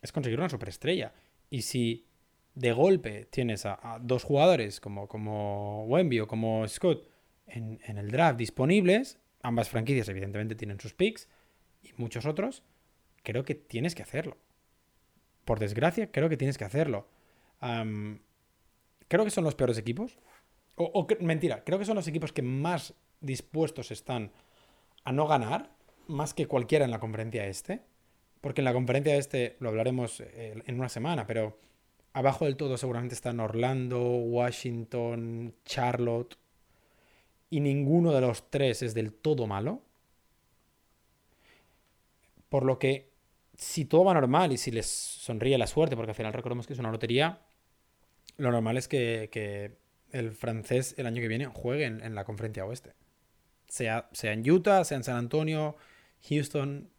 es 0.00 0.12
conseguir 0.12 0.38
una 0.38 0.48
superestrella. 0.48 1.12
Y 1.50 1.62
si 1.62 2.06
de 2.54 2.72
golpe 2.72 3.26
tienes 3.26 3.66
a, 3.66 3.98
dos 4.00 4.24
jugadores 4.24 4.80
como, 4.80 5.08
como 5.08 5.84
Wemby 5.86 6.20
o 6.20 6.26
como 6.26 6.66
Scott 6.68 7.06
en, 7.46 7.80
en, 7.84 7.98
el 7.98 8.10
draft 8.10 8.38
disponibles, 8.38 9.18
ambas 9.42 9.68
franquicias 9.68 10.08
evidentemente 10.08 10.54
tienen 10.54 10.80
sus 10.80 10.94
picks 10.94 11.28
y 11.82 11.92
muchos 11.96 12.26
otros, 12.26 12.62
creo 13.22 13.44
que 13.44 13.54
tienes 13.54 13.94
que 13.94 14.02
hacerlo. 14.02 14.36
Por 15.44 15.58
desgracia, 15.58 16.10
creo 16.10 16.28
que 16.28 16.36
tienes 16.36 16.58
que 16.58 16.64
hacerlo. 16.64 17.08
Creo 17.60 19.24
que 19.24 19.30
son 19.30 19.44
los 19.44 19.54
peores 19.54 19.78
equipos. 19.78 20.18
O, 20.76 21.06
mentira, 21.20 21.64
creo 21.64 21.78
que 21.78 21.84
son 21.84 21.96
los 21.96 22.08
equipos 22.08 22.32
que 22.32 22.42
más 22.42 22.94
dispuestos 23.20 23.90
están 23.90 24.32
a 25.04 25.12
no 25.12 25.26
ganar, 25.26 25.74
más 26.06 26.32
que 26.32 26.46
cualquiera 26.46 26.84
en 26.84 26.90
la 26.90 27.00
conferencia 27.00 27.46
este. 27.46 27.82
Porque 28.40 28.60
en 28.60 28.64
la 28.64 28.72
conferencia 28.72 29.16
este 29.16 29.56
lo 29.60 29.68
hablaremos 29.68 30.20
eh, 30.20 30.62
en 30.64 30.78
una 30.78 30.88
semana, 30.88 31.26
pero 31.26 31.58
abajo 32.12 32.44
del 32.44 32.56
todo 32.56 32.76
seguramente 32.76 33.14
están 33.14 33.40
Orlando, 33.40 34.00
Washington, 34.00 35.54
Charlotte. 35.64 36.36
Y 37.50 37.60
ninguno 37.60 38.12
de 38.12 38.20
los 38.20 38.48
tres 38.50 38.82
es 38.82 38.94
del 38.94 39.12
todo 39.12 39.46
malo. 39.46 39.82
Por 42.48 42.64
lo 42.64 42.78
que, 42.78 43.10
si 43.56 43.84
todo 43.84 44.04
va 44.04 44.14
normal 44.14 44.52
y 44.52 44.56
si 44.56 44.70
les 44.70 44.86
sonríe 44.86 45.58
la 45.58 45.66
suerte, 45.66 45.96
porque 45.96 46.12
al 46.12 46.16
final 46.16 46.32
recordemos 46.32 46.66
que 46.66 46.72
es 46.72 46.78
una 46.78 46.90
lotería, 46.90 47.40
lo 48.36 48.50
normal 48.50 48.76
es 48.76 48.88
que, 48.88 49.28
que 49.32 49.76
el 50.12 50.32
francés 50.32 50.94
el 50.98 51.06
año 51.06 51.20
que 51.20 51.28
viene 51.28 51.46
juegue 51.46 51.84
en, 51.84 52.14
la 52.14 52.24
conferencia 52.24 52.64
oeste. 52.64 52.94
Sea, 53.68 54.08
sea 54.12 54.32
en 54.32 54.48
Utah, 54.48 54.84
sea 54.84 54.96
en 54.96 55.04
San 55.04 55.16
Antonio, 55.16 55.76
Houston, 56.28 56.90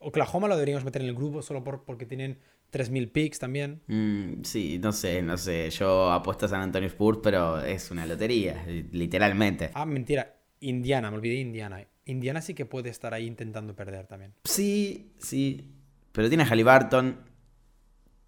Oklahoma 0.00 0.48
lo 0.48 0.56
deberíamos 0.56 0.84
meter 0.84 1.02
en 1.02 1.08
el 1.08 1.14
grupo 1.14 1.42
solo 1.42 1.62
por, 1.62 1.84
porque 1.84 2.06
tienen 2.06 2.38
3.000 2.72 3.12
picks 3.12 3.38
también. 3.38 3.82
Mm, 3.86 4.42
sí, 4.42 4.78
no 4.78 4.92
sé, 4.92 5.22
no 5.22 5.36
sé. 5.36 5.70
Yo 5.70 6.10
apuesto 6.10 6.46
a 6.46 6.48
San 6.48 6.62
Antonio 6.62 6.88
Spurs, 6.88 7.20
pero 7.22 7.60
es 7.60 7.90
una 7.90 8.06
lotería, 8.06 8.64
literalmente. 8.92 9.70
Ah, 9.74 9.84
mentira. 9.84 10.36
Indiana, 10.60 11.10
me 11.10 11.16
olvidé 11.16 11.34
de 11.34 11.40
Indiana. 11.40 11.86
Indiana 12.06 12.40
sí 12.40 12.54
que 12.54 12.66
puede 12.66 12.90
estar 12.90 13.14
ahí 13.14 13.26
intentando 13.26 13.74
perder 13.74 14.06
también. 14.06 14.34
Sí, 14.44 15.12
sí. 15.18 15.74
Pero 16.12 16.28
tiene 16.28 16.44
a 16.44 16.46
Halliburton, 16.46 17.18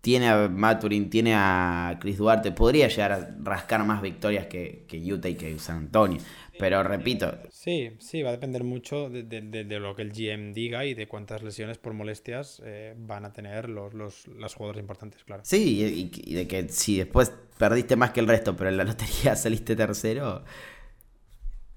tiene 0.02 0.28
a 0.28 0.48
Maturin, 0.48 1.08
tiene 1.08 1.32
a 1.34 1.96
Chris 2.00 2.18
Duarte. 2.18 2.50
Podría 2.50 2.88
llegar 2.88 3.12
a 3.12 3.36
rascar 3.40 3.84
más 3.86 4.02
victorias 4.02 4.46
que, 4.46 4.84
que 4.88 4.98
Utah 4.98 5.28
y 5.28 5.36
que 5.36 5.58
San 5.60 5.76
Antonio. 5.76 6.18
Pero 6.58 6.82
repito. 6.82 7.32
Sí, 7.50 7.92
sí, 8.00 8.22
va 8.22 8.30
a 8.30 8.32
depender 8.32 8.64
mucho 8.64 9.08
de, 9.08 9.22
de, 9.22 9.40
de, 9.40 9.64
de, 9.64 9.78
lo 9.78 9.94
que 9.94 10.02
el 10.02 10.12
GM 10.12 10.52
diga 10.52 10.84
y 10.84 10.94
de 10.94 11.06
cuántas 11.06 11.42
lesiones 11.44 11.78
por 11.78 11.94
molestias 11.94 12.60
eh, 12.64 12.94
van 12.98 13.24
a 13.24 13.32
tener 13.32 13.68
los, 13.68 13.94
los, 13.94 14.26
los, 14.26 14.54
jugadores 14.54 14.80
importantes, 14.80 15.22
claro. 15.22 15.42
Sí, 15.46 16.10
y, 16.12 16.30
y, 16.30 16.34
de 16.34 16.48
que 16.48 16.68
si 16.68 16.98
después 16.98 17.32
perdiste 17.56 17.94
más 17.94 18.10
que 18.10 18.20
el 18.20 18.26
resto, 18.26 18.56
pero 18.56 18.70
en 18.70 18.78
la 18.78 18.84
lotería 18.84 19.36
saliste 19.36 19.76
tercero, 19.76 20.44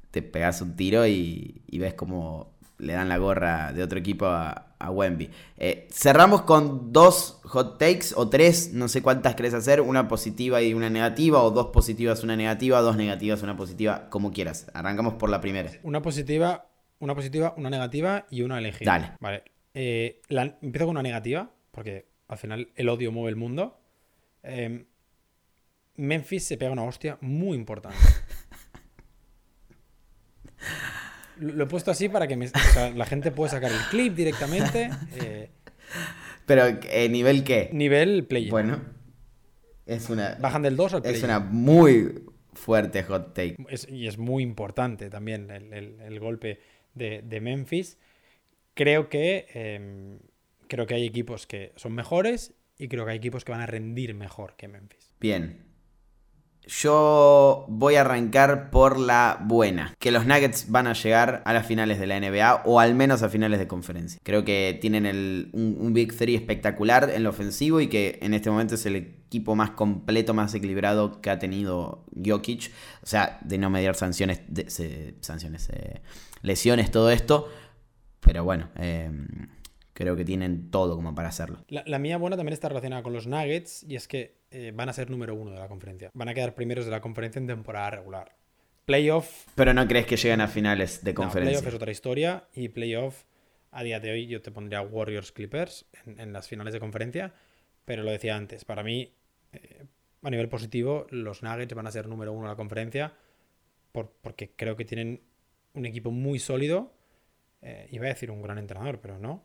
te 0.09 0.23
pegas 0.23 0.61
un 0.61 0.75
tiro 0.75 1.05
y, 1.05 1.61
y 1.67 1.77
ves 1.77 1.93
como 1.93 2.55
le 2.77 2.93
dan 2.93 3.07
la 3.07 3.17
gorra 3.17 3.71
de 3.71 3.83
otro 3.83 3.99
equipo 3.99 4.25
a, 4.25 4.74
a 4.79 4.91
Wemby. 4.91 5.29
Eh, 5.57 5.87
cerramos 5.91 6.41
con 6.41 6.91
dos 6.91 7.39
hot 7.43 7.77
takes 7.77 8.07
o 8.15 8.29
tres, 8.29 8.73
no 8.73 8.87
sé 8.87 9.01
cuántas 9.01 9.35
querés 9.35 9.53
hacer, 9.53 9.81
una 9.81 10.07
positiva 10.07 10.61
y 10.61 10.73
una 10.73 10.89
negativa, 10.89 11.41
o 11.41 11.51
dos 11.51 11.67
positivas, 11.67 12.23
una 12.23 12.35
negativa, 12.35 12.81
dos 12.81 12.97
negativas, 12.97 13.41
una 13.43 13.55
positiva, 13.55 14.09
como 14.09 14.31
quieras. 14.31 14.67
Arrancamos 14.73 15.15
por 15.15 15.29
la 15.29 15.41
primera. 15.41 15.71
Una 15.83 16.01
positiva, 16.01 16.67
una 16.99 17.15
positiva, 17.15 17.53
una 17.57 17.69
negativa 17.69 18.25
y 18.29 18.41
una 18.41 18.59
elegida. 18.59 18.91
Dale. 18.91 19.11
Vale. 19.19 19.43
Eh, 19.73 20.21
la, 20.29 20.57
empiezo 20.61 20.85
con 20.85 20.95
una 20.95 21.03
negativa, 21.03 21.51
porque 21.71 22.07
al 22.27 22.37
final 22.37 22.71
el 22.75 22.89
odio 22.89 23.11
mueve 23.11 23.29
el 23.29 23.35
mundo. 23.35 23.79
Eh, 24.43 24.85
Memphis 25.97 26.45
se 26.45 26.57
pega 26.57 26.71
una 26.71 26.83
hostia 26.83 27.17
muy 27.21 27.57
importante. 27.57 27.97
lo 31.39 31.63
he 31.63 31.67
puesto 31.67 31.91
así 31.91 32.09
para 32.09 32.27
que 32.27 32.35
me, 32.37 32.45
o 32.47 32.49
sea, 32.73 32.89
la 32.91 33.05
gente 33.05 33.31
pueda 33.31 33.51
sacar 33.51 33.71
el 33.71 33.79
clip 33.89 34.13
directamente. 34.15 34.89
Eh, 35.21 35.49
Pero, 36.45 36.65
¿eh, 36.65 37.09
¿nivel 37.09 37.43
qué? 37.43 37.69
Nivel 37.73 38.25
play. 38.25 38.49
Bueno. 38.49 38.81
Es 39.85 40.09
una, 40.09 40.35
Bajan 40.41 40.63
del 40.63 40.75
2 40.75 40.93
al 40.95 40.99
es 40.99 41.03
play-in. 41.03 41.25
una 41.25 41.39
muy 41.39 42.23
fuerte 42.53 43.03
hot 43.03 43.33
take. 43.35 43.55
Es- 43.69 43.87
y 43.89 44.07
es 44.07 44.17
muy 44.17 44.41
importante 44.43 45.09
también 45.11 45.49
el, 45.51 45.71
el- 45.73 45.99
el 46.01 46.19
golpe 46.19 46.59
de, 46.95 47.21
de 47.21 47.39
Memphis. 47.41 47.97
Creo 48.73 49.09
que, 49.09 49.45
em, 49.53 50.17
creo 50.67 50.87
que 50.87 50.95
hay 50.95 51.05
equipos 51.05 51.45
que 51.45 51.71
son 51.75 51.93
mejores 51.93 52.53
y 52.79 52.87
creo 52.87 53.05
que 53.05 53.11
hay 53.11 53.17
equipos 53.17 53.45
que 53.45 53.51
van 53.51 53.61
a 53.61 53.67
rendir 53.67 54.13
mejor 54.15 54.55
que 54.57 54.67
Memphis. 54.67 55.11
Bien. 55.19 55.64
Yo 56.67 57.65
voy 57.67 57.95
a 57.95 58.01
arrancar 58.01 58.69
por 58.71 58.99
la 58.99 59.39
buena. 59.43 59.93
Que 59.99 60.11
los 60.11 60.25
Nuggets 60.25 60.69
van 60.71 60.87
a 60.87 60.93
llegar 60.93 61.41
a 61.45 61.53
las 61.53 61.65
finales 61.65 61.99
de 61.99 62.07
la 62.07 62.19
NBA 62.19 62.63
o 62.65 62.79
al 62.79 62.95
menos 62.95 63.21
a 63.23 63.29
finales 63.29 63.59
de 63.59 63.67
conferencia. 63.67 64.19
Creo 64.23 64.43
que 64.43 64.77
tienen 64.81 65.05
un, 65.53 65.93
Big 65.93 66.15
Three 66.17 66.35
espectacular 66.35 67.09
en 67.13 67.23
lo 67.23 67.29
ofensivo 67.29 67.79
y 67.81 67.87
que 67.87 68.19
en 68.21 68.33
este 68.33 68.49
momento 68.49 68.75
es 68.75 68.85
el 68.85 68.95
equipo 68.95 69.55
más 69.55 69.71
completo, 69.71 70.33
más 70.33 70.53
equilibrado 70.53 71.21
que 71.21 71.29
ha 71.29 71.39
tenido 71.39 72.05
Jokic. 72.25 72.71
O 73.03 73.05
sea, 73.05 73.39
de 73.43 73.57
no 73.57 73.69
mediar 73.69 73.95
sanciones, 73.95 74.41
se- 74.67 75.15
sanciones, 75.21 75.69
lesiones, 76.41 76.91
todo 76.91 77.11
esto. 77.11 77.47
Pero 78.21 78.43
bueno, 78.43 78.69
eh, 78.77 79.11
creo 79.93 80.15
que 80.15 80.25
tienen 80.25 80.71
todo 80.71 80.95
como 80.95 81.13
para 81.13 81.29
hacerlo. 81.29 81.63
La, 81.69 81.83
la 81.85 81.99
mía 81.99 82.17
buena 82.17 82.35
también 82.37 82.53
está 82.53 82.69
relacionada 82.69 83.03
con 83.03 83.13
los 83.13 83.27
Nuggets 83.27 83.83
y 83.83 83.95
es 83.95 84.07
que 84.07 84.39
eh, 84.55 84.71
van 84.73 84.89
a 84.89 84.93
ser 84.93 85.09
número 85.09 85.35
uno 85.35 85.51
de 85.51 85.59
la 85.59 85.67
conferencia. 85.67 86.11
Van 86.13 86.29
a 86.29 86.33
quedar 86.33 86.55
primeros 86.55 86.85
de 86.85 86.91
la 86.91 87.01
conferencia 87.01 87.39
en 87.39 87.47
temporada 87.47 87.89
regular. 87.91 88.35
Playoff, 88.85 89.47
Pero 89.55 89.73
no 89.73 89.87
crees 89.87 90.05
que 90.05 90.15
lleguen 90.15 90.41
a 90.41 90.47
finales 90.47 91.03
de 91.03 91.11
no, 91.13 91.21
conferencia. 91.21 91.57
playoff 91.57 91.67
es 91.67 91.73
otra 91.75 91.91
historia 91.91 92.47
y 92.53 92.69
playoff 92.69 93.23
a 93.71 93.83
día 93.83 93.99
de 93.99 94.11
hoy 94.11 94.27
yo 94.27 94.41
te 94.41 94.51
pondría 94.51 94.81
Warriors 94.81 95.31
Clippers 95.31 95.85
en, 96.05 96.19
en 96.19 96.31
las 96.33 96.47
finales 96.47 96.73
de 96.73 96.79
conferencia, 96.79 97.33
pero 97.83 98.03
lo 98.03 98.11
decía 98.11 98.35
antes, 98.37 98.63
para 98.63 98.83
mí 98.83 99.11
eh, 99.53 99.83
a 100.21 100.29
nivel 100.29 100.47
positivo 100.49 101.07
los 101.09 101.41
Nuggets 101.43 101.73
van 101.73 101.87
a 101.87 101.91
ser 101.91 102.07
número 102.07 102.31
uno 102.31 102.43
de 102.43 102.49
la 102.49 102.55
conferencia 102.55 103.13
por- 103.91 104.11
porque 104.21 104.51
creo 104.55 104.75
que 104.77 104.85
tienen 104.85 105.21
un 105.73 105.85
equipo 105.85 106.11
muy 106.11 106.39
sólido, 106.39 106.93
eh, 107.61 107.87
iba 107.91 108.05
a 108.05 108.09
decir 108.09 108.29
un 108.31 108.41
gran 108.41 108.57
entrenador, 108.59 109.01
pero 109.01 109.17
no. 109.19 109.43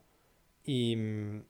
Y, 0.64 0.94
mm, 0.96 1.42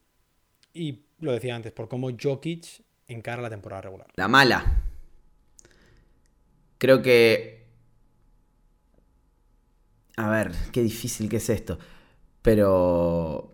y 0.74 1.02
lo 1.18 1.32
decía 1.32 1.56
antes, 1.56 1.72
por 1.72 1.88
cómo 1.88 2.08
Jokic 2.18 2.82
encara 3.12 3.42
la 3.42 3.50
temporada 3.50 3.82
regular. 3.82 4.08
La 4.16 4.28
mala. 4.28 4.82
Creo 6.78 7.02
que... 7.02 7.66
A 10.16 10.28
ver, 10.28 10.52
qué 10.72 10.82
difícil 10.82 11.28
que 11.28 11.36
es 11.36 11.50
esto. 11.50 11.78
Pero... 12.42 13.52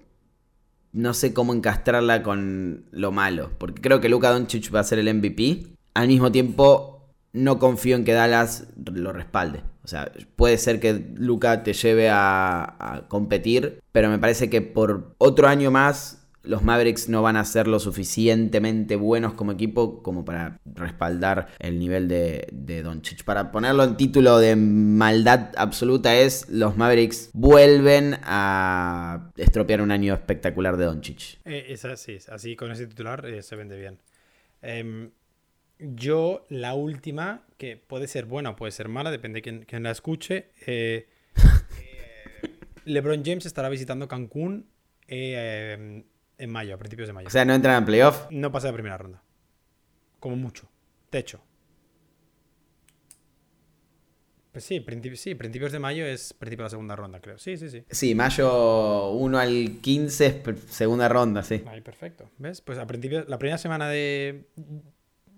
No 0.92 1.12
sé 1.12 1.34
cómo 1.34 1.52
encastrarla 1.52 2.22
con 2.22 2.86
lo 2.90 3.12
malo. 3.12 3.50
Porque 3.58 3.82
creo 3.82 4.00
que 4.00 4.08
Luka 4.08 4.30
Doncic 4.30 4.74
va 4.74 4.80
a 4.80 4.84
ser 4.84 4.98
el 4.98 5.12
MVP. 5.12 5.66
Al 5.94 6.08
mismo 6.08 6.32
tiempo, 6.32 7.12
no 7.32 7.58
confío 7.58 7.96
en 7.96 8.04
que 8.04 8.12
Dallas 8.12 8.68
lo 8.76 9.12
respalde. 9.12 9.62
O 9.84 9.88
sea, 9.88 10.10
puede 10.36 10.56
ser 10.56 10.80
que 10.80 11.12
Luka 11.16 11.62
te 11.62 11.74
lleve 11.74 12.08
a 12.10 13.04
competir. 13.08 13.82
Pero 13.92 14.08
me 14.08 14.18
parece 14.18 14.48
que 14.48 14.62
por 14.62 15.14
otro 15.18 15.48
año 15.48 15.70
más 15.70 16.26
los 16.47 16.62
Mavericks 16.62 17.09
no 17.09 17.23
van 17.23 17.36
a 17.36 17.44
ser 17.44 17.66
lo 17.66 17.78
suficientemente 17.78 18.97
buenos 18.97 19.35
como 19.35 19.52
equipo 19.52 20.02
como 20.02 20.24
para 20.24 20.59
respaldar 20.64 21.48
el 21.59 21.78
nivel 21.78 22.09
de, 22.09 22.48
de 22.52 22.82
Doncic. 22.82 23.24
Para 23.24 23.52
ponerlo 23.52 23.85
en 23.85 23.97
título 23.97 24.39
de 24.39 24.56
maldad 24.56 25.51
absoluta 25.56 26.16
es 26.16 26.48
los 26.48 26.77
Mavericks 26.77 27.31
vuelven 27.32 28.18
a 28.23 29.31
estropear 29.36 29.81
un 29.81 29.90
año 29.90 30.14
espectacular 30.14 30.77
de 30.77 30.85
Doncic. 30.86 31.39
Eh, 31.44 31.66
es 31.68 31.85
así, 31.85 32.18
así 32.28 32.56
con 32.56 32.70
ese 32.70 32.86
titular 32.86 33.27
eh, 33.27 33.43
se 33.43 33.56
vende 33.56 33.78
bien. 33.78 33.98
Em, 34.62 35.10
yo, 35.78 36.47
la 36.48 36.74
última, 36.74 37.43
que 37.59 37.77
puede 37.77 38.09
ser 38.09 38.24
buena 38.24 38.51
o 38.51 38.56
puede 38.56 38.73
ser 38.73 38.89
mala, 38.89 39.10
depende 39.10 39.39
de 39.39 39.43
quién, 39.43 39.64
quién 39.66 39.82
la 39.82 39.90
escuche. 39.90 40.51
eh, 40.66 41.09
LeBron 42.85 43.23
James 43.24 43.44
estará 43.44 43.68
visitando 43.68 44.06
Cancún 44.09 44.68
eh, 45.09 45.77
em, 45.78 46.05
en 46.38 46.50
mayo, 46.50 46.74
a 46.74 46.78
principios 46.78 47.08
de 47.08 47.12
mayo. 47.12 47.26
O 47.26 47.30
sea, 47.30 47.44
no 47.44 47.54
entran 47.54 47.78
en 47.78 47.84
playoff. 47.86 48.26
no 48.30 48.50
pasa 48.52 48.68
de 48.68 48.72
primera 48.74 48.96
ronda. 48.98 49.22
Como 50.20 50.36
mucho. 50.36 50.68
Techo. 51.10 51.40
Pues 54.52 54.64
sí, 54.64 54.80
principi- 54.80 55.16
sí, 55.16 55.34
principios 55.34 55.70
de 55.72 55.78
mayo 55.78 56.06
es 56.06 56.32
principio 56.32 56.62
de 56.62 56.66
la 56.66 56.70
segunda 56.70 56.96
ronda, 56.96 57.20
creo. 57.20 57.38
Sí, 57.38 57.58
sí, 57.58 57.68
sí. 57.68 57.84
Sí, 57.90 58.14
mayo 58.14 59.10
1 59.10 59.38
al 59.38 59.78
15 59.82 60.42
es 60.46 60.60
segunda 60.70 61.08
ronda, 61.10 61.42
sí. 61.42 61.62
Ahí, 61.66 61.82
perfecto. 61.82 62.30
¿Ves? 62.38 62.62
Pues 62.62 62.78
a 62.78 62.86
principios, 62.86 63.28
la 63.28 63.38
primera 63.38 63.58
semana 63.58 63.88
de. 63.90 64.46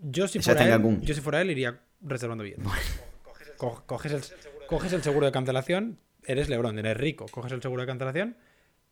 Yo 0.03 0.29
si 0.29 0.39
fuera 0.39 0.63
él, 0.73 1.01
yo 1.01 1.15
si 1.15 1.21
fuera 1.21 1.41
él 1.41 1.51
iría 1.51 1.81
reservando. 2.01 2.45
Co- 3.57 3.83
coges, 3.87 4.13
el, 4.13 4.23
coges 4.69 4.93
el 4.93 5.03
seguro 5.03 5.27
de 5.27 5.33
cancelación, 5.33 5.99
eres 6.25 6.49
Lebron, 6.49 6.79
eres 6.79 6.97
rico, 6.97 7.27
coges 7.29 7.51
el 7.51 7.61
seguro 7.61 7.83
de 7.83 7.89
cancelación, 7.89 8.37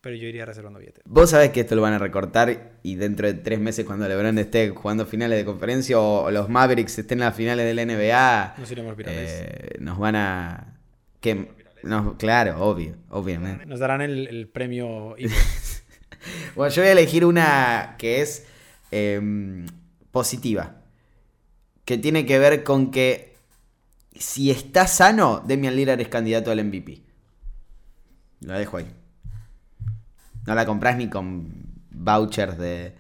pero 0.06 0.14
yo 0.18 0.28
iría 0.28 0.44
reservando 0.44 0.78
billetes. 0.78 1.02
Vos 1.04 1.30
sabés 1.30 1.50
que 1.50 1.58
esto 1.62 1.74
lo 1.74 1.82
van 1.82 1.92
a 1.92 1.98
recortar 1.98 2.78
y 2.84 2.94
dentro 2.94 3.26
de 3.26 3.34
tres 3.34 3.58
meses 3.58 3.84
cuando 3.84 4.06
LeBron 4.06 4.38
esté 4.38 4.68
jugando 4.70 5.04
finales 5.04 5.36
de 5.36 5.44
conferencia 5.44 5.98
o 5.98 6.30
los 6.30 6.48
Mavericks 6.48 6.96
estén 7.00 7.18
en 7.18 7.24
las 7.24 7.34
finales 7.34 7.66
de 7.66 7.74
la 7.74 7.84
NBA, 7.84 8.54
Nos 8.56 8.70
iremos 8.70 8.96
virales. 8.96 9.30
eh, 9.32 9.76
nos 9.80 9.98
van 9.98 10.14
a... 10.14 10.78
Que, 11.20 11.48
nos- 11.82 12.14
claro, 12.18 12.62
obvio, 12.64 12.94
obviamente. 13.10 13.66
Nos 13.66 13.80
darán 13.80 14.00
el, 14.00 14.28
el 14.28 14.46
premio. 14.46 15.16
Bueno, 16.54 16.72
yo 16.72 16.82
voy 16.82 16.88
a 16.88 16.92
elegir 16.92 17.24
una 17.24 17.96
que 17.98 18.20
es 18.20 18.46
em, 18.92 19.66
positiva. 20.12 20.82
Que 21.84 21.98
tiene 21.98 22.26
que 22.26 22.38
ver 22.38 22.62
con 22.62 22.92
que 22.92 23.34
si 24.16 24.52
está 24.52 24.86
sano, 24.86 25.42
Demian 25.44 25.74
Lillard 25.74 26.00
es 26.00 26.06
candidato 26.08 26.52
al 26.52 26.64
MVP. 26.64 27.02
Lo 28.42 28.52
dejo 28.54 28.76
ahí. 28.76 28.86
No 30.47 30.55
la 30.55 30.64
compras 30.66 30.97
ni 30.97 31.09
con 31.09 31.48
vouchers 31.90 32.56
de. 32.59 32.93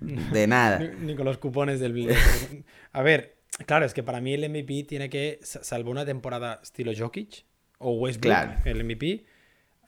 de 0.00 0.46
nada. 0.48 0.78
Ni, 0.78 1.06
ni 1.06 1.16
con 1.16 1.24
los 1.24 1.38
cupones 1.38 1.80
del. 1.80 2.14
A 2.92 3.02
ver, 3.02 3.36
claro, 3.66 3.84
es 3.86 3.94
que 3.94 4.02
para 4.02 4.20
mí 4.20 4.34
el 4.34 4.48
MVP 4.48 4.84
tiene 4.84 5.08
que, 5.08 5.38
sa- 5.42 5.64
salvo 5.64 5.90
una 5.90 6.04
temporada 6.04 6.60
estilo 6.62 6.92
Jokic 6.96 7.44
o 7.78 7.92
Westbrook, 7.92 8.22
Claro. 8.34 8.60
el 8.64 8.84
MVP, 8.84 9.24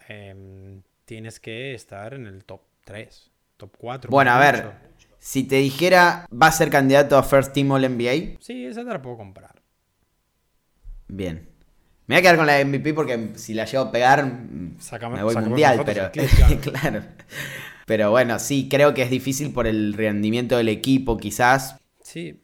em, 0.08 0.82
tienes 1.04 1.40
que 1.40 1.74
estar 1.74 2.14
en 2.14 2.26
el 2.26 2.44
top 2.44 2.62
3, 2.84 3.30
top 3.56 3.76
4. 3.78 4.10
Bueno, 4.10 4.30
a 4.32 4.38
ver. 4.38 4.72
Si 5.18 5.42
te 5.44 5.56
dijera 5.56 6.26
va 6.30 6.46
a 6.46 6.52
ser 6.52 6.70
candidato 6.70 7.18
a 7.18 7.22
First 7.24 7.52
Team 7.52 7.70
All 7.72 7.84
NBA, 7.84 8.38
Sí, 8.40 8.64
esa 8.66 8.84
te 8.84 8.90
la 8.90 9.02
puedo 9.02 9.16
comprar. 9.16 9.60
bien. 11.08 11.47
Me 12.08 12.14
voy 12.14 12.20
a 12.20 12.22
quedar 12.22 12.36
con 12.38 12.46
la 12.46 12.64
MVP 12.64 12.94
porque 12.94 13.32
si 13.34 13.52
la 13.52 13.66
llevo 13.66 13.84
a 13.84 13.92
pegar, 13.92 14.24
mm, 14.24 14.78
me 15.12 15.22
voy 15.22 15.36
mundial, 15.36 15.82
pero 15.84 16.10
claro. 16.62 17.02
Pero 17.84 18.10
bueno, 18.10 18.38
sí, 18.38 18.66
creo 18.70 18.94
que 18.94 19.02
es 19.02 19.10
difícil 19.10 19.52
por 19.52 19.66
el 19.66 19.92
rendimiento 19.92 20.56
del 20.56 20.70
equipo, 20.70 21.18
quizás. 21.18 21.76
Sí, 22.02 22.40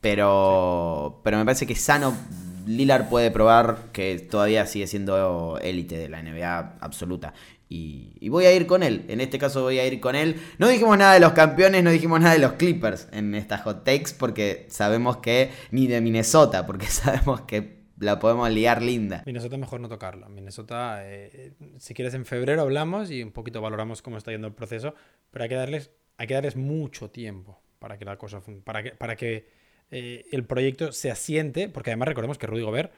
Pero, 0.00 1.20
pero 1.24 1.36
me 1.36 1.44
parece 1.44 1.66
que 1.66 1.74
sano 1.74 2.16
Lillard 2.64 3.08
puede 3.08 3.32
probar 3.32 3.90
que 3.92 4.20
todavía 4.20 4.66
sigue 4.66 4.86
siendo 4.86 5.58
élite 5.58 5.98
de 5.98 6.08
la 6.08 6.22
NBA 6.22 6.76
absoluta. 6.80 7.34
Y, 7.68 8.12
y 8.20 8.28
voy 8.28 8.44
a 8.44 8.52
ir 8.52 8.66
con 8.66 8.84
él. 8.84 9.04
En 9.08 9.20
este 9.20 9.36
caso 9.38 9.62
voy 9.62 9.80
a 9.80 9.86
ir 9.86 9.98
con 9.98 10.14
él. 10.14 10.40
No 10.58 10.68
dijimos 10.68 10.96
nada 10.96 11.14
de 11.14 11.20
los 11.20 11.32
campeones, 11.32 11.82
no 11.82 11.90
dijimos 11.90 12.20
nada 12.20 12.34
de 12.34 12.38
los 12.38 12.52
Clippers 12.52 13.08
en 13.10 13.34
estas 13.34 13.62
hot 13.62 13.82
takes 13.82 14.12
porque 14.16 14.66
sabemos 14.70 15.16
que 15.16 15.50
ni 15.72 15.88
de 15.88 16.00
Minnesota, 16.00 16.66
porque 16.66 16.86
sabemos 16.88 17.40
que 17.40 17.81
la 18.02 18.18
podemos 18.18 18.50
liar 18.50 18.82
linda. 18.82 19.22
Minnesota 19.26 19.56
mejor 19.56 19.80
no 19.80 19.88
tocarlo. 19.88 20.28
Minnesota, 20.28 21.02
eh, 21.04 21.52
si 21.78 21.94
quieres 21.94 22.14
en 22.14 22.26
febrero 22.26 22.62
hablamos 22.62 23.10
y 23.10 23.22
un 23.22 23.30
poquito 23.30 23.60
valoramos 23.60 24.02
cómo 24.02 24.18
está 24.18 24.32
yendo 24.32 24.48
el 24.48 24.54
proceso, 24.54 24.94
pero 25.30 25.44
hay 25.44 25.48
que 25.48 25.54
darles, 25.54 25.92
hay 26.16 26.26
que 26.26 26.34
darles 26.34 26.56
mucho 26.56 27.10
tiempo 27.10 27.60
para 27.78 27.98
que 27.98 28.04
la 28.04 28.16
cosa 28.16 28.42
para 28.64 28.82
que, 28.82 28.90
para 28.90 29.14
que 29.14 29.48
eh, 29.90 30.26
el 30.32 30.44
proyecto 30.44 30.90
se 30.90 31.12
asiente, 31.12 31.68
porque 31.68 31.90
además 31.90 32.08
recordemos 32.08 32.38
que 32.38 32.48
Rudy 32.48 32.62
Gobert 32.62 32.92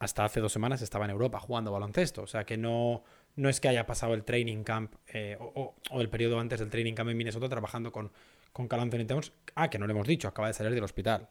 hasta 0.00 0.24
hace 0.24 0.40
dos 0.40 0.52
semanas 0.52 0.82
estaba 0.82 1.04
en 1.04 1.12
Europa 1.12 1.38
jugando 1.38 1.70
baloncesto, 1.70 2.22
o 2.22 2.26
sea 2.26 2.44
que 2.44 2.56
no, 2.56 3.04
no 3.36 3.48
es 3.48 3.60
que 3.60 3.68
haya 3.68 3.86
pasado 3.86 4.14
el 4.14 4.24
training 4.24 4.64
camp 4.64 4.94
eh, 5.12 5.36
o, 5.38 5.76
el 5.92 6.08
periodo 6.08 6.40
antes 6.40 6.58
del 6.58 6.70
training 6.70 6.94
camp 6.94 7.10
en 7.10 7.16
Minnesota 7.16 7.48
trabajando 7.48 7.92
con, 7.92 8.10
con 8.52 8.66
Carl 8.66 8.82
Anthony. 8.82 9.06
Ah, 9.54 9.70
que 9.70 9.78
no 9.78 9.86
lo 9.86 9.92
hemos 9.92 10.08
dicho, 10.08 10.26
acaba 10.26 10.48
de 10.48 10.54
salir 10.54 10.74
del 10.74 10.82
hospital. 10.82 11.28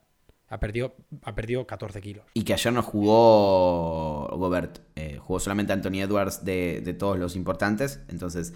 Ha 0.50 0.60
perdido, 0.60 0.96
ha 1.24 1.36
perdido 1.36 1.66
14 1.68 2.02
kilos. 2.02 2.26
Y 2.34 2.44
que 2.44 2.54
ayer 2.54 2.74
no 2.74 2.82
jugó 2.82 4.28
Gobert. 4.38 4.80
eh, 4.96 5.18
jugó 5.20 5.40
solamente 5.40 5.74
Anthony 5.74 6.02
Edwards 6.02 6.44
de, 6.44 6.82
de 6.82 6.94
todos 6.94 7.18
los 7.20 7.36
importantes. 7.36 8.02
Entonces 8.08 8.54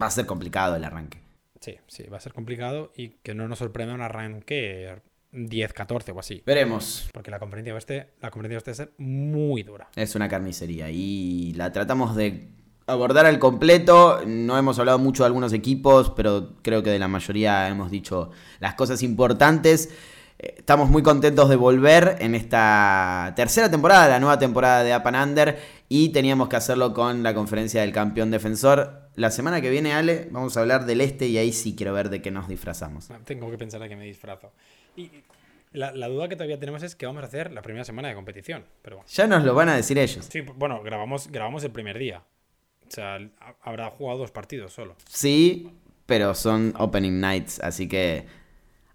va 0.00 0.06
a 0.06 0.10
ser 0.10 0.26
complicado 0.26 0.76
el 0.76 0.84
arranque. 0.84 1.20
Sí, 1.60 1.76
sí, 1.86 2.04
va 2.04 2.16
a 2.18 2.20
ser 2.20 2.32
complicado 2.32 2.92
y 2.96 3.10
que 3.22 3.34
no 3.34 3.48
nos 3.48 3.58
sorprenda 3.58 3.94
un 3.94 4.00
arranque 4.00 5.00
10-14 5.32 6.14
o 6.14 6.20
así. 6.20 6.42
Veremos. 6.46 7.08
Porque 7.12 7.30
la 7.30 7.38
conferencia 7.38 7.74
oeste, 7.74 8.10
la 8.20 8.30
conferencia 8.30 8.56
oeste 8.58 8.70
va 8.70 8.72
a 8.72 8.76
ser 8.76 8.92
muy 8.98 9.62
dura. 9.62 9.88
Es 9.96 10.14
una 10.14 10.28
carnicería 10.28 10.90
y 10.90 11.52
la 11.54 11.72
tratamos 11.72 12.14
de 12.16 12.48
abordar 12.86 13.26
al 13.26 13.38
completo. 13.38 14.22
No 14.26 14.56
hemos 14.56 14.78
hablado 14.78 14.98
mucho 14.98 15.24
de 15.24 15.26
algunos 15.26 15.52
equipos, 15.52 16.10
pero 16.10 16.54
creo 16.62 16.82
que 16.82 16.90
de 16.90 16.98
la 16.98 17.08
mayoría 17.08 17.68
hemos 17.68 17.90
dicho 17.90 18.30
las 18.60 18.74
cosas 18.74 19.02
importantes. 19.02 19.90
Estamos 20.38 20.88
muy 20.88 21.02
contentos 21.02 21.48
de 21.48 21.56
volver 21.56 22.16
en 22.20 22.36
esta 22.36 23.32
tercera 23.34 23.68
temporada, 23.68 24.06
la 24.08 24.20
nueva 24.20 24.38
temporada 24.38 24.84
de 24.84 24.94
Up 24.96 25.02
and 25.06 25.16
Under, 25.30 25.58
y 25.88 26.10
teníamos 26.10 26.48
que 26.48 26.54
hacerlo 26.54 26.94
con 26.94 27.24
la 27.24 27.34
conferencia 27.34 27.80
del 27.80 27.92
campeón 27.92 28.30
defensor. 28.30 29.08
La 29.16 29.32
semana 29.32 29.60
que 29.60 29.68
viene, 29.68 29.94
Ale, 29.94 30.28
vamos 30.30 30.56
a 30.56 30.60
hablar 30.60 30.86
del 30.86 31.00
este 31.00 31.26
y 31.26 31.38
ahí 31.38 31.52
sí 31.52 31.74
quiero 31.74 31.92
ver 31.92 32.08
de 32.08 32.22
qué 32.22 32.30
nos 32.30 32.46
disfrazamos. 32.46 33.08
Tengo 33.24 33.50
que 33.50 33.58
pensar 33.58 33.82
a 33.82 33.88
qué 33.88 33.96
me 33.96 34.04
disfrazo. 34.04 34.52
Y 34.96 35.10
la, 35.72 35.90
la 35.90 36.06
duda 36.06 36.28
que 36.28 36.36
todavía 36.36 36.60
tenemos 36.60 36.84
es 36.84 36.94
qué 36.94 37.06
vamos 37.06 37.24
a 37.24 37.26
hacer 37.26 37.50
la 37.52 37.60
primera 37.62 37.84
semana 37.84 38.06
de 38.08 38.14
competición. 38.14 38.64
Pero 38.82 38.98
bueno. 38.98 39.08
Ya 39.12 39.26
nos 39.26 39.42
lo 39.42 39.54
van 39.54 39.70
a 39.70 39.74
decir 39.74 39.98
ellos. 39.98 40.28
Sí, 40.30 40.42
bueno, 40.42 40.80
grabamos, 40.84 41.26
grabamos 41.32 41.64
el 41.64 41.72
primer 41.72 41.98
día. 41.98 42.22
O 42.86 42.90
sea, 42.90 43.16
ha- 43.16 43.56
habrá 43.62 43.90
jugado 43.90 44.20
dos 44.20 44.30
partidos 44.30 44.72
solo. 44.72 44.94
Sí, 45.08 45.68
pero 46.06 46.32
son 46.36 46.74
opening 46.78 47.18
nights, 47.20 47.58
así 47.60 47.88
que 47.88 48.24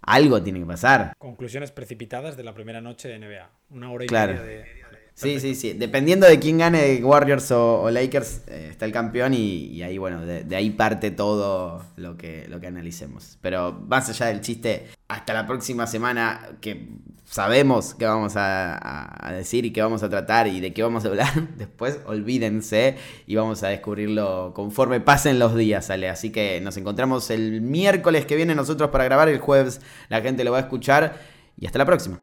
algo 0.05 0.41
tiene 0.41 0.59
que 0.59 0.65
pasar. 0.65 1.13
Conclusiones 1.17 1.71
precipitadas 1.71 2.37
de 2.37 2.43
la 2.43 2.53
primera 2.53 2.81
noche 2.81 3.07
de 3.07 3.19
NBA. 3.19 3.49
Una 3.69 3.91
hora 3.91 4.05
y 4.05 4.07
Claro. 4.07 4.33
media 4.33 4.43
de. 4.45 4.82
Sí, 5.15 5.39
sí, 5.39 5.53
sí. 5.53 5.73
Dependiendo 5.73 6.27
de 6.27 6.39
quién 6.39 6.57
gane, 6.57 6.99
Warriors 7.03 7.51
o, 7.51 7.81
o 7.83 7.91
Lakers, 7.91 8.41
eh, 8.47 8.69
está 8.71 8.85
el 8.85 8.91
campeón 8.91 9.33
y, 9.35 9.65
y 9.67 9.83
ahí, 9.83 9.97
bueno, 9.99 10.25
de, 10.25 10.43
de 10.43 10.55
ahí 10.55 10.71
parte 10.71 11.11
todo 11.11 11.85
lo 11.97 12.17
que, 12.17 12.47
lo 12.49 12.59
que 12.59 12.67
analicemos. 12.67 13.37
Pero 13.41 13.73
más 13.87 14.09
allá 14.09 14.25
del 14.27 14.41
chiste, 14.41 14.87
hasta 15.07 15.33
la 15.33 15.45
próxima 15.45 15.85
semana 15.85 16.41
que 16.61 16.89
sabemos 17.25 17.93
qué 17.93 18.05
vamos 18.05 18.35
a, 18.35 18.75
a- 18.75 19.29
a 19.29 19.31
decir 19.33 19.65
y 19.65 19.71
qué 19.71 19.81
vamos 19.83 20.01
a 20.01 20.09
tratar 20.09 20.47
y 20.47 20.59
de 20.59 20.73
qué 20.73 20.81
vamos 20.81 21.05
a 21.05 21.09
hablar, 21.09 21.31
después 21.57 21.99
olvídense 22.07 22.95
y 23.27 23.35
vamos 23.35 23.61
a 23.63 23.67
descubrirlo 23.67 24.51
conforme 24.55 24.99
pasen 24.99 25.37
los 25.37 25.55
días, 25.55 25.85
¿sale? 25.85 26.09
Así 26.09 26.31
que 26.31 26.59
nos 26.61 26.75
encontramos 26.77 27.29
el 27.29 27.61
miércoles 27.61 28.25
que 28.25 28.35
viene 28.35 28.55
nosotros 28.55 28.89
para 28.89 29.03
grabar, 29.05 29.29
el 29.29 29.37
jueves 29.39 29.79
la 30.09 30.21
gente 30.21 30.43
lo 30.43 30.51
va 30.51 30.57
a 30.57 30.61
escuchar 30.61 31.21
y 31.59 31.67
hasta 31.67 31.77
la 31.77 31.85
próxima. 31.85 32.19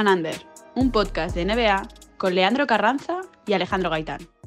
And 0.00 0.08
Under, 0.08 0.34
un 0.74 0.90
podcast 0.90 1.36
de 1.36 1.44
NBA 1.44 1.86
con 2.16 2.34
Leandro 2.34 2.66
Carranza 2.66 3.20
y 3.46 3.52
Alejandro 3.52 3.90
Gaitán. 3.90 4.39